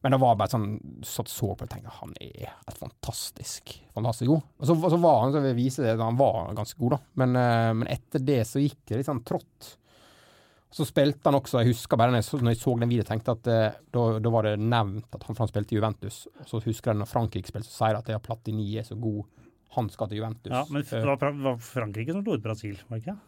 Men 0.02 0.16
det 0.16 0.20
var 0.22 0.38
bare 0.40 0.50
sånn 0.50 0.72
satt 1.06 1.30
så 1.30 1.52
på 1.54 1.66
og 1.68 1.70
tenkte 1.70 1.92
han 2.00 2.14
er 2.18 2.48
et 2.50 2.80
fantastisk 2.80 3.76
fantastisk 3.94 4.32
god. 4.32 4.48
Og 4.58 4.66
så, 4.70 4.76
og 4.78 4.90
så 4.94 4.98
var 5.02 5.20
han, 5.22 5.34
så 5.36 5.44
vil 5.44 5.52
jeg 5.52 5.60
vise 5.60 5.86
det, 5.86 5.94
han 6.00 6.18
var 6.18 6.56
ganske 6.58 6.80
god, 6.80 6.96
da. 6.96 7.00
Men, 7.22 7.38
eh, 7.38 7.68
men 7.78 7.92
etter 7.92 8.24
det 8.26 8.40
så 8.50 8.64
gikk 8.64 8.80
det 8.90 9.02
litt 9.02 9.10
sånn 9.10 9.22
trått. 9.28 9.76
Så 10.72 10.88
spilte 10.88 11.28
han 11.28 11.36
også, 11.36 11.60
jeg 11.60 11.74
husker 11.74 12.00
bare 12.00 12.14
når 12.14 12.22
jeg 12.22 12.28
så, 12.30 12.40
når 12.40 12.54
jeg 12.56 12.62
så 12.62 12.74
den 12.80 12.92
videoen, 12.94 13.10
tenkte 13.12 13.36
at 13.36 13.52
eh, 13.52 13.80
da, 13.92 14.06
da 14.24 14.32
var 14.34 14.48
det 14.48 14.56
nevnt 14.64 15.18
at 15.18 15.28
han, 15.28 15.36
fra 15.36 15.46
han 15.46 15.52
spilte 15.52 15.76
i 15.76 15.78
Juventus. 15.78 16.22
Og 16.40 16.48
så 16.48 16.62
husker 16.64 16.94
jeg 16.94 17.02
når 17.02 17.12
Frankrike 17.12 17.52
spilte, 17.52 17.70
så 17.70 17.84
sier 17.84 17.98
de 17.98 18.02
at 18.02 18.10
det 18.10 18.16
er 18.16 18.24
Platini 18.24 18.70
er 18.80 18.88
så 18.88 18.98
god, 19.00 19.26
han 19.76 19.92
skal 19.92 20.10
til 20.10 20.22
Juventus. 20.22 20.54
Ja, 20.56 20.64
men 20.72 20.82
Eh, 20.82 20.96
det 20.96 21.06
var 21.06 21.36
var 21.44 21.60
Frankrike 21.62 22.16
som 22.16 22.24
slo 22.24 22.40
ut 22.40 22.44
Brasil, 22.46 22.80
var 22.88 22.98
det 22.98 23.06
ikke? 23.06 23.20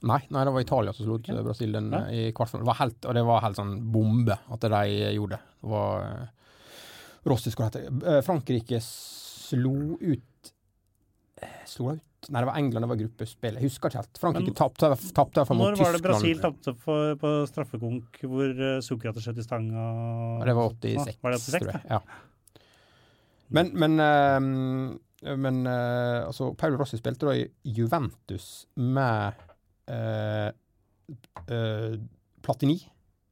Nei, 0.00 0.20
nei, 0.32 0.44
det 0.46 0.52
var 0.54 0.64
Italia 0.64 0.92
som 0.96 1.04
slo 1.04 1.18
ut 1.18 1.28
Ok. 1.28 1.42
Brasil 1.44 1.72
den, 1.72 1.90
Ja. 1.92 2.06
i 2.08 2.32
kvartfinalen. 2.32 2.64
Det 2.64 2.70
var 2.72 2.78
helt, 2.80 3.04
og 3.04 3.14
det 3.14 3.24
var 3.28 3.40
helt 3.44 3.56
sånn 3.56 3.74
bombe 3.92 4.38
at 4.48 4.60
de 4.60 4.84
gjorde 5.14 5.36
det. 5.36 5.40
Det 5.60 5.72
var 5.72 6.04
eh, 6.04 6.28
Rossi 7.28 7.50
skulle 7.52 7.68
hete 7.68 7.82
eh, 8.08 8.22
Frankrike 8.24 8.80
slo 8.80 9.98
ut 10.00 10.52
eh, 11.42 11.60
Slo 11.68 11.92
ut 11.92 12.06
Nei, 12.28 12.40
det 12.42 12.48
var 12.50 12.56
England, 12.60 12.84
det 12.84 12.88
var 12.90 12.98
gruppespill. 13.00 13.54
Jeg 13.56 13.64
husker 13.64 13.88
ikke 13.88 14.00
helt. 14.02 14.18
Frankrike 14.20 14.52
tapte 14.52 14.90
tapt, 15.16 15.38
fall 15.48 15.56
Når 15.56 15.78
var 15.80 15.94
det 15.96 16.02
Brasil 16.04 16.42
tapte 16.42 16.74
på 16.76 17.30
straffekonk 17.48 18.18
hvor 18.28 18.50
uh, 18.60 18.80
Sokrates 18.84 19.24
skjøt 19.24 19.40
i 19.40 19.44
stanga? 19.46 19.84
Det 20.44 20.56
var 20.58 20.74
86, 20.76 21.16
Var 21.24 21.32
det 21.32 21.38
86 21.40 21.64
tror 21.64 21.78
jeg. 21.78 21.86
Ja. 21.88 22.02
Men, 23.56 23.72
men, 23.72 23.96
uh, 23.98 25.36
men 25.36 25.62
uh, 25.66 26.26
altså, 26.28 26.52
Paul 26.60 26.76
Rossi 26.78 27.00
spilte 27.00 27.30
da 27.30 27.38
i 27.40 27.46
Juventus 27.64 28.66
med 28.76 29.32
eh, 29.32 29.40
eh, 29.40 29.49
Platini, 32.42 32.78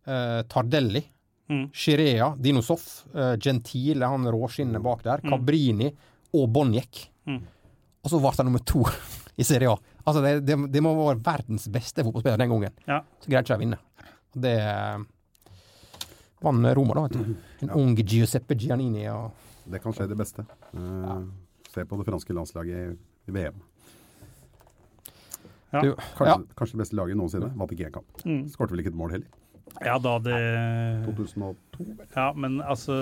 eh, 0.06 0.42
Tardelli, 0.48 1.04
Mm. 1.48 1.70
Chirea, 1.72 2.34
Dinosoff, 2.36 3.06
uh, 3.14 3.32
Gentile, 3.40 4.04
han 4.04 4.26
råskinnet 4.28 4.82
bak 4.84 5.00
der, 5.02 5.22
Mm. 5.24 5.30
Cabrini 5.30 5.86
og 6.34 6.50
Bonjek. 6.52 7.06
Mm. 7.26 7.38
Og 8.04 8.10
så 8.10 8.20
ble 8.20 8.32
han 8.36 8.44
nummer 8.50 8.60
to 8.68 8.82
i 9.40 9.42
Serie 9.48 9.70
A. 9.72 9.76
Altså, 10.04 10.20
det, 10.20 10.44
det, 10.44 10.58
det 10.74 10.82
må 10.84 10.92
være 11.06 11.22
verdens 11.24 11.64
beste 11.72 12.04
fotballspiller 12.04 12.36
den 12.42 12.50
gangen. 12.52 12.74
Ja. 12.86 13.00
Så 13.24 13.30
greide 13.32 13.46
ikke 13.46 13.54
de 13.54 13.56
å 13.56 13.62
vinne. 13.64 13.78
Det 14.36 14.52
eh, 14.60 14.98
vant 16.44 16.68
Roma, 16.76 16.94
da, 16.98 17.06
vet 17.06 17.16
du. 17.16 17.34
En 17.64 17.72
ung 17.80 17.96
Giuseppe 17.96 18.54
Giannini. 18.54 19.08
Og, 19.08 19.32
Det 19.64 19.80
kan 19.82 19.96
skje 19.96 20.06
det 20.12 20.18
beste. 20.20 20.44
Eh, 20.76 21.24
Se 21.72 21.84
på 21.88 21.96
det 21.96 22.04
franske 22.12 22.36
landslaget 22.36 22.92
i 23.24 23.30
VM. 23.32 23.56
Ja. 25.72 25.82
du, 25.84 25.92
Kanskje, 26.16 26.30
ja, 26.30 26.38
kanskje 26.56 26.78
det 26.78 26.84
beste 26.84 26.96
laget 26.96 27.20
noensinne. 27.20 27.52
Vant 27.58 27.74
ikke 27.74 27.90
én 27.90 27.94
kamp. 27.98 28.24
Mm. 28.24 28.46
Skårte 28.52 28.74
vel 28.74 28.84
ikke 28.84 28.94
et 28.94 28.98
mål 28.98 29.16
heller. 29.18 29.28
Ja, 29.84 29.98
da 30.02 30.14
det 30.18 30.38
2002. 31.04 31.84
Ja, 32.14 32.32
men 32.34 32.58
altså 32.64 32.94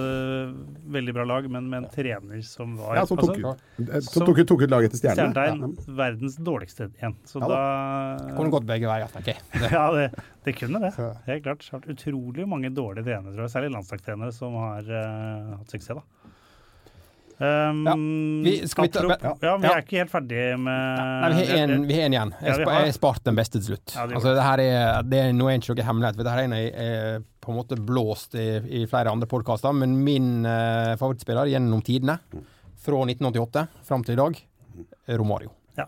Veldig 0.92 1.14
bra 1.16 1.24
lag, 1.24 1.46
men 1.50 1.68
med 1.70 1.84
en 1.84 1.88
trener 1.92 2.42
som 2.44 2.74
var 2.80 2.98
Ja, 2.98 3.04
som 3.08 3.20
tok, 3.20 3.38
altså, 3.38 3.54
eh, 3.86 4.26
tok, 4.26 4.40
tok 4.50 4.64
ut 4.66 4.72
laget 4.74 4.92
til 4.92 5.00
Stjernen. 5.00 5.32
Stjernetegn, 5.32 5.96
verdens 5.96 6.36
dårligste 6.36 6.90
igjen. 6.90 7.16
Så 7.28 7.40
Ja 7.40 7.50
da 7.54 7.60
kunne 8.36 8.52
gått 8.52 8.68
begge 8.68 8.90
veier, 8.90 9.08
tenker 9.14 9.36
jeg. 9.36 9.62
Ja, 9.76 9.86
det, 9.94 10.10
det 10.44 10.56
kunne 10.58 10.82
det. 10.82 10.92
Helt 11.28 11.46
klart. 11.46 11.86
Utrolig 11.86 12.48
mange 12.48 12.72
dårlige 12.74 13.06
trenere, 13.08 13.32
tror 13.32 13.46
jeg. 13.46 13.54
Særlig 13.54 13.72
landslagstrenere 13.76 14.34
som 14.34 14.58
har 14.60 14.90
uh, 14.90 15.56
hatt 15.60 15.72
suksess, 15.72 16.02
da. 16.02 16.34
Um, 17.38 17.82
Ja, 17.84 17.92
vi- 17.94 18.60
vi 18.62 18.88
ta- 18.88 19.00
apropos- 19.02 19.42
ja, 19.42 19.56
vi 19.58 19.66
ja. 19.68 19.72
er 19.76 19.82
ikke 19.82 19.98
helt 20.00 20.10
ferdige 20.10 20.56
med 20.58 21.00
Nei, 21.20 21.28
vi 21.36 21.46
har 21.50 21.58
en, 21.68 21.82
vi 21.86 21.94
har 21.94 22.04
en 22.06 22.12
igjen. 22.14 22.30
Jeg, 22.40 22.58
Ja, 22.60 22.64
har- 22.64 22.86
spart 22.86 22.94
sparte 22.94 23.24
den 23.24 23.36
beste 23.36 23.52
til 23.60 23.66
slutt. 23.76 23.94
Ja, 23.94 24.06
det 24.06 24.14
altså, 24.16 24.32
det 24.34 24.42
her 24.42 24.58
er, 24.64 25.02
det 25.02 25.18
er, 25.20 25.32
nå 25.36 25.48
er 25.50 25.58
ikke 25.60 25.76
noe 25.76 25.84
hemmelighet, 25.84 26.16
Dette 26.16 26.32
er 26.32 26.44
en 26.46 26.50
jeg 26.56 26.72
er 26.74 27.20
på 27.42 27.52
en 27.52 27.58
måte 27.58 27.76
blåst 27.76 28.34
i, 28.34 28.46
i 28.82 28.86
flere 28.86 29.12
andre 29.12 29.26
podkaster, 29.28 29.74
men 29.74 30.02
min 30.02 30.46
uh, 30.46 30.96
favorittspiller 30.96 31.46
gjennom 31.52 31.82
tidene, 31.84 32.18
fra 32.80 33.04
1988 33.04 33.68
fram 33.84 34.02
til 34.02 34.14
i 34.14 34.16
dag, 34.16 34.40
Romario. 35.18 35.50
Ja. 35.76 35.84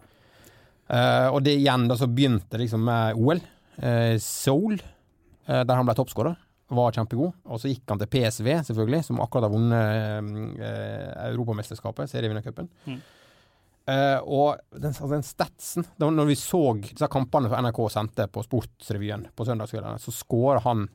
Uh, 0.90 1.32
og 1.34 1.42
det 1.44 1.57
igjen, 1.59 1.88
da 1.88 1.94
så 1.96 2.07
begynte 2.12 2.59
liksom 2.61 2.84
med 2.84 3.14
OL. 3.16 3.40
uh, 3.82 4.18
Seoul, 4.18 4.74
uh, 5.49 5.64
der 5.64 5.74
han 5.74 5.86
ble 5.86 5.94
toppskårer. 5.94 6.36
Var 6.68 6.92
kjempegod. 6.92 7.32
Og 7.48 7.60
så 7.62 7.70
gikk 7.70 7.88
han 7.88 7.98
til 8.02 8.10
PSV, 8.12 8.48
selvfølgelig, 8.68 9.04
som 9.06 9.20
akkurat 9.24 9.46
har 9.46 9.54
vunnet 9.54 10.58
eh, 10.60 11.30
Europamesterskapet, 11.30 12.10
serievinnercupen. 12.10 12.68
Mm. 12.86 12.98
Eh, 13.88 14.18
og 14.28 14.58
den, 14.76 14.90
altså 14.92 15.08
den 15.14 15.22
statsen 15.24 15.86
da, 15.96 16.10
Når 16.12 16.26
vi 16.28 16.34
så 16.36 16.58
disse 16.82 17.08
kampene 17.08 17.48
som 17.48 17.62
NRK 17.64 17.78
sendte 17.94 18.26
på 18.28 18.42
Sportsrevyen 18.44 19.22
på 19.32 19.46
søndagskveldene, 19.48 20.00
så 20.02 20.12
skåra 20.12 20.60
han 20.66 20.88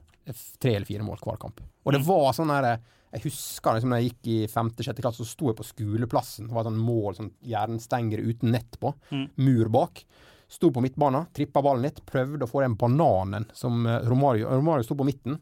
tre 0.62 0.76
eller 0.78 0.86
fire 0.88 1.04
mål 1.04 1.18
hver 1.26 1.40
kamp. 1.42 1.64
Og 1.84 1.92
det 1.96 2.04
Mm. 2.04 2.08
var 2.08 2.34
sånn 2.38 2.54
her 2.54 2.78
Jeg 3.14 3.22
husker 3.28 3.74
liksom 3.76 3.90
da 3.92 3.98
jeg 4.02 4.10
gikk 4.12 4.28
i 4.34 4.48
femte-sjette 4.50 5.02
klasse, 5.04 5.22
så 5.22 5.26
sto 5.30 5.46
jeg 5.52 5.58
på 5.58 5.66
skoleplassen. 5.68 6.48
Det 6.48 6.54
var 6.56 6.64
sånn 6.66 6.78
mål, 6.82 7.14
sånn 7.14 7.32
jernstengere 7.46 8.24
uten 8.26 8.50
nett 8.52 8.80
på. 8.82 8.94
Mm. 9.12 9.28
Mur 9.38 9.70
bak. 9.70 10.04
Sto 10.50 10.72
på 10.72 10.82
midtbanen, 10.82 11.28
trippa 11.32 11.62
ballen 11.62 11.84
litt, 11.86 12.02
prøvde 12.10 12.42
å 12.42 12.50
få 12.50 12.62
den 12.64 12.74
bananen 12.76 13.46
som 13.54 13.86
eh, 13.86 14.00
Romario 14.10 14.50
Romario 14.50 14.82
sto 14.84 14.96
på 14.96 15.06
midten. 15.06 15.38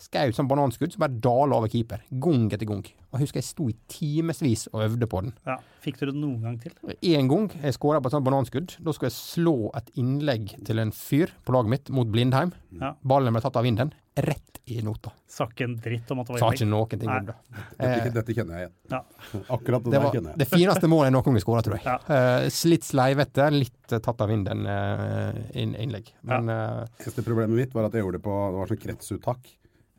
Skaut 0.00 0.34
som 0.36 0.48
bananskudd 0.50 0.92
som 0.92 1.04
bare 1.04 1.16
daler 1.22 1.54
over 1.56 1.70
keeper. 1.70 2.02
Gang 2.20 2.48
etter 2.52 2.66
gang. 2.68 2.82
Og 3.14 3.20
jeg 3.20 3.28
husker 3.28 3.38
jeg 3.40 3.46
sto 3.46 3.68
i 3.70 3.76
timevis 3.88 4.66
og 4.72 4.82
øvde 4.88 5.06
på 5.08 5.20
den. 5.22 5.34
Ja. 5.46 5.54
Fikk 5.84 6.00
du 6.00 6.06
det 6.10 6.16
noen 6.18 6.40
gang 6.42 6.56
til? 6.60 6.72
Én 7.06 7.28
gang 7.30 7.46
jeg 7.62 7.76
skåra 7.76 8.00
på 8.02 8.10
et 8.10 8.16
sånt 8.16 8.26
bananskudd. 8.26 8.74
Da 8.82 8.92
skulle 8.96 9.12
jeg 9.12 9.16
slå 9.20 9.70
et 9.78 9.92
innlegg 10.00 10.56
til 10.66 10.82
en 10.82 10.90
fyr 10.92 11.30
på 11.46 11.54
laget 11.54 11.70
mitt 11.76 11.92
mot 11.94 12.10
Blindheim. 12.10 12.50
Ja. 12.80 12.96
Ballen 13.06 13.32
ble 13.36 13.44
tatt 13.44 13.56
av 13.60 13.64
vinden. 13.68 13.94
Rett 14.18 14.60
i 14.70 14.80
nota. 14.82 15.10
Sa 15.30 15.46
ikke 15.50 15.66
en 15.66 15.74
dritt 15.82 16.10
om 16.14 16.20
at 16.22 16.28
det 16.30 16.38
Sa 16.40 16.46
var 16.48 16.54
ikke 16.56 16.64
innlegg? 16.66 16.74
noen 16.74 17.00
ting 17.00 17.10
Nei. 17.10 17.16
om 17.22 17.26
det. 17.30 17.34
Dette, 17.54 17.88
Eh, 17.94 18.12
dette 18.18 18.34
kjenner 18.36 18.58
jeg 18.58 18.66
igjen. 18.66 18.76
Ja. 18.90 19.00
Akkurat 19.56 19.82
det, 19.84 19.90
det 19.90 19.96
der 19.98 20.04
var 20.04 20.14
kjenner 20.14 20.30
jeg. 20.34 20.38
det 20.42 20.48
fineste 20.50 20.90
målet 20.90 21.08
jeg 21.10 21.14
noen 21.16 21.26
gang 21.30 21.40
skåra, 21.44 21.64
tror 21.66 21.78
jeg. 21.78 21.84
Ja. 21.86 21.96
Uh, 22.10 22.70
litt 22.70 22.86
sleivete, 22.86 23.48
litt 23.54 23.92
eh, 23.94 24.02
tatt 24.04 24.22
av 24.24 24.30
vinden 24.32 24.66
uh, 24.66 25.34
inn, 25.54 25.74
innlegg. 25.78 26.10
Men 26.26 26.48
eh, 26.50 26.86
Eneste 27.04 27.22
problemet 27.26 27.54
mitt 27.58 27.74
var 27.76 27.86
at 27.90 27.94
jeg 27.98 28.02
gjorde 28.06 28.18
det 28.18 28.24
på 28.26 28.38
Det 28.50 28.58
var 28.58 28.72
sånn 28.74 28.82
kretsuttak. 28.88 29.52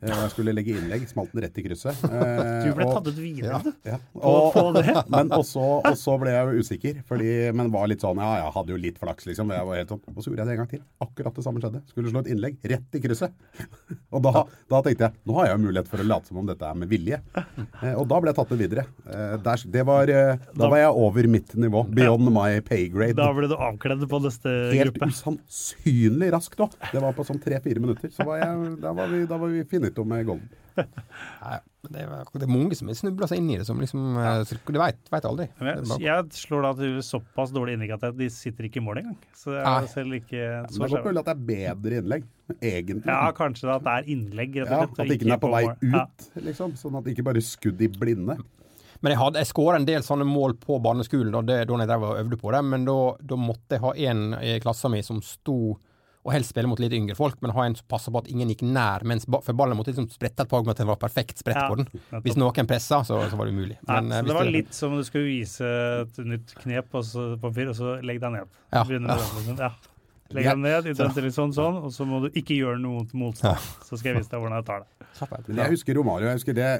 Eh, 0.04 0.10
Jeg 0.12 0.30
skulle 0.34 0.52
legge 0.52 0.74
innlegg, 0.76 1.06
smalt 1.08 1.30
den 1.32 1.40
rett 1.46 1.56
i 1.56 1.62
krysset. 1.64 2.02
Eh, 2.04 2.64
Du 2.66 2.72
ble 2.76 2.84
tatt 2.90 3.06
ut 3.08 3.16
videre, 3.16 3.60
du. 3.64 3.70
ja. 3.88 3.96
På, 4.12 4.32
på 4.52 4.64
det. 4.76 4.92
Men 5.14 5.30
også, 5.32 5.62
og 5.80 5.96
så 5.96 6.16
ble 6.20 6.34
jeg 6.34 6.50
jo 6.58 6.64
usikker, 6.66 6.98
fordi, 7.08 7.30
men 7.56 7.70
var 7.72 7.86
litt 7.88 8.02
sånn 8.04 8.18
Ja, 8.20 8.34
jeg 8.42 8.52
hadde 8.56 8.74
jo 8.74 8.78
litt 8.82 8.98
flaks, 9.00 9.24
liksom. 9.30 9.52
Jeg 9.56 9.64
var 9.68 9.78
helt 9.80 9.92
sånn. 9.94 10.02
Og 10.12 10.18
så 10.20 10.28
gjorde 10.30 10.42
jeg 10.44 10.48
det 10.50 10.54
en 10.56 10.60
gang 10.60 10.70
til. 10.74 10.82
Akkurat 11.06 11.38
det 11.40 11.44
samme 11.46 11.62
skjedde. 11.64 11.80
Skulle 11.92 12.12
slå 12.12 12.22
et 12.24 12.30
innlegg 12.34 12.58
rett 12.74 12.98
i 12.98 13.02
krysset. 13.06 13.32
Og 14.16 14.22
da, 14.24 14.44
da 14.72 14.82
tenkte 14.84 15.08
jeg 15.08 15.16
nå 15.28 15.34
har 15.38 15.48
jeg 15.48 15.56
jo 15.56 15.62
mulighet 15.64 15.88
for 15.90 16.02
å 16.02 16.06
late 16.08 16.28
som 16.30 16.38
om 16.40 16.46
dette 16.48 16.64
er 16.68 16.76
med 16.78 16.88
vilje. 16.92 17.18
Eh, 17.36 17.94
og 17.96 18.04
da 18.08 18.18
ble 18.22 18.30
jeg 18.32 18.36
tatt 18.38 18.52
med 18.54 18.60
videre. 18.62 18.84
Eh, 19.08 19.34
der, 19.44 19.64
det 19.74 19.82
var, 19.88 20.12
eh, 20.12 20.44
da 20.56 20.68
var 20.72 20.80
jeg 20.80 20.92
over 21.06 21.28
mitt 21.32 21.52
nivå. 21.60 21.82
Beyond 21.96 22.30
my 22.32 22.60
pay 22.64 22.86
grade. 22.92 23.16
Da 23.18 23.28
ble 23.36 23.48
du 23.50 23.56
avkledd 23.56 24.04
på 24.08 24.20
neste 24.24 24.52
Helt 24.72 24.94
gruppe. 24.96 25.10
usannsynlig 25.12 26.30
raskt 26.34 26.60
òg. 26.64 26.76
Det 26.92 27.02
var 27.02 27.16
på 27.16 27.26
sånn 27.28 27.40
tre-fire 27.42 27.82
minutter. 27.82 28.12
Så 28.14 28.24
var 28.28 28.40
jeg, 28.42 28.76
da 28.84 28.92
var 28.96 29.10
vi, 29.12 29.22
da 29.28 29.40
var 29.42 29.52
vi 29.52 29.64
finito 29.86 30.04
med 30.08 30.26
golden. 30.28 30.48
Nei, 30.76 31.56
det, 31.88 32.02
er, 32.02 32.10
det 32.36 32.44
er 32.44 32.50
mange 32.50 32.76
som 32.76 32.90
snubler 32.92 33.30
seg 33.30 33.40
inn 33.40 33.48
i 33.54 33.58
det, 33.60 33.66
som 33.68 33.78
liksom 33.80 34.18
ja. 34.20 34.32
så 34.44 34.58
Du 34.66 34.76
veit 34.80 35.28
aldri. 35.28 35.46
Jeg, 35.62 35.84
jeg 36.02 36.26
slår 36.36 36.66
da 36.66 36.72
til 36.80 36.98
såpass 37.06 37.54
dårlig 37.54 37.76
innlegg 37.76 37.94
at 37.96 38.04
de 38.18 38.28
sitter 38.32 38.68
ikke 38.68 38.82
i 38.82 38.84
mål 38.84 39.00
engang. 39.00 39.16
Så 39.36 39.54
jeg 39.54 39.64
Nei. 39.64 39.76
er 39.78 39.88
selv 39.92 40.18
ikke 40.18 40.42
så 40.68 40.82
det 40.82 40.88
er 40.88 40.94
godt 40.96 41.08
mulig 41.08 41.22
at 41.22 41.30
det 41.30 41.36
er 41.36 41.46
bedre 41.52 42.02
innlegg, 42.02 42.28
egentlig. 42.58 43.06
Ja, 43.08 43.22
kanskje 43.36 43.72
at 43.72 43.86
det 43.86 43.94
er 43.94 44.12
innlegg, 44.16 44.60
rett 44.64 44.74
Ja, 44.74 44.82
og 44.82 44.92
slett. 44.92 45.06
at 45.06 45.16
ikke 45.16 45.28
den 45.28 45.36
er 45.38 45.42
på 45.46 45.52
vei 45.54 45.64
mål. 45.70 45.88
Ja. 45.94 46.04
ut, 46.04 46.28
liksom. 46.50 46.76
Sånn 46.82 47.00
at 47.00 47.06
det 47.08 47.16
ikke 47.16 47.26
bare 47.30 47.42
er 47.42 47.48
skudd 47.48 47.80
i 47.86 47.90
blinde. 47.96 48.38
Men 49.04 49.12
jeg, 49.12 49.20
hadde- 49.20 49.40
jeg 49.42 49.50
skåra 49.52 49.76
en 49.80 49.88
del 49.88 50.04
sånne 50.04 50.24
mål 50.28 50.56
på 50.60 50.78
barneskolen 50.82 51.32
da, 51.34 51.42
det, 51.44 51.58
da 51.68 51.80
jeg 51.82 51.88
drev 51.90 52.06
og 52.08 52.20
øvde 52.20 52.38
på 52.40 52.52
det, 52.54 52.62
men 52.64 52.86
da, 52.88 52.94
da 53.20 53.36
måtte 53.40 53.76
jeg 53.76 53.84
ha 53.84 53.90
en 54.12 54.22
i 54.40 54.54
klassen 54.64 54.92
min 54.94 55.04
som 55.04 55.20
sto 55.24 55.76
og 56.26 56.32
helst 56.34 56.50
spille 56.50 56.66
mot 56.66 56.80
litt 56.82 56.94
yngre 56.96 57.14
folk, 57.14 57.38
men 57.44 57.52
ha 57.54 57.64
en 57.68 57.76
som 57.78 57.86
passer 57.90 58.12
på 58.14 58.18
at 58.24 58.30
ingen 58.32 58.50
gikk 58.50 58.64
nær, 58.66 59.04
mens 59.06 59.28
ba, 59.30 59.38
for 59.46 59.56
ballen 59.58 59.78
måtte 59.78 59.92
liksom 59.92 60.08
sprette 60.10 60.42
et 60.42 60.50
par 60.50 60.64
ganger 60.64 60.74
til 60.74 60.84
den 60.84 60.90
var 60.90 61.00
perfekt 61.02 61.42
spredt 61.42 61.60
Ja, 61.60 61.66
på 61.70 61.78
den. 61.78 62.22
Hvis 62.24 62.38
noen 62.40 62.70
pressa, 62.70 63.02
så, 63.06 63.20
så 63.30 63.38
var 63.38 63.46
det 63.46 63.54
umulig. 63.54 63.76
Men, 63.86 64.10
eh, 64.10 64.24
så 64.24 64.30
det 64.32 64.38
var 64.40 64.50
litt 64.50 64.74
som 64.74 64.96
om 64.96 65.02
du 65.02 65.06
skulle 65.06 65.28
vise 65.30 65.70
et 66.02 66.18
nytt 66.26 66.56
knep 66.64 66.96
og 66.98 67.06
så, 67.06 67.28
på 67.38 67.52
en 67.52 67.58
fyr, 67.60 67.70
og 67.70 67.78
så 67.78 67.98
legg 68.02 68.18
deg 68.24 68.34
ned. 68.40 68.56
Ja. 68.74 68.82
Den. 68.90 69.06
Legg 70.34 70.48
deg 70.50 70.58
ned, 70.58 70.88
litt 70.90 70.98
sånn, 71.38 71.54
sånn, 71.54 71.80
og 71.86 71.92
så 71.94 72.06
må 72.08 72.24
du 72.24 72.30
ikke 72.32 72.56
gjøre 72.56 72.80
noe 72.82 73.04
mot 73.04 73.18
motstand. 73.22 73.62
Så 73.86 74.00
skal 74.00 74.10
jeg 74.12 74.24
vise 74.24 74.32
deg 74.32 74.42
hvordan 74.42 74.58
jeg 74.58 74.66
tar 74.66 74.82
det. 74.82 75.10
Men 75.46 75.62
jeg 75.62 75.76
husker 75.76 76.00
Romario. 76.00 76.26
Jeg 76.32 76.40
husker 76.40 76.56
det 76.58 76.72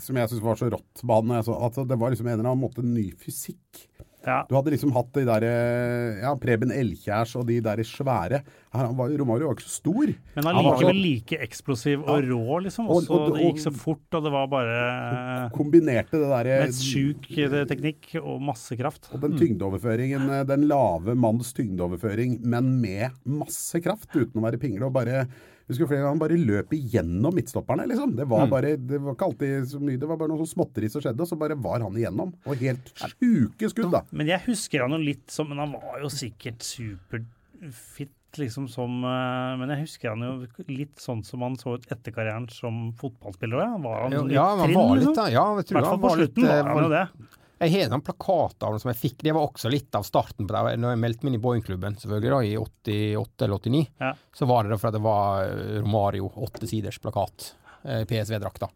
som 0.00 0.16
jeg 0.16 0.30
syns 0.30 0.44
var 0.44 0.56
så 0.58 0.70
rått 0.72 1.04
med 1.04 1.42
han. 1.42 1.50
Altså, 1.52 1.84
det 1.84 1.98
var 2.00 2.14
liksom 2.14 2.30
en 2.30 2.38
eller 2.38 2.48
annen 2.48 2.62
måte 2.64 2.84
ny 2.86 3.10
fysikk. 3.20 3.84
Ja. 4.26 4.38
Du 4.48 4.54
hadde 4.56 4.72
liksom 4.72 4.92
hatt 4.96 5.10
de 5.12 5.24
der 5.28 5.44
eh, 5.44 6.20
ja, 6.22 6.30
Preben 6.40 6.70
Elkjærs 6.72 7.34
og 7.36 7.46
de 7.48 7.58
der 7.64 7.82
svære. 7.84 8.42
Han 8.74 8.96
var, 8.98 9.12
Romario 9.20 9.46
var 9.50 9.54
ikke 9.58 9.66
så 9.68 9.74
stor. 9.82 10.12
Men 10.34 10.48
allikevel 10.50 10.96
like 11.02 11.38
eksplosiv 11.44 12.02
og 12.08 12.24
rå, 12.30 12.58
liksom. 12.64 12.88
Og- 12.88 13.04
og, 13.10 13.20
og- 13.28 13.36
det 13.36 13.44
gikk 13.50 13.60
så 13.66 13.72
fort, 13.76 14.02
og 14.16 14.24
det 14.24 14.32
var 14.32 14.46
bare 14.50 15.50
Kombinerte 15.54 16.16
det 16.18 16.28
derre 16.32 16.58
med 16.64 16.74
sjuk 16.74 17.28
eh, 17.38 17.64
teknikk 17.70 18.14
og 18.22 18.40
masse 18.42 18.76
kraft. 18.80 19.10
Og 19.14 19.20
den 19.22 19.36
tyngdeoverføringen, 19.38 20.28
eh, 20.40 20.44
den 20.48 20.66
lave 20.70 21.14
manns 21.14 21.52
tyngdeoverføring, 21.56 22.40
men 22.44 22.80
med 22.80 23.10
masse 23.26 23.80
kraft, 23.84 24.08
uten 24.14 24.40
å 24.40 24.46
være 24.48 24.58
pingle. 24.58 24.86
og 24.88 24.92
bare 24.96 25.26
Husker 25.64 25.88
flere 25.88 26.02
ganger 26.02 26.12
han 26.12 26.20
bare 26.20 26.36
løp 26.36 26.72
igjennom 26.76 27.32
midtstopperne, 27.38 27.86
liksom. 27.88 28.10
Det 28.18 28.26
var 28.28 28.44
bare, 28.52 28.74
det 28.76 28.98
var 29.00 29.14
ikke 29.16 29.28
alltid 29.30 29.68
så 29.70 29.78
mye, 29.80 29.96
det 30.02 30.08
var 30.10 30.18
bare 30.20 30.28
noe 30.34 30.42
sånn 30.42 30.50
småtteri 30.50 30.90
som 30.92 31.00
skjedde, 31.00 31.24
og 31.24 31.30
så 31.30 31.38
bare 31.40 31.56
var 31.56 31.80
han 31.86 31.96
igjennom. 31.96 32.34
Og 32.44 32.60
helt 32.60 32.90
sjuke 33.00 33.70
skudd, 33.72 33.88
da. 33.94 34.02
Men 34.12 34.28
jeg 34.28 34.44
husker 34.50 34.84
han 34.84 34.92
jo 34.92 35.00
litt 35.00 35.24
som 35.32 35.48
Men 35.48 35.62
han 35.64 35.72
var 35.72 36.02
jo 36.04 36.10
sikkert 36.12 36.60
superfit, 36.66 38.12
liksom 38.36 38.66
som 38.68 38.96
eh, 39.06 39.52
Men 39.60 39.70
jeg 39.70 39.84
husker 39.84 40.10
han 40.10 40.24
jo 40.26 40.64
litt 40.68 40.98
sånn 41.00 41.20
som 41.24 41.44
han 41.46 41.54
så 41.60 41.76
ut 41.78 41.84
etter 41.94 42.12
karrieren 42.16 42.48
som 42.52 42.88
fotballspiller 43.00 43.62
òg. 43.62 43.76
Var 43.84 44.02
han 44.04 44.16
litt 44.28 44.34
Ja, 44.36 44.48
han 44.58 44.66
trinn, 44.66 44.76
var 44.80 44.96
litt 44.98 45.06
liksom? 45.08 45.32
Ja, 45.32 45.46
jeg 45.54 45.64
I 45.64 45.68
tror 45.70 45.78
hvert 45.80 45.88
fall 45.88 45.94
han 45.94 46.02
på 46.04 46.10
var 46.10 46.20
litt 46.20 46.34
slutten 46.34 46.44
eh, 46.50 46.60
var 46.60 46.72
han 46.74 46.84
jo 46.88 46.92
det. 46.92 47.04
Jeg 47.60 47.70
har 47.74 47.94
en 47.94 48.02
plakat 48.04 48.62
av 48.66 48.74
den 48.74 48.80
som 48.82 48.90
jeg 48.90 48.98
fikk. 48.98 49.18
Det 49.22 49.32
var 49.36 49.46
også 49.46 49.70
litt 49.70 49.94
av 49.94 50.02
starten 50.04 50.46
på 50.48 50.52
det. 50.56 50.74
Når 50.82 50.90
jeg 50.96 51.00
meldte 51.04 51.24
meg 51.24 51.32
inn 51.32 51.38
i 51.38 51.42
Boeing-klubben, 51.44 51.96
selvfølgelig, 52.02 52.32
da, 52.34 52.40
i 52.42 52.56
88 53.16 53.46
eller 53.46 53.58
89, 53.62 53.84
Ja. 54.02 54.10
så 54.34 54.46
var 54.50 54.64
det 54.66 54.74
da 54.74 54.78
for 54.82 54.88
at 54.90 54.96
det 54.98 55.04
var 55.04 55.46
Romario 55.46 55.82
Romario, 55.84 56.32
åttesiders 56.48 56.98
plakat, 57.00 57.52
eh, 57.84 58.04
PSV-drakta. 58.10 58.68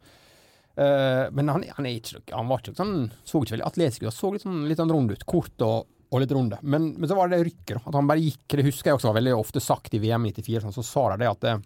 Eh, 0.79 1.27
men 1.35 1.49
han, 1.51 1.65
han, 1.77 1.87
ikke, 1.91 2.23
han 2.33 2.49
var 2.49 2.61
ikke 2.63 2.77
sånn, 2.79 3.11
så 3.27 3.43
ikke 3.43 3.57
veldig 3.57 3.67
atletisk 3.67 4.03
ut. 4.05 4.11
Han 4.13 4.19
så 4.19 4.33
litt 4.33 4.43
sånn, 4.47 4.61
litt 4.71 4.79
sånn 4.79 4.93
rund 4.95 5.11
ut. 5.11 5.25
Kort 5.27 5.65
og, 5.67 5.89
og 6.13 6.23
litt 6.23 6.33
runde. 6.33 6.59
Men, 6.63 6.93
men 6.95 7.09
så 7.11 7.17
var 7.19 7.29
det 7.29 7.41
det 7.41 7.49
rykket. 7.51 7.83
At 7.83 7.95
han 7.99 8.07
bare 8.09 8.23
gikk. 8.23 8.45
Det 8.55 8.65
husker 8.69 8.93
jeg 8.93 9.01
også 9.01 9.11
var 9.11 9.19
veldig 9.19 9.35
ofte 9.37 9.61
sagt 9.65 9.95
i 9.99 10.01
VM 10.05 10.23
94. 10.31 10.63
Sånn, 10.69 10.77
så 10.79 10.87
sa 10.87 11.09
de 11.13 11.25
det 11.25 11.33
at 11.33 11.43
det, 11.45 11.57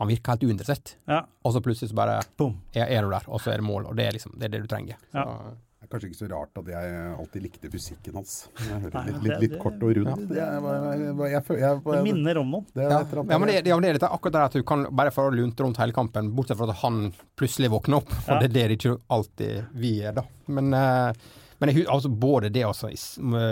han 0.00 0.08
virka 0.08 0.32
helt 0.36 0.46
uinteressert. 0.46 0.94
Ja. 1.10 1.24
Og 1.44 1.52
så 1.52 1.60
plutselig 1.60 1.90
så 1.90 1.98
bare 1.98 2.20
Boom. 2.38 2.54
er, 2.72 2.86
er 2.88 3.02
du 3.04 3.10
der, 3.12 3.26
og 3.28 3.42
så 3.42 3.50
er 3.52 3.58
det 3.60 3.66
mål. 3.66 3.90
Og 3.90 3.98
det 3.98 4.06
er 4.06 4.16
liksom 4.16 4.38
det, 4.38 4.46
er 4.48 4.54
det 4.54 4.62
du 4.64 4.70
trenger. 4.70 5.02
Så, 5.10 5.26
Ja. 5.26 5.50
Kanskje 5.90 6.06
ikke 6.12 6.18
så 6.20 6.28
rart 6.30 6.58
at 6.60 6.68
jeg 6.70 6.98
alltid 7.18 7.42
likte 7.42 7.68
fysikken 7.72 8.14
hans. 8.20 8.34
Jeg 8.62 8.78
hører 8.84 8.92
Nei, 8.94 9.04
litt, 9.08 9.22
litt, 9.24 9.40
litt 9.42 9.50
det- 9.56 9.58
kort 9.62 9.80
og 9.82 9.96
rundt. 9.96 10.28
Det 10.30 12.02
minner 12.04 12.38
om 12.38 12.50
noe. 12.54 12.64
det 12.74 12.84
Ja, 12.86 13.00
ja, 13.02 13.38
men 13.38 13.48
det, 13.48 13.66
ja, 13.66 13.76
men 13.76 13.82
det 13.82 14.02
er 14.02 14.08
akkurat 14.08 14.32
det 14.36 14.44
at 14.44 14.52
du 14.52 14.62
kan 14.62 14.86
bare 14.94 15.10
få 15.10 15.26
lunte 15.34 15.64
rundt 15.64 15.80
hele 15.82 15.92
kampen, 15.96 16.30
bortsett 16.36 16.58
fra 16.60 16.68
at 16.70 16.76
han 16.84 17.12
plutselig 17.36 17.70
våkner 17.72 17.96
opp. 18.00 18.08
For 18.22 18.34
Ja. 18.34 18.38
det 18.40 18.50
er 18.50 18.54
det 18.54 18.68
de 18.68 18.76
ikke 18.78 19.00
alltid 19.10 19.66
vi 19.74 19.92
er, 20.02 20.12
da. 20.12 20.22
Men, 20.48 20.72
eh, 20.74 21.12
men 21.60 21.68
jeg, 21.74 21.86
altså, 21.86 22.08
både 22.08 22.50
det 22.52 22.64
også, 22.64 22.88
i 22.90 22.96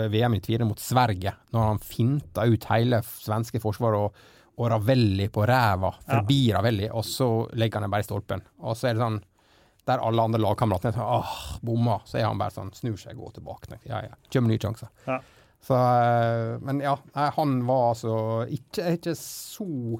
VM 0.09 0.33
i 0.35 0.39
tvile 0.39 0.65
mot 0.65 0.79
Sverige, 0.79 1.33
når 1.53 1.59
han 1.67 1.79
finta 1.79 2.47
ut 2.47 2.63
hele 2.71 3.01
svenske 3.03 3.59
forsvaret 3.59 3.99
og, 3.99 4.13
og 4.57 4.69
Ravelli 4.71 5.27
på 5.29 5.45
ræva, 5.47 5.93
forbi 6.07 6.51
Ravelli, 6.53 6.89
og 6.91 7.03
så 7.03 7.49
legger 7.55 7.75
han 7.79 7.83
den 7.83 7.91
bare 7.91 8.01
i 8.01 8.07
stolpen. 8.07 8.41
Og 8.61 8.75
så 8.75 8.89
er 8.89 8.93
det 8.95 9.01
sånn 9.03 9.21
der 9.89 10.05
alle 10.05 10.25
andre 10.29 10.41
lagkameratene 10.41 10.93
er 10.93 10.99
sånn 10.99 11.17
åh, 11.19 11.35
bomma, 11.65 11.99
så 12.07 12.21
er 12.21 12.29
han 12.29 12.39
bare 12.39 12.55
sånn, 12.55 12.71
snur 12.77 12.97
seg 13.01 13.17
og 13.17 13.27
går 13.27 13.39
tilbake. 13.39 13.81
Ja, 13.89 14.03
ja, 14.05 14.15
kommer 14.31 14.53
nye 14.53 14.61
sjanser. 14.61 14.93
Ja. 15.09 15.19
Så, 15.59 15.75
eh, 15.75 16.59
men 16.63 16.79
ja, 16.81 16.95
han 17.35 17.59
var 17.67 17.89
altså 17.93 18.15
ikke, 18.47 18.93
ikke 18.95 19.15
så 19.19 19.99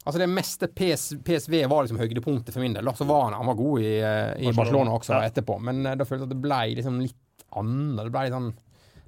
Altså 0.00 0.16
Det 0.22 0.30
meste 0.32 0.68
PS, 0.72 1.10
PSV 1.26 1.58
var 1.68 1.84
liksom 1.84 1.98
høydepunktet 2.00 2.54
for 2.54 2.64
min 2.64 2.72
del. 2.72 2.88
Så 2.96 3.04
var 3.04 3.26
han, 3.26 3.34
han 3.36 3.50
var 3.50 3.58
god 3.58 3.82
i, 3.82 3.90
eh, 3.98 4.30
i 4.40 4.48
Barcelona, 4.48 4.56
Barcelona 4.56 4.94
også 4.96 5.12
ja. 5.12 5.26
etterpå, 5.28 5.58
men 5.60 5.84
eh, 5.84 5.96
da 6.00 6.06
følte 6.08 6.24
jeg 6.24 6.30
at 6.30 6.32
det 6.32 6.44
ble 6.46 6.60
liksom 6.78 6.96
litt 7.02 7.44
annet. 7.60 8.00
Det 8.06 8.14
ble 8.14 8.22
litt 8.24 8.36
sånn 8.36 8.48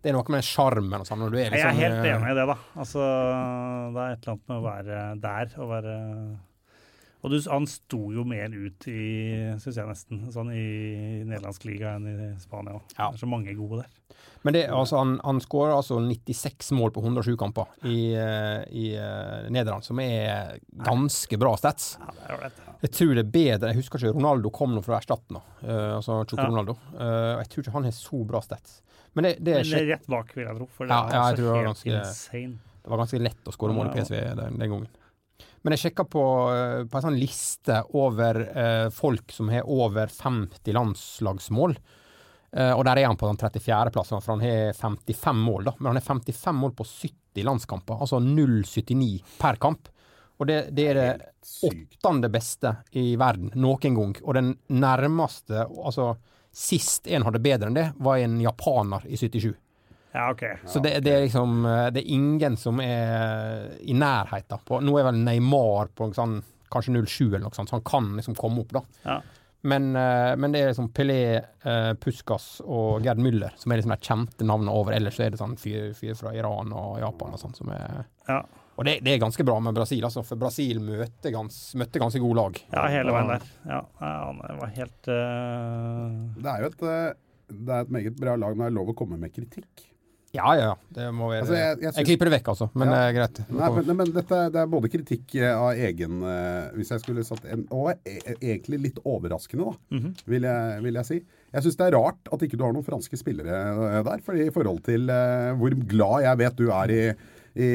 Det 0.02 0.10
er 0.10 0.16
noe 0.18 0.34
med 0.34 0.44
sjarmen 0.44 1.00
og 1.00 1.08
sånn. 1.08 1.24
Når 1.24 1.32
du 1.32 1.38
er 1.38 1.46
Jeg 1.46 1.54
liksom 1.54 1.72
er 1.72 1.80
helt 1.80 2.10
enig 2.10 2.34
i 2.34 2.36
det, 2.36 2.46
da. 2.52 2.58
Altså, 2.84 3.08
det 3.96 4.04
er 4.04 4.14
et 4.16 4.26
eller 4.26 4.34
annet 4.34 4.52
med 4.52 4.58
å 4.58 4.66
være 4.66 5.00
der 5.24 5.56
og 5.62 5.72
være 5.72 5.96
Og 7.22 7.30
du, 7.30 7.38
han 7.46 7.66
sto 7.70 8.08
jo 8.10 8.24
mer 8.26 8.50
ut 8.50 8.86
i, 8.90 9.02
syns 9.62 9.76
jeg 9.78 9.86
nesten, 9.86 10.24
sånn 10.34 10.50
i 10.50 11.22
nederlandsk 11.22 11.68
liga 11.68 11.94
enn 11.94 12.08
i 12.10 12.30
Spania. 12.42 12.80
Ja. 12.96 13.12
Det 13.12 13.20
er 13.20 13.22
så 13.22 13.28
mange 13.30 13.54
gode 13.54 13.84
der. 13.84 13.90
Men 14.42 14.56
det, 14.56 14.64
altså, 14.74 14.98
han, 14.98 15.12
han 15.22 15.38
skåra 15.42 15.76
altså 15.78 16.00
96 16.02 16.72
mål 16.74 16.90
på 16.94 17.02
107 17.04 17.36
kamper 17.38 17.70
i, 17.86 18.10
eh, 18.18 18.64
i 18.74 18.88
eh, 18.98 19.46
Nederland, 19.54 19.86
som 19.86 20.00
er 20.02 20.58
ganske 20.82 21.38
bra 21.38 21.54
stats. 21.60 21.92
Ja, 22.02 22.14
det 22.40 22.50
er. 22.50 22.56
Jeg 22.82 22.90
tror 22.96 23.12
det 23.14 23.22
er 23.22 23.28
bedre 23.30 23.70
Jeg 23.70 23.78
husker 23.78 24.02
ikke 24.02 24.16
Ronaldo 24.16 24.50
kom 24.50 24.72
nå 24.74 24.80
for 24.82 24.96
å 24.96 24.98
erstatte 24.98 25.30
nå, 25.36 25.38
uh, 25.62 26.00
altså 26.00 26.16
Choco 26.24 26.40
Ja. 26.42 26.48
Ronaldo. 26.50 26.74
Uh, 26.96 27.38
jeg 27.44 27.52
tror 27.52 27.62
ikke 27.62 27.74
han 27.76 27.86
har 27.86 27.94
så 27.94 28.22
bra 28.26 28.40
stats. 28.42 28.80
Men 29.14 29.28
det, 29.28 29.36
det, 29.46 29.54
er 29.60 29.68
Men 29.68 29.86
rett 29.92 30.10
bak, 30.10 30.32
vil 30.34 30.48
jeg 30.48 30.58
tro. 30.58 30.66
For 30.74 30.90
det 30.90 30.96
Ja, 30.96 30.98
er 30.98 31.14
ja, 31.14 31.14
jeg 31.14 31.22
altså 31.22 31.38
tror 31.38 31.46
det 31.46 31.54
var 31.54 31.68
ganske- 31.68 31.94
insane. 32.00 32.58
Det 32.82 32.90
var 32.90 32.98
ganske 33.04 33.22
lett 33.22 33.46
å 33.46 33.54
skåre 33.54 33.76
mål 33.76 33.92
i 33.92 33.94
PSV 33.94 34.16
den, 34.40 34.58
den 34.58 34.72
gangen. 34.74 34.90
Men 35.62 35.76
jeg 35.76 35.84
sjekka 35.84 36.04
på, 36.10 36.22
eh, 36.50 36.78
på 36.90 36.98
en 36.98 37.04
sånn 37.06 37.18
liste 37.20 37.78
over 37.94 38.40
eh, 38.50 38.86
folk 38.94 39.32
som 39.32 39.50
har 39.52 39.68
over 39.70 40.10
50 40.10 40.74
landslagsmål. 40.74 41.76
Eh, 42.52 42.72
og 42.74 42.84
der 42.84 43.00
er 43.00 43.08
han 43.08 43.18
på 43.18 43.30
den 43.30 43.38
34.-plass, 43.38 44.10
for 44.16 44.34
han 44.34 44.44
har 44.44 44.74
55 44.76 45.38
mål. 45.38 45.70
da. 45.70 45.74
Men 45.78 45.92
han 45.92 46.00
har 46.00 46.08
55 46.08 46.58
mål 46.58 46.74
på 46.76 46.84
70 46.88 47.46
landskamper, 47.46 48.02
altså 48.02 48.18
0,79 48.18 49.22
per 49.38 49.60
kamp. 49.62 49.88
Og 50.42 50.48
det, 50.50 50.58
det 50.74 50.86
er 50.90 50.98
det 50.98 51.10
åttende 51.68 52.28
beste 52.32 52.74
i 52.98 53.12
verden 53.20 53.52
noen 53.54 53.96
gang. 53.96 54.16
Og 54.24 54.34
den 54.34 54.56
nærmeste, 54.74 55.68
altså 55.70 56.16
sist 56.52 57.06
en 57.06 57.24
hadde 57.24 57.40
bedre 57.40 57.70
enn 57.70 57.78
det, 57.78 57.92
var 58.02 58.18
en 58.18 58.40
japaner 58.42 59.06
i 59.06 59.16
77. 59.16 59.52
Ja, 60.12 60.30
OK. 60.30 60.42
Så 60.68 60.80
det, 60.84 60.98
det 61.06 61.12
er 61.12 61.22
liksom 61.24 61.64
eh, 61.64 61.86
Det 61.94 62.02
er 62.02 62.14
ingen 62.14 62.56
som 62.60 62.80
er 62.84 63.70
i 63.80 63.94
nærheten 63.96 64.60
på 64.68 64.80
Nå 64.84 64.96
er 65.00 65.06
vel 65.08 65.22
Neymar 65.24 65.88
på 65.96 66.10
sånn, 66.12 66.42
kanskje 66.72 67.00
07 67.00 67.30
eller 67.30 67.46
noe 67.46 67.56
sånt, 67.56 67.70
så 67.70 67.78
han 67.78 67.86
kan 67.86 68.10
liksom 68.18 68.36
komme 68.36 68.60
opp, 68.64 68.74
da. 68.76 68.82
Ja. 69.06 69.20
Men, 69.62 69.92
eh, 69.96 70.32
men 70.36 70.52
det 70.52 70.60
er 70.60 70.72
liksom 70.72 70.88
Pelé, 70.94 71.20
eh, 71.38 71.92
Puskas 72.02 72.56
og 72.64 73.04
Gerd 73.04 73.20
Müller 73.22 73.54
som 73.56 73.72
er 73.72 73.78
liksom 73.78 73.94
de 73.94 74.08
kjente 74.08 74.46
navnene 74.48 74.74
over. 74.74 74.96
Ellers 74.96 75.20
er 75.22 75.30
det 75.30 75.38
sånn 75.40 75.54
fyr, 75.60 75.92
fyr 75.94 76.16
fra 76.18 76.32
Iran 76.34 76.74
og 76.74 76.98
Japan 77.00 77.36
og 77.36 77.40
sånn 77.42 77.56
som 77.56 77.72
er 77.74 78.04
Ja. 78.28 78.42
Og 78.80 78.86
det, 78.88 79.02
det 79.04 79.12
er 79.12 79.18
ganske 79.20 79.44
bra 79.44 79.58
med 79.60 79.76
Brasil, 79.76 80.00
altså, 80.08 80.22
for 80.24 80.40
Brasil 80.40 80.78
møtte, 80.80 81.28
gans, 81.30 81.56
møtte 81.76 82.00
ganske 82.00 82.18
gode 82.22 82.38
lag. 82.40 82.60
ja, 82.72 82.86
hele 82.88 83.12
veien 83.12 83.28
der. 83.28 83.44
Ja, 83.68 83.80
han 84.00 84.40
var 84.40 84.72
helt 84.72 85.10
uh... 85.12 86.06
Det 86.40 86.54
er 86.54 86.64
jo 86.64 86.70
et, 86.70 86.86
det 87.52 87.76
er 87.76 87.84
et 87.84 87.92
meget 87.92 88.16
bra 88.16 88.34
lag, 88.40 88.56
men 88.56 88.64
det 88.64 88.70
er 88.72 88.78
lov 88.80 88.94
å 88.94 88.96
komme 88.96 89.20
med 89.20 89.34
kritikk. 89.36 89.91
Ja, 90.32 90.54
ja, 90.56 90.60
ja. 90.70 90.76
Det 90.96 91.10
må 91.12 91.26
være 91.28 91.42
Altså, 91.42 91.52
jeg- 91.58 91.80
jeg, 91.82 91.92
jeg 91.96 92.04
klipper 92.08 92.24
det 92.30 92.32
vekk, 92.40 92.46
altså. 92.54 92.70
Men 92.74 92.88
Ja. 92.88 92.94
det 92.94 93.00
er 93.04 93.16
greit. 93.18 93.40
Nei, 93.52 93.68
men, 93.84 93.96
men 93.98 94.12
dette 94.14 94.38
det 94.52 94.60
er 94.62 94.66
både 94.72 94.88
kritikk 94.88 95.34
eh, 95.36 95.52
av 95.52 95.72
egen 95.76 96.22
eh, 96.24 96.70
Hvis 96.72 96.88
jeg 96.94 97.00
skulle 97.02 97.24
satt 97.24 97.44
en 97.52 97.66
Og 97.70 97.90
e 98.06 98.16
egentlig 98.40 98.80
litt 98.80 98.98
overraskende, 99.04 99.64
da, 99.68 99.96
Mhm. 99.98 100.14
vil, 100.26 100.42
jeg, 100.48 100.82
vil 100.82 100.94
jeg 100.94 101.04
si. 101.04 101.18
Jeg 101.52 101.62
syns 101.66 101.76
det 101.76 101.86
er 101.92 101.98
rart 101.98 102.32
at 102.32 102.40
ikke 102.40 102.56
du 102.56 102.64
har 102.64 102.72
noen 102.72 102.84
franske 102.86 103.12
spillere 103.20 103.52
eh, 103.98 104.02
der. 104.02 104.18
fordi 104.24 104.46
i 104.46 104.50
forhold 104.50 104.80
til 104.82 105.04
uh, 105.10 105.52
hvor 105.60 105.76
glad 105.86 106.22
jeg 106.24 106.38
vet 106.38 106.56
du 106.56 106.70
er 106.70 106.88
i, 106.96 107.14
i 107.60 107.68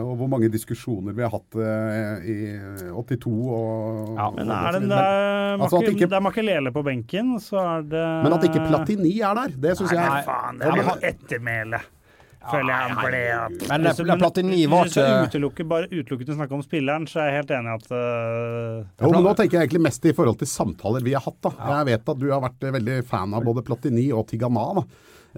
Og 0.00 0.16
hvor 0.16 0.28
mange 0.32 0.48
diskusjoner 0.48 1.12
vi 1.12 1.20
har 1.20 1.28
hatt 1.28 1.52
uh, 1.60 2.24
i 2.24 2.56
82 2.88 3.28
og 3.28 4.16
Ja, 4.16 4.30
Men 4.30 4.48
er 4.48 4.72
det, 4.72 4.80
det, 4.88 4.96
er, 4.96 5.58
Altså 5.60 5.82
ikke- 5.84 6.08
det 6.08 6.12
er 6.16 6.20
Makelele 6.24 6.72
på 6.72 6.82
benken, 6.82 7.36
så 7.38 7.60
er 7.60 7.82
det 7.82 8.06
Men 8.24 8.32
at 8.32 8.48
ikke 8.48 8.64
Platini 8.66 9.20
er 9.20 9.34
der, 9.34 9.48
det 9.60 9.76
syns 9.76 9.92
jeg 9.92 10.00
Nei, 10.08 10.22
faen, 10.24 10.58
det 10.58 10.66
er 10.72 10.76
jo 10.76 10.96
ettermæle. 11.12 11.80
Føler 12.50 12.70
jeg 12.72 12.88
han 12.88 12.96
ble 13.02 13.22
at 13.34 13.68
Men 13.68 13.82
det- 13.88 13.96
det 14.08 14.18
Platini 14.22 14.60
var 14.66 14.84
Hvis 14.84 14.94
du 14.94 15.00
ikke- 15.00 15.26
utelukke, 15.28 15.68
bare 15.68 15.88
utelukkende 15.90 16.36
snakke 16.38 16.52
om 16.58 16.62
spilleren, 16.62 17.06
så 17.06 17.20
er 17.20 17.30
jeg 17.30 17.36
helt 17.42 17.50
enig 17.50 17.68
i 17.68 17.74
at 17.74 17.90
øh, 17.92 18.84
Jo, 19.02 19.10
men 19.12 19.22
Nå 19.24 19.34
tenker 19.36 19.58
jeg 19.58 19.68
egentlig 19.68 19.82
mest 19.88 20.04
i 20.04 20.12
forhold 20.12 20.38
til 20.38 20.46
samtaler 20.48 21.02
vi 21.04 21.12
har 21.12 21.20
hatt. 21.20 21.40
da. 21.42 21.50
Jeg 21.78 21.86
vet 21.92 22.08
at 22.08 22.18
du 22.18 22.30
har 22.30 22.40
vært 22.40 22.62
eh, 22.64 22.70
veldig 22.78 23.04
fan 23.04 23.34
av 23.34 23.44
både 23.44 23.62
Platini 23.64 24.10
og 24.12 24.26
Tigana. 24.28 24.74
da. 24.80 24.84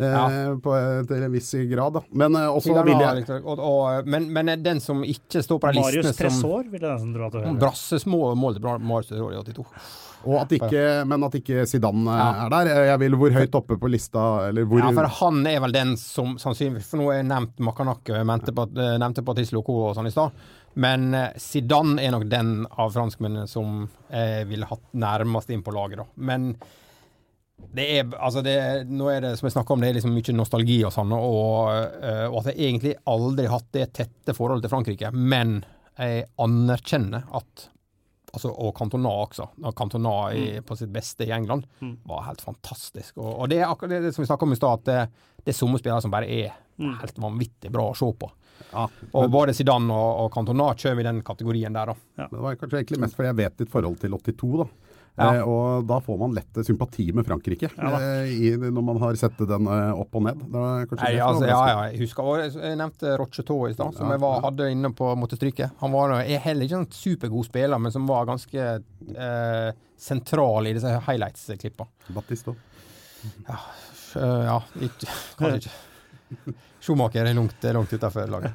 Eh, 0.00 0.54
På 0.62 0.72
eh, 0.78 1.02
til 1.04 1.22
en 1.26 1.32
viss 1.32 1.50
grad. 1.68 1.92
da. 1.94 2.00
Men 2.12 2.36
eh, 2.36 2.46
også 2.48 2.70
Tigana, 2.70 2.84
vil 2.84 3.00
jeg 3.00 3.16
liksom, 3.24 3.46
og, 3.46 3.58
og, 3.58 4.06
men, 4.06 4.32
men 4.32 4.62
den 4.62 4.80
som 4.80 5.02
ikke 5.02 5.42
står 5.42 5.58
på 5.60 5.72
de 5.72 5.80
Marius 5.80 6.06
listene 6.06 6.30
som 6.30 6.40
Tresor 6.40 6.70
vil 6.70 6.80
jeg 6.80 6.90
nesten 6.94 7.14
tro 7.14 7.26
at 7.26 7.32
du 7.32 7.38
hører. 7.40 7.58
Brassesmå 7.58 8.36
mål 8.36 8.54
til 8.54 8.62
Bra- 8.62 8.78
Marius 8.80 9.08
Tresor 9.10 9.32
i 9.34 9.36
82. 9.42 9.66
Og 10.28 10.36
at 10.42 10.50
ikke, 10.52 10.80
men 11.08 11.24
at 11.24 11.36
ikke 11.38 11.62
Zidane 11.70 12.12
eh, 12.12 12.40
er 12.44 12.50
der. 12.52 12.70
Eh, 12.74 12.86
Jeg 12.90 13.00
vil 13.04 13.16
hvor 13.20 13.32
høyt 13.36 13.54
oppe 13.56 13.78
på 13.80 13.88
lista 13.92 14.24
eller 14.50 14.66
hvor 14.68 14.82
Ja, 14.82 14.90
for 14.96 15.08
han 15.20 15.38
er 15.48 15.60
vel 15.64 15.72
den 15.72 15.94
som 16.00 16.34
sannsynligvis 16.40 16.90
For 16.90 17.00
nå 17.00 17.06
har 17.08 17.20
jeg 17.22 17.28
nevnt 17.30 17.62
Makanak 17.64 18.10
eh, 18.12 18.24
nevnte 18.26 19.24
Patrice 19.24 19.56
Loco 19.56 19.78
og 19.88 19.94
sånn 19.96 20.10
i 20.10 20.12
stad. 20.14 20.36
Men 20.80 21.08
Zidane 21.40 21.98
er 22.04 22.12
nok 22.14 22.28
den 22.30 22.52
av 22.78 22.92
franskmennene 22.94 23.48
som 23.50 23.88
jeg 24.12 24.44
ville 24.52 24.68
hatt 24.70 24.84
nærmest 24.94 25.50
inn 25.50 25.64
på 25.66 25.72
laget, 25.74 25.98
da. 25.98 26.06
Men 26.16 26.52
det 27.74 27.86
er 27.98 28.12
altså 28.16 28.40
det, 28.44 28.54
er- 28.56 28.84
Nå 28.88 29.08
er 29.12 29.20
det 29.24 29.32
som 29.38 29.48
jeg 29.48 29.56
om, 29.74 29.80
det 29.82 29.90
er 29.90 29.98
liksom 29.98 30.14
mye 30.14 30.36
nostalgi 30.36 30.78
og 30.86 30.94
sånn, 30.94 31.10
og, 31.12 31.74
og 32.30 32.38
at 32.40 32.52
jeg 32.52 32.70
egentlig 32.70 32.94
aldri 33.10 33.48
har 33.48 33.58
hatt 33.58 33.72
det 33.76 33.88
tette 33.98 34.36
forholdet 34.36 34.68
til 34.68 34.72
Frankrike. 34.76 35.10
Men 35.12 35.58
jeg 35.98 36.24
anerkjenner 36.40 37.26
at 37.36 37.66
altså, 38.32 38.50
Og 38.52 38.74
Cantona 38.78 39.10
også. 39.24 39.48
Cantona 39.76 40.14
i, 40.32 40.44
på 40.66 40.76
sitt 40.78 40.90
beste 40.94 41.26
i 41.26 41.32
England 41.34 41.64
var 42.06 42.26
helt 42.28 42.40
fantastisk. 42.40 43.16
Og, 43.18 43.30
og 43.40 43.48
det 43.50 43.60
er 43.60 43.68
akkurat 43.68 43.90
det, 43.96 44.02
det 44.08 44.14
som 44.14 44.22
vi 44.24 44.28
snakka 44.30 44.46
om 44.48 44.52
i 44.52 44.58
stad, 44.58 44.80
at 44.82 44.84
det, 44.90 45.40
det 45.44 45.54
er 45.54 45.58
somme 45.58 45.78
spillere 45.80 46.02
som 46.04 46.10
bare 46.14 46.28
er 46.30 46.52
helt 46.80 47.18
vanvittig 47.20 47.70
bra 47.74 47.90
å 47.90 47.96
se 47.96 48.06
på. 48.16 48.30
ja, 48.72 48.86
Og 49.12 49.30
både 49.30 49.52
Zidane 49.56 49.92
og, 49.92 50.24
og 50.24 50.32
Cantona 50.32 50.70
kommer 50.74 51.00
i 51.02 51.08
den 51.10 51.22
kategorien 51.26 51.72
der, 51.76 51.92
da. 51.92 51.94
men 52.16 52.36
Det 52.38 52.44
var 52.46 52.56
kanskje 52.60 52.78
egentlig 52.80 53.00
mest 53.02 53.16
fordi 53.18 53.28
jeg 53.32 53.40
vet 53.42 53.58
ditt 53.58 53.70
forhold 53.72 53.98
til 54.00 54.14
82. 54.16 54.62
da. 54.62 54.66
Ja. 55.20 55.28
Eh, 55.36 55.42
og 55.52 55.84
da 55.88 55.98
får 56.00 56.16
man 56.18 56.32
lett 56.36 56.60
sympati 56.64 57.04
med 57.12 57.26
Frankrike 57.28 57.68
eh, 57.76 58.30
i, 58.32 58.50
når 58.56 58.84
man 58.86 59.00
har 59.02 59.18
sett 59.20 59.36
den 59.50 59.66
eh, 59.68 59.90
opp 60.00 60.16
og 60.16 60.22
ned. 60.24 60.40
Nei, 60.54 60.86
det 60.88 61.20
altså, 61.20 61.44
ja, 61.50 61.58
ja, 61.68 61.82
jeg 61.90 62.00
husker 62.06 62.24
og 62.30 62.38
jeg- 62.40 62.56
Jeg 62.70 62.78
nevnte 62.80 63.12
Rocheteau 63.20 63.68
i 63.68 63.74
stad, 63.76 63.92
som 63.98 64.06
Ja, 64.08 64.14
jeg 64.16 64.22
var, 64.24 64.38
ja. 64.38 64.46
hadde 64.48 64.70
inne 64.72 64.92
på 64.96 65.10
måtte 65.20 65.36
stryke. 65.36 65.70
Han 65.82 65.92
var 65.92 66.14
er 66.22 66.38
heller 66.46 66.64
ikke 66.64 66.80
en 66.80 66.88
supergod 66.90 67.44
spiller, 67.50 67.78
men 67.78 67.92
som 67.92 68.06
var 68.08 68.24
ganske 68.32 68.64
eh, 68.80 69.70
sentral 70.00 70.66
i 70.66 70.72
disse 70.72 70.96
highlights-klippa. 71.06 71.86
Battisto. 72.16 72.56
Ja, 73.46 73.58
ja, 74.16 74.58
ikke, 74.80 75.06
kanskje 75.38 75.60
ikke. 75.60 76.54
Schumacher 76.80 77.26
er 77.28 77.34
langt, 77.36 77.62
langt 77.76 77.92
utafor 77.92 78.26
laget. 78.32 78.52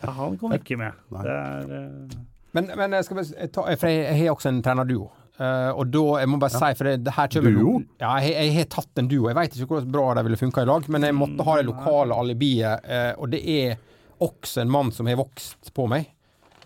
Ja, 0.00 0.10
han 0.16 0.38
kom 0.40 0.54
ikke 0.56 0.78
med. 0.80 0.92
Det 1.12 1.34
er 1.36 1.66
uh... 1.68 2.20
Men, 2.56 2.70
men 2.76 2.92
jeg 2.96 3.04
skal 3.04 3.20
s- 3.24 3.34
ta, 3.52 3.62
for 3.76 3.88
jeg, 3.88 4.02
jeg 4.06 4.16
har 4.26 4.34
også 4.34 4.48
en 4.50 4.62
trenerduo. 4.64 5.06
Eh, 5.42 5.70
og 5.74 5.88
da, 5.90 6.02
jeg 6.22 6.30
må 6.30 6.38
bare 6.42 6.54
si, 6.54 6.70
for 6.78 6.88
det, 6.88 6.96
det 7.06 7.14
her 7.16 7.30
kommer 7.32 7.56
Duo? 7.56 7.76
Ja, 8.02 8.14
jeg, 8.22 8.50
har 8.56 8.68
tatt 8.70 9.02
en 9.02 9.08
duo. 9.10 9.28
Jeg 9.30 9.38
vet 9.38 9.56
ikke 9.56 9.70
hvor 9.74 9.86
bra 9.96 10.08
det 10.18 10.26
ville 10.28 10.40
funka 10.40 10.62
i 10.62 10.68
lag, 10.68 10.88
men 10.92 11.08
jeg 11.08 11.16
måtte 11.18 11.46
ha 11.48 11.58
det 11.58 11.68
lokale 11.70 12.18
alibiet. 12.22 12.86
Uh, 12.86 13.12
og 13.22 13.32
det 13.32 13.42
er 13.42 13.78
også 14.22 14.62
en 14.62 14.72
mann 14.72 14.92
som 14.94 15.08
har 15.10 15.18
vokst 15.18 15.72
på 15.74 15.88
meg. 15.90 16.10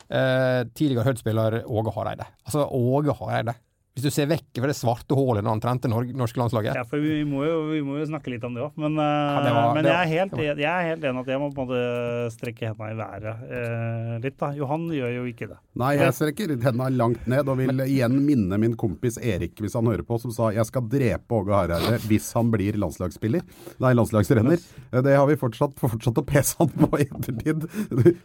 Uh, 0.07 0.63
tidligere 0.77 1.07
Hødd-spiller 1.09 1.63
Åge 1.65 1.95
Hareide. 1.97 2.29
Altså 2.45 2.67
Åge 2.67 3.17
Hareide. 3.21 3.57
Hvis 3.97 4.05
du 4.05 4.11
ser 4.13 4.27
vekk 4.29 4.59
fra 4.61 4.69
det 4.69 4.75
svarte 4.77 5.17
hullet 5.17 5.41
når 5.41 5.55
han 5.55 5.61
trente 5.65 5.89
det 5.89 6.13
norske 6.21 6.37
landslaget. 6.37 6.75
Ja, 6.77 6.83
for 6.85 7.01
vi 7.01 7.23
må, 7.25 7.39
jo, 7.49 7.63
vi 7.71 7.79
må 7.81 7.95
jo 7.97 8.05
snakke 8.11 8.29
litt 8.29 8.43
om 8.45 8.53
det 8.53 8.61
òg. 8.67 8.75
Men, 8.77 8.93
øh, 9.01 9.01
Ja, 9.01 9.39
det 9.47 9.53
var- 9.57 9.73
men 9.75 9.85
det 9.87 9.93
jeg, 9.93 10.03
er 10.03 10.11
helt, 10.13 10.33
var- 10.37 10.61
jeg 10.61 10.69
er 10.69 10.89
helt 10.91 11.05
enig 11.09 11.21
at 11.23 11.27
jeg 11.33 11.41
må 11.41 11.49
på 11.57 11.63
en 11.63 11.69
måte 11.71 12.33
strekke 12.37 12.69
hendene 12.69 12.93
i 12.93 12.99
været 13.01 13.41
eh, 13.49 14.19
litt. 14.21 14.37
da. 14.37 14.51
Johan 14.53 14.85
gjør 14.93 15.15
jo 15.17 15.25
ikke 15.33 15.49
det. 15.49 15.57
Nei, 15.81 15.95
jeg 15.97 16.13
strekker 16.13 16.53
hendene 16.61 16.91
langt 16.95 17.25
ned 17.27 17.49
og 17.49 17.57
vil 17.57 17.73
igjen 17.87 18.19
minne 18.27 18.59
min 18.61 18.77
kompis 18.77 19.17
Erik, 19.17 19.55
hvis 19.65 19.73
han 19.81 19.87
hører 19.89 20.05
på, 20.05 20.21
som 20.21 20.31
sa 20.31 20.51
jeg 20.53 20.67
skal 20.69 20.83
drepe 20.83 21.33
Åge 21.41 21.57
Hareide 21.57 21.97
hvis 22.05 22.29
han 22.37 22.51
blir 22.53 22.77
landslagsspiller. 22.77 23.41
Nei, 23.81 23.95
landslagstrener. 23.97 24.61
Eh, 24.93 25.01
Det 25.01 25.17
har 25.17 25.27
vi 25.27 25.37
fortsatt, 25.41 25.73
fortsatt 25.81 26.21
å 26.21 26.27
pese 26.27 26.55
han 26.59 26.69
på 26.69 27.01
i 27.01 27.09
ettertid. 27.09 27.65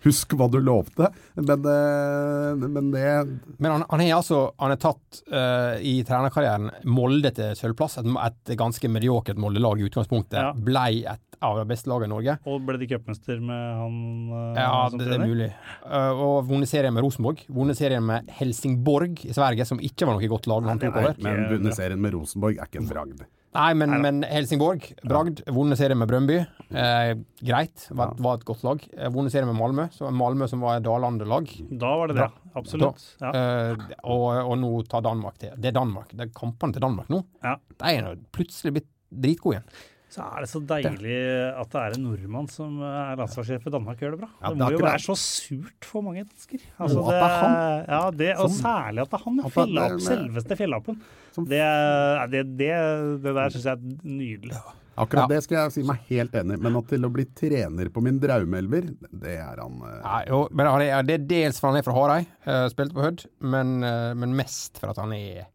Husk 0.03 0.35
hva 0.35 0.51
du 0.51 0.59
lovte. 0.59 1.07
Men, 1.39 1.63
eh, 1.63 2.67
men 2.67 2.91
det 2.91 3.07
Men 3.57 3.71
han, 3.71 3.85
han 3.89 3.99
har 4.03 4.17
altså 4.19 4.51
han 4.59 4.71
er 4.75 4.75
tatt 4.81 5.21
eh, 5.31 5.59
i 5.81 5.95
trenerkarrieren 6.07 6.69
Molde 6.89 7.31
til 7.37 7.55
sølvplass. 7.57 7.97
Et, 8.01 8.07
et 8.51 8.53
ganske 8.59 8.89
mediokert 8.91 9.39
Molde-lag 9.41 9.81
i 9.81 9.87
utgangspunktet. 9.89 10.37
Ja. 10.39 10.53
Blei 10.55 11.03
et 11.09 11.37
av 11.41 11.57
de 11.57 11.65
beste 11.71 11.89
lagene 11.89 12.11
i 12.11 12.13
Norge. 12.13 12.35
Og 12.45 12.61
ble 12.67 12.77
de 12.81 12.87
cupmester 12.91 13.39
med 13.41 13.61
han 13.81 13.95
øh, 14.29 14.59
Ja, 14.61 14.71
som 14.93 14.99
det, 15.01 15.07
det 15.09 15.17
er 15.17 15.25
mulig. 15.25 15.49
Eh, 15.89 16.21
og 16.27 16.47
vunnet 16.51 16.69
serien 16.69 16.93
med 16.93 17.05
Rosenborg. 17.07 17.41
Vunnet 17.49 17.79
serien 17.79 18.05
med 18.05 18.29
Helsingborg 18.37 19.23
i 19.25 19.33
Sverige, 19.33 19.65
som 19.65 19.81
ikke 19.81 20.05
var 20.09 20.19
noe 20.19 20.31
godt 20.35 20.49
lag. 20.51 20.61
når 20.65 20.75
han 20.75 20.83
tok 20.85 20.99
over. 21.01 21.21
Men 21.25 21.45
vunnet 21.55 21.77
serien 21.79 22.01
med 22.01 22.13
Rosenborg 22.17 22.59
er 22.59 22.69
ikke 22.69 22.83
en 22.83 22.91
bragd. 22.91 23.23
Nei, 23.51 23.73
men, 23.75 23.97
men 23.99 24.21
Helsingborg, 24.23 24.85
bragd. 25.03 25.41
Vunnet 25.51 25.75
serien 25.81 25.99
med 25.99 26.07
Brøndby. 26.07 26.37
Eh, 26.71 27.09
greit, 27.43 27.83
var, 27.91 28.13
var 28.23 28.37
et 28.39 28.45
godt 28.47 28.61
lag. 28.63 28.85
Eh, 28.95 29.09
Vunnet 29.11 29.33
serien 29.33 29.49
med 29.49 29.57
Malmö, 29.59 29.89
så 29.91 30.07
Malmö 30.15 30.47
som 30.47 30.61
var 30.63 30.79
Dalande-lag. 30.85 31.49
Da 31.81 31.89
var 31.99 32.13
det 32.13 32.15
det. 32.21 32.29
Absolutt. 32.55 33.03
Ja. 33.21 33.31
Eh, 33.31 33.85
og, 34.03 34.25
og 34.51 34.57
nå 34.59 34.71
tar 34.91 35.03
Danmark 35.05 35.37
til. 35.39 35.53
Det 35.57 35.71
er 35.71 35.77
Danmark. 35.77 36.11
Det 36.11 36.27
er 36.27 36.33
kampene 36.35 36.75
til 36.75 36.83
Danmark 36.83 37.09
nå. 37.13 37.21
Ja. 37.43 37.55
De 37.79 37.95
er 37.95 38.19
plutselig 38.35 38.73
blitt 38.79 38.89
dritgode 39.11 39.59
igjen. 39.59 39.71
Så 40.11 40.25
er 40.27 40.43
det 40.43 40.49
så 40.51 40.59
deilig 40.67 41.19
at 41.55 41.69
det 41.71 41.79
er 41.79 41.93
en 41.95 42.01
nordmann 42.03 42.47
som 42.51 42.81
er 42.83 43.13
landslagssjef 43.15 43.69
i 43.69 43.71
Danmark 43.71 43.95
og 43.95 44.01
gjør 44.03 44.17
det 44.17 44.19
bra. 44.25 44.27
Ja, 44.41 44.49
det 44.49 44.57
det 44.57 44.65
er 44.65 44.73
må 44.73 44.75
jo 44.75 44.81
være 44.83 45.03
så 45.05 45.15
surt 45.21 45.87
for 45.87 46.03
mange 46.03 46.25
dansker. 46.25 46.65
Altså, 46.83 46.97
Og 46.99 47.07
at 47.07 47.15
det 47.15 47.21
er 47.29 47.37
han. 47.37 47.55
Ja, 47.87 48.01
det, 48.19 48.29
og 48.35 48.49
Som- 48.49 48.57
særlig 48.59 49.05
at 49.05 49.13
det 49.13 49.19
er 49.21 49.23
han. 49.23 49.39
At 49.39 49.55
Fjellapp, 49.55 49.95
selveste 50.03 50.57
fjellappen. 50.59 50.99
Det, 51.47 51.61
det, 52.35 52.43
det, 52.59 52.73
det 53.23 53.35
der 53.39 53.55
syns 53.55 53.69
jeg 53.69 53.77
er 53.79 54.03
nydelig. 54.03 54.59
Akkurat 55.01 55.25
Ja. 55.25 55.29
det 55.35 55.43
skal 55.45 55.57
jeg 55.57 55.75
si 55.75 55.83
meg 55.87 56.03
helt 56.09 56.35
enig 56.37 56.57
i. 56.57 56.61
Men 56.61 56.77
at 56.77 56.89
til 56.91 57.07
å 57.07 57.11
bli 57.13 57.25
trener 57.37 57.89
på 57.93 58.03
min 58.05 58.19
draumelver, 58.21 58.91
det 59.09 59.37
er 59.41 59.61
han 59.63 59.79
eh, 59.87 59.95
Ja, 60.01 60.19
jo, 60.29 60.43
men 60.51 60.69
han 60.69 60.83
er, 60.85 61.07
det 61.07 61.17
er 61.17 61.25
dels 61.31 61.61
for 61.61 61.71
han 61.71 61.79
er 61.79 61.87
fra 61.87 61.95
Hareid, 61.95 62.29
uh, 62.45 62.67
spilte 62.71 62.97
på 62.97 63.05
Hødd, 63.05 63.25
men, 63.53 63.79
uh, 63.83 64.11
men 64.17 64.37
mest 64.37 64.77
for 64.81 64.93
at 64.93 65.01
han 65.01 65.15
er 65.17 65.49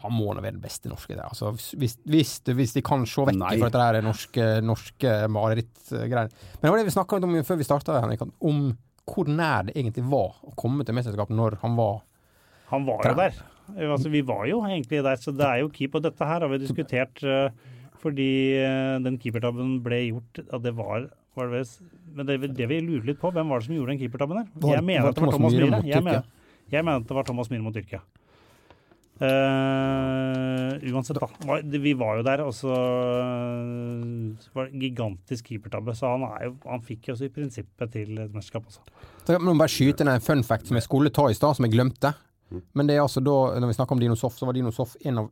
han 0.00 0.14
må 0.16 0.30
nå 0.32 0.40
være 0.40 0.56
den 0.56 0.62
beste 0.64 0.88
norske 0.88 1.12
der. 1.12 1.26
Altså, 1.26 1.50
hvis, 1.76 1.98
hvis, 2.08 2.38
hvis 2.56 2.72
de 2.72 2.82
kan 2.84 3.02
se 3.04 3.20
vekk 3.28 3.36
Nei. 3.36 3.56
fra 3.60 3.68
dette 3.68 3.82
der 3.84 4.06
norske, 4.06 4.46
norske 4.64 5.16
marerittgreiene. 5.28 6.30
Men 6.54 6.62
det 6.62 6.72
var 6.72 6.80
det 6.80 6.86
vi 6.86 6.94
snakka 6.94 7.18
om 7.20 7.34
før 7.44 7.58
vi 7.60 7.66
starta, 7.68 7.98
Henrik, 8.00 8.24
om 8.24 8.70
hvor 9.10 9.28
nær 9.28 9.66
det 9.68 9.74
egentlig 9.76 10.06
var 10.08 10.38
å 10.46 10.54
komme 10.58 10.86
til 10.86 10.96
mesterskapet 10.96 11.36
når 11.36 11.58
han 11.64 11.76
var 11.76 12.00
Han 12.70 12.86
var 12.86 13.04
jo 13.10 13.16
der. 13.18 13.36
Altså, 13.76 14.08
vi 14.10 14.22
var 14.26 14.46
jo 14.48 14.62
egentlig 14.66 15.02
der, 15.04 15.18
så 15.20 15.34
det 15.34 15.46
er 15.46 15.60
jo 15.62 15.70
keep. 15.74 15.94
Og 15.98 16.04
dette 16.04 16.26
her 16.26 16.44
har 16.44 16.50
vi 16.50 16.60
diskutert 16.62 17.22
eh, 17.26 17.50
fordi 18.00 18.28
eh, 18.58 18.98
den 19.04 19.18
keepertabben 19.20 19.78
ble 19.84 19.98
gjort 20.10 20.40
at 20.46 20.62
det 20.64 20.72
var, 20.78 21.08
var 21.36 21.50
det, 21.50 21.60
vel- 21.60 21.90
Men 22.16 22.26
det, 22.26 22.38
det 22.56 22.66
vi 22.70 22.80
lurer 22.80 23.04
litt 23.12 23.20
på, 23.20 23.30
hvem 23.32 23.48
var 23.52 23.60
det 23.60 23.66
som 23.68 23.76
gjorde 23.76 23.92
den 23.94 24.00
keepertabben 24.00 24.40
der? 24.40 24.48
Var- 24.64 24.74
Jeg 24.78 24.84
mener 24.88 25.02
var 25.02 25.12
at 25.12 25.20
det 25.20 25.26
var 25.26 25.32
Thomas 25.36 25.52
Myhre 25.54 25.70
mot 25.70 25.84
Jeg 25.84 25.94
Tyrkia? 26.00 26.04
mener, 26.08 26.24
jeg 26.70 26.84
mener 26.84 26.96
at 27.04 27.06
det 27.12 27.16
var 27.20 27.28
Thomas 27.28 27.50
Myhre 27.52 27.62
mot 27.68 27.74
Tyrkia. 27.76 28.00
Uh, 29.20 30.78
uansett, 30.94 31.18
da. 31.20 31.26
Var- 31.46 31.62
det- 31.62 31.80
Vi 31.82 31.92
var 31.92 32.16
jo 32.16 32.22
der, 32.22 32.40
og 32.40 32.54
så 32.54 32.68
var 34.54 34.64
det 34.66 34.72
en 34.74 34.80
gigantisk 34.80 35.44
keepertabbe. 35.48 35.92
Så 35.94 36.06
han, 36.08 36.22
er 36.22 36.44
jo, 36.46 36.56
han 36.66 36.80
fikk 36.80 37.08
jo 37.08 37.14
også 37.14 37.24
i 37.28 37.28
prinsippet 37.34 37.92
til 37.92 38.18
et 38.18 38.32
mesterskap 38.32 38.66
også. 38.66 38.80
Så 39.26 39.32
jeg 39.36 39.40
må 39.44 39.54
bare 39.58 39.68
skyte 39.68 40.00
inn 40.00 40.08
en 40.08 40.20
fun 40.24 40.42
fact 40.42 40.66
som 40.66 40.76
jeg 40.76 40.84
skulle 40.86 41.10
ta 41.12 41.28
i 41.28 41.34
stad, 41.36 41.54
som 41.56 41.64
jeg 41.66 41.74
glemte. 41.74 42.14
Men 42.74 42.86
det 42.88 42.96
er 42.96 43.02
altså 43.04 43.20
da, 43.22 43.36
når 43.60 43.68
vi 43.70 43.76
snakker 43.76 43.92
om 43.92 44.00
Dino 44.00 44.14
Soff, 44.18 44.36
så 44.40 44.46
var 44.46 44.52
Dino 44.56 44.70
Soff 44.74 44.96
en 45.04 45.18
av 45.18 45.30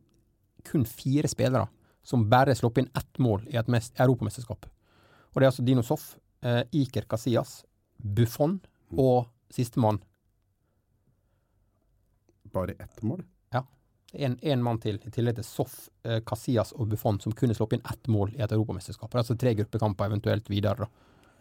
kun 0.63 0.85
fire 0.85 1.27
spillere 1.27 1.67
som 2.09 2.25
bare 2.29 2.55
slapp 2.57 2.79
inn 2.81 2.89
ett 2.97 3.19
mål 3.21 3.45
i 3.51 3.57
et 3.59 3.69
mest, 3.69 3.93
europamesterskap. 4.01 4.65
Og 5.29 5.39
det 5.39 5.45
er 5.45 5.51
altså 5.51 5.65
Dino 5.65 5.83
Soff, 5.85 6.15
eh, 6.41 6.63
Iker 6.73 7.05
Casillas, 7.09 7.63
Buffon 7.97 8.59
og 8.97 9.27
sistemann. 9.53 10.01
bare 12.51 12.73
ett 12.79 13.01
mål. 13.03 13.21
Ja. 13.53 13.61
Én 14.13 14.61
mann 14.65 14.79
til, 14.81 14.95
i 15.05 15.11
tillegg 15.11 15.35
til 15.35 15.43
Soff, 15.45 15.89
eh, 16.03 16.19
Casillas 16.25 16.73
og 16.73 16.89
Buffon, 16.89 17.19
som 17.21 17.31
kunne 17.31 17.53
sluppet 17.53 17.77
inn 17.77 17.85
ett 17.85 18.07
mål 18.07 18.33
i 18.33 18.41
et 18.41 18.51
europamesterskap. 18.51 19.13
Altså 19.13 19.37
tre 19.37 19.53
gruppekamper 19.53 20.05
eventuelt 20.05 20.49
videre. 20.49 20.75
da. 20.75 20.87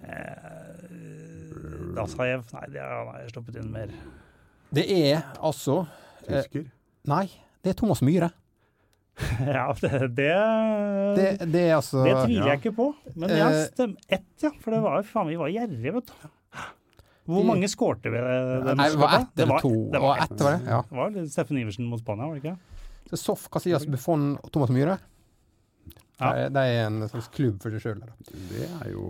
Eh, 0.02 0.68
jeg 1.96 2.44
Nei, 2.52 2.66
det 2.68 2.80
har 2.80 3.04
jeg 3.16 3.22
har 3.22 3.30
sluppet 3.32 3.56
inn 3.56 3.72
mer. 3.72 3.88
Det 4.70 4.84
er 4.84 5.22
altså 5.40 5.86
eh, 6.28 6.44
Nei, 7.08 7.24
det 7.64 7.70
er 7.70 7.74
Thomas 7.80 8.02
Myhre. 8.02 8.30
ja, 9.58 9.64
det 9.80 9.90
det, 10.16 10.32
Det, 11.18 11.28
det 11.52 11.62
er 11.68 11.76
altså 11.76 12.04
det 12.06 12.14
tviler 12.24 12.44
ja. 12.44 12.50
jeg 12.52 12.60
ikke 12.62 12.74
på. 12.76 12.88
Men 13.18 13.32
ja, 13.34 13.48
Eh, 13.50 13.64
stem, 13.72 13.96
ett, 14.08 14.26
ja. 14.44 14.50
For 14.62 14.74
det 14.76 14.80
var 14.84 15.00
jo 15.00 15.06
faen, 15.10 15.28
vi 15.32 15.38
var 15.40 15.50
gjerrige, 15.54 15.94
vet 15.98 16.10
du. 16.12 16.28
Hvor 17.28 17.44
mange 17.44 17.68
skårte 17.68 18.08
vi 18.08 18.16
det 18.22 18.72
Nei, 18.78 18.86
det 18.88 19.00
var 19.02 19.18
ett 19.18 19.42
eller 19.44 19.60
to. 19.60 19.72
Det 19.92 20.00
var 20.00 20.22
ett. 20.22 20.30
ett, 20.32 20.40
var 20.46 20.54
det? 20.56 20.70
Ja. 20.70 20.78
Det 20.88 20.96
var 20.96 21.18
Steffen 21.34 21.58
Iversen 21.60 21.84
mot 21.90 22.00
Spania, 22.00 22.24
var 22.30 22.38
det 22.38 22.44
ikke? 22.44 22.56
Så 23.10 23.18
Soff, 23.20 23.48
Casillas, 23.52 23.84
Buffon 23.88 24.30
og 24.40 24.48
Thomas 24.54 24.70
Myhre. 24.72 24.96
Ja. 26.18 26.48
Det, 26.50 26.62
er- 26.62 26.86
en 26.88 27.02
slags 27.08 27.28
klubb 27.30 27.60
for 27.62 27.70
seg 27.76 27.84
sjøl. 27.84 28.00
Det 28.50 28.64
er 28.66 28.88
jo 28.90 29.04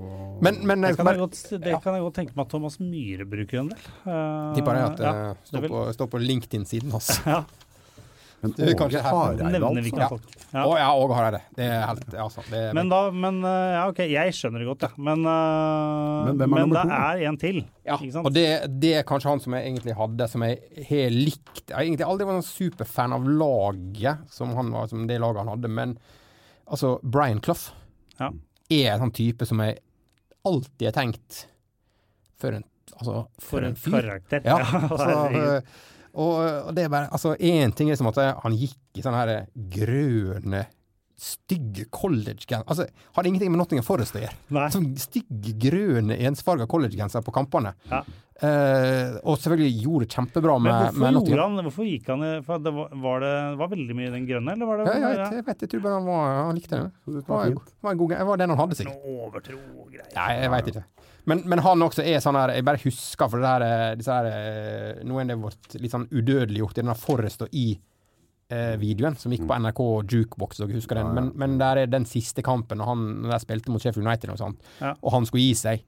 Men, 0.44 0.58
men 0.68 0.82
Det 0.84 0.90
kan 0.98 1.06
jeg 1.08 1.22
godt, 1.22 1.38
det 1.62 1.78
kan 1.84 1.94
jeg 1.96 2.02
godt 2.04 2.18
tenke 2.18 2.34
meg 2.36 2.44
at 2.44 2.50
Thomas 2.52 2.76
Myhre 2.82 3.24
bruker 3.30 3.62
en 3.62 3.70
del. 3.72 3.86
Uh, 4.04 4.50
tipper 4.58 4.76
det 4.76 4.82
at 4.90 4.98
det 5.00 5.06
ja, 5.08 5.30
står, 5.44 5.54
det 5.56 5.62
vil- 5.64 5.72
på, 5.72 5.84
står 5.96 6.10
på 6.12 6.20
LinkedIn-siden 6.26 6.92
hans. 6.92 7.08
ja, 7.26 7.38
Men 8.40 8.52
Det 8.54 8.74
Åge 8.78 9.00
Hareide, 9.02 9.48
altså. 9.58 10.18
Ja. 10.52 10.62
Å 10.62 10.74
Ja. 10.78 10.88
Åge 10.94 11.14
Hareide. 11.16 11.40
Det 11.56 11.64
er 11.66 11.80
helt 11.88 12.12
altså, 12.14 12.44
det 12.46 12.60
er, 12.68 12.74
Men 12.76 12.90
da, 12.92 13.00
men 13.10 13.40
uh, 13.42 13.50
ja, 13.74 13.80
ok, 13.90 13.98
jeg 14.12 14.34
skjønner 14.38 14.62
det 14.62 14.68
godt, 14.68 14.84
ja. 14.86 14.90
Men, 15.08 15.24
uh, 15.26 16.28
Men 16.28 16.44
er 16.44 16.52
men 16.52 16.74
det 16.76 16.84
to? 16.84 17.00
er 17.00 17.22
en 17.32 17.38
til. 17.42 17.58
Ja, 17.82 17.96
ikke 17.98 18.12
sant? 18.14 18.28
og 18.30 18.36
det, 18.36 18.44
det 18.78 18.92
er 19.00 19.08
kanskje 19.08 19.32
han 19.32 19.42
som 19.42 19.56
jeg 19.58 19.66
egentlig 19.72 19.96
hadde, 19.98 20.28
som 20.30 20.46
jeg 20.46 20.86
har 20.92 21.10
likt. 21.16 21.64
Jeg 21.66 21.74
har 21.74 21.82
egentlig 21.88 22.06
aldri 22.06 22.28
vært 22.30 22.40
en 22.44 22.46
superfan 22.52 23.16
av 23.18 23.26
laget 23.42 24.30
som, 24.38 24.54
han 24.54 24.70
var, 24.76 24.86
som 24.94 25.04
det 25.10 25.18
laget 25.24 25.42
han 25.42 25.52
hadde, 25.56 25.72
men 25.80 25.98
altså, 26.70 26.94
Brian 27.02 27.42
Clough 27.42 27.72
Ja. 28.22 28.30
er 28.70 28.94
en 28.94 29.06
sånn 29.08 29.14
type 29.18 29.46
som 29.50 29.60
jeg 29.66 29.80
alltid 30.46 30.88
har 30.92 30.94
tenkt 30.96 31.44
For 32.38 32.54
en, 32.54 32.62
altså, 32.94 33.24
For 33.42 33.66
en 33.66 33.74
en 33.74 33.92
karakter. 33.98 34.46
Ja, 34.46 34.62
altså, 34.94 35.62
og, 36.18 36.34
og 36.68 36.74
det 36.76 36.84
er 36.86 36.90
bare 36.92 37.08
Altså, 37.14 37.36
én 37.38 37.70
ting 37.76 37.88
er 37.90 37.96
liksom 37.96 38.10
at 38.10 38.18
han 38.42 38.56
gikk 38.58 38.98
i 38.98 39.04
sånne 39.04 39.20
her 39.22 39.46
grønne, 39.78 40.64
stygge 41.18 41.88
collegegenser 41.90 42.66
Altså, 42.70 42.86
hadde 43.16 43.30
ingenting 43.30 43.50
med 43.54 43.58
Nottingham 43.62 43.86
Forest 43.86 44.18
å 44.18 44.22
gjøre. 44.22 44.36
Sånn 44.74 44.90
stygg, 44.98 45.30
grønne, 45.62 46.18
ensfarga 46.28 46.66
collegegenser 46.70 47.24
på 47.26 47.34
kampene. 47.34 47.72
Ja. 47.90 48.02
Eh, 48.38 49.16
og 49.26 49.34
selvfølgelig 49.42 49.80
gjorde 49.82 50.06
det 50.06 50.14
kjempebra 50.14 50.52
Men 50.62 50.76
hvorfor, 50.94 50.98
med 51.26 51.40
han, 51.42 51.56
hvorfor 51.66 51.86
gikk 51.88 52.10
han 52.12 52.20
i 52.22 52.28
for 52.46 52.62
det 52.62 52.70
var, 52.76 52.92
var 53.02 53.24
det 53.24 53.32
var 53.58 53.70
veldig 53.72 53.96
mye 53.98 54.12
den 54.12 54.28
grønne, 54.28 54.54
eller 54.54 54.68
var 54.68 54.78
det 54.78 54.84
Ja, 54.86 54.92
jeg, 54.92 55.02
ja, 55.02 55.08
vet, 55.08 55.34
jeg 55.34 55.46
vet, 55.48 55.64
jeg 55.64 55.72
tror 55.72 55.82
bare 55.82 55.96
han, 55.96 56.06
var, 56.06 56.36
han 56.46 56.60
likte 56.60 56.78
det. 56.78 57.16
Det 57.16 57.22
var, 57.26 57.56
var 57.82 57.96
en 57.96 57.98
god, 58.04 58.14
var 58.28 58.42
den 58.44 58.52
han 58.54 58.60
hadde, 58.62 58.78
sikkert. 58.78 59.00
noe 59.02 59.24
overtro 59.26 59.58
greier. 59.90 60.12
Nei, 60.14 60.28
jeg 60.38 60.52
veit 60.54 60.70
ikke. 60.70 60.84
Men, 61.28 61.42
men 61.50 61.64
han 61.66 61.82
også 61.84 62.04
er 62.06 62.22
sånn 62.24 62.38
her 62.38 62.54
Jeg 62.54 62.64
bare 62.64 62.80
husker 62.80 63.28
for 63.28 63.42
det 63.42 63.50
der, 63.50 63.64
eh, 63.66 63.96
disse 63.98 64.14
her 64.14 64.28
eh, 64.30 65.00
Nå 65.04 65.18
er 65.20 65.26
det 65.28 65.36
blitt 65.42 65.74
litt 65.82 65.92
sånn 65.92 66.06
udødeliggjort 66.08 66.78
i 66.78 66.80
den 66.80 66.92
der 66.92 67.00
Forrest 67.02 67.42
og 67.44 67.58
i-videoen 67.58 69.18
som 69.18 69.34
gikk 69.34 69.44
på 69.50 69.58
NRK 69.60 69.82
Jukebox, 70.14 70.62
dere 70.62 70.78
husker 70.78 71.02
den. 71.02 71.10
Men, 71.18 71.32
men 71.34 71.58
der 71.60 71.82
er 71.82 71.90
den 71.90 72.06
siste 72.08 72.46
kampen, 72.46 72.80
og 72.80 72.88
han 72.94 73.02
der 73.26 73.42
spilte 73.42 73.74
mot 73.74 73.82
Sheffield 73.82 74.06
United 74.06 74.32
og 74.32 74.38
sånt, 74.40 74.70
og 74.80 75.10
han 75.12 75.26
skulle 75.28 75.50
gi 75.50 75.58
seg. 75.58 75.82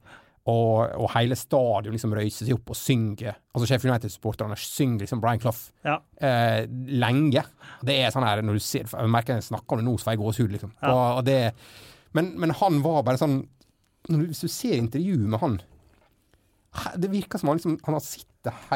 Og, 0.49 0.87
og 0.97 1.11
hele 1.13 1.35
stadion 1.37 1.93
liksom 1.93 2.15
røyser 2.17 2.47
seg 2.47 2.55
opp 2.55 2.71
og 2.73 2.77
synger. 2.79 3.35
Altså 3.53 3.67
Sheffield 3.69 3.91
United-supporterne 3.93 4.55
synger 4.57 5.03
liksom 5.05 5.21
Brian 5.21 5.39
Clough 5.43 5.59
Ja. 5.85 5.99
eh, 6.17 6.63
lenge. 6.89 7.43
Det 7.85 7.99
er 8.01 8.09
sånn 8.13 8.25
her 8.25 8.41
når 8.41 8.57
du 8.57 8.63
ser 8.65 8.87
Jeg 8.89 9.11
merker 9.13 9.37
jeg 9.37 9.45
snakker 9.51 9.77
om 9.77 9.83
det 9.83 9.85
nå, 9.85 9.93
så 10.01 10.07
får 10.09 10.15
jeg 10.15 10.21
gåsehud, 10.23 10.51
liksom. 10.55 10.71
Ja. 10.81 10.93
Og, 10.95 11.17
og 11.19 11.25
det, 11.29 11.37
men, 12.17 12.31
men 12.41 12.55
han 12.57 12.81
var 12.81 13.03
bare 13.05 13.21
sånn 13.21 13.43
du, 14.09 14.15
Hvis 14.31 14.41
du 14.41 14.49
ser 14.49 14.79
intervjuet 14.81 15.29
med 15.29 15.39
han 15.43 15.59
Det 16.95 17.09
virker 17.11 17.37
som 17.41 17.49
han 17.51 17.57
liksom 17.59 17.73
Han 17.83 17.95
har 17.97 18.03
sittet 18.05 18.27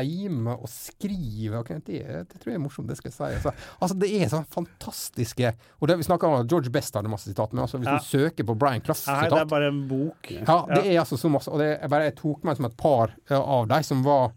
hjemme 0.04 0.52
og 0.60 0.68
skriver. 0.70 1.56
Okay, 1.62 1.80
det, 1.88 2.02
det 2.30 2.42
tror 2.42 2.52
jeg 2.52 2.60
er 2.60 2.62
morsomt, 2.62 2.90
det 2.92 2.98
skal 3.00 3.10
jeg 3.10 3.16
si. 3.16 3.30
Altså, 3.40 3.54
altså 3.82 3.96
Det 4.04 4.10
er 4.14 4.28
sånn 4.30 4.46
fantastiske 4.52 5.54
Og 5.80 5.88
det 5.90 5.96
vi 6.02 6.06
snakker 6.06 6.28
om 6.28 6.44
George 6.52 6.70
Best 6.76 6.94
hadde 7.00 7.10
masse 7.10 7.32
sitat, 7.32 7.54
men 7.56 7.64
altså 7.64 7.80
hvis 7.80 7.88
Ja. 7.90 7.98
du 7.98 8.06
søker 8.06 8.46
på 8.46 8.58
Brian 8.62 8.84
Clough 8.86 9.00
Nei, 9.08 9.30
det 9.32 9.40
er 9.40 9.50
bare 9.56 9.70
en 9.72 9.80
bok. 9.90 10.30
ja, 10.36 10.58
det 10.76 10.84
er 10.86 11.00
altså 11.02 11.18
så 11.18 11.32
masse. 11.34 11.50
Og 11.50 11.64
det, 11.64 11.72
jeg 11.80 11.90
bare 11.96 12.10
jeg 12.12 12.18
tok 12.20 12.44
meg 12.46 12.58
som 12.60 12.68
et 12.70 12.76
par 12.78 13.16
eh, 13.30 13.40
av 13.40 13.66
de 13.72 13.80
som 13.88 14.04
var 14.06 14.34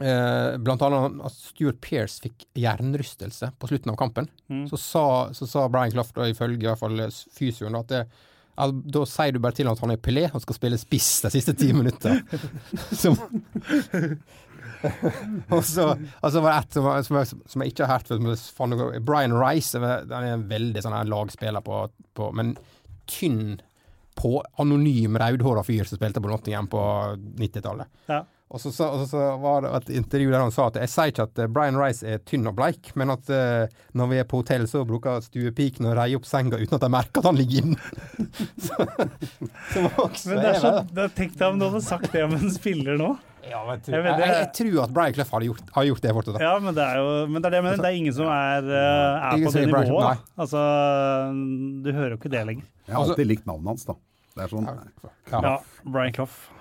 eh, 0.00 0.56
Blant 0.62 0.82
annet 0.86 1.20
at 1.26 1.36
Stuart 1.36 1.80
Pearce 1.84 2.20
fikk 2.24 2.46
hjernerystelse 2.56 3.50
på 3.58 3.68
slutten 3.70 3.92
av 3.92 3.98
kampen. 4.00 4.30
Mm. 4.48 4.64
Så, 4.70 4.78
sa, 4.80 5.04
så 5.36 5.48
sa 5.50 5.66
Brian 5.72 5.92
Clough, 5.92 6.12
ifølge 6.30 6.62
i 6.62 6.70
hvert 6.70 6.80
fall 6.80 7.04
fysioen, 7.36 7.76
at 7.78 7.92
det, 7.92 8.02
da 8.56 9.04
sier 9.08 9.36
du 9.36 9.42
bare 9.42 9.58
til 9.58 9.68
at 9.70 9.82
han 9.82 9.92
er 9.92 10.00
Pelé 10.00 10.26
og 10.30 10.42
skal 10.44 10.56
spille 10.56 10.80
spiss 10.80 11.20
de 11.26 11.32
siste 11.34 11.56
ti 11.58 11.72
minutter. 11.76 12.22
som, 13.02 13.16
og 15.54 15.62
så 15.64 15.84
altså 16.20 16.42
var 16.42 16.50
det 16.50 16.58
ett 16.58 16.78
som, 16.78 16.88
som, 17.04 17.42
som 17.46 17.62
jeg 17.62 17.74
ikke 17.74 17.86
har 17.86 18.00
hørt 18.00 18.10
før, 18.56 18.98
Brian 19.04 19.36
Rice 19.36 19.78
han 19.78 20.12
er 20.12 20.34
en 20.34 20.48
veldig 20.50 20.84
sånn 20.84 21.10
lagspiller, 21.10 21.64
på, 21.64 21.86
på, 22.16 22.30
men 22.36 22.54
tynn 23.10 23.58
på 24.16 24.38
anonym 24.62 25.18
rødhåra 25.20 25.62
fyr 25.66 25.84
som 25.84 26.00
spilte 26.00 26.22
på 26.24 26.30
Nottingham 26.30 26.70
på 26.72 26.80
90-tallet. 27.36 27.90
Ja. 28.08 28.22
Og 28.46 28.60
så, 28.62 28.70
så, 28.70 28.86
så 29.10 29.20
var 29.42 29.64
det 29.64 29.70
et 29.74 29.88
intervju 29.98 30.30
der 30.30 30.44
han 30.44 30.52
sa 30.54 30.68
at 30.70 30.76
jeg 30.78 30.90
sier 30.92 31.10
ikke 31.10 31.24
at 31.26 31.40
eh, 31.42 31.48
Brian 31.50 31.78
Rice 31.80 32.06
er 32.06 32.20
tynn 32.22 32.46
og 32.46 32.54
bleik, 32.54 32.92
men 32.94 33.10
at 33.10 33.30
uh, 33.34 33.66
når 33.98 34.10
vi 34.12 34.20
er 34.22 34.28
på 34.30 34.38
hotell, 34.38 34.68
så 34.70 34.84
bruker 34.86 35.24
stuepiken 35.24 35.88
å 35.90 35.96
reie 35.98 36.14
opp 36.18 36.28
senga 36.28 36.60
uten 36.60 36.78
at 36.78 36.84
de 36.84 36.90
merker 36.94 37.24
at 37.24 37.26
han 37.26 37.40
ligger 37.40 37.66
inne. 37.66 38.28
så, 38.68 38.78
også 40.04 40.30
Men 40.30 40.44
det 40.44 40.52
er 40.52 40.60
så, 40.62 40.72
da 40.78 40.84
det, 41.00 41.08
tenk 41.18 41.34
deg 41.34 41.48
om 41.48 41.58
du 41.58 41.66
hadde 41.66 41.82
sagt 41.88 42.14
det 42.14 42.22
om 42.28 42.38
en 42.38 42.54
spiller 42.54 43.02
nå. 43.02 43.16
Ja, 43.46 43.60
men 43.66 43.82
jeg, 43.82 43.94
Jeg 43.94 44.06
jeg, 44.06 44.30
jeg, 44.30 44.48
tror 44.58 44.80
at 44.84 44.94
Brian 44.94 45.18
Clough 45.18 45.34
har 45.34 45.46
gjort, 45.50 45.68
har 45.74 45.90
gjort 45.90 46.06
det 46.06 46.16
fortsatt. 46.16 46.42
Ja, 46.46 46.56
men 46.62 46.78
det 46.78 46.86
er 46.86 47.02
jo 47.02 47.12
men 47.26 47.42
det 47.42 47.50
er 47.50 47.54
det 47.58 47.66
men. 47.66 47.78
Det 47.82 47.90
er 47.90 47.98
ingen 47.98 48.14
som 48.14 48.30
er, 48.30 48.66
uh, 48.70 48.78
er 48.78 49.40
Ingen 49.40 49.50
på 49.50 49.58
det 49.58 49.68
nivået. 49.74 50.26
Altså, 50.38 50.66
du 51.82 51.90
hører 51.90 52.14
jo 52.14 52.22
ikke 52.22 52.34
det 52.38 52.46
lenger. 52.46 52.74
Jeg 52.86 52.94
har 52.94 53.08
alltid 53.10 53.34
likt 53.34 53.50
navnet 53.50 53.74
hans, 53.74 53.88
da. 53.90 53.98
Det 54.36 54.46
er 54.46 54.54
sånn 54.54 54.70
Ja. 54.70 55.40
Ja, 55.42 55.58
Brian 55.82 56.14
Clough. 56.14 56.55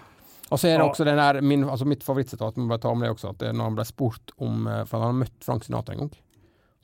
Og 0.53 0.61
så 0.61 0.69
er 0.69 0.77
det 0.77 0.85
også 0.85 1.05
den 1.07 1.17
der, 1.17 1.39
min, 1.41 1.63
altså 1.65 1.87
mitt 1.89 2.03
favorittsitat, 2.05 2.57
må 2.59 2.69
bare 2.69 2.83
ta 2.83 2.91
om 2.93 3.01
det 3.01 3.09
også, 3.09 3.31
at 3.33 3.41
det, 3.41 3.53
når 3.57 3.71
han 3.71 3.77
ble 3.79 3.85
spurt 3.89 4.33
om 4.45 4.67
eh, 4.69 4.83
For 4.85 5.01
han 5.01 5.13
har 5.13 5.19
møtt 5.23 5.45
Frank 5.45 5.65
Sinatra 5.65 5.95
en 5.95 6.03
gang. 6.03 6.11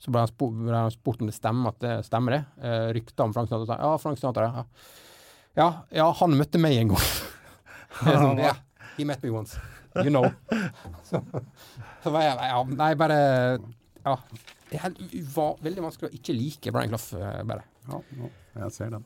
Så 0.02 0.10
ble 0.10 0.24
han, 0.24 0.32
spurt, 0.32 0.56
ble 0.58 0.74
han 0.74 0.94
spurt 0.94 1.22
om 1.22 1.30
det 1.30 1.36
stemmer 1.36 1.70
at 1.70 1.78
det 1.84 1.92
stemmer 2.08 2.36
det. 2.36 2.40
Eh, 2.58 2.88
rykter 2.98 3.28
om 3.28 3.34
Frank 3.36 3.52
Sinatra. 3.52 3.78
Ja, 3.78 3.92
Frank 4.02 4.18
Sinatra, 4.18 4.48
ja. 4.50 4.64
Ja, 5.58 5.68
ja, 5.92 6.08
han 6.18 6.34
møtte 6.38 6.58
meg 6.62 6.78
en 6.80 6.94
gang. 6.94 7.06
Er 8.08 8.16
sånn, 8.16 8.40
ja, 8.40 8.54
he 8.96 9.04
met 9.06 9.22
me 9.22 9.30
once. 9.36 9.60
You 10.00 10.08
know. 10.08 10.24
Så, 11.10 11.20
så 12.00 12.10
var 12.14 12.22
jeg 12.24 12.48
ja, 12.48 12.62
Nei, 12.72 12.94
bare 12.96 13.18
Ja. 14.00 14.14
Det 14.72 14.78
er 14.80 14.94
veldig 15.60 15.84
vanskelig 15.84 16.08
å 16.08 16.16
ikke 16.16 16.32
like 16.32 16.72
Brian 16.72 16.94
Clough, 16.94 17.20
eh, 17.20 17.42
bare. 17.46 17.66
Ja, 17.88 17.98
jeg 18.62 18.72
ser 18.76 18.92
den. 18.94 19.04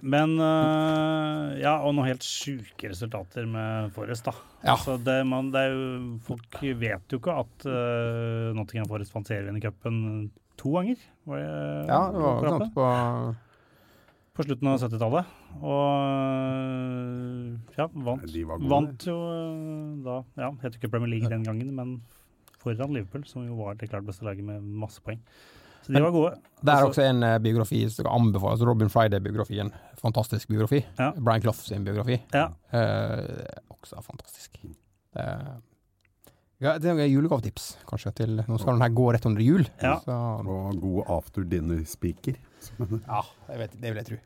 Men 0.00 0.36
uh, 0.40 1.52
Ja, 1.60 1.74
og 1.84 1.92
noen 1.96 2.08
helt 2.08 2.24
sjuke 2.24 2.88
resultater 2.92 3.48
med 3.50 3.90
Forrest, 3.96 4.28
da. 4.28 4.34
Ja. 4.62 4.76
Altså, 4.76 4.96
det, 5.02 5.18
man, 5.28 5.50
det 5.54 5.64
er 5.66 5.74
jo, 5.74 5.88
folk 6.28 6.60
vet 6.80 7.12
jo 7.12 7.20
ikke 7.20 7.34
at 7.42 7.66
uh, 7.68 8.54
Nottingham 8.56 8.88
Forrest 8.90 9.14
vant 9.14 9.30
i 9.34 9.64
cupen 9.64 10.30
to 10.58 10.72
ganger. 10.78 11.02
Var 11.28 11.42
det, 11.42 11.50
Ja, 11.90 12.00
det 12.14 12.22
var 12.22 12.32
akkurat 12.36 12.64
sant 12.64 12.74
på 12.74 12.86
På 14.38 14.46
slutten 14.46 14.70
av 14.70 14.80
70-tallet. 14.86 15.36
Og 15.58 15.88
ja, 17.78 17.88
vant, 17.92 18.26
De 18.32 18.44
var 18.46 18.60
gode. 18.62 18.70
vant 18.70 19.06
jo 19.10 19.18
da 20.06 20.20
Ja, 20.38 20.52
het 20.62 20.74
jo 20.74 20.78
ikke 20.80 20.92
Premier 20.94 21.10
League 21.16 21.30
den 21.32 21.46
gangen, 21.46 21.74
men 21.74 21.96
foran 22.58 22.94
Liverpool, 22.94 23.24
som 23.26 23.46
jo 23.46 23.58
var 23.58 23.78
det 23.78 23.90
klart 23.90 24.06
beste 24.06 24.26
laget 24.26 24.46
med 24.46 24.62
masse 24.62 25.02
poeng. 25.02 25.20
Så 25.88 25.92
de 25.94 25.96
Men- 25.96 26.04
var 26.04 26.12
gode. 26.12 26.34
Det 26.60 26.72
er 26.74 26.84
også 26.84 27.02
en 27.08 27.22
eh, 27.22 27.38
biografi 27.38 27.78
som 27.88 28.04
kan 28.04 28.12
anbefales. 28.18 28.60
Robin 28.66 28.90
Friday-biografien. 28.92 29.70
Fantastisk 30.02 30.48
biografi. 30.50 30.82
Ja. 30.98 31.12
Brian 31.16 31.40
Clough 31.40 31.56
sin 31.64 31.84
biografi. 31.86 32.18
Ja. 32.34 32.48
Eh, 32.74 33.46
også 33.72 34.02
fantastisk. 34.04 34.58
Det 34.62 35.22
er, 35.24 35.56
ja, 36.60 36.74
det 36.82 36.90
er 36.90 37.06
julegavetips, 37.08 37.70
kanskje, 37.88 38.12
til 38.18 38.36
Nå 38.48 38.58
skal 38.58 38.74
den 38.74 38.82
her 38.84 38.90
gå 38.98 39.06
rett 39.14 39.24
under 39.30 39.40
jul. 39.40 39.64
Ja. 39.80 39.94
Så, 40.04 40.12
Og 40.44 40.76
god 40.82 41.04
after 41.16 41.46
dinner-speaker. 41.48 42.36
ja 43.08 43.22
jeg 43.48 43.58
vet, 43.62 43.80
det 43.80 43.94
vil 43.94 44.02
jeg 44.02 44.08
tro. 44.10 44.18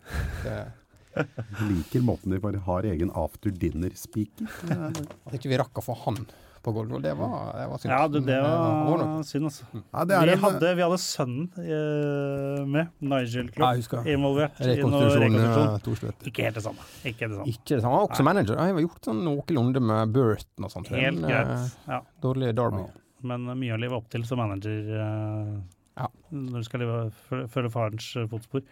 Jeg 1.13 1.27
liker 1.69 2.01
måten 2.09 2.33
de 2.33 2.41
bare 2.41 2.59
har 2.65 2.89
egen 2.89 3.11
after 3.15 3.51
dinner-speaker. 3.53 4.49
at 4.73 5.37
ikke 5.37 5.53
vi 5.53 5.61
rakk 5.61 5.79
å 5.79 5.85
få 5.85 5.95
han 6.07 6.25
på 6.63 6.73
gulvet, 6.77 7.03
det 7.03 7.13
var, 7.19 7.53
det 7.59 7.65
var 7.71 7.79
synd. 7.83 7.93
Ja, 7.93 8.09
det, 8.09 8.21
det 8.27 8.37
eh, 8.39 8.45
var 8.45 9.23
synd, 9.27 9.45
altså. 9.49 9.65
Ja, 9.83 10.05
det 10.05 10.15
er 10.17 10.27
Vi 10.29 10.33
en, 10.37 10.39
hadde, 10.45 10.71
vi 10.79 10.83
hadde 10.87 10.99
sønnen 11.03 11.49
eh, 11.59 12.65
med, 12.75 12.93
Nigel 13.01 13.49
Ja, 13.49 13.53
Klopp, 13.57 13.77
husker. 13.81 14.07
involvert 14.15 14.61
i 14.63 14.69
noe 14.69 14.77
Rekonstruksjon. 14.77 15.37
rekonstruksjon. 15.41 16.15
eh, 16.23 16.31
Ikke 16.31 16.47
helt 16.47 16.55
det 16.61 16.65
samme. 16.69 16.87
Ikke 17.05 17.29
det 17.29 17.37
samme. 17.37 17.47
Ikke 17.53 17.75
det 17.75 17.81
samme. 17.83 17.93
Han 17.93 17.99
var 17.99 18.09
også 18.09 18.27
manager. 18.31 18.55
Jeg 18.63 18.75
har 18.79 18.85
gjort 18.87 19.09
sånn 19.11 19.23
noenlunde 19.27 19.83
med 19.91 20.13
Burton 20.15 20.65
og 20.69 20.71
sånt. 20.77 20.89
Helt 20.95 21.21
greit. 21.27 21.53
eh, 21.57 21.69
Ja. 21.97 22.01
Dårlig 22.23 22.55
Derby. 22.55 22.85
Ja. 22.87 22.99
Men 23.23 23.45
mye 23.59 23.75
å 23.77 23.79
leve 23.79 23.95
opp 24.01 24.09
til 24.11 24.25
som 24.27 24.39
manager. 24.39 24.81
eh, 25.03 25.61
Ja. 25.99 26.07
Når 26.33 26.59
du 26.59 26.65
skal 26.65 26.81
leve, 26.81 27.13
føl- 27.29 27.47
følge 27.53 27.71
farens 27.71 28.13
fotspor. 28.31 28.63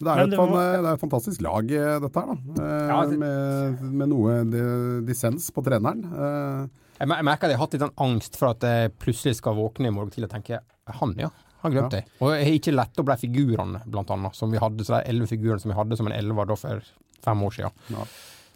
Det 0.00 0.08
er 0.08 0.20
et, 0.24 0.30
det 0.30 0.36
fan, 0.38 0.48
må- 0.48 0.56
det 0.56 0.88
er 0.88 0.94
et 0.94 1.00
fantastisk 1.00 1.42
lag, 1.42 1.66
dette 1.68 2.20
her. 2.20 2.26
da. 2.26 2.64
Eh, 2.64 2.88
Ja, 2.88 3.04
det- 3.06 3.18
med, 3.18 3.82
med 3.92 4.08
noe 4.08 4.44
di- 4.44 5.06
dissens 5.06 5.50
på 5.52 5.62
treneren. 5.62 6.04
Eh, 6.04 6.68
Jeg, 7.00 7.08
jeg 7.08 7.24
merker 7.24 7.46
at 7.48 7.50
jeg 7.54 7.58
har 7.58 7.64
hatt 7.66 7.74
litt 7.78 7.84
en 7.86 7.94
angst 8.06 8.36
for 8.36 8.52
at 8.52 8.64
jeg 8.66 8.92
plutselig 9.00 9.38
skal 9.40 9.56
våkne 9.56 9.88
i 9.88 9.94
morgen 9.94 10.12
til 10.14 10.26
og 10.26 10.30
tenke 10.32 10.60
han, 11.00 11.14
ja. 11.18 11.30
Han 11.62 11.72
glemte 11.74 11.98
Ja. 12.00 12.04
det. 12.04 12.18
Og 12.24 12.30
jeg 12.34 12.44
har 12.46 12.54
ikke 12.58 12.72
lett 12.76 13.00
opp 13.00 13.06
de 13.10 13.16
figurene, 13.20 13.80
blant 13.86 14.10
annet, 14.10 14.36
som 14.36 14.50
vi 14.52 14.58
hadde, 14.60 14.84
så 14.84 14.98
de 15.00 15.10
elleve 15.12 15.28
figurene 15.28 15.60
som 15.60 15.70
vi 15.72 15.76
hadde 15.76 15.96
som 15.98 16.06
en 16.08 16.16
elver 16.16 16.48
da 16.48 16.56
for 16.56 16.80
fem 17.24 17.42
år 17.44 17.52
siden. 17.56 17.82
Ja. 17.92 18.06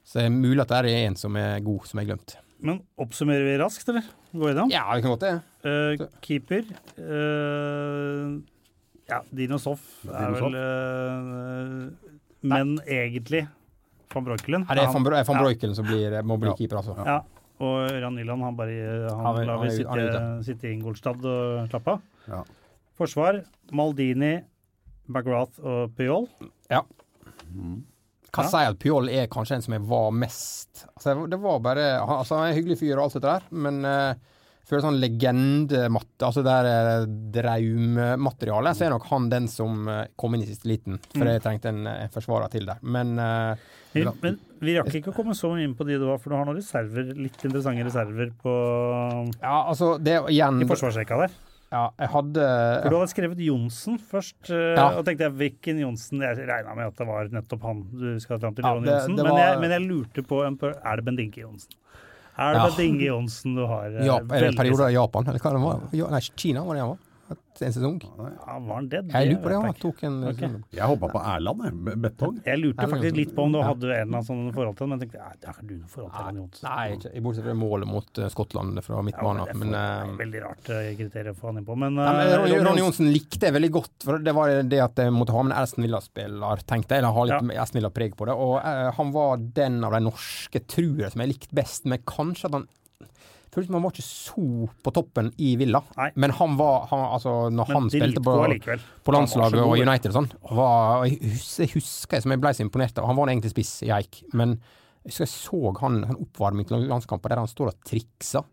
Så 0.04 0.18
det 0.20 0.24
er 0.28 0.32
mulig 0.32 0.60
at 0.64 0.68
det 0.72 0.78
er 0.80 0.88
en 1.06 1.16
som 1.20 1.36
er 1.36 1.60
god, 1.64 1.84
som 1.88 2.00
jeg 2.00 2.08
glemte. 2.08 2.38
Men 2.64 2.78
oppsummerer 3.00 3.44
vi 3.44 3.58
raskt, 3.60 3.88
eller? 3.92 4.06
Går 4.32 4.54
vi? 4.56 4.72
Ja, 4.72 4.84
vi 4.94 5.02
kan 5.04 5.12
godt 5.12 5.24
det. 5.26 5.34
Uh, 5.64 6.06
keeper 6.24 6.64
uh, 7.00 8.40
Ja, 9.08 9.20
Dino 9.36 9.58
Soff 9.60 9.82
er 10.08 10.32
vel 10.32 10.56
uh, 10.56 12.14
Men 12.44 12.78
egentlig 12.88 13.44
van 14.14 14.24
Breukelen. 14.24 14.64
Er 14.70 14.78
det 14.78 14.86
van, 14.92 15.02
Bro- 15.04 15.20
van. 15.28 15.74
Som 15.76 15.86
blir, 15.88 16.22
må 16.22 16.36
bli 16.40 16.48
Ja. 16.52 16.56
keeper, 16.56 16.76
altså. 16.80 16.94
Ja, 17.04 17.20
og 17.62 17.90
Ørjan 17.92 18.16
Nyland 18.18 18.42
han 18.42 18.56
bare 18.58 19.08
han, 19.10 19.24
Han 19.24 19.46
lar 19.46 19.64
er 19.64 19.70
sitte, 19.76 20.24
sitte 20.46 20.68
i 20.68 20.72
Ingolstad 20.74 21.22
og 21.24 21.68
slappe 21.70 21.94
av. 21.94 22.02
Ja. 22.26 22.40
Forsvar 22.98 23.42
Maldini, 23.74 24.36
Bagrath 25.10 25.60
og 25.62 25.94
Pjoll. 25.98 26.28
Ja. 26.72 26.82
Hva 28.34 28.42
Ja. 28.42 28.50
sier 28.50 28.72
at 28.72 28.78
Pyol 28.82 29.08
er 29.14 29.28
kanskje 29.30 29.54
en 29.58 29.62
som 29.62 29.74
jeg 29.76 29.82
var 29.86 30.08
mest 30.10 30.86
altså, 30.96 31.12
Det 31.30 31.38
var 31.38 31.60
bare 31.62 31.84
han, 32.00 32.16
altså, 32.18 32.34
han 32.40 32.48
er 32.48 32.50
en 32.50 32.56
hyggelig 32.58 32.78
fyr 32.80 32.96
og 32.96 33.04
alt 33.04 33.14
det 33.14 33.22
der, 33.22 33.44
men 33.54 33.84
uh, 33.86 34.14
føler 34.68 34.82
sånn 34.86 35.00
legendematte, 35.02 36.24
altså 36.24 36.42
det 36.44 36.52
der 36.54 36.68
eh, 36.70 37.06
draummaterialet, 37.36 38.76
så 38.78 38.86
er 38.86 38.94
nok 38.94 39.06
han 39.10 39.28
den 39.32 39.48
som 39.52 39.88
eh, 39.88 40.04
kom 40.16 40.34
inn 40.36 40.44
i 40.44 40.48
siste 40.50 40.68
liten. 40.70 40.98
For 41.12 41.24
Mm. 41.24 41.32
jeg 41.34 41.42
trengte 41.44 41.68
en, 41.72 41.86
en 41.86 42.12
forsvarer 42.14 42.50
til 42.52 42.66
der. 42.66 42.78
Men 42.82 43.18
eh, 43.18 43.56
Vi, 43.94 44.02
men 44.22 44.38
vi 44.64 44.74
rakk 44.78 44.94
ikke 44.98 45.12
å 45.12 45.16
komme 45.16 45.34
så 45.38 45.52
mye 45.52 45.64
inn 45.68 45.74
på 45.78 45.84
de 45.86 45.98
du 46.00 46.08
har, 46.10 46.18
for 46.18 46.30
du 46.32 46.36
har 46.36 46.44
noen 46.48 46.56
reserver, 46.58 47.12
litt 47.14 47.38
interessante 47.44 47.84
reserver 47.86 48.32
på, 48.42 48.54
ja, 49.40 49.58
altså 49.70 49.94
det 50.02 50.16
igjen 50.32 50.62
i 50.64 50.66
forsvarsrekka 50.66 51.18
der. 51.24 51.36
Ja, 51.74 51.88
jeg 51.98 52.10
hadde 52.12 52.42
For 52.84 52.92
du 52.92 52.96
hadde 53.00 53.10
skrevet 53.10 53.40
Johnsen 53.42 53.96
først, 53.98 54.50
eh, 54.50 54.74
Ja. 54.78 54.88
og 54.98 55.04
tenkte 55.06 55.24
jeg 55.26 55.34
hvilken 55.40 55.80
Johnsen 55.82 56.20
Jeg 56.22 56.44
regna 56.46 56.74
med 56.76 56.86
at 56.86 56.96
det 57.00 57.06
var 57.08 57.30
nettopp 57.34 57.62
han 57.66 57.80
du 57.90 58.20
skal 58.22 58.38
fram 58.38 58.54
til, 58.54 58.62
Ja, 58.64 58.74
det- 58.78 58.92
Johnsen. 58.92 59.16
Men, 59.16 59.36
jeg, 59.40 59.58
men 59.60 59.70
jeg 59.74 59.82
lurte 59.88 60.22
på 60.22 60.42
Er 60.44 60.96
det 61.00 61.04
Bendinke 61.04 61.40
Johnsen? 61.42 61.72
Er 62.36 62.52
det 62.54 62.62
Ja. 62.78 62.82
Inge 62.82 63.04
Johnsen 63.06 63.54
du 63.54 63.66
har? 63.66 63.86
eh, 63.86 64.06
ja, 64.06 64.16
Er 64.18 64.40
det 64.50 64.56
perioder 64.58 64.88
i 64.90 64.94
Japan, 64.96 65.26
eller 65.28 65.38
hva 65.38 65.52
det 65.54 65.62
var? 65.62 65.80
Ja, 65.92 66.08
nei, 66.10 66.20
Kina 66.36 66.64
var 66.64 66.74
det 66.74 66.80
han 66.80 66.88
var. 66.94 66.98
En 67.30 67.72
sesong. 67.72 68.00
Ja, 68.02 68.58
var 68.58 68.74
han 68.74 68.88
det? 68.90 69.00
Jeg 69.14 69.28
lurer 69.30 69.42
på 69.44 69.48
det, 69.52 69.58
han 69.62 69.74
tok 69.78 70.00
en 70.08 70.16
Ok. 70.28 70.40
Jeg 70.74 70.88
hoppa 70.90 71.08
på 71.12 71.20
Erland, 71.22 71.60
jeg. 71.64 71.98
Betong. 72.02 72.40
Jeg 72.44 72.58
lurte 72.58 72.88
faktisk 72.90 73.16
litt 73.16 73.34
på 73.36 73.44
om 73.46 73.52
du 73.54 73.58
Ja. 73.60 73.68
hadde 73.68 73.84
en 73.84 73.92
eller 73.94 74.18
annen 74.18 74.26
sånn 74.26 74.52
forhold 74.52 74.76
til 74.76 74.84
den, 74.84 74.90
men 74.90 74.98
jeg 74.98 75.08
tenkte 75.08 75.20
ja, 75.22 75.30
det 75.40 75.48
har 75.54 75.62
du 75.62 75.74
noe 75.78 75.88
forhold 75.94 76.10
til 76.12 76.18
Nei, 76.18 76.26
han 76.26 76.40
Johnsen. 76.40 76.64
nei, 76.68 76.86
ikke. 76.98 77.22
Bortsett 77.24 77.44
fra 77.46 77.54
målet 77.54 77.88
mot 77.88 78.18
eh, 78.18 78.28
Skottland 78.34 78.82
fra 78.82 78.96
Ja, 78.98 79.02
midtbanen. 79.06 79.44
det 79.46 79.54
er 79.54 79.58
men, 79.62 79.68
eh, 79.68 79.78
det 79.78 80.10
er 80.10 80.18
veldig 80.24 80.42
rart 80.44 80.70
eh, 80.74 80.90
kriterium 80.98 81.34
å 81.34 81.38
få 81.38 81.46
han 81.52 81.58
inn 81.62 81.64
på, 81.70 81.76
men 81.78 81.94
Nei, 81.94 82.12
men 82.12 82.26
Ronny, 82.34 82.50
Ronny 82.50 82.58
Johnsen- 82.58 82.84
Johnsen 82.84 83.12
likte 83.14 83.40
jeg 83.46 83.54
veldig 83.54 83.70
godt, 83.78 83.94
for 84.04 84.18
det 84.18 84.34
var 84.34 84.62
det 84.74 84.80
at 84.84 84.96
jeg 84.96 85.12
måtte 85.14 85.30
ha 85.38 85.42
med 85.46 85.52
en 85.56 85.62
Aston 85.62 85.84
Villa-spiller, 85.86 86.56
tenkte 86.66 86.88
jeg. 86.90 86.98
Eller 87.04 87.12
ha 87.14 87.22
litt 87.30 87.54
Ja. 87.54 87.62
Aston 87.62 87.80
Villa-preg 87.80 88.16
på 88.18 88.26
det. 88.26 88.34
Og 88.34 88.58
uh, 88.58 88.90
han 88.98 89.12
var 89.12 89.36
den 89.38 89.82
av 89.84 89.92
de 89.92 90.00
norske, 90.10 90.58
tror 90.66 90.98
jeg, 90.98 91.12
som 91.12 91.20
jeg 91.22 91.28
likte 91.38 91.54
best. 91.54 91.84
Men 91.86 91.98
kanskje 92.04 92.46
at 92.50 92.52
han 92.58 92.66
Føltes 93.54 93.68
som 93.70 93.76
han 93.78 93.84
var 93.84 93.94
ikke 93.94 94.04
så 94.04 94.68
på 94.84 94.92
toppen 94.96 95.28
i 95.38 95.52
Villa. 95.60 95.80
Nei. 95.98 96.08
Men 96.18 96.34
han 96.34 96.56
var 96.58 96.88
han, 96.90 97.04
Altså, 97.14 97.34
når 97.54 97.70
men 97.70 97.78
han 97.78 97.90
spilte 97.92 98.22
på, 98.24 98.36
på 99.06 99.14
landslaget 99.14 99.60
og. 99.62 99.74
United 99.78 100.10
og 100.10 100.16
sånn, 100.18 100.30
var, 100.58 101.04
jeg 101.06 101.20
husker, 101.36 101.62
jeg 101.62 101.74
husker 101.76 102.24
som 102.24 102.34
jeg 102.34 102.42
ble 102.42 102.54
så 102.56 102.64
imponert 102.64 102.98
av 102.98 103.06
Han 103.10 103.18
var 103.18 103.30
egentlig 103.30 103.52
spiss 103.54 103.76
i 103.86 103.92
Eik, 103.94 104.24
men 104.34 104.56
jeg 105.04 105.12
husker 105.12 105.26
jeg 105.26 105.34
så 105.34 105.74
han, 105.82 106.00
han 106.08 106.18
oppvarming 106.18 106.66
til 106.68 106.86
landskamper 106.90 107.34
der 107.34 107.42
han 107.44 107.50
står 107.50 107.72
og 107.74 107.86
trikser. 107.86 108.46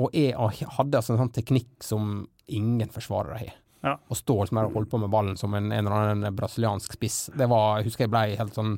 Og 0.00 0.14
jeg 0.16 0.34
hadde 0.36 1.00
altså 1.00 1.14
en 1.16 1.24
sånn 1.24 1.34
teknikk 1.34 1.82
som 1.84 2.20
ingen 2.50 2.92
forsvarere 2.92 3.40
har. 3.40 3.56
Ja. 3.84 3.94
Og 4.12 4.18
står 4.18 4.44
liksom 4.44 4.60
her 4.60 4.68
og 4.68 4.76
holder 4.76 4.90
på 4.92 5.00
med 5.00 5.12
ballen 5.12 5.38
som 5.40 5.54
en, 5.56 5.70
en 5.72 5.86
eller 5.86 6.12
annen 6.12 6.36
brasiliansk 6.36 6.98
spiss. 6.98 7.22
Det 7.32 7.48
var, 7.50 7.80
jeg 7.80 7.88
husker 7.88 8.06
jeg 8.06 8.12
ble 8.12 8.26
helt 8.38 8.56
sånn 8.56 8.76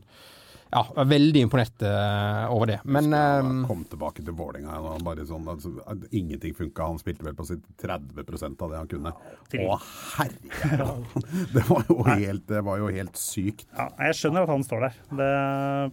Ja, 0.72 0.80
jeg 0.88 0.96
var 0.96 1.08
veldig 1.10 1.40
imponert 1.44 1.82
uh, 1.84 2.46
over 2.54 2.70
det. 2.70 2.78
Men 2.88 3.12
uh, 3.12 3.48
Kom 3.68 3.82
tilbake 3.90 4.22
til 4.24 4.32
Vålerenga. 4.38 4.78
Bare 5.04 5.26
sånn, 5.28 5.44
altså, 5.52 5.68
ingenting 6.16 6.54
funka. 6.56 6.86
Han 6.88 7.00
spilte 7.00 7.26
vel 7.26 7.34
på 7.36 7.44
sitt 7.44 7.66
30% 7.82 8.62
av 8.64 8.72
det 8.72 8.78
han 8.80 8.88
kunne. 8.88 9.12
Til- 9.52 9.66
Å, 9.68 9.76
herregud! 10.16 11.18
Det 11.52 11.62
var 11.68 11.84
jo 11.90 11.96
helt, 12.06 12.44
det 12.48 12.60
var 12.64 12.78
jo 12.80 12.88
helt 12.92 13.18
sykt. 13.20 13.66
Ja, 13.76 13.86
jeg 14.06 14.16
skjønner 14.16 14.46
at 14.46 14.52
han 14.52 14.64
står 14.64 14.84
der. 14.86 14.96
Det 15.18 15.28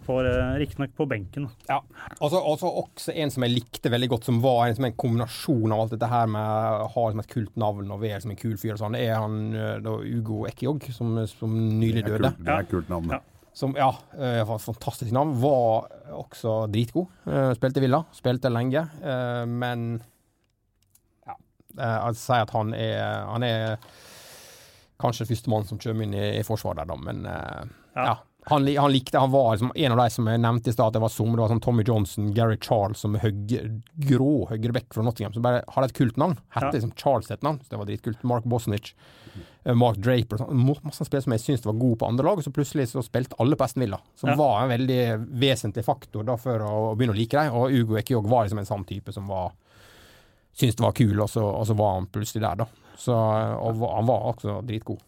får 0.05 0.29
eh, 0.29 0.53
Riktignok 0.61 0.93
på 0.97 1.07
benken. 1.11 1.49
Ja. 1.67 1.79
Og 2.19 2.35
også, 2.39 2.69
også 2.83 3.15
en 3.19 3.33
som 3.33 3.43
jeg 3.45 3.57
likte 3.57 3.91
veldig 3.91 4.09
godt, 4.13 4.27
som 4.29 4.39
var 4.43 4.67
en, 4.69 4.77
som 4.77 4.87
en 4.87 4.95
kombinasjon 4.99 5.75
av 5.75 5.83
alt 5.83 5.95
dette 5.95 6.09
her 6.11 6.29
med 6.31 6.45
å 6.85 6.87
ha 6.93 7.03
liksom, 7.09 7.23
et 7.25 7.33
kult 7.33 7.59
navn 7.59 7.91
og 7.91 7.99
være 8.03 8.21
som 8.23 8.31
en 8.33 8.39
kul 8.39 8.55
fyr 8.61 8.77
og 8.77 8.81
sånn, 8.83 8.95
det 8.95 9.03
er 9.09 9.19
han 9.19 9.39
eh, 9.51 9.75
da 9.83 9.97
Ugo 9.99 10.45
Ekiog, 10.49 10.87
som, 10.95 11.17
som 11.31 11.51
nylig 11.81 12.05
Det 12.05 12.13
er 12.13 12.15
døde. 12.15 12.31
kult, 12.37 12.45
det 12.47 12.55
er 12.55 12.69
kult 12.71 12.93
navn. 12.95 13.11
Ja. 13.17 13.21
Som, 13.59 13.73
ja, 13.75 13.89
eh, 14.15 14.39
var 14.47 14.55
et 14.55 14.63
fantastisk 14.63 15.11
navn. 15.11 15.33
Var 15.41 15.89
også 16.15 16.53
dritgod. 16.71 17.09
Eh, 17.27 17.49
Spilte 17.57 17.81
Villa, 17.83 17.99
spilte 18.15 18.51
lenge, 18.53 18.85
eh, 19.03 19.43
men 19.49 19.89
ja. 21.27 21.35
jeg 21.75 21.97
Jeg 22.05 22.15
sier 22.21 22.45
at 22.45 22.53
han 22.55 22.71
er, 22.77 23.03
han 23.27 23.43
er 23.43 23.77
kanskje 24.99 25.27
førstemann 25.29 25.67
som 25.67 25.79
kommer 25.79 26.07
inn 26.07 26.15
i, 26.15 26.25
i 26.39 26.43
forsvaret 26.47 26.81
der, 26.81 26.89
da, 26.93 26.97
men 27.03 27.25
eh, 27.27 27.69
Ja. 27.99 28.05
ja. 28.13 28.17
Han, 28.49 28.63
han 28.65 28.89
likte 28.93 29.19
Han 29.19 29.29
var 29.33 29.49
liksom 29.51 29.73
en 29.75 29.91
av 29.93 29.99
de 29.99 30.09
som 30.09 30.25
jeg 30.31 30.39
nevnte 30.41 30.71
i 30.71 30.73
stad 30.73 30.93
det 30.95 31.01
var 31.03 31.11
som 31.11 31.33
det 31.35 31.41
var 31.43 31.51
sånn 31.51 31.59
Tommy 31.61 31.83
Johnson, 31.85 32.31
Gary 32.33 32.55
Charles 32.63 32.97
som 33.03 33.17
høyre, 33.19 33.59
grå 34.07 34.29
høyreback 34.49 34.87
fra 34.95 35.03
Nottingham, 35.05 35.35
som 35.35 35.43
bare 35.45 35.59
hadde 35.75 35.89
et 35.91 35.97
kult 35.99 36.17
navn. 36.17 36.37
Hette 36.55 36.71
Ja. 36.71 36.77
liksom 36.79 36.95
Charles 36.97 37.29
et 37.35 37.43
navn, 37.45 37.59
så 37.61 37.75
det 37.75 37.81
var 37.81 37.89
dritkult. 37.91 38.23
Mark 38.23 38.47
Bosnich. 38.49 38.93
Eh, 39.65 39.73
Mark 39.73 39.97
Draper 39.97 40.37
og 40.37 40.47
sånn. 40.47 40.63
Masse 40.83 41.05
spillere 41.07 41.23
som 41.27 41.33
jeg 41.35 41.43
syntes 41.45 41.65
var 41.65 41.77
gode 41.79 41.97
på 42.01 42.07
andre 42.09 42.25
lag, 42.25 42.37
og 42.37 42.43
så 42.45 42.51
plutselig 42.55 42.87
så 42.91 43.03
spilte 43.05 43.35
alle 43.39 43.55
på 43.59 43.63
Aston 43.67 43.81
Villa. 43.85 43.99
Som 44.15 44.29
Ja. 44.31 44.35
var 44.35 44.63
en 44.63 44.69
veldig 44.73 45.01
vesentlig 45.39 45.83
faktor 45.85 46.23
da 46.25 46.35
for 46.37 46.59
å, 46.59 46.73
å 46.91 46.95
begynne 46.97 47.13
å 47.15 47.19
like 47.19 47.37
dem. 47.37 47.53
Og 47.53 47.71
Ugo 47.71 47.97
Ekiog 47.97 48.27
var 48.27 48.45
liksom 48.45 48.59
en 48.59 48.65
sånn 48.69 48.85
type 48.87 49.11
som 49.13 49.27
var 49.27 49.51
syntes 50.55 50.75
det 50.75 50.83
var 50.83 50.91
kul, 50.97 51.19
og 51.21 51.29
så, 51.29 51.43
og 51.43 51.65
så 51.69 51.75
var 51.77 51.93
han 51.99 52.07
plutselig 52.07 52.41
der, 52.41 52.55
da. 52.55 52.65
Så, 52.99 53.13
og 53.15 53.75
var- 53.79 53.95
han 53.95 54.05
var 54.09 54.33
også 54.33 54.57
dritgod. 54.67 54.99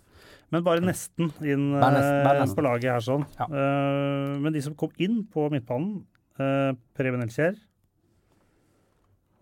Men 0.52 0.64
bare 0.64 0.82
nesten 0.84 1.32
inn 1.48 1.72
Bare 1.80 1.94
nesten, 1.96 2.24
bare 2.24 2.36
eh, 2.36 2.42
nesten. 2.44 2.56
på 2.58 2.64
laget 2.64 2.92
her 2.92 3.00
sånn. 3.00 3.26
Ja. 3.40 3.46
Uh, 3.48 4.40
men 4.44 4.52
de 4.54 4.62
som 4.62 4.76
kom 4.76 4.92
inn 5.00 5.26
på 5.32 5.50
midtbanen, 5.52 6.04
uh, 6.40 6.72
Preben 6.96 7.22
Elkjær 7.24 7.56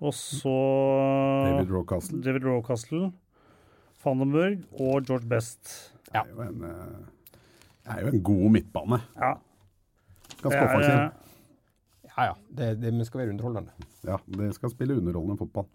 og 0.02 0.14
så 0.16 0.54
David 1.50 1.72
Rowcastle. 1.74 2.22
David 2.24 2.44
Rocastle, 2.48 3.10
Vandenberg 4.04 4.62
og 4.80 5.06
George 5.08 5.28
Best. 5.30 5.74
Det 6.10 6.22
er 6.22 6.30
jo 6.34 6.42
en, 6.46 6.64
eh, 6.64 7.00
det 7.86 7.96
er 7.98 8.06
jo 8.06 8.14
en 8.14 8.24
god 8.32 8.50
midtbane. 8.58 9.02
Ja, 9.20 9.34
Ganske 10.40 10.64
offensiv. 10.64 10.96
eh, 10.96 11.10
Ja 12.18 12.24
ja, 12.32 12.34
det, 12.52 12.66
det 12.82 12.94
men 12.94 13.06
skal 13.08 13.22
være 13.22 13.32
underholdende. 13.36 13.72
Ja, 14.08 14.18
det 14.40 14.54
skal 14.56 14.72
spille 14.74 14.96
underholdende 15.00 15.38
fotball. 15.40 15.68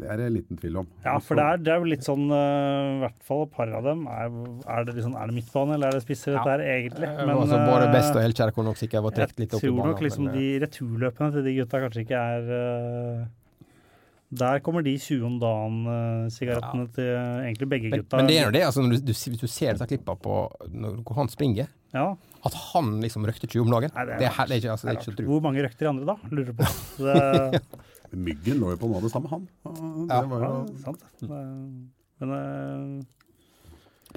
Det 0.00 0.08
er 0.08 0.16
det 0.16 0.26
liten 0.32 0.56
tvil 0.56 0.78
om. 0.80 0.86
ja, 1.04 1.18
for 1.20 1.36
det 1.36 1.44
er, 1.44 1.58
det 1.60 1.72
er 1.74 1.82
jo 1.82 1.88
litt 1.90 2.06
sånn 2.06 2.22
eh, 2.32 2.92
I 2.94 3.00
hvert 3.02 3.18
fall 3.26 3.42
et 3.44 3.50
par 3.52 3.72
av 3.76 3.84
dem. 3.84 4.06
Er, 4.08 4.30
er, 4.64 4.86
det, 4.88 4.94
liksom, 4.96 5.12
er 5.20 5.28
det 5.28 5.34
midtbane, 5.36 5.74
eller 5.76 5.90
er 5.90 5.98
det 5.98 6.04
spisser, 6.06 6.38
dette 6.38 6.48
her, 6.54 6.62
egentlig? 6.64 7.10
Men, 7.18 7.34
altså, 7.34 7.58
både 7.68 7.84
eh, 7.90 7.92
Best 7.92 8.16
og 8.16 8.22
Elkjær 8.24 8.54
kunne 8.56 8.72
nok 8.72 8.80
sikkert 8.80 9.04
vært 9.04 9.18
trukket 9.20 9.42
litt 9.44 9.52
opp 9.58 9.60
i 9.60 9.66
tror 9.66 9.76
banen. 9.76 9.90
nok 9.92 10.00
liksom 10.06 10.24
men, 10.30 10.38
de 10.38 10.46
eh, 10.54 10.60
returløpene 10.64 11.28
til 11.36 11.44
de 11.50 11.54
gutta 11.58 11.82
kanskje 11.84 12.04
ikke 12.06 12.22
er 12.38 12.48
eh, 12.56 13.20
Der 14.30 14.60
kommer 14.62 14.84
de 14.86 14.92
20 14.94 15.24
om 15.26 15.38
dagen-sigarettene 15.42 16.84
til 16.94 17.08
egentlig 17.42 17.66
begge 17.68 17.88
men, 17.90 18.02
gutta. 18.04 18.20
men 18.20 18.28
det 18.30 18.36
er 18.38 18.44
jo 18.46 18.52
det, 18.54 18.62
altså, 18.62 18.84
når 18.84 19.00
du, 19.00 19.10
hvis 19.10 19.40
du 19.40 19.46
ser 19.50 19.74
disse 19.74 19.88
klippene 19.90 20.20
på 20.22 20.36
når, 20.70 21.00
hvor 21.02 21.18
han 21.18 21.28
springer, 21.32 21.66
Ja, 21.90 22.04
at 22.46 22.54
han 22.70 22.92
liksom 23.02 23.26
røkte 23.26 23.48
20 23.50 23.64
om 23.66 23.72
dagen, 23.74 23.90
Nei, 23.96 24.04
det 24.06 24.14
er 24.14 24.18
det, 24.22 24.28
er, 24.30 24.46
det 24.46 24.54
er 24.54 24.60
ikke, 24.62 24.70
altså, 24.76 24.86
det 24.86 24.92
er 24.92 25.00
ikke 25.00 25.08
så 25.10 25.16
tru. 25.18 25.24
Hvor 25.32 25.40
mange 25.48 25.64
røkte 25.66 25.82
de 25.82 25.88
andre, 25.90 26.04
da? 26.06 26.16
Lurer 26.30 26.54
på. 26.60 26.68
Det, 28.10 28.18
Myggen 28.18 28.58
lå 28.58 28.72
jo 28.72 28.78
på 28.80 28.88
noe 28.90 28.98
av 28.98 29.04
det 29.06 29.10
samme, 29.12 29.28
han. 29.30 29.44
Det 29.66 30.14
Ja. 30.14 30.22
var 30.30 30.40
ja, 30.42 30.46
jo 30.50 30.78
sant. 30.82 31.02
Men 32.20 32.32
eh, 32.36 33.04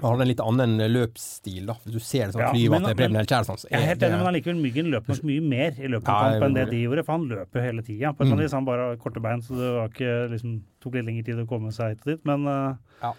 Han 0.02 0.12
hadde 0.14 0.22
en 0.26 0.28
litt 0.28 0.40
annen 0.42 0.72
løpsstil, 0.92 1.66
da. 1.70 1.74
Hvis 1.86 1.94
du 1.94 2.00
ser 2.00 2.26
det 2.26 2.34
sånn 2.34 2.42
Ja, 2.42 2.70
men- 2.72 2.96
Preben 2.96 3.16
Elkjær 3.22 3.46
sånn, 3.46 3.60
så 3.62 3.70
jeg 3.70 3.80
er 3.80 3.86
helt 3.92 4.02
enig, 4.02 4.18
men 4.18 4.28
allikevel 4.34 4.62
Myggen 4.64 4.90
løper 4.92 5.14
nok 5.14 5.24
mye 5.24 5.42
mer 5.42 5.72
i 5.78 5.88
løpet 5.88 6.10
av 6.10 6.16
Ja, 6.24 6.32
kamp 6.40 6.44
enn 6.48 6.54
det 6.56 6.70
de 6.72 6.80
gjorde, 6.84 7.06
for 7.06 7.12
han 7.18 7.28
løper 7.30 7.54
jo 7.54 7.62
hele 7.62 7.82
tida. 7.84 8.14
På 8.18 8.26
Mm. 8.26 8.38
vis 8.40 8.52
han 8.52 8.66
bare 8.66 8.80
har 8.90 8.96
korte 8.98 9.22
bein, 9.22 9.42
så 9.42 9.54
det 9.56 9.70
var 9.78 9.88
ikke, 9.90 10.30
liksom, 10.32 10.62
tok 10.82 10.94
litt 10.96 11.06
lengre 11.06 11.26
tid 11.26 11.36
å 11.36 11.48
komme 11.48 11.72
seg 11.72 11.90
hit 11.90 12.00
og 12.00 12.06
dit. 12.06 12.26
Men, 12.26 12.48
eh, 12.48 12.76
Ja. 13.04 13.14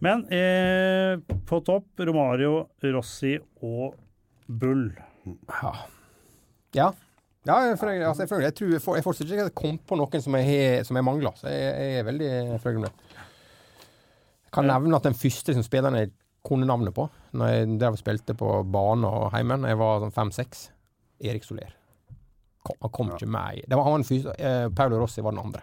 men 0.00 0.24
eh, 0.32 1.16
på 1.46 1.62
topp 1.64 1.84
Romario, 1.98 2.68
Rossi 2.82 3.38
og 3.62 3.94
Bull. 4.48 4.92
Ja. 5.62 5.72
ja. 6.72 6.92
Ja, 7.46 7.60
jeg, 7.68 7.78
føler- 7.78 8.02
altså, 8.08 8.18
jeg, 8.24 8.28
føler- 8.28 8.42
jeg 8.42 8.54
tror 8.56 8.70
jeg, 8.72 8.80
jeg 8.82 9.04
fortsetter 9.04 9.36
ikke 9.36 9.54
kommet 9.54 9.80
på 9.86 9.96
noen 9.96 10.20
som 10.20 10.32
jeg, 10.34 10.84
som 10.84 10.96
jeg 10.96 11.04
mangler, 11.04 11.30
så 11.38 11.46
jeg, 11.46 11.74
jeg 11.78 11.98
er 12.00 12.04
veldig 12.04 12.60
fornøyd 12.60 12.80
med 12.80 12.90
det. 12.90 13.05
Kan 14.56 14.68
nevne 14.70 14.98
at 14.98 15.06
den 15.06 15.18
første 15.18 15.54
som 15.56 15.64
spilleren 15.66 15.98
jeg 16.00 16.12
kunne 16.46 16.68
navnet 16.68 16.94
på, 16.94 17.08
når 17.36 17.52
jeg 17.52 17.70
drev 17.80 17.96
og 17.96 18.00
spilte 18.00 18.36
på 18.38 18.50
bane 18.72 19.08
og 19.08 19.34
hjemme, 19.34 19.58
da 19.62 19.72
jeg 19.72 19.80
var 19.80 20.04
sånn 20.04 20.14
fem-seks, 20.14 20.68
Erik 21.26 21.46
Soler. 21.46 21.72
Kom, 22.66 22.78
han 22.82 22.92
kom 22.94 23.10
ikke 23.14 23.28
med 23.30 23.62
Det 23.66 23.76
var 23.78 23.86
han 23.86 23.94
var 23.94 24.02
den 24.02 24.08
første. 24.08 24.34
Eh, 24.42 24.68
Paulo 24.74 25.00
Rossi 25.00 25.22
var 25.24 25.34
den 25.34 25.42
andre. 25.42 25.62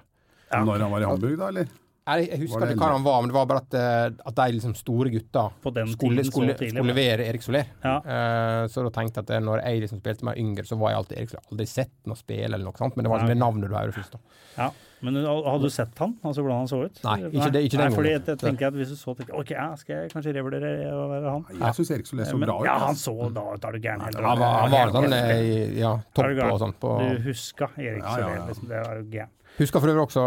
Ja. 0.49 0.61
Når 0.64 0.86
han 0.86 0.94
var 0.94 1.03
i 1.03 1.07
Hamburg, 1.10 1.38
da, 1.40 1.49
eller? 1.52 1.72
Jeg, 2.03 2.25
jeg 2.34 2.39
husker 2.41 2.65
ikke 2.67 2.84
hva 2.84 2.88
han 2.97 3.03
var, 3.05 3.21
men 3.23 3.31
det 3.31 3.35
var 3.38 3.45
bare 3.47 3.61
at, 3.63 3.75
eh, 3.80 4.25
at 4.27 4.35
de 4.35 4.45
liksom 4.57 4.73
store 4.75 5.07
gutta 5.13 5.45
skulle, 5.63 6.25
skulle, 6.27 6.55
skulle 6.59 6.84
men- 6.84 6.95
være 6.97 7.27
Erik 7.30 7.41
Soler. 7.45 7.69
Ja. 7.84 7.93
Uh, 8.03 8.63
så 8.67 8.84
da 8.84 8.91
tenkte 8.91 9.21
jeg 9.23 9.30
at 9.38 9.43
når 9.45 9.61
jeg 9.63 9.85
liksom 9.85 10.01
spilte 10.03 10.27
meg 10.27 10.38
yngre, 10.41 10.65
så 10.67 10.75
var 10.77 10.91
jeg 10.91 10.99
alltid 10.99 11.17
Erik 11.21 11.30
Soler. 11.31 11.45
Aldri 11.53 11.67
sett 11.71 11.93
noe 12.11 12.19
spille 12.19 12.49
eller 12.49 12.59
noe 12.67 12.75
sånt, 12.75 12.97
men 12.97 13.07
det 13.07 13.13
var 13.13 13.21
liksom 13.23 13.31
det 13.31 13.39
navnet 13.39 13.69
du 13.71 13.77
hører 13.77 13.95
først. 13.95 14.17
da. 14.17 14.19
Ja. 14.57 14.67
Men 15.03 15.17
hadde 15.19 15.59
du 15.63 15.71
sett 15.71 15.97
han? 15.99 16.13
Altså 16.23 16.43
hvordan 16.43 16.59
han 16.63 16.67
så 16.71 16.77
ut? 16.85 16.99
Nei, 17.03 17.15
ikke 17.27 17.51
det- 17.51 17.63
ikke 17.67 17.80
den 17.80 17.89
Nei, 17.89 17.95
fordi 17.95 18.11
gangen. 18.11 18.19
jeg, 18.19 18.27
jeg 18.27 18.39
tenker 18.39 18.67
at 18.67 18.73
Hvis 18.73 18.91
du 18.93 18.95
så 18.95 19.15
tenker, 19.17 19.34
ok, 19.39 19.49
ja, 19.51 19.65
skal 19.75 19.95
jeg 19.95 20.11
kanskje 20.13 20.34
revurdere 20.38 20.91
å 20.95 21.07
være 21.11 21.30
han? 21.34 21.43
Jeg 21.59 21.75
syns 21.80 21.91
Erik 21.91 22.07
Soler 22.07 22.23
så 22.30 22.39
bra 22.39 22.55
ut. 22.59 22.65
ja, 22.67 22.77
han 22.80 22.95
så 22.95 23.15
da 23.34 23.41
ut, 23.53 23.63
er 23.65 23.71
du 23.71 23.80
gæren? 23.80 23.99
Han 24.15 24.39
var, 24.39 24.59
han 24.63 24.71
var 24.71 24.91
sånn 24.95 25.13
eh, 25.13 25.80
ja, 25.80 25.97
topp 26.15 26.51
og 26.51 26.59
sånn. 26.59 26.75
På, 26.80 26.93
Du 26.99 27.23
huska 27.30 27.67
Erik 27.77 28.03
Ja, 28.03 28.11
ja, 28.11 28.15
Soler, 28.15 28.35
ja. 28.35 28.45
liksom. 28.47 28.67
Det 28.67 28.84
var 28.88 28.95
jo 28.99 29.03
gæren. 29.11 29.30
Husker 29.59 29.80
for 29.84 29.91
øvrig 29.91 30.01
også 30.07 30.23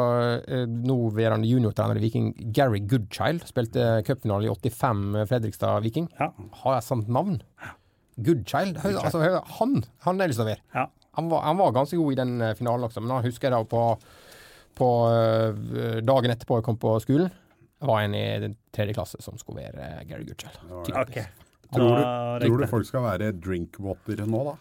eh, 0.47 0.67
nåværende 0.71 1.49
juniortrener 1.51 1.99
i 1.99 2.03
Viking, 2.05 2.29
Gary 2.55 2.79
Goodchild. 2.89 3.43
Spilte 3.49 3.87
cupfinale 4.07 4.47
i 4.47 4.53
85 4.55 5.27
Fredrikstad 5.31 5.81
Viking. 5.83 6.07
Ja. 6.21 6.29
Har 6.63 6.77
jeg 6.79 6.87
sant 6.87 7.09
navn? 7.11 7.41
Goodchild? 8.23 8.79
Høy- 8.85 8.95
Altså, 9.03 9.19
høy- 9.21 9.43
han 9.59 9.83
han 10.07 10.21
er 10.21 10.31
lyst 10.31 10.39
til 10.41 10.47
å 10.47 10.51
være. 10.53 10.63
Ja. 10.75 10.87
Han 11.19 11.31
var, 11.33 11.43
han 11.49 11.57
var 11.59 11.73
ganske 11.73 11.97
god 11.99 12.13
i 12.13 12.21
den 12.21 12.37
eh, 12.45 12.55
finalen 12.55 12.85
også, 12.87 13.01
men 13.03 13.11
han 13.17 13.25
husker 13.25 13.49
jeg 13.49 13.57
da 13.57 13.65
på, 13.65 13.83
på 14.77 14.89
eh, 15.11 16.01
dagen 16.05 16.31
etterpå 16.35 16.59
jeg 16.61 16.67
kom 16.69 16.77
på 16.81 16.95
skolen, 17.03 17.31
var 17.81 18.03
en 18.05 18.15
i 18.17 18.25
den 18.41 18.55
tredje 18.73 18.95
klasse 18.97 19.19
som 19.25 19.37
skulle 19.41 19.65
være 19.65 19.81
eh, 20.01 20.05
Gary 20.09 20.25
Goodchild. 20.29 20.61
Okay. 21.03 21.27
Tror 21.75 21.97
du, 21.99 22.47
tror 22.47 22.61
du 22.63 22.67
folk 22.71 22.87
skal 22.87 23.03
være 23.03 23.33
drinkwater 23.43 24.23
nå, 24.29 24.45
da? 24.53 24.55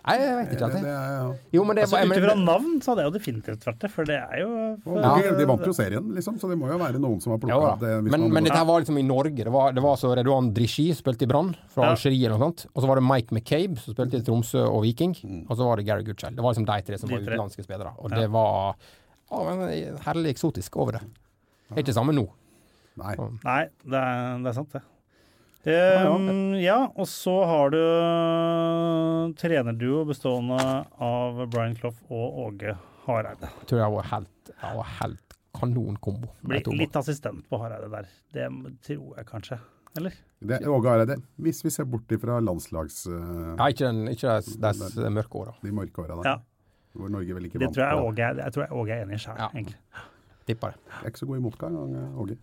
Nei, 0.00 0.14
jeg 0.20 0.36
vet 0.38 0.52
ikke. 0.56 0.68
Det, 0.72 0.80
det 0.84 0.92
er, 0.96 1.32
Jo, 1.52 1.62
men 1.68 1.76
det 1.76 1.82
Altså, 1.84 1.98
Ut 2.00 2.14
ifra 2.16 2.34
navn 2.40 2.78
så 2.80 2.90
hadde 2.92 3.02
jeg 3.04 3.10
jo 3.10 3.14
definitivt 3.18 3.66
vært 3.68 3.80
det, 3.84 3.90
for 3.92 4.08
det 4.08 4.16
er 4.16 4.40
jo 4.40 4.50
for, 4.84 5.00
Ja. 5.02 5.32
De 5.38 5.46
vant 5.50 5.66
jo 5.68 5.74
serien, 5.76 6.06
liksom, 6.16 6.38
så 6.40 6.48
det 6.50 6.56
må 6.60 6.70
jo 6.70 6.78
være 6.80 7.00
noen 7.02 7.20
som 7.20 7.34
har 7.34 7.40
plukka 7.42 7.58
Ja, 7.60 7.74
det. 7.82 7.92
men, 8.08 8.28
men 8.32 8.44
dette 8.48 8.56
her 8.56 8.64
var 8.70 8.80
liksom 8.80 8.98
i 8.98 9.04
Norge. 9.06 9.36
Det 9.44 9.52
var, 9.52 9.72
det 9.76 9.82
var 9.84 9.96
så 10.00 10.14
Redouan 10.16 10.52
Drichy 10.56 10.88
spilte 10.96 11.26
i 11.28 11.30
Brann, 11.30 11.52
fra 11.74 11.90
Ja. 11.90 11.92
Algerie 11.96 12.26
eller 12.26 12.38
noe 12.38 12.48
sånt. 12.50 12.66
Og 12.74 12.82
så 12.82 12.88
var 12.90 13.00
det 13.02 13.04
Mike 13.10 13.34
McCabe 13.36 13.76
som 13.82 13.94
spilte 13.94 14.22
i 14.22 14.24
Tromsø 14.26 14.64
og 14.66 14.82
Viking. 14.86 15.12
Mm. 15.20 15.42
Og 15.50 15.56
så 15.60 15.68
var 15.68 15.76
det 15.82 15.86
Gary 15.90 16.02
Goodchild. 16.08 16.36
Det 16.36 16.42
var 16.46 16.54
liksom 16.56 16.68
de 16.72 16.80
tre 16.88 16.98
som 16.98 17.08
De 17.10 17.14
var 17.18 17.26
utenlandske 17.28 17.66
spillere. 17.68 17.92
Og 17.98 18.10
Ja. 18.10 18.20
det 18.24 18.30
var 18.30 18.74
å, 19.30 19.44
men 19.46 19.98
herlig 20.06 20.32
eksotisk 20.34 20.76
over 20.80 20.92
det. 20.98 21.02
Det 21.70 21.76
er 21.78 21.84
ikke 21.84 21.94
samme 22.00 22.12
nå. 22.16 22.24
Nei. 23.00 23.14
Nei, 23.44 23.60
det 23.86 24.00
er, 24.00 24.38
det 24.42 24.48
er 24.50 24.56
sant, 24.56 24.72
det. 24.72 24.80
Um, 25.60 26.54
ja, 26.56 26.78
og 26.96 27.04
så 27.08 27.34
har 27.44 27.70
du 27.74 27.80
trenerduo 29.36 30.04
bestående 30.08 30.56
av 31.04 31.42
Brian 31.52 31.74
Clough 31.76 31.98
og 32.08 32.38
Åge 32.46 32.72
Hareide. 33.04 33.50
Jeg 33.60 33.68
tror 33.68 33.82
jeg 33.82 33.94
var 33.96 34.08
helt, 34.14 34.52
jeg 34.54 34.78
var 34.78 34.88
helt 35.00 35.36
kanonkombo. 35.60 36.30
Blir 36.48 36.64
litt 36.80 36.96
assistent 36.96 37.44
på 37.50 37.60
Hareide 37.60 37.90
der. 37.92 38.08
Det 38.32 38.46
tror 38.86 39.18
jeg 39.20 39.28
kanskje. 39.28 39.58
Eller? 39.98 40.14
Det, 40.40 40.60
Åge 40.70 40.88
Hareide, 40.94 41.16
hvis 41.44 41.60
vi 41.66 41.72
ser 41.74 41.84
bort 41.90 42.12
ifra 42.14 42.38
landslags... 42.40 43.02
Uh, 43.10 43.56
Ja, 43.58 43.66
ikke, 43.68 43.90
den, 43.90 44.06
ikke 44.14 44.38
de, 44.46 44.72
de 44.96 45.10
mørke 45.12 45.42
åra. 45.42 45.56
de 45.60 45.72
mørke 45.76 46.04
åra 46.06 46.16
der, 46.22 46.30
Ja. 46.30 46.36
hvor 46.96 47.10
Norge 47.12 47.34
vel 47.36 47.50
ikke 47.50 47.58
Det 47.60 47.66
vant 47.68 47.76
tror 47.76 47.84
jeg. 47.84 48.06
Åge 48.06 48.24
er, 48.30 48.40
jeg 48.46 48.54
tror 48.56 48.64
jeg 48.64 48.72
Åge 48.80 48.94
er 48.96 49.04
enig 49.04 49.18
i 49.18 49.24
sjøl, 49.26 49.36
Ja. 49.42 49.50
egentlig. 49.52 49.76
Tipper 50.48 50.72
det. 50.72 50.80
Jeg 50.94 51.02
er 51.04 51.12
ikke 51.12 51.22
så 51.24 51.28
god 51.28 51.36
i 51.36 51.44
motgang, 51.44 51.76
Åge. 52.24 52.38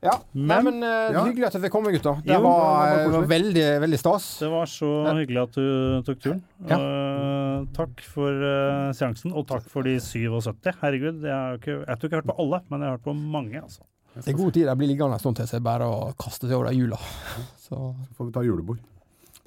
Ja, 0.00 0.12
Men- 0.32 0.46
Nei, 0.46 0.58
men 0.62 0.76
uh, 0.82 1.10
Ja. 1.12 1.24
hyggelig 1.26 1.46
at 1.48 1.54
jeg 1.58 1.62
fikk 1.64 1.72
komme, 1.74 1.90
gutta. 1.90 2.12
Det 2.22 2.30
Jo, 2.36 2.40
var, 2.44 2.86
det 3.02 3.10
var 3.10 3.22
eh, 3.24 3.28
veldig, 3.32 3.64
veldig 3.82 3.98
stas. 3.98 4.26
Det 4.38 4.50
var 4.52 4.66
så 4.70 4.90
hyggelig 5.18 5.40
at 5.42 5.56
du 5.58 6.02
tok 6.06 6.20
turen. 6.22 6.42
Ja. 6.70 6.78
Uh, 6.78 7.64
takk 7.74 8.00
for 8.06 8.30
uh, 8.30 8.92
seansen, 8.94 9.32
og 9.34 9.46
takk 9.50 9.66
for 9.68 9.82
de 9.82 9.96
77. 9.98 10.78
Herregud, 10.82 11.18
jeg, 11.26 11.34
har 11.34 11.58
ikke, 11.58 11.80
jeg 11.82 11.98
tror 11.98 12.06
ikke 12.06 12.14
jeg 12.14 12.14
har 12.14 12.22
hørt 12.22 12.30
på 12.30 12.38
alle, 12.44 12.60
men 12.70 12.80
jeg 12.80 12.88
har 12.92 12.96
hørt 12.98 13.06
på 13.08 13.16
mange. 13.18 13.58
altså. 13.62 13.82
Det 14.18 14.28
er 14.32 14.38
god 14.38 14.52
tid. 14.54 14.66
Jeg 14.66 14.78
blir 14.78 14.88
liggende 14.92 15.14
en 15.18 15.18
stund 15.22 15.36
til, 15.38 15.46
så 15.50 15.58
jeg 15.58 15.66
bare 15.66 15.86
å 15.90 15.98
kaste 16.18 16.46
seg 16.46 16.54
over 16.56 16.70
de 16.70 16.78
hjula. 16.78 16.98
Så 17.68 17.74
Så 17.74 18.14
får 18.16 18.30
vi 18.30 18.32
ta 18.38 18.42
julebord. 18.46 18.78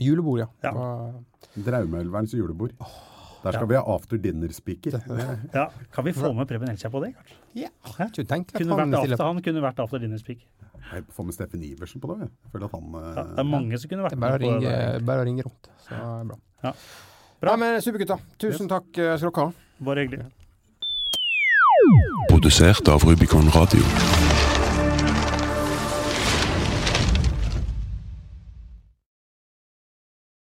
Julebord, 0.01 0.39
ja. 0.43 0.47
Ja. 0.63 1.11
Draumeelverens 1.55 2.33
julebord. 2.35 2.75
Der 3.41 3.55
skal 3.55 3.67
vi 3.71 3.75
ha 3.79 3.81
after 3.95 4.19
dinner-speaker. 4.21 4.99
Det- 4.99 5.39
Ja, 5.55 5.69
Kan 5.91 6.05
vi 6.05 6.11
få 6.13 6.33
med 6.35 6.47
Preben 6.47 6.69
Elkjær 6.69 6.91
på 6.93 7.01
det, 7.03 7.15
kanskje? 7.15 7.37
Ja, 7.55 7.67
Hæ? 7.97 8.05
ikke 8.07 8.23
tenkt 8.29 8.53
Kunne 8.55 8.77
vært 8.77 8.93
after, 8.95 9.23
han 9.27 9.41
kunne 9.43 9.61
vært 9.63 9.79
after 9.83 9.99
dinner 9.99 10.17
speak. 10.21 10.45
Jeg 10.91 11.03
får 11.11 11.25
med 11.27 11.33
Steffen 11.35 11.63
Iversen 11.63 12.01
på 12.01 12.07
det. 12.13 12.19
jeg. 12.25 12.29
Jeg 12.45 12.51
føler 12.53 12.65
at 12.65 12.75
han 12.77 12.95
eh, 12.95 13.07
Ja, 13.15 13.23
det 13.31 13.39
er 13.39 13.49
mange 13.49 13.77
som 13.79 13.89
kunne 13.91 14.03
vært 14.07 14.15
med. 14.15 14.21
bare 14.21 14.33
å 14.33 14.39
på 14.39 14.43
det. 14.43 14.71
ringe, 14.71 15.05
bare 15.05 15.21
å 15.21 15.25
ringe 15.27 15.43
rundt. 15.47 15.69
Så 15.85 15.95
er 15.95 16.23
det 16.23 16.27
bra. 16.31 16.37
Ja. 16.63 16.73
Bra, 17.41 17.55
men 17.57 17.81
supergutta. 17.81 18.19
Tusen 18.39 18.69
takk 18.71 18.97
eh, 18.97 19.15
skal 19.17 19.31
dere 19.31 19.45
ha. 19.49 19.51
Bare 19.83 20.05
hyggelig. 20.05 20.25
Produsert 22.29 22.87
av 22.87 23.03
Rubicon 23.03 23.49
Radio. 23.55 23.81